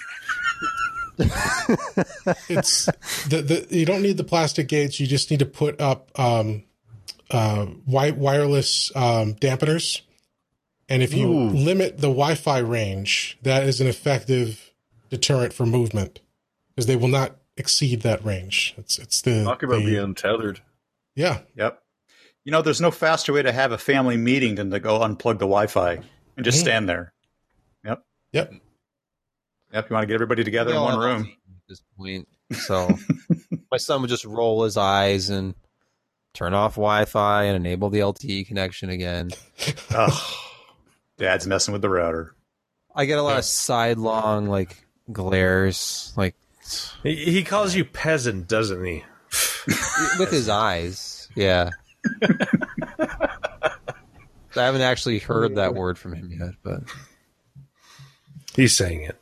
It's 2.50 2.86
the, 3.28 3.42
the 3.42 3.68
you 3.78 3.86
don't 3.86 4.02
need 4.02 4.18
the 4.18 4.24
plastic 4.24 4.68
gates. 4.68 5.00
You 5.00 5.08
just 5.08 5.30
need 5.32 5.40
to 5.40 5.46
put 5.46 5.80
up 5.82 6.18
um, 6.20 6.64
uh, 7.30 7.66
wi- 7.86 8.12
wireless 8.12 8.92
um, 8.96 9.34
dampeners. 9.36 10.02
And 10.88 11.04
if 11.04 11.14
you 11.14 11.28
Ooh. 11.28 11.50
limit 11.50 11.98
the 11.98 12.08
Wi-Fi 12.08 12.60
range, 12.60 13.38
that 13.44 13.64
is 13.64 13.80
an 13.82 13.88
effective 13.88 14.72
deterrent 15.10 15.54
for 15.54 15.66
movement 15.66 16.20
because 16.76 16.88
they 16.88 16.96
will 16.96 17.08
not 17.10 17.36
exceed 17.58 18.02
that 18.02 18.24
range. 18.24 18.74
It's 18.78 18.98
it's 18.98 19.22
the, 19.22 19.44
Talk 19.44 19.62
about 19.64 19.80
the- 19.80 19.86
being 19.86 20.16
tethered. 20.16 20.62
yeah. 21.16 21.40
Yep. 21.56 21.82
You 22.46 22.52
know, 22.52 22.62
there's 22.62 22.82
no 22.82 22.92
faster 22.92 23.34
way 23.34 23.42
to 23.42 23.52
have 23.52 23.72
a 23.72 23.78
family 23.78 24.18
meeting 24.18 24.56
than 24.56 24.72
to 24.72 24.80
go 24.80 25.00
unplug 25.00 25.34
the 25.40 25.46
Wi-Fi 25.46 26.00
and 26.38 26.46
just 26.46 26.60
Mhm. 26.60 26.62
stand 26.62 26.90
there. 26.90 27.14
Yep. 27.84 28.04
Yep. 28.34 28.54
Yep. 29.74 29.90
You 29.90 29.94
want 29.94 30.04
to 30.04 30.08
get 30.08 30.14
everybody 30.16 30.44
together 30.44 30.74
in 30.74 30.82
one 30.82 31.00
room. 31.00 31.22
At 31.48 31.68
this 31.68 31.82
point, 31.98 32.28
so 32.54 32.90
my 33.72 33.78
son 33.78 34.02
would 34.02 34.10
just 34.10 34.26
roll 34.26 34.64
his 34.64 34.78
eyes 34.78 35.30
and 35.30 35.54
turn 36.34 36.54
off 36.54 36.74
Wi-Fi 36.76 37.44
and 37.44 37.56
enable 37.56 37.90
the 37.90 38.00
LTE 38.00 38.48
connection 38.48 38.90
again. 38.90 39.30
Ugh. 39.92 40.34
Dad's 41.18 41.46
messing 41.46 41.74
with 41.74 41.82
the 41.82 41.90
router. 41.90 42.34
I 42.96 43.06
get 43.06 43.20
a 43.20 43.22
lot 43.24 43.38
of 43.38 43.46
sidelong 43.46 44.48
like 44.48 44.84
glares, 45.12 46.14
like 46.16 46.36
He, 47.04 47.16
he 47.16 47.44
calls 47.44 47.76
you 47.76 47.86
peasant, 47.86 48.48
doesn't 48.48 48.84
he? 48.84 49.04
with 50.18 50.32
his 50.32 50.50
eyes. 50.50 51.30
Yeah. 51.36 51.70
I 54.56 54.64
haven't 54.66 54.82
actually 54.82 55.20
heard 55.20 55.56
that 55.56 55.74
word 55.76 55.98
from 55.98 56.14
him 56.14 56.32
yet, 56.38 56.56
but 56.64 56.82
He's 58.56 58.76
saying 58.76 59.04
it 59.04 59.16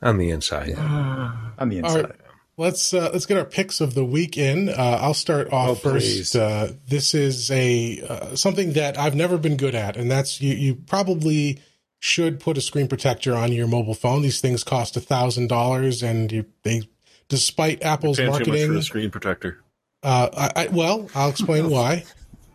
on 0.00 0.16
the 0.18 0.30
inside. 0.30 0.74
On 0.78 1.68
the 1.68 1.78
inside. 1.78 2.04
right. 2.04 2.16
Let's 2.56 2.92
uh, 2.92 3.10
let's 3.12 3.26
get 3.26 3.38
our 3.38 3.44
picks 3.44 3.80
of 3.80 3.94
the 3.94 4.04
week 4.04 4.36
in. 4.36 4.68
Uh, 4.68 4.98
I'll 5.00 5.14
start 5.14 5.50
off 5.52 5.70
Oh, 5.70 5.74
first. 5.74 6.36
Uh, 6.36 6.68
this 6.86 7.14
is 7.14 7.50
a 7.50 8.00
uh, 8.06 8.36
something 8.36 8.74
that 8.74 8.98
I've 8.98 9.14
never 9.14 9.38
been 9.38 9.56
good 9.56 9.74
at, 9.74 9.96
and 9.96 10.10
that's 10.10 10.40
you. 10.42 10.54
You 10.54 10.74
probably 10.74 11.58
should 11.98 12.38
put 12.38 12.58
a 12.58 12.60
screen 12.60 12.86
protector 12.86 13.34
on 13.34 13.52
your 13.52 13.66
mobile 13.66 13.94
phone. 13.94 14.20
These 14.22 14.40
things 14.42 14.62
cost 14.62 14.96
a 14.96 15.00
thousand 15.00 15.48
dollars, 15.48 16.02
and 16.02 16.30
you, 16.30 16.44
they, 16.62 16.82
despite 17.28 17.82
Apple's 17.82 18.18
Paying 18.18 18.28
too 18.28 18.32
much 18.38 18.44
for 18.44 18.50
marketing, 18.50 18.82
screen 18.82 19.10
protector. 19.10 19.62
Uh, 20.02 20.28
I, 20.36 20.64
I, 20.64 20.68
well, 20.68 21.08
I'll 21.14 21.30
explain 21.30 21.70
why. 21.70 22.04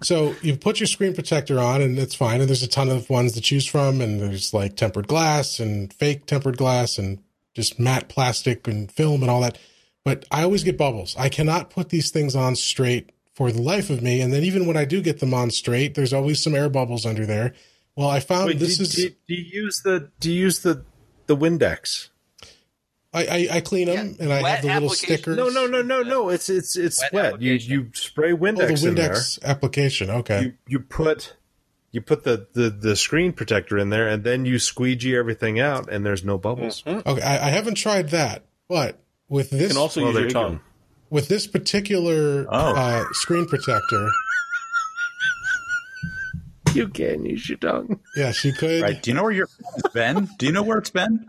So 0.01 0.35
you 0.41 0.57
put 0.57 0.79
your 0.79 0.87
screen 0.87 1.13
protector 1.13 1.59
on, 1.59 1.81
and 1.81 1.97
it's 1.97 2.15
fine. 2.15 2.41
And 2.41 2.49
there's 2.49 2.63
a 2.63 2.67
ton 2.67 2.89
of 2.89 3.09
ones 3.09 3.33
to 3.33 3.41
choose 3.41 3.65
from, 3.65 4.01
and 4.01 4.19
there's 4.21 4.53
like 4.53 4.75
tempered 4.75 5.07
glass 5.07 5.59
and 5.59 5.91
fake 5.93 6.25
tempered 6.25 6.57
glass, 6.57 6.97
and 6.97 7.19
just 7.53 7.79
matte 7.79 8.09
plastic 8.09 8.67
and 8.67 8.91
film 8.91 9.21
and 9.21 9.31
all 9.31 9.41
that. 9.41 9.57
But 10.03 10.25
I 10.29 10.43
always 10.43 10.63
get 10.63 10.77
bubbles. 10.77 11.15
I 11.17 11.29
cannot 11.29 11.71
put 11.71 11.89
these 11.89 12.11
things 12.11 12.35
on 12.35 12.55
straight 12.55 13.11
for 13.33 13.51
the 13.51 13.61
life 13.61 13.89
of 13.89 14.01
me. 14.01 14.21
And 14.21 14.31
then 14.31 14.43
even 14.43 14.65
when 14.65 14.77
I 14.77 14.85
do 14.85 15.01
get 15.01 15.19
them 15.19 15.33
on 15.33 15.51
straight, 15.51 15.95
there's 15.95 16.13
always 16.13 16.41
some 16.41 16.55
air 16.55 16.69
bubbles 16.69 17.05
under 17.05 17.25
there. 17.25 17.53
Well, 17.95 18.09
I 18.09 18.19
found 18.19 18.47
Wait, 18.47 18.59
this 18.59 18.77
do, 18.77 18.83
is 18.83 18.95
do, 18.95 19.09
do 19.27 19.33
you 19.33 19.63
use 19.63 19.81
the 19.81 20.11
do 20.19 20.31
you 20.31 20.41
use 20.41 20.59
the 20.59 20.83
the 21.27 21.35
Windex? 21.35 22.09
I, 23.15 23.25
I, 23.25 23.47
I 23.53 23.61
clean 23.61 23.87
them 23.87 24.15
and 24.19 24.31
I 24.33 24.41
wet 24.43 24.55
have 24.55 24.61
the 24.61 24.67
little 24.67 24.83
application? 24.91 25.17
stickers. 25.17 25.37
No, 25.37 25.49
no, 25.49 25.65
no, 25.67 25.81
no, 25.81 26.01
no. 26.03 26.29
It's 26.29 26.49
it's 26.49 26.75
it's 26.75 27.01
Wet 27.13 27.33
wet. 27.33 27.41
You 27.41 27.53
you 27.53 27.89
spray 27.93 28.33
Oh, 28.33 28.35
the 28.35 28.41
Windex, 28.45 28.85
in 28.85 28.95
there. 28.95 29.09
Windex 29.13 29.43
application. 29.43 30.09
Okay. 30.09 30.41
You 30.41 30.53
you 30.67 30.79
put 30.79 31.35
you 31.91 32.01
put 32.01 32.23
the, 32.25 32.47
the 32.53 32.69
the 32.69 32.95
screen 32.95 33.31
protector 33.31 33.77
in 33.77 33.89
there, 33.89 34.07
and 34.07 34.23
then 34.25 34.43
you 34.45 34.59
squeegee 34.59 35.15
everything 35.15 35.59
out, 35.61 35.89
and 35.89 36.05
there's 36.05 36.25
no 36.25 36.37
bubbles. 36.37 36.83
Okay. 36.85 37.21
I, 37.21 37.47
I 37.47 37.49
haven't 37.51 37.75
tried 37.75 38.09
that, 38.09 38.43
but 38.67 38.99
with 39.29 39.49
this 39.49 39.61
You 39.61 39.67
can 39.69 39.77
also 39.77 40.01
Well, 40.03 40.11
use 40.11 40.19
your 40.21 40.29
tongue. 40.29 40.59
with 41.09 41.29
this 41.29 41.47
particular 41.47 42.45
Oh. 42.49 42.75
uh, 42.75 43.05
screen 43.13 43.45
protector, 43.45 44.09
You 46.75 46.87
can 46.89 47.25
use 47.25 47.47
your 47.49 47.57
tongue. 47.57 47.99
yes, 48.15 48.43
you 48.45 48.53
could. 48.53 48.81
Right. 48.81 49.01
Do 49.01 49.09
you 49.11 49.15
know 49.15 49.23
where 49.23 49.31
your 49.31 49.47
phone's 49.47 49.93
been? 49.93 50.29
Do 50.37 50.45
you 50.45 50.51
know 50.51 50.63
where 50.63 50.77
it's 50.77 50.89
been? 50.89 51.25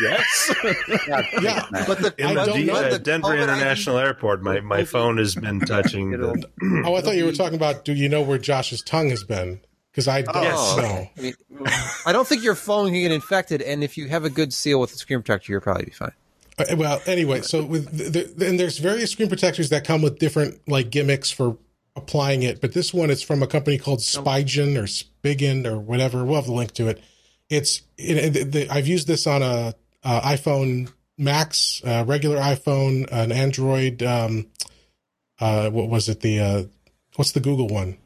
Yes, 0.00 0.54
Yeah, 1.42 1.64
but 1.86 1.98
the, 1.98 2.14
I 2.24 2.28
in 2.30 2.34
the, 2.36 2.44
don't 2.44 2.56
D- 2.56 2.64
know 2.64 2.90
the 2.90 2.98
Denver 2.98 3.28
COVID 3.28 3.42
International 3.42 3.98
Airport. 3.98 4.42
My 4.42 4.60
my 4.60 4.84
phone 4.84 5.18
has 5.18 5.34
been 5.34 5.60
touching. 5.60 6.10
The, 6.12 6.48
oh, 6.86 6.94
I 6.94 7.00
thought 7.00 7.16
you 7.16 7.24
were 7.24 7.32
talking 7.32 7.56
about. 7.56 7.84
Do 7.84 7.92
you 7.94 8.08
know 8.08 8.22
where 8.22 8.38
Josh's 8.38 8.82
tongue 8.82 9.10
has 9.10 9.24
been? 9.24 9.60
Because 9.90 10.06
I 10.06 10.22
don't 10.22 10.42
Yes. 10.42 10.76
know. 10.76 11.10
I 11.16 11.20
mean, 11.20 11.34
I 12.06 12.12
don't 12.12 12.28
think 12.28 12.44
your 12.44 12.54
phone 12.54 12.90
can 12.90 13.00
get 13.00 13.10
infected, 13.10 13.62
and 13.62 13.82
if 13.82 13.96
you 13.98 14.08
have 14.08 14.24
a 14.24 14.30
good 14.30 14.52
seal 14.52 14.78
with 14.80 14.92
the 14.92 14.98
screen 14.98 15.20
protector, 15.20 15.50
you'll 15.52 15.60
probably 15.62 15.86
be 15.86 15.90
fine. 15.90 16.12
Uh, 16.58 16.76
Well, 16.76 17.00
anyway, 17.06 17.40
so 17.40 17.64
with 17.64 17.90
the, 18.12 18.22
the, 18.36 18.46
and 18.48 18.60
there's 18.60 18.78
various 18.78 19.10
screen 19.10 19.28
protectors 19.28 19.70
that 19.70 19.84
come 19.84 20.02
with 20.02 20.18
different 20.20 20.60
like 20.68 20.90
gimmicks 20.90 21.30
for 21.32 21.56
applying 21.98 22.42
it, 22.42 22.60
but 22.60 22.72
this 22.72 22.92
one 22.92 23.10
it's 23.10 23.22
from 23.22 23.42
a 23.42 23.46
company 23.46 23.78
called 23.78 24.00
Spigen 24.00 24.76
or 24.76 24.84
Spigen 24.84 25.66
or 25.66 25.78
whatever. 25.78 26.24
We'll 26.24 26.36
have 26.36 26.46
the 26.46 26.52
link 26.52 26.72
to 26.74 26.88
it. 26.88 27.02
It's 27.48 27.82
it, 27.96 28.36
it, 28.36 28.52
the, 28.52 28.68
I've 28.70 28.86
used 28.86 29.06
this 29.06 29.26
on 29.26 29.42
a, 29.42 29.74
uh 30.04 30.20
iPhone 30.22 30.92
Max, 31.20 31.82
uh, 31.84 32.04
regular 32.06 32.36
iPhone, 32.36 33.08
an 33.10 33.32
Android. 33.32 34.02
Um, 34.02 34.46
uh, 35.40 35.68
what 35.70 35.88
was 35.88 36.08
it? 36.08 36.20
The 36.20 36.40
uh, 36.40 36.62
what's 37.16 37.32
the 37.32 37.40
Google 37.40 37.68
one? 37.68 37.98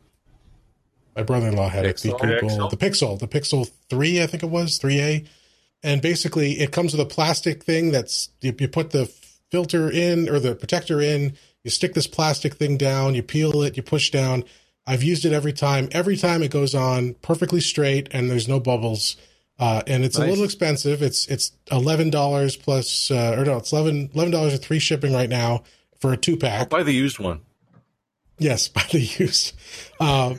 My 1.14 1.22
brother-in-law 1.22 1.68
had 1.68 1.84
it. 1.84 1.98
The 1.98 2.12
Pixel? 2.12 2.40
Google, 2.40 2.48
Pixel? 2.48 2.70
the 2.70 2.76
Pixel, 2.76 3.18
the 3.18 3.28
Pixel 3.28 3.70
Three, 3.90 4.22
I 4.22 4.26
think 4.26 4.42
it 4.42 4.48
was 4.48 4.78
three 4.78 5.00
A 5.00 5.24
and 5.82 6.00
basically 6.00 6.60
it 6.60 6.72
comes 6.72 6.92
with 6.92 7.00
a 7.00 7.06
plastic 7.06 7.64
thing 7.64 7.90
that's 7.90 8.30
you, 8.40 8.54
you 8.58 8.68
put 8.68 8.90
the 8.90 9.06
filter 9.50 9.90
in 9.90 10.28
or 10.28 10.38
the 10.38 10.54
protector 10.54 11.00
in 11.00 11.36
you 11.64 11.70
stick 11.70 11.94
this 11.94 12.06
plastic 12.06 12.54
thing 12.54 12.76
down 12.76 13.14
you 13.14 13.22
peel 13.22 13.62
it 13.62 13.76
you 13.76 13.82
push 13.82 14.10
down 14.10 14.44
i've 14.86 15.02
used 15.02 15.24
it 15.24 15.32
every 15.32 15.52
time 15.52 15.88
every 15.92 16.16
time 16.16 16.42
it 16.42 16.50
goes 16.50 16.74
on 16.74 17.14
perfectly 17.22 17.60
straight 17.60 18.08
and 18.12 18.30
there's 18.30 18.48
no 18.48 18.58
bubbles 18.60 19.16
uh, 19.58 19.82
and 19.86 20.02
it's 20.04 20.18
a 20.18 20.26
little 20.26 20.44
expensive 20.44 21.02
it's 21.02 21.26
it's 21.28 21.52
$11 21.70 22.60
plus 22.60 23.10
uh, 23.10 23.36
or 23.38 23.44
no 23.44 23.58
it's 23.58 23.72
11 23.72 24.08
$11 24.08 24.44
with 24.52 24.64
free 24.64 24.78
shipping 24.78 25.12
right 25.12 25.28
now 25.28 25.62
for 26.00 26.12
a 26.12 26.16
two 26.16 26.36
pack 26.36 26.68
Buy 26.70 26.82
the 26.82 26.92
used 26.92 27.18
one. 27.18 27.40
yes 28.38 28.66
by 28.76 28.82
the 28.90 29.00
use 29.00 29.52
uh, 30.00 30.34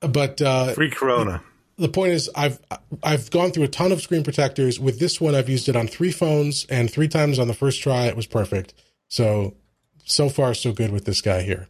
but 0.00 0.40
uh, 0.42 0.72
free 0.72 0.90
Corona. 0.90 1.42
the 1.76 1.88
point 1.88 2.12
is 2.12 2.28
I've 2.34 2.58
I've 3.02 3.30
gone 3.30 3.52
through 3.52 3.64
a 3.64 3.68
ton 3.68 3.92
of 3.92 4.00
screen 4.00 4.24
protectors. 4.24 4.80
With 4.80 4.98
this 4.98 5.20
one, 5.20 5.34
I've 5.34 5.48
used 5.48 5.68
it 5.68 5.76
on 5.76 5.86
three 5.86 6.10
phones, 6.10 6.64
and 6.66 6.90
three 6.90 7.08
times 7.08 7.38
on 7.38 7.46
the 7.48 7.54
first 7.54 7.82
try, 7.82 8.06
it 8.06 8.16
was 8.16 8.26
perfect. 8.26 8.74
So 9.08 9.54
so 10.08 10.28
far, 10.28 10.54
so 10.54 10.72
good 10.72 10.90
with 10.90 11.04
this 11.04 11.20
guy 11.20 11.42
here. 11.42 11.68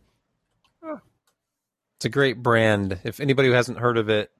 It's 1.96 2.04
a 2.04 2.08
great 2.08 2.42
brand. 2.44 3.00
If 3.02 3.18
anybody 3.18 3.48
who 3.48 3.54
hasn't 3.54 3.78
heard 3.78 3.98
of 3.98 4.08
it, 4.08 4.30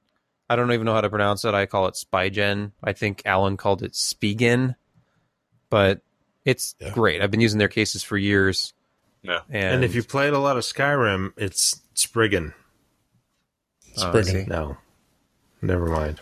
I 0.49 0.55
don't 0.55 0.71
even 0.71 0.85
know 0.85 0.93
how 0.93 1.01
to 1.01 1.09
pronounce 1.09 1.43
it. 1.43 1.53
I 1.53 1.65
call 1.65 1.87
it 1.87 1.95
Spygen. 1.95 2.71
I 2.81 2.93
think 2.93 3.21
Alan 3.25 3.57
called 3.57 3.83
it 3.83 3.91
Spigen, 3.91 4.75
but 5.69 5.99
it's 6.45 6.75
Yeah. 6.79 6.91
great. 6.91 7.21
I've 7.21 7.31
been 7.31 7.41
using 7.41 7.59
their 7.59 7.67
cases 7.67 8.01
for 8.01 8.17
years. 8.17 8.73
Yeah. 9.23 9.41
And, 9.49 9.75
And 9.75 9.83
if 9.83 9.93
you 9.93 10.03
played 10.03 10.31
a 10.31 10.39
lot 10.39 10.55
of 10.55 10.63
Skyrim, 10.63 11.33
it's 11.35 11.81
Spriggan. 11.95 12.53
I 13.97 13.99
Spriggan. 14.09 14.45
see. 14.45 14.49
No, 14.49 14.77
never 15.61 15.87
mind. 15.87 16.21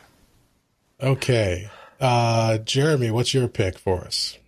Okay, 0.99 1.69
uh, 2.01 2.57
Jeremy, 2.57 3.11
what's 3.11 3.35
your 3.35 3.47
pick 3.47 3.77
for 3.77 4.01
us? 4.03 4.39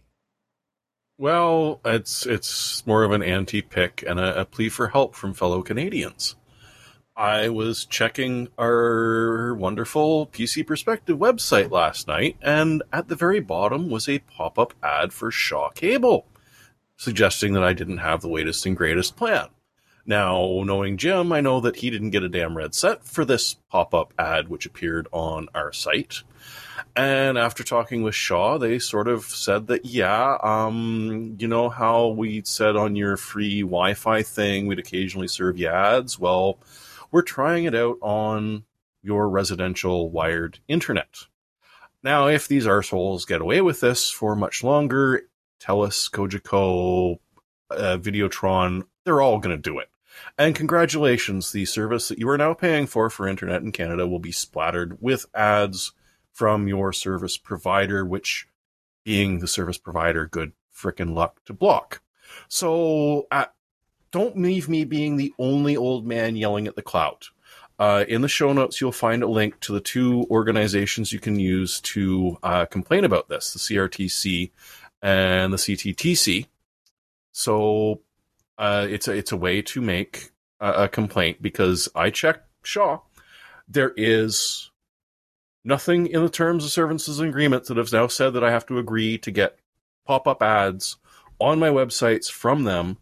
Well, 1.20 1.82
it's 1.84 2.26
it's 2.26 2.88
more 2.88 3.04
of 3.04 3.12
an 3.12 3.22
anti-pick 3.22 4.06
and 4.08 4.22
a, 4.22 4.40
a 4.40 4.46
plea 4.46 4.70
for 4.70 4.88
help 4.88 5.16
from 5.16 5.34
fellow 5.34 5.62
Canadians. 5.62 6.38
I 7.14 7.50
was 7.50 7.84
checking 7.84 8.48
our 8.58 9.54
wonderful 9.54 10.28
PC 10.28 10.66
Perspective 10.66 11.18
website 11.18 11.72
last 11.72 12.08
night, 12.08 12.38
and 12.42 12.84
at 12.94 13.10
the 13.10 13.18
very 13.18 13.42
bottom 13.42 13.90
was 13.90 14.08
a 14.08 14.20
pop-up 14.20 14.74
ad 14.82 15.12
for 15.12 15.30
Shaw 15.30 15.72
Cable, 15.72 16.26
suggesting 16.96 17.52
that 17.52 17.66
I 17.66 17.74
didn't 17.74 17.98
have 17.98 18.22
the 18.22 18.30
latest 18.30 18.66
and 18.66 18.78
greatest 18.78 19.18
plan. 19.18 19.50
Now, 20.06 20.64
knowing 20.64 20.96
Jim, 20.96 21.34
I 21.34 21.42
know 21.42 21.60
that 21.60 21.76
he 21.76 21.90
didn't 21.90 22.12
get 22.12 22.24
a 22.24 22.30
damn 22.30 22.56
red 22.56 22.74
set 22.74 23.04
for 23.04 23.26
this 23.26 23.58
pop-up 23.70 24.14
ad 24.18 24.48
which 24.48 24.66
appeared 24.66 25.10
on 25.12 25.50
our 25.54 25.74
site. 25.74 26.24
And 27.00 27.38
after 27.38 27.64
talking 27.64 28.04
with 28.04 28.14
Shaw, 28.14 28.58
they 28.58 28.78
sort 28.78 29.08
of 29.08 29.24
said 29.24 29.68
that, 29.68 29.86
yeah, 29.86 30.38
um, 30.44 31.38
you 31.40 31.48
know 31.48 31.70
how 31.70 32.08
we 32.10 32.42
said 32.44 32.76
on 32.76 32.98
your 32.98 33.16
free 33.16 33.62
Wi 33.62 33.94
Fi 33.94 34.22
thing, 34.22 34.68
we'd 34.68 34.80
occasionally 34.80 35.30
serve 35.30 35.58
you 35.58 35.70
ads? 35.70 36.20
Well, 36.20 36.60
we're 37.10 37.22
trying 37.22 37.64
it 37.64 37.74
out 37.74 37.96
on 38.02 38.66
your 39.02 39.30
residential 39.30 40.10
wired 40.10 40.60
internet. 40.68 41.20
Now, 42.04 42.28
if 42.28 42.50
these 42.50 42.66
arseholes 42.66 43.26
get 43.26 43.40
away 43.40 43.62
with 43.62 43.80
this 43.80 44.10
for 44.10 44.36
much 44.36 44.62
longer, 44.62 45.22
TELUS, 45.62 46.12
Cogeco, 46.12 47.20
uh, 47.72 47.98
Videotron, 47.98 48.84
they're 49.06 49.22
all 49.22 49.40
going 49.40 49.56
to 49.56 49.62
do 49.62 49.80
it. 49.80 49.88
And 50.38 50.54
congratulations, 50.54 51.54
the 51.54 51.64
service 51.64 52.10
that 52.10 52.20
you 52.20 52.28
are 52.28 52.38
now 52.38 52.54
paying 52.54 52.88
for 52.88 53.10
for 53.10 53.26
internet 53.26 53.62
in 53.62 53.72
Canada 53.72 54.06
will 54.06 54.20
be 54.20 54.34
splattered 54.34 55.02
with 55.02 55.28
ads 55.34 55.94
from 56.40 56.70
your 56.70 56.94
service 56.94 57.36
provider, 57.36 58.06
which 58.06 58.48
being 59.04 59.40
the 59.40 59.48
service 59.48 59.78
provider, 59.78 60.26
good 60.26 60.54
frickin' 60.74 61.14
luck 61.14 61.44
to 61.44 61.52
block. 61.52 62.02
So 62.48 63.28
uh, 63.30 63.48
don't 64.12 64.42
leave 64.42 64.70
me 64.70 64.86
being 64.86 65.18
the 65.18 65.34
only 65.38 65.76
old 65.76 66.08
man 66.08 66.38
yelling 66.38 66.66
at 66.66 66.78
the 66.78 66.82
cloud. 66.82 67.26
Uh, 67.78 68.06
in 68.08 68.22
the 68.22 68.30
show 68.30 68.54
notes, 68.54 68.80
you'll 68.80 68.94
find 68.94 69.22
a 69.22 69.28
link 69.28 69.60
to 69.60 69.74
the 69.74 69.82
two 69.82 70.26
organizations 70.32 71.12
you 71.12 71.20
can 71.20 71.38
use 71.38 71.82
to 71.82 72.38
uh, 72.42 72.66
complain 72.68 73.04
about 73.04 73.28
this 73.28 73.52
the 73.52 73.60
CRTC 73.60 74.52
and 75.02 75.52
the 75.52 75.58
CTTC. 75.58 76.48
So 77.34 78.00
uh, 78.58 78.88
it's, 78.90 79.10
a, 79.10 79.12
it's 79.12 79.34
a 79.34 79.38
way 79.38 79.62
to 79.64 79.82
make 79.82 80.32
a, 80.62 80.84
a 80.84 80.88
complaint 80.88 81.42
because 81.42 81.90
I 81.94 82.12
checked 82.12 82.48
Shaw. 82.64 83.00
There 83.68 83.92
is 83.98 84.72
nothing 85.64 86.08
in 86.08 86.22
the 86.22 86.30
terms 86.30 86.64
of 86.64 86.72
services 86.72 87.20
and 87.20 87.30
agreement 87.30 87.66
that 87.66 87.78
has 87.78 87.94
now 87.94 88.08
said 88.08 88.34
that 88.34 88.44
I 88.44 88.52
have 88.52 88.66
to 88.68 88.78
agree 88.78 89.18
to 89.20 89.32
get 89.32 89.60
pop 90.06 90.28
up 90.28 90.42
ads 90.42 90.98
on 91.40 91.60
my 91.60 91.70
websites 91.70 92.30
from 92.30 92.64
them 92.64 92.98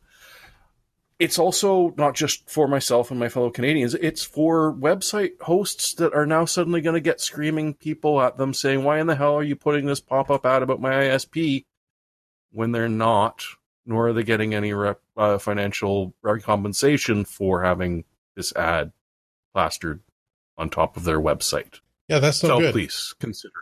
it's 1.19 1.39
also 1.39 1.93
not 1.97 2.13
just 2.15 2.49
for 2.49 2.67
myself 2.67 3.09
and 3.09 3.19
my 3.19 3.29
fellow 3.29 3.49
Canadians, 3.49 3.95
it's 3.95 4.23
for 4.23 4.71
website 4.73 5.41
hosts 5.41 5.93
that 5.95 6.13
are 6.13 6.27
now 6.27 6.45
suddenly 6.45 6.81
going 6.81 6.93
to 6.93 7.01
get 7.01 7.19
screaming 7.19 7.73
people 7.73 8.21
at 8.21 8.37
them 8.37 8.53
saying, 8.53 8.83
Why 8.83 8.99
in 8.99 9.07
the 9.07 9.15
hell 9.15 9.35
are 9.35 9.43
you 9.43 9.55
putting 9.55 9.87
this 9.87 9.99
pop 9.99 10.29
up 10.29 10.45
ad 10.45 10.61
about 10.61 10.81
my 10.81 10.91
ISP 10.91 11.65
when 12.51 12.71
they're 12.71 12.87
not, 12.87 13.43
nor 13.85 14.09
are 14.09 14.13
they 14.13 14.23
getting 14.23 14.53
any 14.53 14.73
rep, 14.73 15.01
uh, 15.15 15.39
financial 15.39 16.13
compensation 16.43 17.25
for 17.25 17.63
having 17.63 18.03
this 18.35 18.55
ad 18.55 18.91
plastered 19.53 20.01
on 20.55 20.69
top 20.69 20.97
of 20.97 21.03
their 21.03 21.19
website? 21.19 21.79
Yeah, 22.07 22.19
that's 22.19 22.41
no 22.43 22.49
so 22.49 22.59
good. 22.59 22.71
please 22.73 23.13
consider. 23.19 23.53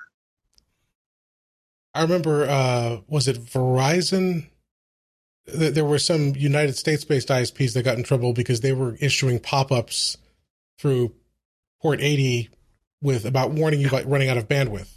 I 1.94 2.02
remember, 2.02 2.46
uh, 2.48 2.98
was 3.08 3.28
it 3.28 3.44
Verizon? 3.44 4.48
there 5.48 5.86
were 5.86 6.00
some 6.00 6.36
United 6.36 6.76
States 6.76 7.04
based 7.04 7.30
ISPs 7.30 7.74
that 7.74 7.84
got 7.84 7.98
in 7.98 8.04
trouble 8.04 8.34
because 8.34 8.62
they 8.62 8.74
were 8.74 8.96
issuing 9.00 9.40
pop 9.40 9.72
ups 9.72 10.18
through 10.80 11.14
port 11.82 12.02
80 12.02 12.50
with 13.02 13.26
about 13.26 13.52
warning 13.52 13.80
you 13.80 13.88
about 13.88 14.10
running 14.10 14.30
out 14.30 14.38
of 14.38 14.48
bandwidth. 14.48 14.92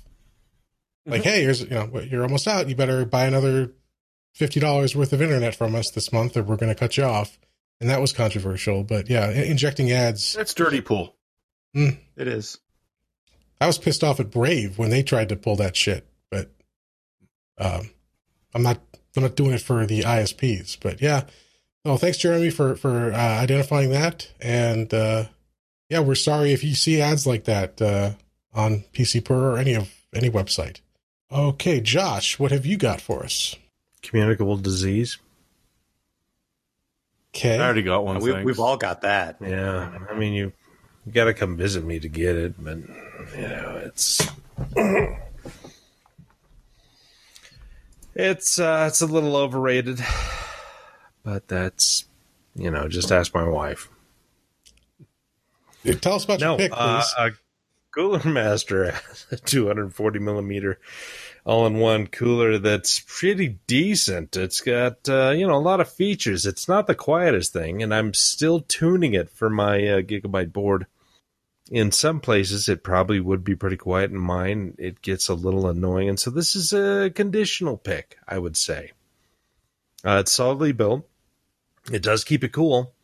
Like, 1.04 1.22
mm-hmm. 1.22 1.30
hey, 1.30 1.42
here's, 1.42 1.60
you 1.60 1.70
know, 1.70 2.00
you're 2.00 2.22
almost 2.22 2.48
out. 2.48 2.68
You 2.68 2.74
better 2.74 3.04
buy 3.04 3.26
another 3.26 3.72
$50 4.38 4.94
worth 4.94 5.12
of 5.12 5.20
internet 5.20 5.54
from 5.54 5.74
us 5.74 5.90
this 5.90 6.12
month 6.12 6.36
or 6.36 6.42
we're 6.42 6.56
going 6.56 6.72
to 6.72 6.78
cut 6.78 6.96
you 6.96 7.04
off. 7.04 7.38
And 7.80 7.90
that 7.90 8.00
was 8.00 8.12
controversial. 8.12 8.84
But 8.84 9.08
yeah, 9.08 9.30
injecting 9.30 9.92
ads. 9.92 10.32
That's 10.32 10.54
dirty 10.54 10.80
pool. 10.80 11.14
Mm, 11.76 11.98
it 12.16 12.26
is. 12.26 12.58
I 13.60 13.66
was 13.66 13.78
pissed 13.78 14.04
off 14.04 14.20
at 14.20 14.30
Brave 14.30 14.78
when 14.78 14.90
they 14.90 15.02
tried 15.02 15.28
to 15.30 15.36
pull 15.36 15.56
that 15.56 15.76
shit. 15.76 16.06
But 16.30 16.50
um, 17.58 17.90
I'm 18.54 18.62
not 18.62 18.78
I'm 19.16 19.22
not 19.22 19.36
doing 19.36 19.52
it 19.52 19.62
for 19.62 19.84
the 19.86 20.02
ISPs, 20.02 20.78
but 20.80 21.00
yeah. 21.00 21.24
Oh, 21.84 21.96
thanks, 21.96 22.18
Jeremy, 22.18 22.50
for 22.50 22.76
for 22.76 23.12
uh, 23.12 23.40
identifying 23.40 23.90
that. 23.90 24.30
And 24.40 24.92
uh, 24.92 25.24
yeah, 25.88 26.00
we're 26.00 26.14
sorry 26.14 26.52
if 26.52 26.62
you 26.62 26.74
see 26.74 27.00
ads 27.00 27.26
like 27.26 27.44
that 27.44 27.80
uh, 27.80 28.12
on 28.52 28.84
PC 28.92 29.24
Per 29.24 29.54
or 29.54 29.58
any 29.58 29.74
of 29.74 29.92
any 30.14 30.30
website. 30.30 30.80
Okay, 31.30 31.80
Josh, 31.80 32.38
what 32.38 32.52
have 32.52 32.64
you 32.64 32.76
got 32.76 33.00
for 33.00 33.22
us? 33.22 33.54
Communicable 34.02 34.56
disease. 34.56 35.18
Okay, 37.34 37.58
I 37.58 37.64
already 37.64 37.82
got 37.82 38.04
one. 38.04 38.20
We, 38.20 38.30
have 38.32 38.60
all 38.60 38.76
got 38.76 39.02
that. 39.02 39.36
Yeah, 39.40 39.98
I 40.10 40.14
mean 40.14 40.32
you, 40.32 40.52
you 41.04 41.12
got 41.12 41.24
to 41.24 41.34
come 41.34 41.56
visit 41.56 41.84
me 41.84 42.00
to 42.00 42.08
get 42.08 42.36
it, 42.36 42.54
but 42.58 42.78
you 43.34 43.42
know 43.42 43.82
it's. 43.84 44.26
It's 48.18 48.58
uh, 48.58 48.86
it's 48.88 49.00
a 49.00 49.06
little 49.06 49.36
overrated, 49.36 50.00
but 51.22 51.46
that's 51.46 52.04
you 52.56 52.68
know 52.68 52.88
just 52.88 53.12
ask 53.12 53.32
my 53.32 53.44
wife. 53.44 53.88
Tell 56.00 56.14
us 56.14 56.24
about 56.24 56.40
no, 56.40 56.58
your 56.58 56.58
pick, 56.58 56.72
uh, 56.74 57.00
please. 57.00 57.14
Uh, 57.16 57.30
Cooler 57.94 58.20
Master 58.24 58.90
has 58.90 59.26
a 59.30 59.36
240 59.36 60.18
millimeter 60.18 60.80
all-in-one 61.46 62.08
cooler 62.08 62.58
that's 62.58 63.00
pretty 63.06 63.58
decent. 63.68 64.36
It's 64.36 64.60
got 64.62 65.08
uh, 65.08 65.30
you 65.30 65.46
know 65.46 65.54
a 65.54 65.62
lot 65.62 65.80
of 65.80 65.88
features. 65.88 66.44
It's 66.44 66.66
not 66.66 66.88
the 66.88 66.96
quietest 66.96 67.52
thing, 67.52 67.84
and 67.84 67.94
I'm 67.94 68.14
still 68.14 68.60
tuning 68.60 69.14
it 69.14 69.30
for 69.30 69.48
my 69.48 69.76
uh, 69.76 70.00
gigabyte 70.00 70.52
board 70.52 70.86
in 71.70 71.92
some 71.92 72.20
places 72.20 72.68
it 72.68 72.82
probably 72.82 73.20
would 73.20 73.44
be 73.44 73.54
pretty 73.54 73.76
quiet. 73.76 74.10
In 74.10 74.18
mine, 74.18 74.74
it 74.78 75.02
gets 75.02 75.28
a 75.28 75.34
little 75.34 75.66
annoying, 75.66 76.08
and 76.08 76.18
so 76.18 76.30
this 76.30 76.54
is 76.54 76.72
a 76.72 77.10
conditional 77.10 77.76
pick, 77.76 78.16
I 78.26 78.38
would 78.38 78.56
say. 78.56 78.92
Uh, 80.04 80.18
it's 80.20 80.32
solidly 80.32 80.72
built. 80.72 81.08
It 81.92 82.02
does 82.02 82.24
keep 82.24 82.44
it 82.44 82.52
cool. 82.52 82.94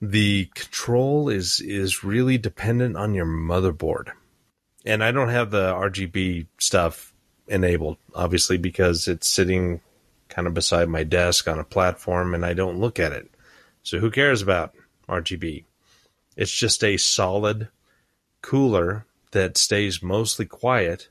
The 0.00 0.46
control 0.54 1.28
is 1.28 1.60
is 1.60 2.02
really 2.02 2.38
dependent 2.38 2.96
on 2.96 3.14
your 3.14 3.26
motherboard, 3.26 4.12
and 4.84 5.04
I 5.04 5.12
don't 5.12 5.28
have 5.28 5.50
the 5.50 5.72
RGB 5.74 6.46
stuff 6.58 7.14
enabled, 7.46 7.98
obviously, 8.14 8.56
because 8.56 9.08
it's 9.08 9.28
sitting 9.28 9.80
kind 10.28 10.46
of 10.46 10.54
beside 10.54 10.88
my 10.88 11.04
desk 11.04 11.48
on 11.48 11.58
a 11.58 11.64
platform, 11.64 12.34
and 12.34 12.46
I 12.46 12.54
don't 12.54 12.80
look 12.80 12.98
at 12.98 13.12
it. 13.12 13.30
So 13.82 13.98
who 13.98 14.10
cares 14.10 14.40
about 14.40 14.74
RGB? 15.08 15.64
It's 16.40 16.50
just 16.50 16.82
a 16.82 16.96
solid 16.96 17.68
cooler 18.40 19.04
that 19.32 19.58
stays 19.58 20.02
mostly 20.02 20.46
quiet 20.46 21.10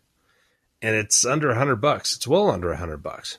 and 0.81 0.95
it's 0.95 1.23
under 1.23 1.49
a 1.49 1.51
100 1.51 1.75
bucks. 1.75 2.15
It's 2.15 2.27
well 2.27 2.49
under 2.49 2.69
a 2.69 2.81
100 2.81 3.03
bucks. 3.03 3.37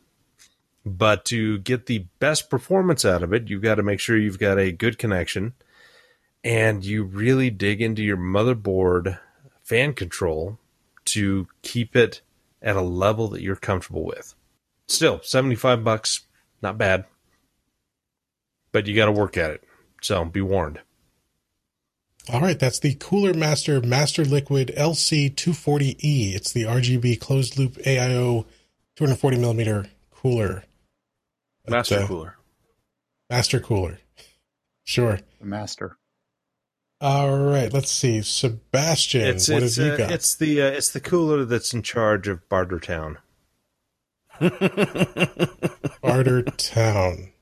But 0.87 1.25
to 1.27 1.59
get 1.59 1.87
the 1.87 2.07
best 2.21 2.49
performance 2.49 3.05
out 3.05 3.25
of 3.25 3.33
it, 3.33 3.49
you've 3.49 3.63
got 3.63 3.75
to 3.75 3.83
make 3.83 3.99
sure 3.99 4.17
you've 4.17 4.39
got 4.39 4.57
a 4.57 4.71
good 4.71 4.99
connection 4.99 5.55
and 6.45 6.85
you 6.85 7.03
really 7.03 7.51
dig 7.51 7.83
into 7.83 8.05
your 8.05 8.17
motherboard 8.17 9.19
fan 9.65 9.93
control 9.93 10.61
to 11.07 11.49
keep 11.63 11.97
it 11.97 12.21
at 12.63 12.77
a 12.77 12.83
level 12.83 13.27
that 13.31 13.43
you're 13.43 13.57
comfortable 13.57 14.05
with. 14.05 14.37
Still, 14.87 15.21
75 15.25 15.83
bucks, 15.83 16.21
not 16.63 16.79
bad. 16.79 17.05
But 18.71 18.87
you 18.87 18.95
got 18.95 19.07
to 19.07 19.13
work 19.13 19.37
at 19.37 19.51
it. 19.51 19.65
So 20.01 20.25
be 20.25 20.41
warned. 20.41 20.79
All 22.33 22.41
right, 22.41 22.59
that's 22.59 22.79
the 22.79 22.95
Cooler 22.95 23.35
Master 23.35 23.81
Master 23.81 24.25
Liquid 24.25 24.73
LC240E. 24.77 26.35
It's 26.35 26.53
the 26.53 26.63
RGB 26.63 27.19
closed 27.19 27.59
loop 27.59 27.75
AIO 27.79 28.45
240 28.95 29.39
millimeter 29.39 29.87
cooler. 30.13 30.63
Master 31.69 32.01
uh, 32.01 32.07
cooler. 32.07 32.37
Master 33.29 33.59
cooler. 33.59 33.99
Sure. 34.85 35.19
The 35.41 35.47
master. 35.47 35.97
All 37.01 37.37
right, 37.37 37.73
let's 37.73 37.91
see. 37.91 38.23
Sebastian, 38.23 39.23
it's, 39.23 39.49
what 39.49 39.65
it's, 39.65 39.75
have 39.77 39.87
you 39.87 39.93
uh, 39.95 39.97
got? 39.97 40.13
It's 40.13 40.37
the 40.37 40.63
uh, 40.63 40.67
it's 40.67 40.91
the 40.91 41.01
cooler 41.01 41.45
that's 41.45 41.75
in 41.75 41.83
charge 41.83 42.29
of 42.29 42.49
Bartertown. 42.49 43.17
Bartertown. 46.01 47.33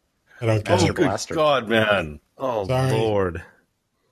I 0.41 0.47
don't 0.47 0.65
get 0.65 0.83
oh, 0.83 0.87
it. 0.87 0.95
good 0.95 1.21
God, 1.31 1.69
man. 1.69 2.21
Oh, 2.39 2.67
Sorry. 2.67 2.93
Lord. 2.93 3.43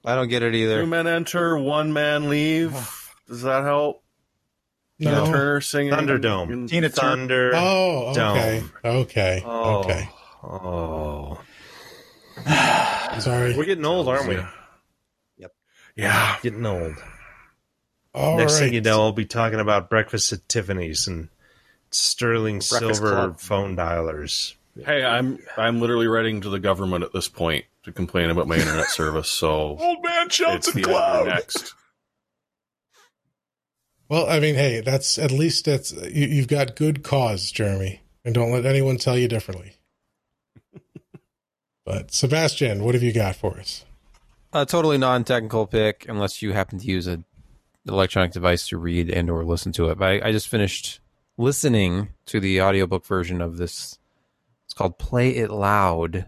I 0.07 0.15
don't 0.15 0.29
get 0.29 0.43
it 0.43 0.55
either. 0.55 0.83
Two 0.83 0.87
men 0.87 1.07
enter, 1.07 1.59
one 1.59 1.93
man 1.93 2.29
leave. 2.29 2.73
Does 3.27 3.43
that 3.43 3.65
help? 3.65 4.03
No. 4.99 5.11
Tina 5.11 5.27
Turner 5.33 5.61
singing 5.61 5.93
Thunderdome. 5.93 6.69
Tina 6.69 6.89
Turner. 6.89 7.51
Thunder. 7.51 7.51
Oh, 7.55 8.11
okay. 8.11 8.61
Dome. 8.61 8.73
Okay. 8.85 9.43
Oh. 9.45 9.81
Okay. 9.81 10.09
Oh. 10.43 11.41
Sorry. 13.19 13.57
We're 13.57 13.65
getting 13.65 13.85
old, 13.85 14.09
aren't 14.09 14.29
we? 14.29 14.37
Yep. 15.39 15.53
Yeah. 15.97 16.37
Getting 16.43 16.65
old. 16.65 16.95
All 18.15 18.39
Next 18.39 18.55
right. 18.55 18.61
thing 18.61 18.75
you 18.75 18.81
know, 18.81 19.03
I'll 19.03 19.13
be 19.13 19.27
talking 19.27 19.61
about 19.61 19.91
breakfast 19.91 20.33
at 20.33 20.49
Tiffany's 20.49 21.07
and 21.07 21.29
sterling 21.91 22.57
Breakfast 22.61 22.79
silver 22.79 23.11
Club. 23.11 23.41
phone 23.41 23.77
dialers. 23.77 24.55
Hey, 24.83 25.05
I'm 25.05 25.39
I'm 25.57 25.81
literally 25.81 26.07
writing 26.07 26.43
to 26.43 26.49
the 26.49 26.59
government 26.59 27.05
at 27.05 27.13
this 27.13 27.29
point 27.29 27.65
to 27.87 27.93
complain 27.93 28.31
about 28.31 28.49
my 28.49 28.57
internet 28.57 28.89
service. 28.91 29.31
So 29.31 29.79
Old 29.79 30.03
man 30.03 30.27
it's 30.29 30.73
the 30.73 30.83
cloud 30.83 31.29
next. 31.29 31.73
Well, 34.09 34.29
I 34.29 34.41
mean, 34.41 34.57
hey, 34.57 34.81
that's 34.81 35.19
at 35.19 35.31
least 35.31 35.65
that's 35.65 35.93
you, 35.93 36.27
you've 36.27 36.49
got 36.49 36.77
good 36.77 37.03
cause, 37.03 37.51
Jeremy, 37.51 38.03
and 38.25 38.35
don't 38.35 38.51
let 38.51 38.67
anyone 38.67 38.99
tell 38.99 39.17
you 39.17 39.29
differently. 39.29 39.75
but 41.85 42.13
Sebastian, 42.13 42.83
what 42.83 42.95
have 42.95 43.03
you 43.05 43.13
got 43.13 43.37
for 43.37 43.59
us? 43.59 43.85
a 44.53 44.65
totally 44.65 44.99
non-technical 44.99 45.67
pick, 45.67 46.07
unless 46.09 46.41
you 46.41 46.53
happen 46.53 46.79
to 46.79 46.87
use 46.87 47.07
an 47.07 47.25
electronic 47.87 48.33
device 48.33 48.67
to 48.69 48.79
read 48.79 49.11
and 49.11 49.29
or 49.29 49.45
listen 49.45 49.71
to 49.73 49.91
it. 49.91 49.99
But 49.99 50.09
I, 50.09 50.29
I 50.29 50.33
just 50.33 50.49
finished 50.49 51.01
listening 51.37 52.09
to 52.27 52.41
the 52.41 52.63
audiobook 52.63 53.05
version 53.05 53.41
of 53.41 53.59
this. 53.59 53.99
It's 54.65 54.75
called 54.75 54.99
"Play 54.99 55.37
It 55.37 55.51
Loud," 55.51 56.27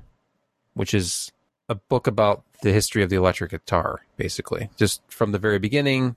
which 0.74 0.94
is 0.94 1.32
a 1.68 1.74
book 1.74 2.06
about 2.06 2.44
the 2.62 2.72
history 2.72 3.02
of 3.02 3.10
the 3.10 3.16
electric 3.16 3.50
guitar, 3.50 4.00
basically, 4.16 4.70
just 4.76 5.02
from 5.08 5.32
the 5.32 5.38
very 5.38 5.58
beginning. 5.58 6.16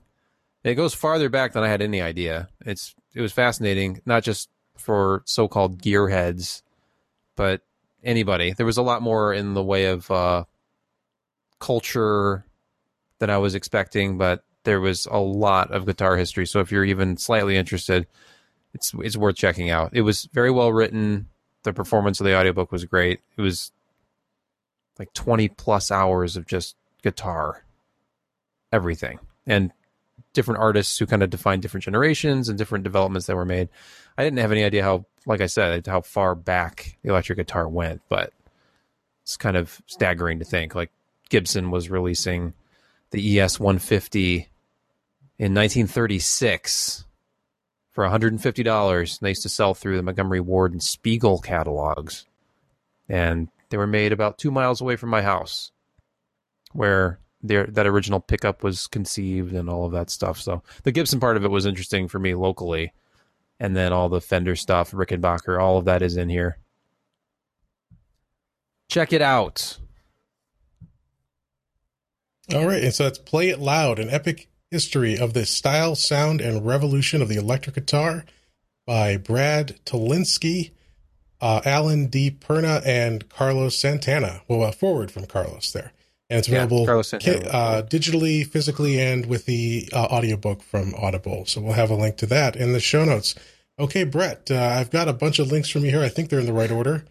It 0.64 0.74
goes 0.74 0.94
farther 0.94 1.28
back 1.28 1.52
than 1.52 1.62
I 1.62 1.68
had 1.68 1.82
any 1.82 2.00
idea. 2.00 2.48
It's 2.64 2.94
it 3.14 3.20
was 3.20 3.32
fascinating, 3.32 4.00
not 4.06 4.22
just 4.22 4.48
for 4.76 5.22
so-called 5.26 5.82
gearheads, 5.82 6.62
but 7.36 7.62
anybody. 8.02 8.52
There 8.52 8.66
was 8.66 8.78
a 8.78 8.82
lot 8.82 9.02
more 9.02 9.32
in 9.32 9.54
the 9.54 9.62
way 9.62 9.86
of 9.86 10.10
uh, 10.10 10.44
culture 11.58 12.44
than 13.18 13.30
I 13.30 13.38
was 13.38 13.54
expecting, 13.54 14.18
but 14.18 14.44
there 14.64 14.80
was 14.80 15.06
a 15.06 15.18
lot 15.18 15.70
of 15.70 15.86
guitar 15.86 16.16
history. 16.16 16.46
So 16.46 16.60
if 16.60 16.72
you're 16.72 16.84
even 16.84 17.16
slightly 17.16 17.56
interested, 17.56 18.06
it's 18.74 18.92
it's 18.94 19.16
worth 19.16 19.36
checking 19.36 19.70
out. 19.70 19.90
It 19.92 20.02
was 20.02 20.28
very 20.32 20.50
well 20.50 20.72
written. 20.72 21.28
The 21.64 21.72
performance 21.72 22.20
of 22.20 22.26
the 22.26 22.36
audiobook 22.36 22.72
was 22.72 22.84
great. 22.84 23.20
It 23.36 23.42
was 23.42 23.70
like 25.02 25.12
20 25.14 25.48
plus 25.48 25.90
hours 25.90 26.36
of 26.36 26.46
just 26.46 26.76
guitar, 27.02 27.64
everything, 28.70 29.18
and 29.48 29.72
different 30.32 30.60
artists 30.60 30.96
who 30.96 31.06
kind 31.06 31.24
of 31.24 31.30
define 31.30 31.58
different 31.58 31.82
generations 31.82 32.48
and 32.48 32.56
different 32.56 32.84
developments 32.84 33.26
that 33.26 33.34
were 33.34 33.44
made. 33.44 33.68
I 34.16 34.22
didn't 34.22 34.38
have 34.38 34.52
any 34.52 34.62
idea 34.62 34.84
how, 34.84 35.06
like 35.26 35.40
I 35.40 35.46
said, 35.46 35.88
how 35.88 36.02
far 36.02 36.36
back 36.36 36.96
the 37.02 37.10
electric 37.10 37.38
guitar 37.38 37.68
went, 37.68 38.00
but 38.08 38.32
it's 39.22 39.36
kind 39.36 39.56
of 39.56 39.82
staggering 39.86 40.38
to 40.38 40.44
think. 40.44 40.76
Like 40.76 40.92
Gibson 41.28 41.72
was 41.72 41.90
releasing 41.90 42.54
the 43.10 43.40
ES 43.40 43.58
150 43.58 44.34
in 45.38 45.52
1936 45.52 47.06
for 47.90 48.04
$150. 48.04 49.18
They 49.18 49.28
used 49.30 49.42
to 49.42 49.48
sell 49.48 49.74
through 49.74 49.96
the 49.96 50.04
Montgomery 50.04 50.40
Ward 50.40 50.70
and 50.70 50.82
Spiegel 50.82 51.40
catalogs. 51.40 52.24
And 53.08 53.48
they 53.72 53.78
were 53.78 53.86
made 53.86 54.12
about 54.12 54.36
two 54.36 54.50
miles 54.50 54.82
away 54.82 54.96
from 54.96 55.08
my 55.08 55.22
house, 55.22 55.72
where 56.72 57.18
their, 57.42 57.66
that 57.68 57.86
original 57.86 58.20
pickup 58.20 58.62
was 58.62 58.86
conceived 58.86 59.54
and 59.54 59.70
all 59.70 59.86
of 59.86 59.92
that 59.92 60.10
stuff. 60.10 60.38
So 60.38 60.62
the 60.82 60.92
Gibson 60.92 61.18
part 61.18 61.38
of 61.38 61.44
it 61.44 61.50
was 61.50 61.64
interesting 61.64 62.06
for 62.06 62.18
me 62.18 62.34
locally. 62.34 62.92
And 63.58 63.74
then 63.74 63.94
all 63.94 64.10
the 64.10 64.20
Fender 64.20 64.56
stuff, 64.56 64.90
Rickenbacker, 64.90 65.58
all 65.58 65.78
of 65.78 65.86
that 65.86 66.02
is 66.02 66.18
in 66.18 66.28
here. 66.28 66.58
Check 68.90 69.14
it 69.14 69.22
out. 69.22 69.78
All 72.52 72.66
right, 72.66 72.84
and 72.84 72.92
so 72.92 73.04
that's 73.04 73.18
Play 73.18 73.48
It 73.48 73.58
Loud, 73.58 73.98
an 73.98 74.10
epic 74.10 74.50
history 74.70 75.16
of 75.16 75.32
the 75.32 75.46
style, 75.46 75.94
sound, 75.94 76.42
and 76.42 76.66
revolution 76.66 77.22
of 77.22 77.28
the 77.28 77.36
electric 77.36 77.76
guitar 77.76 78.26
by 78.84 79.16
Brad 79.16 79.78
Tolinski, 79.86 80.72
uh, 81.42 81.60
Alan 81.66 82.06
di 82.06 82.30
Perna, 82.30 82.80
and 82.86 83.28
Carlos 83.28 83.76
Santana. 83.76 84.40
Well, 84.48 84.62
uh, 84.62 84.72
forward 84.72 85.10
from 85.10 85.26
Carlos 85.26 85.70
there. 85.72 85.92
And 86.30 86.38
it's 86.38 86.48
available 86.48 86.86
Carlos 86.86 87.08
Santana. 87.08 87.40
ki- 87.40 87.46
uh, 87.50 87.82
digitally, 87.82 88.46
physically, 88.46 88.98
and 88.98 89.26
with 89.26 89.44
the 89.44 89.88
uh, 89.92 90.04
audiobook 90.04 90.62
from 90.62 90.94
Audible. 90.94 91.44
So 91.44 91.60
we'll 91.60 91.74
have 91.74 91.90
a 91.90 91.94
link 91.94 92.16
to 92.18 92.26
that 92.26 92.56
in 92.56 92.72
the 92.72 92.80
show 92.80 93.04
notes. 93.04 93.34
Okay, 93.78 94.04
Brett, 94.04 94.50
uh, 94.50 94.56
I've 94.56 94.90
got 94.90 95.08
a 95.08 95.12
bunch 95.12 95.38
of 95.38 95.50
links 95.52 95.68
from 95.68 95.84
you 95.84 95.90
here. 95.90 96.02
I 96.02 96.08
think 96.08 96.30
they're 96.30 96.40
in 96.40 96.46
the 96.46 96.52
right 96.54 96.70
order. 96.70 97.04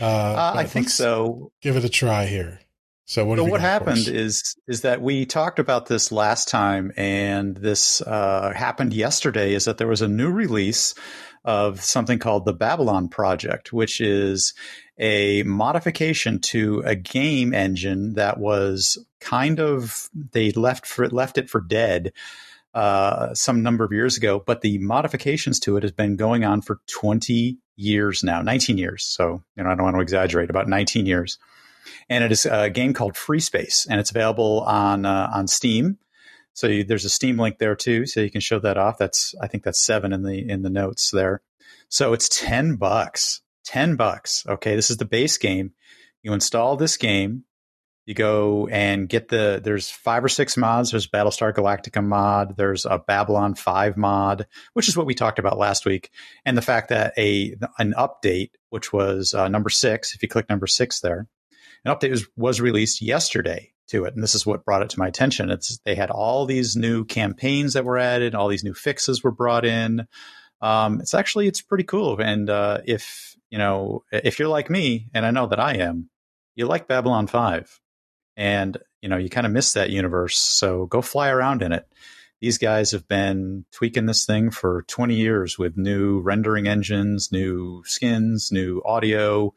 Uh, 0.00 0.04
Uh, 0.04 0.52
I 0.54 0.64
think 0.64 0.88
so. 0.88 1.50
Give 1.60 1.76
it 1.76 1.84
a 1.84 1.88
try 1.88 2.26
here. 2.26 2.60
So 3.06 3.24
what? 3.24 3.38
So 3.38 3.44
what 3.44 3.60
happened 3.62 4.06
is 4.06 4.54
is 4.68 4.82
that 4.82 5.00
we 5.00 5.24
talked 5.24 5.58
about 5.58 5.86
this 5.86 6.12
last 6.12 6.46
time, 6.48 6.92
and 6.96 7.56
this 7.56 8.02
uh, 8.02 8.52
happened 8.54 8.92
yesterday. 8.92 9.54
Is 9.54 9.64
that 9.64 9.78
there 9.78 9.88
was 9.88 10.02
a 10.02 10.08
new 10.08 10.30
release 10.30 10.94
of 11.44 11.82
something 11.82 12.18
called 12.18 12.44
the 12.44 12.52
Babylon 12.52 13.08
Project, 13.08 13.72
which 13.72 14.00
is 14.00 14.54
a 14.98 15.42
modification 15.44 16.40
to 16.40 16.82
a 16.84 16.94
game 16.94 17.54
engine 17.54 18.14
that 18.14 18.38
was 18.38 18.98
kind 19.20 19.60
of 19.60 20.08
they 20.32 20.50
left 20.52 20.86
for 20.86 21.08
left 21.08 21.38
it 21.38 21.48
for 21.48 21.60
dead 21.60 22.12
uh, 22.74 23.34
some 23.34 23.62
number 23.62 23.84
of 23.84 23.92
years 23.92 24.16
ago, 24.16 24.42
but 24.44 24.60
the 24.60 24.78
modifications 24.78 25.58
to 25.60 25.76
it 25.76 25.82
has 25.82 25.92
been 25.92 26.16
going 26.16 26.44
on 26.44 26.60
for 26.60 26.80
20 26.86 27.58
years 27.76 28.22
now, 28.22 28.42
19 28.42 28.78
years. 28.78 29.04
So, 29.04 29.42
you 29.56 29.64
know, 29.64 29.70
I 29.70 29.74
don't 29.74 29.84
want 29.84 29.96
to 29.96 30.02
exaggerate, 30.02 30.50
about 30.50 30.68
19 30.68 31.06
years. 31.06 31.38
And 32.10 32.22
it 32.22 32.30
is 32.30 32.46
a 32.46 32.68
game 32.70 32.92
called 32.92 33.16
Free 33.16 33.40
Space, 33.40 33.86
and 33.88 33.98
it's 33.98 34.10
available 34.10 34.60
on 34.60 35.06
uh, 35.06 35.30
on 35.34 35.48
Steam. 35.48 35.98
So 36.58 36.66
you, 36.66 36.82
there's 36.82 37.04
a 37.04 37.08
Steam 37.08 37.38
link 37.38 37.58
there 37.58 37.76
too, 37.76 38.04
so 38.04 38.18
you 38.18 38.32
can 38.32 38.40
show 38.40 38.58
that 38.58 38.76
off. 38.76 38.98
That's 38.98 39.32
I 39.40 39.46
think 39.46 39.62
that's 39.62 39.80
seven 39.80 40.12
in 40.12 40.24
the 40.24 40.50
in 40.50 40.62
the 40.62 40.70
notes 40.70 41.12
there. 41.12 41.40
So 41.88 42.14
it's 42.14 42.28
ten 42.28 42.74
bucks. 42.74 43.42
Ten 43.64 43.94
bucks. 43.94 44.44
Okay, 44.44 44.74
this 44.74 44.90
is 44.90 44.96
the 44.96 45.04
base 45.04 45.38
game. 45.38 45.70
You 46.24 46.32
install 46.32 46.76
this 46.76 46.96
game. 46.96 47.44
You 48.06 48.14
go 48.14 48.66
and 48.66 49.08
get 49.08 49.28
the. 49.28 49.60
There's 49.62 49.88
five 49.88 50.24
or 50.24 50.28
six 50.28 50.56
mods. 50.56 50.90
There's 50.90 51.06
Battlestar 51.06 51.54
Galactica 51.54 52.04
mod. 52.04 52.56
There's 52.56 52.86
a 52.86 52.98
Babylon 52.98 53.54
Five 53.54 53.96
mod, 53.96 54.48
which 54.72 54.88
is 54.88 54.96
what 54.96 55.06
we 55.06 55.14
talked 55.14 55.38
about 55.38 55.58
last 55.58 55.86
week, 55.86 56.10
and 56.44 56.56
the 56.56 56.62
fact 56.62 56.88
that 56.88 57.12
a 57.16 57.54
an 57.78 57.94
update, 57.96 58.50
which 58.70 58.92
was 58.92 59.32
uh, 59.32 59.46
number 59.46 59.70
six. 59.70 60.12
If 60.12 60.24
you 60.24 60.28
click 60.28 60.48
number 60.48 60.66
six 60.66 60.98
there, 60.98 61.28
an 61.84 61.94
update 61.94 62.10
was, 62.10 62.26
was 62.36 62.60
released 62.60 63.00
yesterday 63.00 63.74
to 63.88 64.04
it, 64.04 64.14
and 64.14 64.22
this 64.22 64.34
is 64.34 64.46
what 64.46 64.64
brought 64.64 64.82
it 64.82 64.90
to 64.90 64.98
my 64.98 65.08
attention. 65.08 65.50
It's 65.50 65.78
they 65.84 65.94
had 65.94 66.10
all 66.10 66.46
these 66.46 66.76
new 66.76 67.04
campaigns 67.04 67.74
that 67.74 67.84
were 67.84 67.98
added, 67.98 68.34
all 68.34 68.48
these 68.48 68.64
new 68.64 68.74
fixes 68.74 69.22
were 69.22 69.30
brought 69.30 69.64
in. 69.64 70.06
Um, 70.60 71.00
it's 71.00 71.14
actually 71.14 71.48
it's 71.48 71.62
pretty 71.62 71.84
cool, 71.84 72.20
and 72.20 72.48
uh, 72.50 72.78
if 72.84 73.36
you 73.50 73.58
know 73.58 74.04
if 74.12 74.38
you're 74.38 74.48
like 74.48 74.70
me, 74.70 75.08
and 75.14 75.24
I 75.24 75.30
know 75.30 75.46
that 75.46 75.60
I 75.60 75.74
am, 75.76 76.10
you 76.54 76.66
like 76.66 76.88
Babylon 76.88 77.26
Five, 77.26 77.80
and 78.36 78.76
you 79.00 79.08
know 79.08 79.16
you 79.16 79.28
kind 79.28 79.46
of 79.46 79.52
miss 79.52 79.72
that 79.74 79.90
universe, 79.90 80.36
so 80.36 80.86
go 80.86 81.02
fly 81.02 81.28
around 81.28 81.62
in 81.62 81.72
it. 81.72 81.86
These 82.40 82.58
guys 82.58 82.92
have 82.92 83.08
been 83.08 83.64
tweaking 83.72 84.06
this 84.06 84.24
thing 84.24 84.52
for 84.52 84.84
20 84.86 85.16
years 85.16 85.58
with 85.58 85.76
new 85.76 86.20
rendering 86.20 86.68
engines, 86.68 87.32
new 87.32 87.82
skins, 87.84 88.52
new 88.52 88.80
audio, 88.84 89.54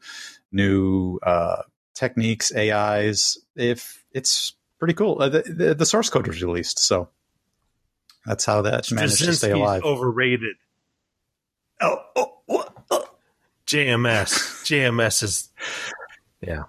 new 0.50 1.20
uh, 1.22 1.62
techniques, 1.94 2.54
AIs. 2.54 3.38
If 3.56 4.04
it's 4.12 4.54
pretty 4.78 4.94
cool, 4.94 5.20
uh, 5.20 5.28
the, 5.28 5.42
the, 5.42 5.74
the 5.74 5.86
source 5.86 6.10
code 6.10 6.26
was 6.26 6.42
released, 6.42 6.78
so 6.78 7.08
that's 8.26 8.44
how 8.44 8.62
that 8.62 8.90
managed 8.92 9.24
to 9.24 9.32
stay 9.34 9.50
alive. 9.50 9.82
overrated. 9.82 10.56
Oh, 11.80 11.98
oh, 12.16 12.38
oh, 12.48 12.68
oh. 12.90 13.08
JMS. 13.66 14.28
JMS 14.64 15.22
is. 15.22 15.50
Yeah. 16.40 16.64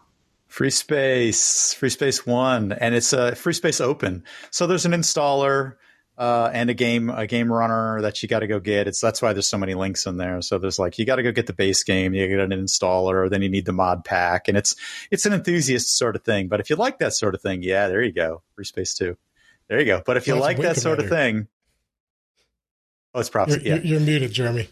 Free 0.48 0.70
Space, 0.70 1.74
Free 1.74 1.90
Space 1.90 2.28
One, 2.28 2.74
and 2.74 2.94
it's 2.94 3.12
a 3.12 3.34
Free 3.36 3.54
Space 3.54 3.82
Open. 3.82 4.24
So 4.52 4.68
there's 4.68 4.86
an 4.86 4.92
installer 4.92 5.78
uh, 6.18 6.50
and 6.54 6.70
a 6.70 6.74
game, 6.74 7.10
a 7.10 7.26
game 7.26 7.52
runner 7.52 8.02
that 8.02 8.22
you 8.22 8.30
got 8.30 8.40
to 8.40 8.48
go 8.48 8.60
get. 8.60 8.88
It's 8.88 9.02
that's 9.02 9.22
why 9.22 9.34
there's 9.34 9.48
so 9.48 9.58
many 9.58 9.74
links 9.74 10.06
in 10.06 10.18
there. 10.18 10.42
So 10.42 10.58
there's 10.60 10.78
like 10.80 11.00
you 11.00 11.06
got 11.06 11.16
to 11.18 11.24
go 11.24 11.32
get 11.32 11.48
the 11.48 11.54
base 11.54 11.84
game, 11.84 12.14
you 12.14 12.28
get 12.28 12.40
an 12.40 12.52
installer, 12.52 13.30
then 13.30 13.42
you 13.42 13.50
need 13.50 13.66
the 13.66 13.74
mod 13.74 14.06
pack, 14.06 14.48
and 14.48 14.58
it's 14.58 14.76
it's 15.12 15.26
an 15.26 15.34
enthusiast 15.34 15.98
sort 15.98 16.16
of 16.16 16.24
thing. 16.24 16.48
But 16.48 16.60
if 16.60 16.70
you 16.70 16.76
like 16.76 17.00
that 17.00 17.14
sort 17.14 17.34
of 17.36 17.42
thing, 17.42 17.64
yeah, 17.64 17.88
there 17.88 18.02
you 18.04 18.12
go, 18.12 18.42
Free 18.56 18.66
Space 18.66 18.94
Two. 18.94 19.18
There 19.70 19.80
you 19.80 19.86
go. 19.86 20.02
But 20.06 20.18
if 20.18 20.28
you 20.28 20.34
Sounds 20.34 20.42
like 20.42 20.58
that 20.60 20.78
sort 20.78 21.00
of 21.00 21.10
thing, 21.10 21.48
oh, 23.16 23.20
it's 23.22 23.30
props. 23.30 23.52
You're, 23.56 23.62
Yeah, 23.62 23.76
you're, 23.76 23.84
you're 23.84 24.00
muted, 24.02 24.32
Jeremy. 24.34 24.70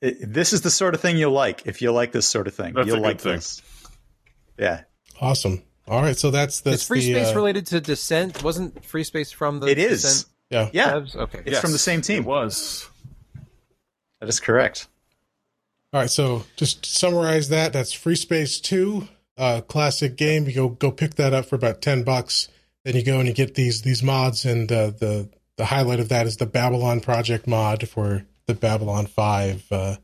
It- 0.00 0.32
this 0.32 0.52
is 0.52 0.62
the 0.62 0.70
sort 0.70 0.94
of 0.94 1.00
thing 1.00 1.16
you'll 1.16 1.30
like. 1.32 1.62
If 1.66 1.80
you 1.80 1.92
like 1.92 2.10
this 2.12 2.26
sort 2.26 2.48
of 2.48 2.54
thing, 2.54 2.74
That's 2.74 2.86
you'll 2.88 2.96
good 2.96 3.02
like 3.02 3.20
thing. 3.20 3.34
this. 3.36 3.62
Yeah, 4.58 4.82
Awesome. 5.20 5.62
All 5.88 6.00
right, 6.00 6.16
so 6.16 6.30
that's 6.30 6.60
that's 6.60 6.82
Is 6.82 6.86
free 6.86 7.00
the, 7.00 7.14
space 7.14 7.32
uh, 7.32 7.36
related 7.36 7.66
to 7.66 7.80
Descent? 7.80 8.42
Wasn't 8.42 8.84
free 8.84 9.04
space 9.04 9.32
from 9.32 9.60
the 9.60 9.66
it 9.66 9.78
is. 9.78 10.02
Descent 10.02 10.28
Yeah. 10.50 10.70
Yeah, 10.72 10.92
devs? 10.92 11.16
Okay. 11.16 11.42
it's 11.44 11.58
from 11.58 11.72
the 11.72 11.78
same 11.78 12.02
team. 12.02 12.14
It 12.14 12.20
team. 12.20 12.24
was. 12.26 12.88
That 14.20 14.28
is 14.28 14.38
correct. 14.38 14.86
All 15.92 16.00
right, 16.00 16.10
so 16.10 16.44
just 16.56 16.84
to 16.84 16.90
summarize 16.90 17.48
that. 17.48 17.72
That's 17.72 17.92
Free 17.92 18.14
Space 18.14 18.60
Two, 18.60 19.08
uh, 19.36 19.60
classic 19.62 20.16
game. 20.16 20.46
You 20.46 20.54
go 20.54 20.68
go 20.68 20.90
pick 20.90 21.16
that 21.16 21.34
up 21.34 21.46
for 21.46 21.56
about 21.56 21.82
ten 21.82 22.04
bucks. 22.04 22.48
Then 22.84 22.96
you 22.96 23.04
go 23.04 23.18
and 23.18 23.28
you 23.28 23.34
get 23.34 23.56
these 23.56 23.82
these 23.82 24.02
mods, 24.02 24.44
and 24.44 24.70
uh, 24.70 24.90
the 24.90 25.28
the 25.56 25.66
highlight 25.66 26.00
of 26.00 26.08
that 26.08 26.26
is 26.26 26.36
the 26.36 26.46
Babylon 26.46 27.00
Project 27.00 27.46
mod 27.46 27.88
for 27.88 28.24
the 28.46 28.54
Babylon 28.54 29.06
Five 29.06 29.66
uh, 29.70 29.96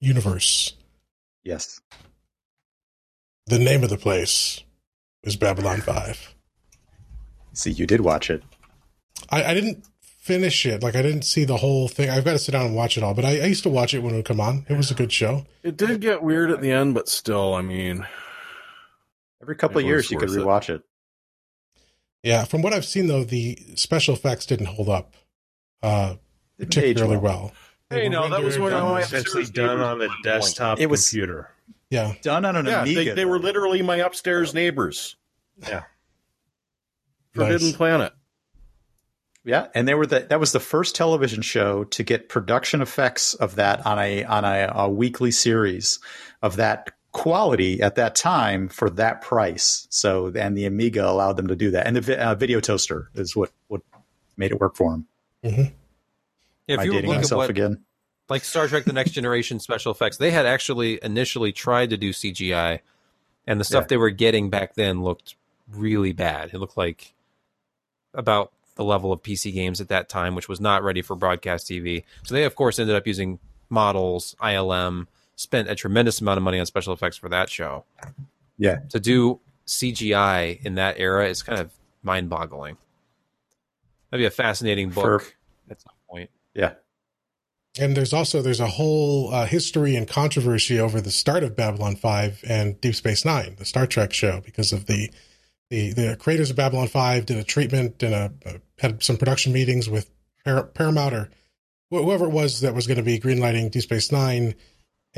universe. 0.00 0.74
Yes. 1.44 1.80
The 3.46 3.58
name 3.58 3.84
of 3.84 3.90
the 3.90 3.98
place 3.98 4.62
is 5.26 5.36
Babylon 5.36 5.80
Five. 5.82 6.34
See, 7.52 7.70
you 7.70 7.86
did 7.86 8.00
watch 8.00 8.30
it. 8.30 8.42
I, 9.30 9.44
I 9.44 9.54
didn't 9.54 9.84
finish 10.00 10.64
it. 10.66 10.82
Like 10.82 10.94
I 10.96 11.02
didn't 11.02 11.22
see 11.22 11.44
the 11.44 11.56
whole 11.58 11.88
thing. 11.88 12.08
I've 12.10 12.24
got 12.24 12.32
to 12.32 12.38
sit 12.38 12.52
down 12.52 12.66
and 12.66 12.74
watch 12.76 12.96
it 12.96 13.02
all. 13.04 13.14
But 13.14 13.24
I, 13.24 13.40
I 13.40 13.44
used 13.46 13.62
to 13.64 13.70
watch 13.70 13.94
it 13.94 14.00
when 14.00 14.12
it 14.14 14.16
would 14.18 14.24
come 14.26 14.40
on. 14.40 14.66
It 14.68 14.76
was 14.76 14.90
a 14.90 14.94
good 14.94 15.12
show. 15.12 15.46
It 15.62 15.76
did 15.76 16.00
get 16.00 16.22
weird 16.22 16.50
at 16.50 16.60
the 16.60 16.70
end, 16.70 16.94
but 16.94 17.08
still, 17.08 17.54
I 17.54 17.62
mean, 17.62 18.06
Every 19.42 19.56
couple 19.56 19.78
of 19.78 19.84
years, 19.86 20.10
you 20.10 20.18
could 20.18 20.28
worth 20.30 20.38
it. 20.38 20.42
rewatch 20.42 20.74
it. 20.74 20.82
Yeah, 22.22 22.44
from 22.44 22.62
what 22.62 22.72
I've 22.72 22.84
seen 22.84 23.06
though, 23.06 23.22
the 23.24 23.56
special 23.76 24.14
effects 24.14 24.46
didn't 24.46 24.66
hold 24.66 24.88
up 24.88 25.14
uh, 25.82 26.16
particularly 26.58 27.16
well. 27.18 27.52
well. 27.90 28.00
Hey, 28.00 28.08
no, 28.08 28.28
that 28.28 28.42
was 28.42 28.58
rendered, 28.58 28.82
when 28.82 28.92
I 28.94 29.00
essentially 29.00 29.44
done 29.44 29.78
on 29.80 30.02
a 30.02 30.08
desktop 30.24 30.80
It 30.80 30.86
was- 30.90 31.08
computer. 31.08 31.50
Yeah, 31.90 32.14
Done 32.22 32.44
on 32.44 32.56
an 32.56 32.66
Yeah, 32.66 32.82
Amiga. 32.82 33.04
they, 33.04 33.10
they 33.14 33.24
were 33.24 33.38
literally 33.38 33.80
my 33.82 33.96
upstairs 33.96 34.52
neighbors. 34.52 35.16
Yeah. 35.68 35.84
Forbidden 37.32 37.68
Nice. 37.68 37.76
Planet. 37.76 38.12
Yeah, 39.44 39.68
and 39.76 39.86
they 39.86 39.94
were 39.94 40.06
the 40.06 40.26
that 40.28 40.40
was 40.40 40.50
the 40.50 40.58
first 40.58 40.96
television 40.96 41.40
show 41.42 41.84
to 41.84 42.02
get 42.02 42.28
production 42.28 42.82
effects 42.82 43.34
of 43.34 43.54
that 43.54 43.86
on 43.86 43.98
a 44.00 44.24
on 44.24 44.44
a, 44.44 44.72
a 44.74 44.90
weekly 44.90 45.30
series 45.30 46.00
of 46.42 46.56
that 46.56 46.90
quality 47.12 47.80
at 47.80 47.94
that 47.94 48.16
time 48.16 48.68
for 48.68 48.90
that 48.90 49.22
price. 49.22 49.86
So 49.90 50.32
and 50.34 50.58
the 50.58 50.66
Amiga 50.66 51.08
allowed 51.08 51.36
them 51.36 51.46
to 51.46 51.54
do 51.54 51.70
that, 51.70 51.86
and 51.86 51.94
the 51.94 52.00
vi- 52.00 52.16
uh, 52.16 52.34
video 52.34 52.58
toaster 52.58 53.08
is 53.14 53.36
what 53.36 53.52
what 53.68 53.82
made 54.36 54.50
it 54.50 54.58
work 54.58 54.74
for 54.74 54.90
them. 54.90 55.06
Yeah, 55.44 55.68
if 56.66 56.74
Am 56.74 56.80
I 56.80 56.82
you 56.82 56.90
dating 56.90 57.10
look 57.10 57.16
at 57.18 57.22
myself 57.22 57.38
what 57.38 57.50
again? 57.50 57.84
Like 58.28 58.44
Star 58.44 58.68
Trek: 58.68 58.84
The 58.84 58.92
Next 58.92 59.12
Generation 59.12 59.60
special 59.60 59.92
effects, 59.92 60.16
they 60.16 60.30
had 60.30 60.46
actually 60.46 60.98
initially 61.02 61.52
tried 61.52 61.90
to 61.90 61.96
do 61.96 62.10
CGI, 62.12 62.80
and 63.46 63.60
the 63.60 63.64
stuff 63.64 63.82
Yeah. 63.84 63.88
they 63.88 63.96
were 63.96 64.10
getting 64.10 64.50
back 64.50 64.74
then 64.74 65.02
looked 65.02 65.36
really 65.68 66.12
bad. 66.12 66.50
It 66.52 66.58
looked 66.58 66.76
like 66.76 67.14
about 68.14 68.52
the 68.76 68.84
level 68.84 69.12
of 69.12 69.22
PC 69.22 69.52
games 69.52 69.80
at 69.80 69.88
that 69.88 70.08
time, 70.08 70.34
which 70.34 70.48
was 70.48 70.60
not 70.60 70.82
ready 70.82 71.02
for 71.02 71.16
broadcast 71.16 71.66
TV. 71.68 72.04
So 72.24 72.34
they, 72.34 72.44
of 72.44 72.54
course, 72.56 72.78
ended 72.78 72.94
up 72.96 73.06
using 73.06 73.38
models, 73.70 74.36
ILM, 74.40 75.06
spent 75.36 75.68
a 75.68 75.74
tremendous 75.74 76.20
amount 76.20 76.36
of 76.38 76.42
money 76.44 76.58
on 76.58 76.66
special 76.66 76.92
effects 76.92 77.16
for 77.16 77.28
that 77.30 77.48
show. 77.50 77.84
Yeah. 78.58 78.80
To 78.90 79.00
do 79.00 79.40
CGI 79.66 80.60
in 80.64 80.74
that 80.76 80.98
era 80.98 81.26
is 81.28 81.42
kind 81.42 81.58
of 81.60 81.72
mind 82.02 82.28
boggling. 82.30 82.76
That'd 84.10 84.22
be 84.22 84.26
a 84.26 84.30
fascinating 84.30 84.90
book 84.90 85.22
For- 85.22 85.32
at 85.70 85.80
some 85.80 85.92
point. 86.08 86.30
Yeah, 86.54 86.74
and 87.78 87.96
there's 87.96 88.12
also 88.12 88.42
there's 88.42 88.60
a 88.60 88.66
whole 88.66 89.32
uh, 89.32 89.46
history 89.46 89.96
and 89.96 90.06
controversy 90.08 90.78
over 90.80 91.00
the 91.00 91.10
start 91.10 91.42
of 91.42 91.56
Babylon 91.56 91.96
Five 91.96 92.42
and 92.48 92.80
Deep 92.80 92.94
Space 92.94 93.24
Nine, 93.24 93.56
the 93.58 93.64
Star 93.64 93.86
Trek 93.86 94.12
show, 94.12 94.40
because 94.44 94.72
of 94.72 94.86
the 94.86 95.10
the 95.70 95.92
the 95.92 96.16
creators 96.18 96.50
of 96.50 96.56
Babylon 96.56 96.88
Five 96.88 97.26
did 97.26 97.36
a 97.38 97.44
treatment 97.44 98.02
and 98.02 98.14
a, 98.14 98.32
a 98.44 98.60
had 98.78 99.02
some 99.02 99.16
production 99.16 99.52
meetings 99.52 99.88
with 99.88 100.10
Par- 100.44 100.64
Paramount 100.64 101.14
or 101.14 101.30
wh- 101.90 102.02
whoever 102.04 102.26
it 102.26 102.30
was 102.32 102.60
that 102.60 102.74
was 102.74 102.86
going 102.86 102.98
to 102.98 103.02
be 103.02 103.18
greenlighting 103.18 103.70
Deep 103.70 103.82
Space 103.82 104.12
Nine. 104.12 104.54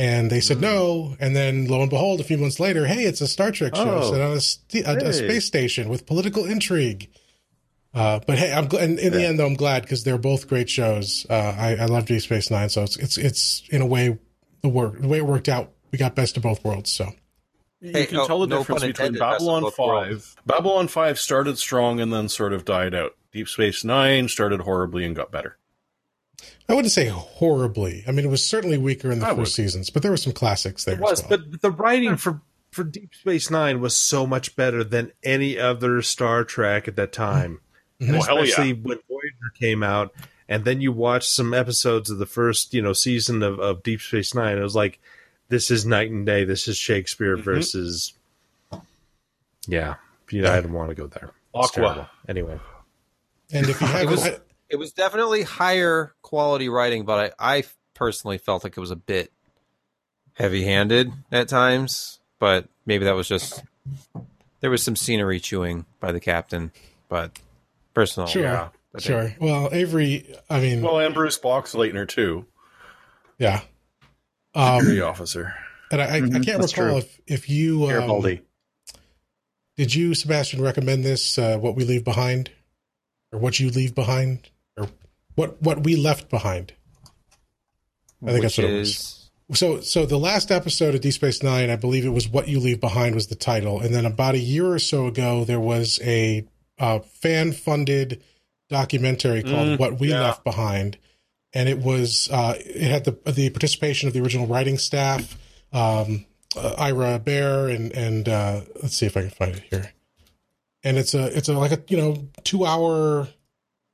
And 0.01 0.30
they 0.30 0.40
said 0.40 0.60
no, 0.60 1.16
and 1.18 1.35
then 1.35 1.66
lo 1.66 1.80
and 1.80 1.90
behold, 1.90 2.20
a 2.20 2.24
few 2.24 2.39
months 2.39 2.60
later, 2.60 2.86
hey, 2.86 3.02
it's 3.02 3.20
a 3.20 3.26
Star 3.26 3.51
Trek 3.51 3.74
show 3.74 3.98
Oh. 4.01 4.12
set 4.12 4.20
on 4.20 4.36
a, 4.36 4.40
st- 4.40 4.86
a, 4.86 5.09
a 5.09 5.12
space 5.12 5.44
station 5.44 5.89
with 5.89 6.06
political 6.06 6.44
intrigue. 6.44 7.10
Uh, 7.98 8.20
but 8.26 8.38
hey, 8.38 8.52
I'm 8.52 8.68
gl- 8.68 8.80
and 8.82 8.98
in 8.98 9.12
the 9.12 9.22
Yeah. 9.22 9.28
end 9.28 9.38
though, 9.40 9.46
I'm 9.46 9.54
glad 9.54 9.82
because 9.82 10.04
they're 10.04 10.18
both 10.18 10.46
great 10.48 10.70
shows. 10.70 11.26
Uh, 11.28 11.34
I, 11.34 11.76
I 11.76 11.84
love 11.86 12.06
Deep 12.06 12.22
Space 12.22 12.50
Nine, 12.50 12.68
so 12.68 12.82
it's 12.82 12.96
it's 12.96 13.18
it's 13.18 13.62
in 13.70 13.82
a 13.82 13.86
way 13.86 14.18
the 14.62 14.68
work 14.68 15.00
the 15.00 15.08
way 15.08 15.18
it 15.18 15.26
worked 15.26 15.48
out. 15.48 15.72
We 15.90 15.98
got 15.98 16.14
best 16.14 16.36
of 16.36 16.42
both 16.42 16.62
worlds. 16.64 16.92
So 16.92 17.12
You 17.80 17.92
Hey, 17.92 18.06
can 18.06 18.18
oh, 18.18 18.26
tell 18.26 18.40
the 18.40 18.46
no 18.46 18.58
difference 18.58 18.82
pun 18.82 18.88
between 18.90 19.06
intended, 19.08 19.20
Babylon 19.20 19.62
5. 19.70 19.78
worlds. 19.78 20.36
Babylon 20.46 20.86
5 20.88 21.18
started 21.18 21.58
strong 21.58 21.98
and 22.00 22.12
then 22.12 22.28
sort 22.28 22.52
of 22.52 22.64
died 22.64 22.94
out. 22.94 23.16
Deep 23.32 23.48
Space 23.48 23.82
Nine 23.84 24.28
started 24.28 24.60
horribly 24.60 25.04
and 25.04 25.16
got 25.16 25.30
better. 25.32 25.58
I 26.68 26.74
wouldn't 26.74 26.92
say 26.92 27.08
horribly. 27.08 28.04
I 28.06 28.12
mean, 28.12 28.24
it 28.24 28.28
was 28.30 28.44
certainly 28.46 28.78
weaker 28.78 29.10
in 29.10 29.18
the 29.20 29.26
I 29.26 29.30
first 29.30 29.38
would. 29.38 29.48
seasons, 29.48 29.90
but 29.90 30.02
there 30.02 30.10
were 30.10 30.16
some 30.16 30.32
classics 30.32 30.84
there. 30.84 30.94
It 30.94 31.00
was, 31.00 31.22
as 31.24 31.28
well. 31.30 31.38
but 31.40 31.62
the 31.62 31.70
writing 31.70 32.16
for 32.16 32.42
for 32.70 32.84
Deep 32.84 33.14
Space 33.14 33.50
Nine 33.50 33.80
was 33.80 33.96
so 33.96 34.26
much 34.26 34.54
better 34.54 34.84
than 34.84 35.10
any 35.24 35.58
other 35.58 36.00
Star 36.02 36.44
Trek 36.44 36.86
at 36.86 36.96
that 36.96 37.12
time. 37.12 37.60
And 38.00 38.12
Well, 38.12 38.22
hell 38.22 38.36
yeah. 38.38 38.42
especially 38.44 38.72
when 38.74 38.98
Voyager 39.08 39.50
came 39.58 39.82
out, 39.82 40.14
and 40.48 40.64
then 40.64 40.80
you 40.80 40.92
watch 40.92 41.28
some 41.28 41.52
episodes 41.52 42.10
of 42.10 42.18
the 42.18 42.26
first, 42.26 42.72
you 42.74 42.80
know, 42.82 42.92
season 42.92 43.42
of, 43.42 43.58
of 43.58 43.82
Deep 43.82 44.00
Space 44.00 44.34
Nine. 44.34 44.56
It 44.58 44.62
was 44.62 44.76
like, 44.76 45.00
this 45.48 45.70
is 45.70 45.84
night 45.86 46.10
and 46.10 46.24
day. 46.26 46.44
This 46.44 46.68
is 46.68 46.76
Shakespeare 46.76 47.36
Mhm. 47.36 47.42
versus, 47.42 48.12
yeah. 49.66 49.94
You 50.30 50.42
know, 50.42 50.52
I 50.52 50.56
didn't 50.56 50.72
want 50.74 50.90
to 50.90 50.94
go 50.94 51.06
there. 51.06 51.30
It's 51.54 51.76
Aqua. 51.76 52.10
Anyway, 52.28 52.60
and 53.52 53.68
if 53.68 53.80
you 53.80 53.86
have, 53.86 54.02
It 54.02 54.08
was- 54.10 54.26
I- 54.26 54.38
It 54.70 54.76
was 54.76 54.92
definitely 54.92 55.42
higher 55.44 56.12
quality 56.20 56.68
writing, 56.68 57.06
but 57.06 57.32
I, 57.40 57.56
I 57.58 57.64
personally 57.94 58.36
felt 58.36 58.64
like 58.64 58.76
it 58.76 58.80
was 58.80 58.90
a 58.90 58.96
bit 58.96 59.32
heavy 60.34 60.64
handed 60.64 61.10
at 61.32 61.48
times. 61.48 62.20
But 62.38 62.68
maybe 62.84 63.06
that 63.06 63.14
was 63.16 63.26
just 63.26 63.62
there 64.60 64.68
was 64.70 64.82
some 64.82 64.94
scenery 64.94 65.40
chewing 65.40 65.86
by 66.00 66.12
the 66.12 66.20
captain. 66.20 66.70
But 67.08 67.38
personally, 67.98 68.30
Sure. 68.30 68.42
yeah, 68.42 68.68
I 68.94 69.00
think- 69.00 69.02
sure. 69.02 69.34
Well, 69.40 69.70
Avery, 69.72 70.32
I 70.48 70.60
mean, 70.60 70.82
Well, 70.82 71.00
and 71.00 71.12
Bruce 71.12 71.36
Boxleitner, 71.38 72.06
too. 72.08 72.46
yeah. 73.38 73.62
Um, 74.54 74.84
The 74.84 75.00
officer. 75.04 75.52
and 75.90 76.00
I, 76.00 76.04
I, 76.04 76.16
I 76.16 76.20
Mhm, 76.20 76.44
can't 76.44 76.60
that's 76.60 76.76
recall 76.76 76.90
true. 76.90 76.96
if 76.98 77.20
if 77.26 77.48
you 77.50 77.82
um, 77.84 77.88
Garibaldi. 77.90 78.42
did 79.76 79.94
you 79.94 80.14
Sebastian 80.14 80.62
recommend 80.62 81.04
this 81.04 81.38
uh, 81.38 81.58
what 81.58 81.74
we 81.76 81.84
leave 81.84 82.04
behind 82.04 82.50
or 83.32 83.38
what 83.40 83.58
you 83.58 83.70
leave 83.70 83.94
behind 83.94 84.48
or 84.76 84.88
what 85.34 85.60
what 85.62 85.82
we 85.84 85.96
left 85.96 86.28
behind. 86.30 86.72
I 88.22 88.32
think 88.32 88.32
which 88.34 88.42
that's 88.42 88.58
what 88.58 88.64
it 88.66 88.72
is 88.72 89.28
was. 89.48 89.58
So, 89.58 89.80
so 89.80 90.04
the 90.06 90.18
last 90.18 90.50
episode 90.50 90.94
of 90.94 91.00
Deep 91.00 91.14
Space 91.14 91.42
Nine, 91.42 91.70
I 91.70 91.76
believe 91.76 92.04
it 92.04 92.10
was 92.10 92.28
"What 92.28 92.48
You 92.48 92.60
Leave 92.60 92.80
Behind" 92.80 93.14
was 93.14 93.28
the 93.28 93.34
title, 93.34 93.80
and 93.80 93.94
then 93.94 94.04
about 94.06 94.34
a 94.34 94.38
year 94.38 94.66
or 94.66 94.78
so 94.78 95.06
ago, 95.06 95.44
there 95.44 95.60
was 95.60 95.98
a 96.02 96.44
uh, 96.78 97.00
fan-funded 97.00 98.22
documentary 98.68 99.42
called 99.42 99.68
Mm, 99.68 99.78
"What 99.78 100.00
We 100.00 100.10
yeah. 100.10 100.20
Left 100.20 100.44
Behind," 100.44 100.98
and 101.52 101.68
it 101.68 101.78
was 101.78 102.28
uh, 102.30 102.55
it 102.59 102.90
had 102.90 103.05
the 103.05 103.18
the 103.30 103.50
participation 103.50 104.09
of 104.09 104.14
the 104.14 104.20
original 104.20 104.46
writing 104.46 104.78
staff, 104.78 105.36
um, 105.72 106.24
uh, 106.56 106.74
Ira 106.78 107.20
Behr, 107.20 107.74
and 107.74 107.92
and 107.92 108.28
uh, 108.28 108.60
let's 108.82 108.96
see 108.96 109.06
if 109.06 109.16
I 109.16 109.22
can 109.22 109.30
find 109.30 109.56
it 109.56 109.64
here. 109.70 109.92
And 110.84 110.96
it's 110.96 111.14
a 111.14 111.36
it's 111.36 111.48
a 111.48 111.55
like 111.55 111.72
a 111.72 111.82
you 111.88 111.96
know 111.96 112.28
two 112.44 112.64
hour, 112.64 113.26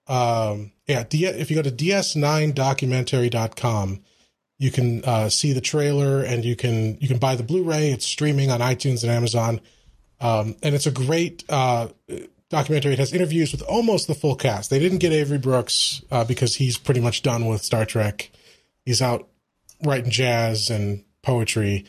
um, 0.06 0.73
yeah. 0.86 1.05
D- 1.09 1.24
if 1.27 1.51
you 1.51 1.56
go 1.56 1.62
to 1.62 1.70
ds9documentary.com 1.70 4.02
you 4.59 4.70
can 4.70 5.05
uh, 5.05 5.28
see 5.28 5.52
the 5.52 5.61
trailer 5.61 6.23
and 6.23 6.44
you 6.44 6.56
can 6.56 6.97
you 7.01 7.09
can 7.09 7.19
buy 7.19 7.35
the 7.35 7.43
blu-ray 7.43 7.90
it's 7.90 8.06
streaming 8.06 8.51
on 8.51 8.61
itunes 8.61 9.02
and 9.02 9.11
amazon 9.11 9.61
um, 10.20 10.56
and 10.62 10.74
it's 10.74 10.86
a 10.86 10.90
great 10.90 11.44
uh, 11.48 11.89
documentary. 12.55 12.93
It 12.93 13.01
has 13.01 13.12
interviews 13.12 13.51
with 13.51 13.62
almost 13.62 14.06
the 14.06 14.14
full 14.14 14.36
cast. 14.36 14.70
They 14.70 14.78
didn't 14.78 14.98
get 14.98 15.12
avery 15.12 15.39
brooks 15.39 16.02
uh, 16.10 16.24
because 16.24 16.55
he's 16.55 16.78
pretty 16.78 17.01
much 17.01 17.22
done 17.22 17.47
with 17.47 17.64
star 17.64 17.85
trek. 17.85 18.31
He's 18.85 19.02
out 19.02 19.28
writing 19.82 20.10
jazz 20.10 20.70
and 20.70 21.05
poetry. 21.22 21.85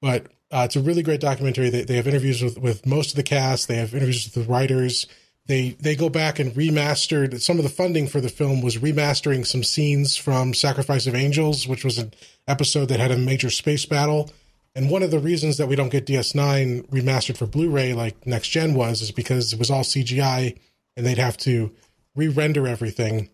But 0.00 0.26
uh, 0.52 0.62
it's 0.66 0.76
a 0.76 0.80
really 0.80 1.02
great 1.02 1.20
documentary. 1.20 1.68
They, 1.68 1.82
they 1.82 1.96
have 1.96 2.06
interviews 2.06 2.42
with, 2.42 2.58
with 2.58 2.86
most 2.86 3.10
of 3.10 3.16
the 3.16 3.24
cast. 3.24 3.66
They 3.66 3.76
have 3.76 3.92
interviews 3.92 4.24
with 4.24 4.46
the 4.46 4.50
writers. 4.52 5.08
They 5.46 5.70
they 5.80 5.96
go 5.96 6.08
back 6.08 6.38
and 6.38 6.54
remastered. 6.54 7.40
Some 7.40 7.58
of 7.58 7.64
the 7.64 7.68
funding 7.68 8.06
for 8.06 8.20
the 8.20 8.28
film 8.28 8.62
was 8.62 8.78
remastering 8.78 9.44
some 9.44 9.64
scenes 9.64 10.16
from 10.16 10.54
Sacrifice 10.54 11.06
of 11.06 11.14
Angels, 11.14 11.66
which 11.66 11.84
was 11.84 11.98
an 11.98 12.14
episode 12.46 12.86
that 12.86 13.00
had 13.00 13.10
a 13.10 13.18
major 13.18 13.50
space 13.50 13.84
battle. 13.84 14.30
And 14.74 14.90
one 14.90 15.02
of 15.02 15.10
the 15.10 15.20
reasons 15.20 15.56
that 15.58 15.68
we 15.68 15.76
don't 15.76 15.90
get 15.90 16.06
DS9 16.06 16.88
remastered 16.88 17.36
for 17.36 17.46
Blu-ray 17.46 17.92
like 17.94 18.26
next 18.26 18.48
gen 18.48 18.74
was 18.74 19.02
is 19.02 19.12
because 19.12 19.52
it 19.52 19.58
was 19.58 19.70
all 19.70 19.84
CGI 19.84 20.58
and 20.96 21.06
they'd 21.06 21.18
have 21.18 21.36
to 21.38 21.72
re-render 22.16 22.66
everything 22.66 23.30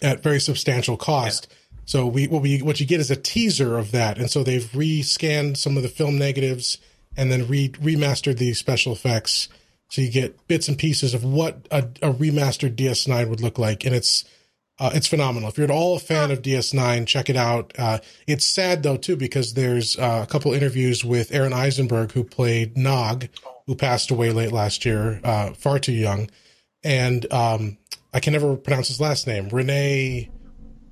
at 0.00 0.22
very 0.22 0.40
substantial 0.40 0.96
cost. 0.96 1.52
So 1.84 2.06
we 2.06 2.26
what 2.26 2.42
we 2.42 2.62
what 2.62 2.80
you 2.80 2.86
get 2.86 3.00
is 3.00 3.10
a 3.10 3.16
teaser 3.16 3.76
of 3.76 3.90
that, 3.90 4.18
and 4.18 4.30
so 4.30 4.42
they've 4.42 4.74
re-scanned 4.74 5.58
some 5.58 5.76
of 5.76 5.82
the 5.82 5.88
film 5.88 6.16
negatives 6.16 6.78
and 7.16 7.30
then 7.30 7.48
re 7.48 7.68
remastered 7.70 8.38
the 8.38 8.54
special 8.54 8.92
effects. 8.92 9.48
So 9.90 10.00
you 10.00 10.10
get 10.10 10.46
bits 10.48 10.68
and 10.68 10.78
pieces 10.78 11.12
of 11.12 11.24
what 11.24 11.66
a, 11.70 11.80
a 12.00 12.12
remastered 12.12 12.76
DS9 12.76 13.28
would 13.28 13.40
look 13.40 13.58
like, 13.58 13.84
and 13.84 13.94
it's 13.94 14.24
uh, 14.82 14.90
it's 14.94 15.06
phenomenal. 15.06 15.48
If 15.48 15.56
you're 15.56 15.64
at 15.64 15.70
all 15.70 15.96
a 15.96 16.00
fan 16.00 16.30
of 16.30 16.42
DS9, 16.42 17.06
check 17.06 17.30
it 17.30 17.36
out. 17.36 17.72
Uh, 17.78 17.98
it's 18.26 18.44
sad 18.44 18.82
though 18.82 18.96
too 18.96 19.16
because 19.16 19.54
there's 19.54 19.98
uh, 19.98 20.20
a 20.22 20.26
couple 20.30 20.52
interviews 20.52 21.04
with 21.04 21.32
Aron 21.34 21.52
Eisenberg 21.52 22.12
who 22.12 22.24
played 22.24 22.76
Nog, 22.76 23.28
who 23.66 23.74
passed 23.74 24.10
away 24.10 24.30
late 24.30 24.52
last 24.52 24.84
year, 24.84 25.20
uh, 25.24 25.52
far 25.52 25.78
too 25.78 25.92
young, 25.92 26.28
and 26.82 27.32
um, 27.32 27.78
I 28.12 28.20
can 28.20 28.32
never 28.32 28.56
pronounce 28.56 28.88
his 28.88 29.00
last 29.00 29.26
name, 29.26 29.48
Rene 29.50 30.28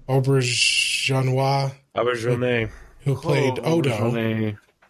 Auberjonois, 0.09 1.73
Auberjonois. 1.97 2.71
who 3.01 3.15
played 3.17 3.59
Oh, 3.63 3.77
Odo 3.79 4.47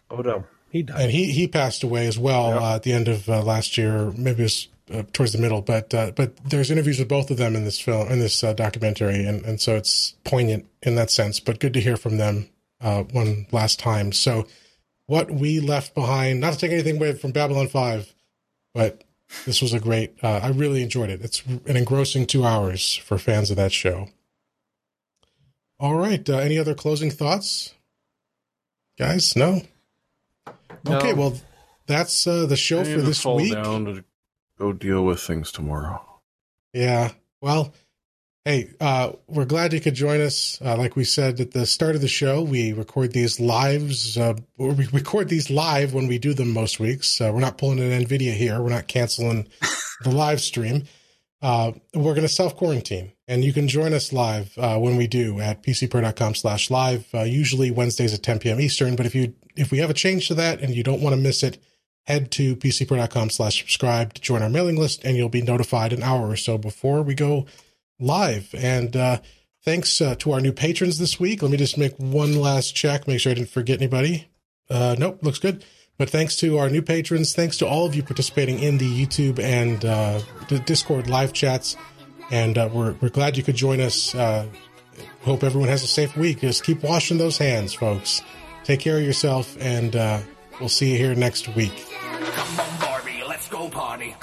Odo. 0.09 0.45
He 0.69 0.83
died. 0.83 1.01
and 1.01 1.11
he 1.11 1.31
he 1.31 1.47
passed 1.47 1.83
away 1.83 2.07
as 2.07 2.17
well 2.17 2.57
uh, 2.63 2.75
at 2.75 2.83
the 2.83 2.93
end 2.93 3.07
of 3.07 3.27
uh, 3.29 3.41
last 3.43 3.77
year, 3.77 4.11
maybe 4.15 4.41
it 4.41 4.43
was 4.43 4.67
uh, 4.93 5.03
towards 5.13 5.33
the 5.33 5.39
middle. 5.39 5.61
But 5.61 5.93
uh, 5.93 6.11
but 6.11 6.37
there's 6.43 6.71
interviews 6.71 6.99
with 6.99 7.07
both 7.07 7.31
of 7.31 7.37
them 7.37 7.55
in 7.55 7.63
this 7.63 7.79
film 7.79 8.07
in 8.09 8.19
this 8.19 8.43
uh, 8.43 8.53
documentary, 8.53 9.25
and 9.25 9.43
and 9.45 9.59
so 9.59 9.75
it's 9.75 10.15
poignant 10.23 10.67
in 10.81 10.95
that 10.95 11.11
sense. 11.11 11.39
But 11.39 11.59
good 11.59 11.73
to 11.73 11.81
hear 11.81 11.97
from 11.97 12.17
them 12.17 12.49
uh, 12.81 13.03
one 13.03 13.47
last 13.51 13.79
time. 13.79 14.11
So 14.11 14.47
what 15.05 15.31
we 15.31 15.59
left 15.59 15.93
behind, 15.95 16.39
not 16.39 16.53
to 16.53 16.59
take 16.59 16.71
anything 16.71 16.97
away 16.97 17.13
from 17.13 17.31
Babylon 17.31 17.67
Five, 17.67 18.13
but 18.73 19.03
this 19.45 19.61
was 19.61 19.73
a 19.73 19.79
great. 19.79 20.15
Uh, 20.23 20.39
I 20.43 20.49
really 20.49 20.83
enjoyed 20.83 21.09
it. 21.09 21.21
It's 21.21 21.43
an 21.45 21.77
engrossing 21.77 22.25
two 22.27 22.45
hours 22.45 22.95
for 22.95 23.17
fans 23.17 23.49
of 23.49 23.57
that 23.57 23.71
show. 23.71 24.09
All 25.79 25.95
right. 25.95 26.27
Uh, 26.29 26.37
any 26.37 26.59
other 26.59 26.75
closing 26.75 27.09
thoughts, 27.09 27.73
guys? 28.99 29.35
No. 29.35 29.61
No. 30.85 30.97
Okay. 30.97 31.13
Well, 31.13 31.39
that's 31.87 32.27
uh, 32.27 32.45
the 32.45 32.55
show 32.55 32.83
for 32.83 33.01
this 33.01 33.25
week. 33.25 33.53
down 33.53 34.03
go 34.61 34.71
deal 34.71 35.03
with 35.03 35.19
things 35.19 35.51
tomorrow. 35.51 35.99
Yeah. 36.71 37.11
Well, 37.41 37.73
hey, 38.45 38.69
uh, 38.79 39.13
we're 39.27 39.45
glad 39.45 39.73
you 39.73 39.81
could 39.81 39.95
join 39.95 40.21
us. 40.21 40.59
Uh, 40.63 40.77
like 40.77 40.95
we 40.95 41.03
said 41.03 41.39
at 41.39 41.51
the 41.51 41.65
start 41.65 41.95
of 41.95 42.01
the 42.01 42.07
show, 42.07 42.43
we 42.43 42.71
record 42.71 43.11
these 43.11 43.39
lives. 43.39 44.19
Uh, 44.19 44.35
we 44.57 44.87
record 44.93 45.29
these 45.29 45.49
live 45.49 45.95
when 45.95 46.07
we 46.07 46.19
do 46.19 46.35
them 46.35 46.53
most 46.53 46.79
weeks. 46.79 47.19
Uh, 47.19 47.31
we're 47.33 47.39
not 47.39 47.57
pulling 47.57 47.79
an 47.79 48.05
NVIDIA 48.05 48.33
here. 48.33 48.61
We're 48.61 48.69
not 48.69 48.87
canceling 48.87 49.47
the 50.03 50.11
live 50.11 50.39
stream. 50.39 50.83
Uh, 51.41 51.71
we're 51.95 52.13
going 52.13 52.21
to 52.21 52.29
self 52.29 52.55
quarantine, 52.55 53.13
and 53.27 53.43
you 53.43 53.53
can 53.53 53.67
join 53.67 53.93
us 53.93 54.13
live 54.13 54.55
uh, 54.59 54.77
when 54.77 54.95
we 54.95 55.07
do 55.07 55.39
at 55.39 55.63
pcper.com 55.63 56.35
slash 56.35 56.69
live, 56.69 57.07
Uh, 57.15 57.23
usually 57.23 57.71
Wednesdays 57.71 58.13
at 58.13 58.21
10 58.21 58.37
p.m. 58.37 58.61
Eastern. 58.61 58.95
But 58.95 59.07
if 59.07 59.15
you 59.15 59.33
if 59.55 59.71
we 59.71 59.79
have 59.79 59.89
a 59.89 59.95
change 59.95 60.27
to 60.27 60.35
that 60.35 60.59
and 60.61 60.75
you 60.75 60.83
don't 60.83 61.01
want 61.01 61.15
to 61.15 61.21
miss 61.21 61.41
it, 61.41 61.57
head 62.03 62.31
to 62.31 62.55
pcper.com 62.55 63.29
slash 63.29 63.59
subscribe 63.59 64.13
to 64.13 64.21
join 64.21 64.41
our 64.41 64.49
mailing 64.49 64.77
list, 64.77 65.03
and 65.03 65.15
you'll 65.15 65.29
be 65.29 65.41
notified 65.41 65.93
an 65.93 66.03
hour 66.03 66.29
or 66.29 66.35
so 66.35 66.57
before 66.57 67.01
we 67.01 67.13
go 67.13 67.45
live. 67.99 68.53
And 68.57 68.95
uh, 68.95 69.19
thanks 69.63 70.01
uh, 70.01 70.15
to 70.15 70.31
our 70.31 70.41
new 70.41 70.51
patrons 70.51 70.97
this 70.97 71.19
week. 71.19 71.41
Let 71.41 71.51
me 71.51 71.57
just 71.57 71.77
make 71.77 71.95
one 71.97 72.35
last 72.35 72.75
check, 72.75 73.07
make 73.07 73.19
sure 73.19 73.31
I 73.31 73.35
didn't 73.35 73.49
forget 73.49 73.79
anybody. 73.79 74.27
Uh, 74.69 74.95
nope, 74.97 75.19
looks 75.21 75.39
good. 75.39 75.63
But 75.97 76.09
thanks 76.09 76.35
to 76.37 76.57
our 76.57 76.69
new 76.69 76.81
patrons, 76.81 77.35
thanks 77.35 77.57
to 77.57 77.67
all 77.67 77.85
of 77.85 77.93
you 77.93 78.01
participating 78.01 78.59
in 78.59 78.79
the 78.79 79.05
YouTube 79.05 79.37
and 79.39 79.85
uh, 79.85 80.21
the 80.49 80.57
Discord 80.59 81.07
live 81.07 81.31
chats, 81.31 81.75
and 82.31 82.57
uh, 82.57 82.69
we're 82.73 82.93
we're 82.93 83.09
glad 83.09 83.37
you 83.37 83.43
could 83.43 83.55
join 83.55 83.79
us. 83.79 84.15
Uh, 84.15 84.47
hope 85.21 85.43
everyone 85.43 85.69
has 85.69 85.83
a 85.83 85.87
safe 85.87 86.17
week. 86.17 86.39
Just 86.39 86.63
keep 86.63 86.81
washing 86.81 87.19
those 87.19 87.37
hands, 87.37 87.73
folks. 87.73 88.23
Take 88.63 88.79
care 88.79 88.97
of 88.97 89.03
yourself, 89.03 89.55
and 89.59 89.95
we'll 90.59 90.69
see 90.69 90.91
you 90.91 90.97
here 90.97 91.15
next 91.15 91.55
week. 91.55 91.85
Come 91.99 92.59
on, 92.59 92.79
Barbie, 92.79 93.23
let's 93.27 93.47
go 93.47 93.69
party. 93.69 94.15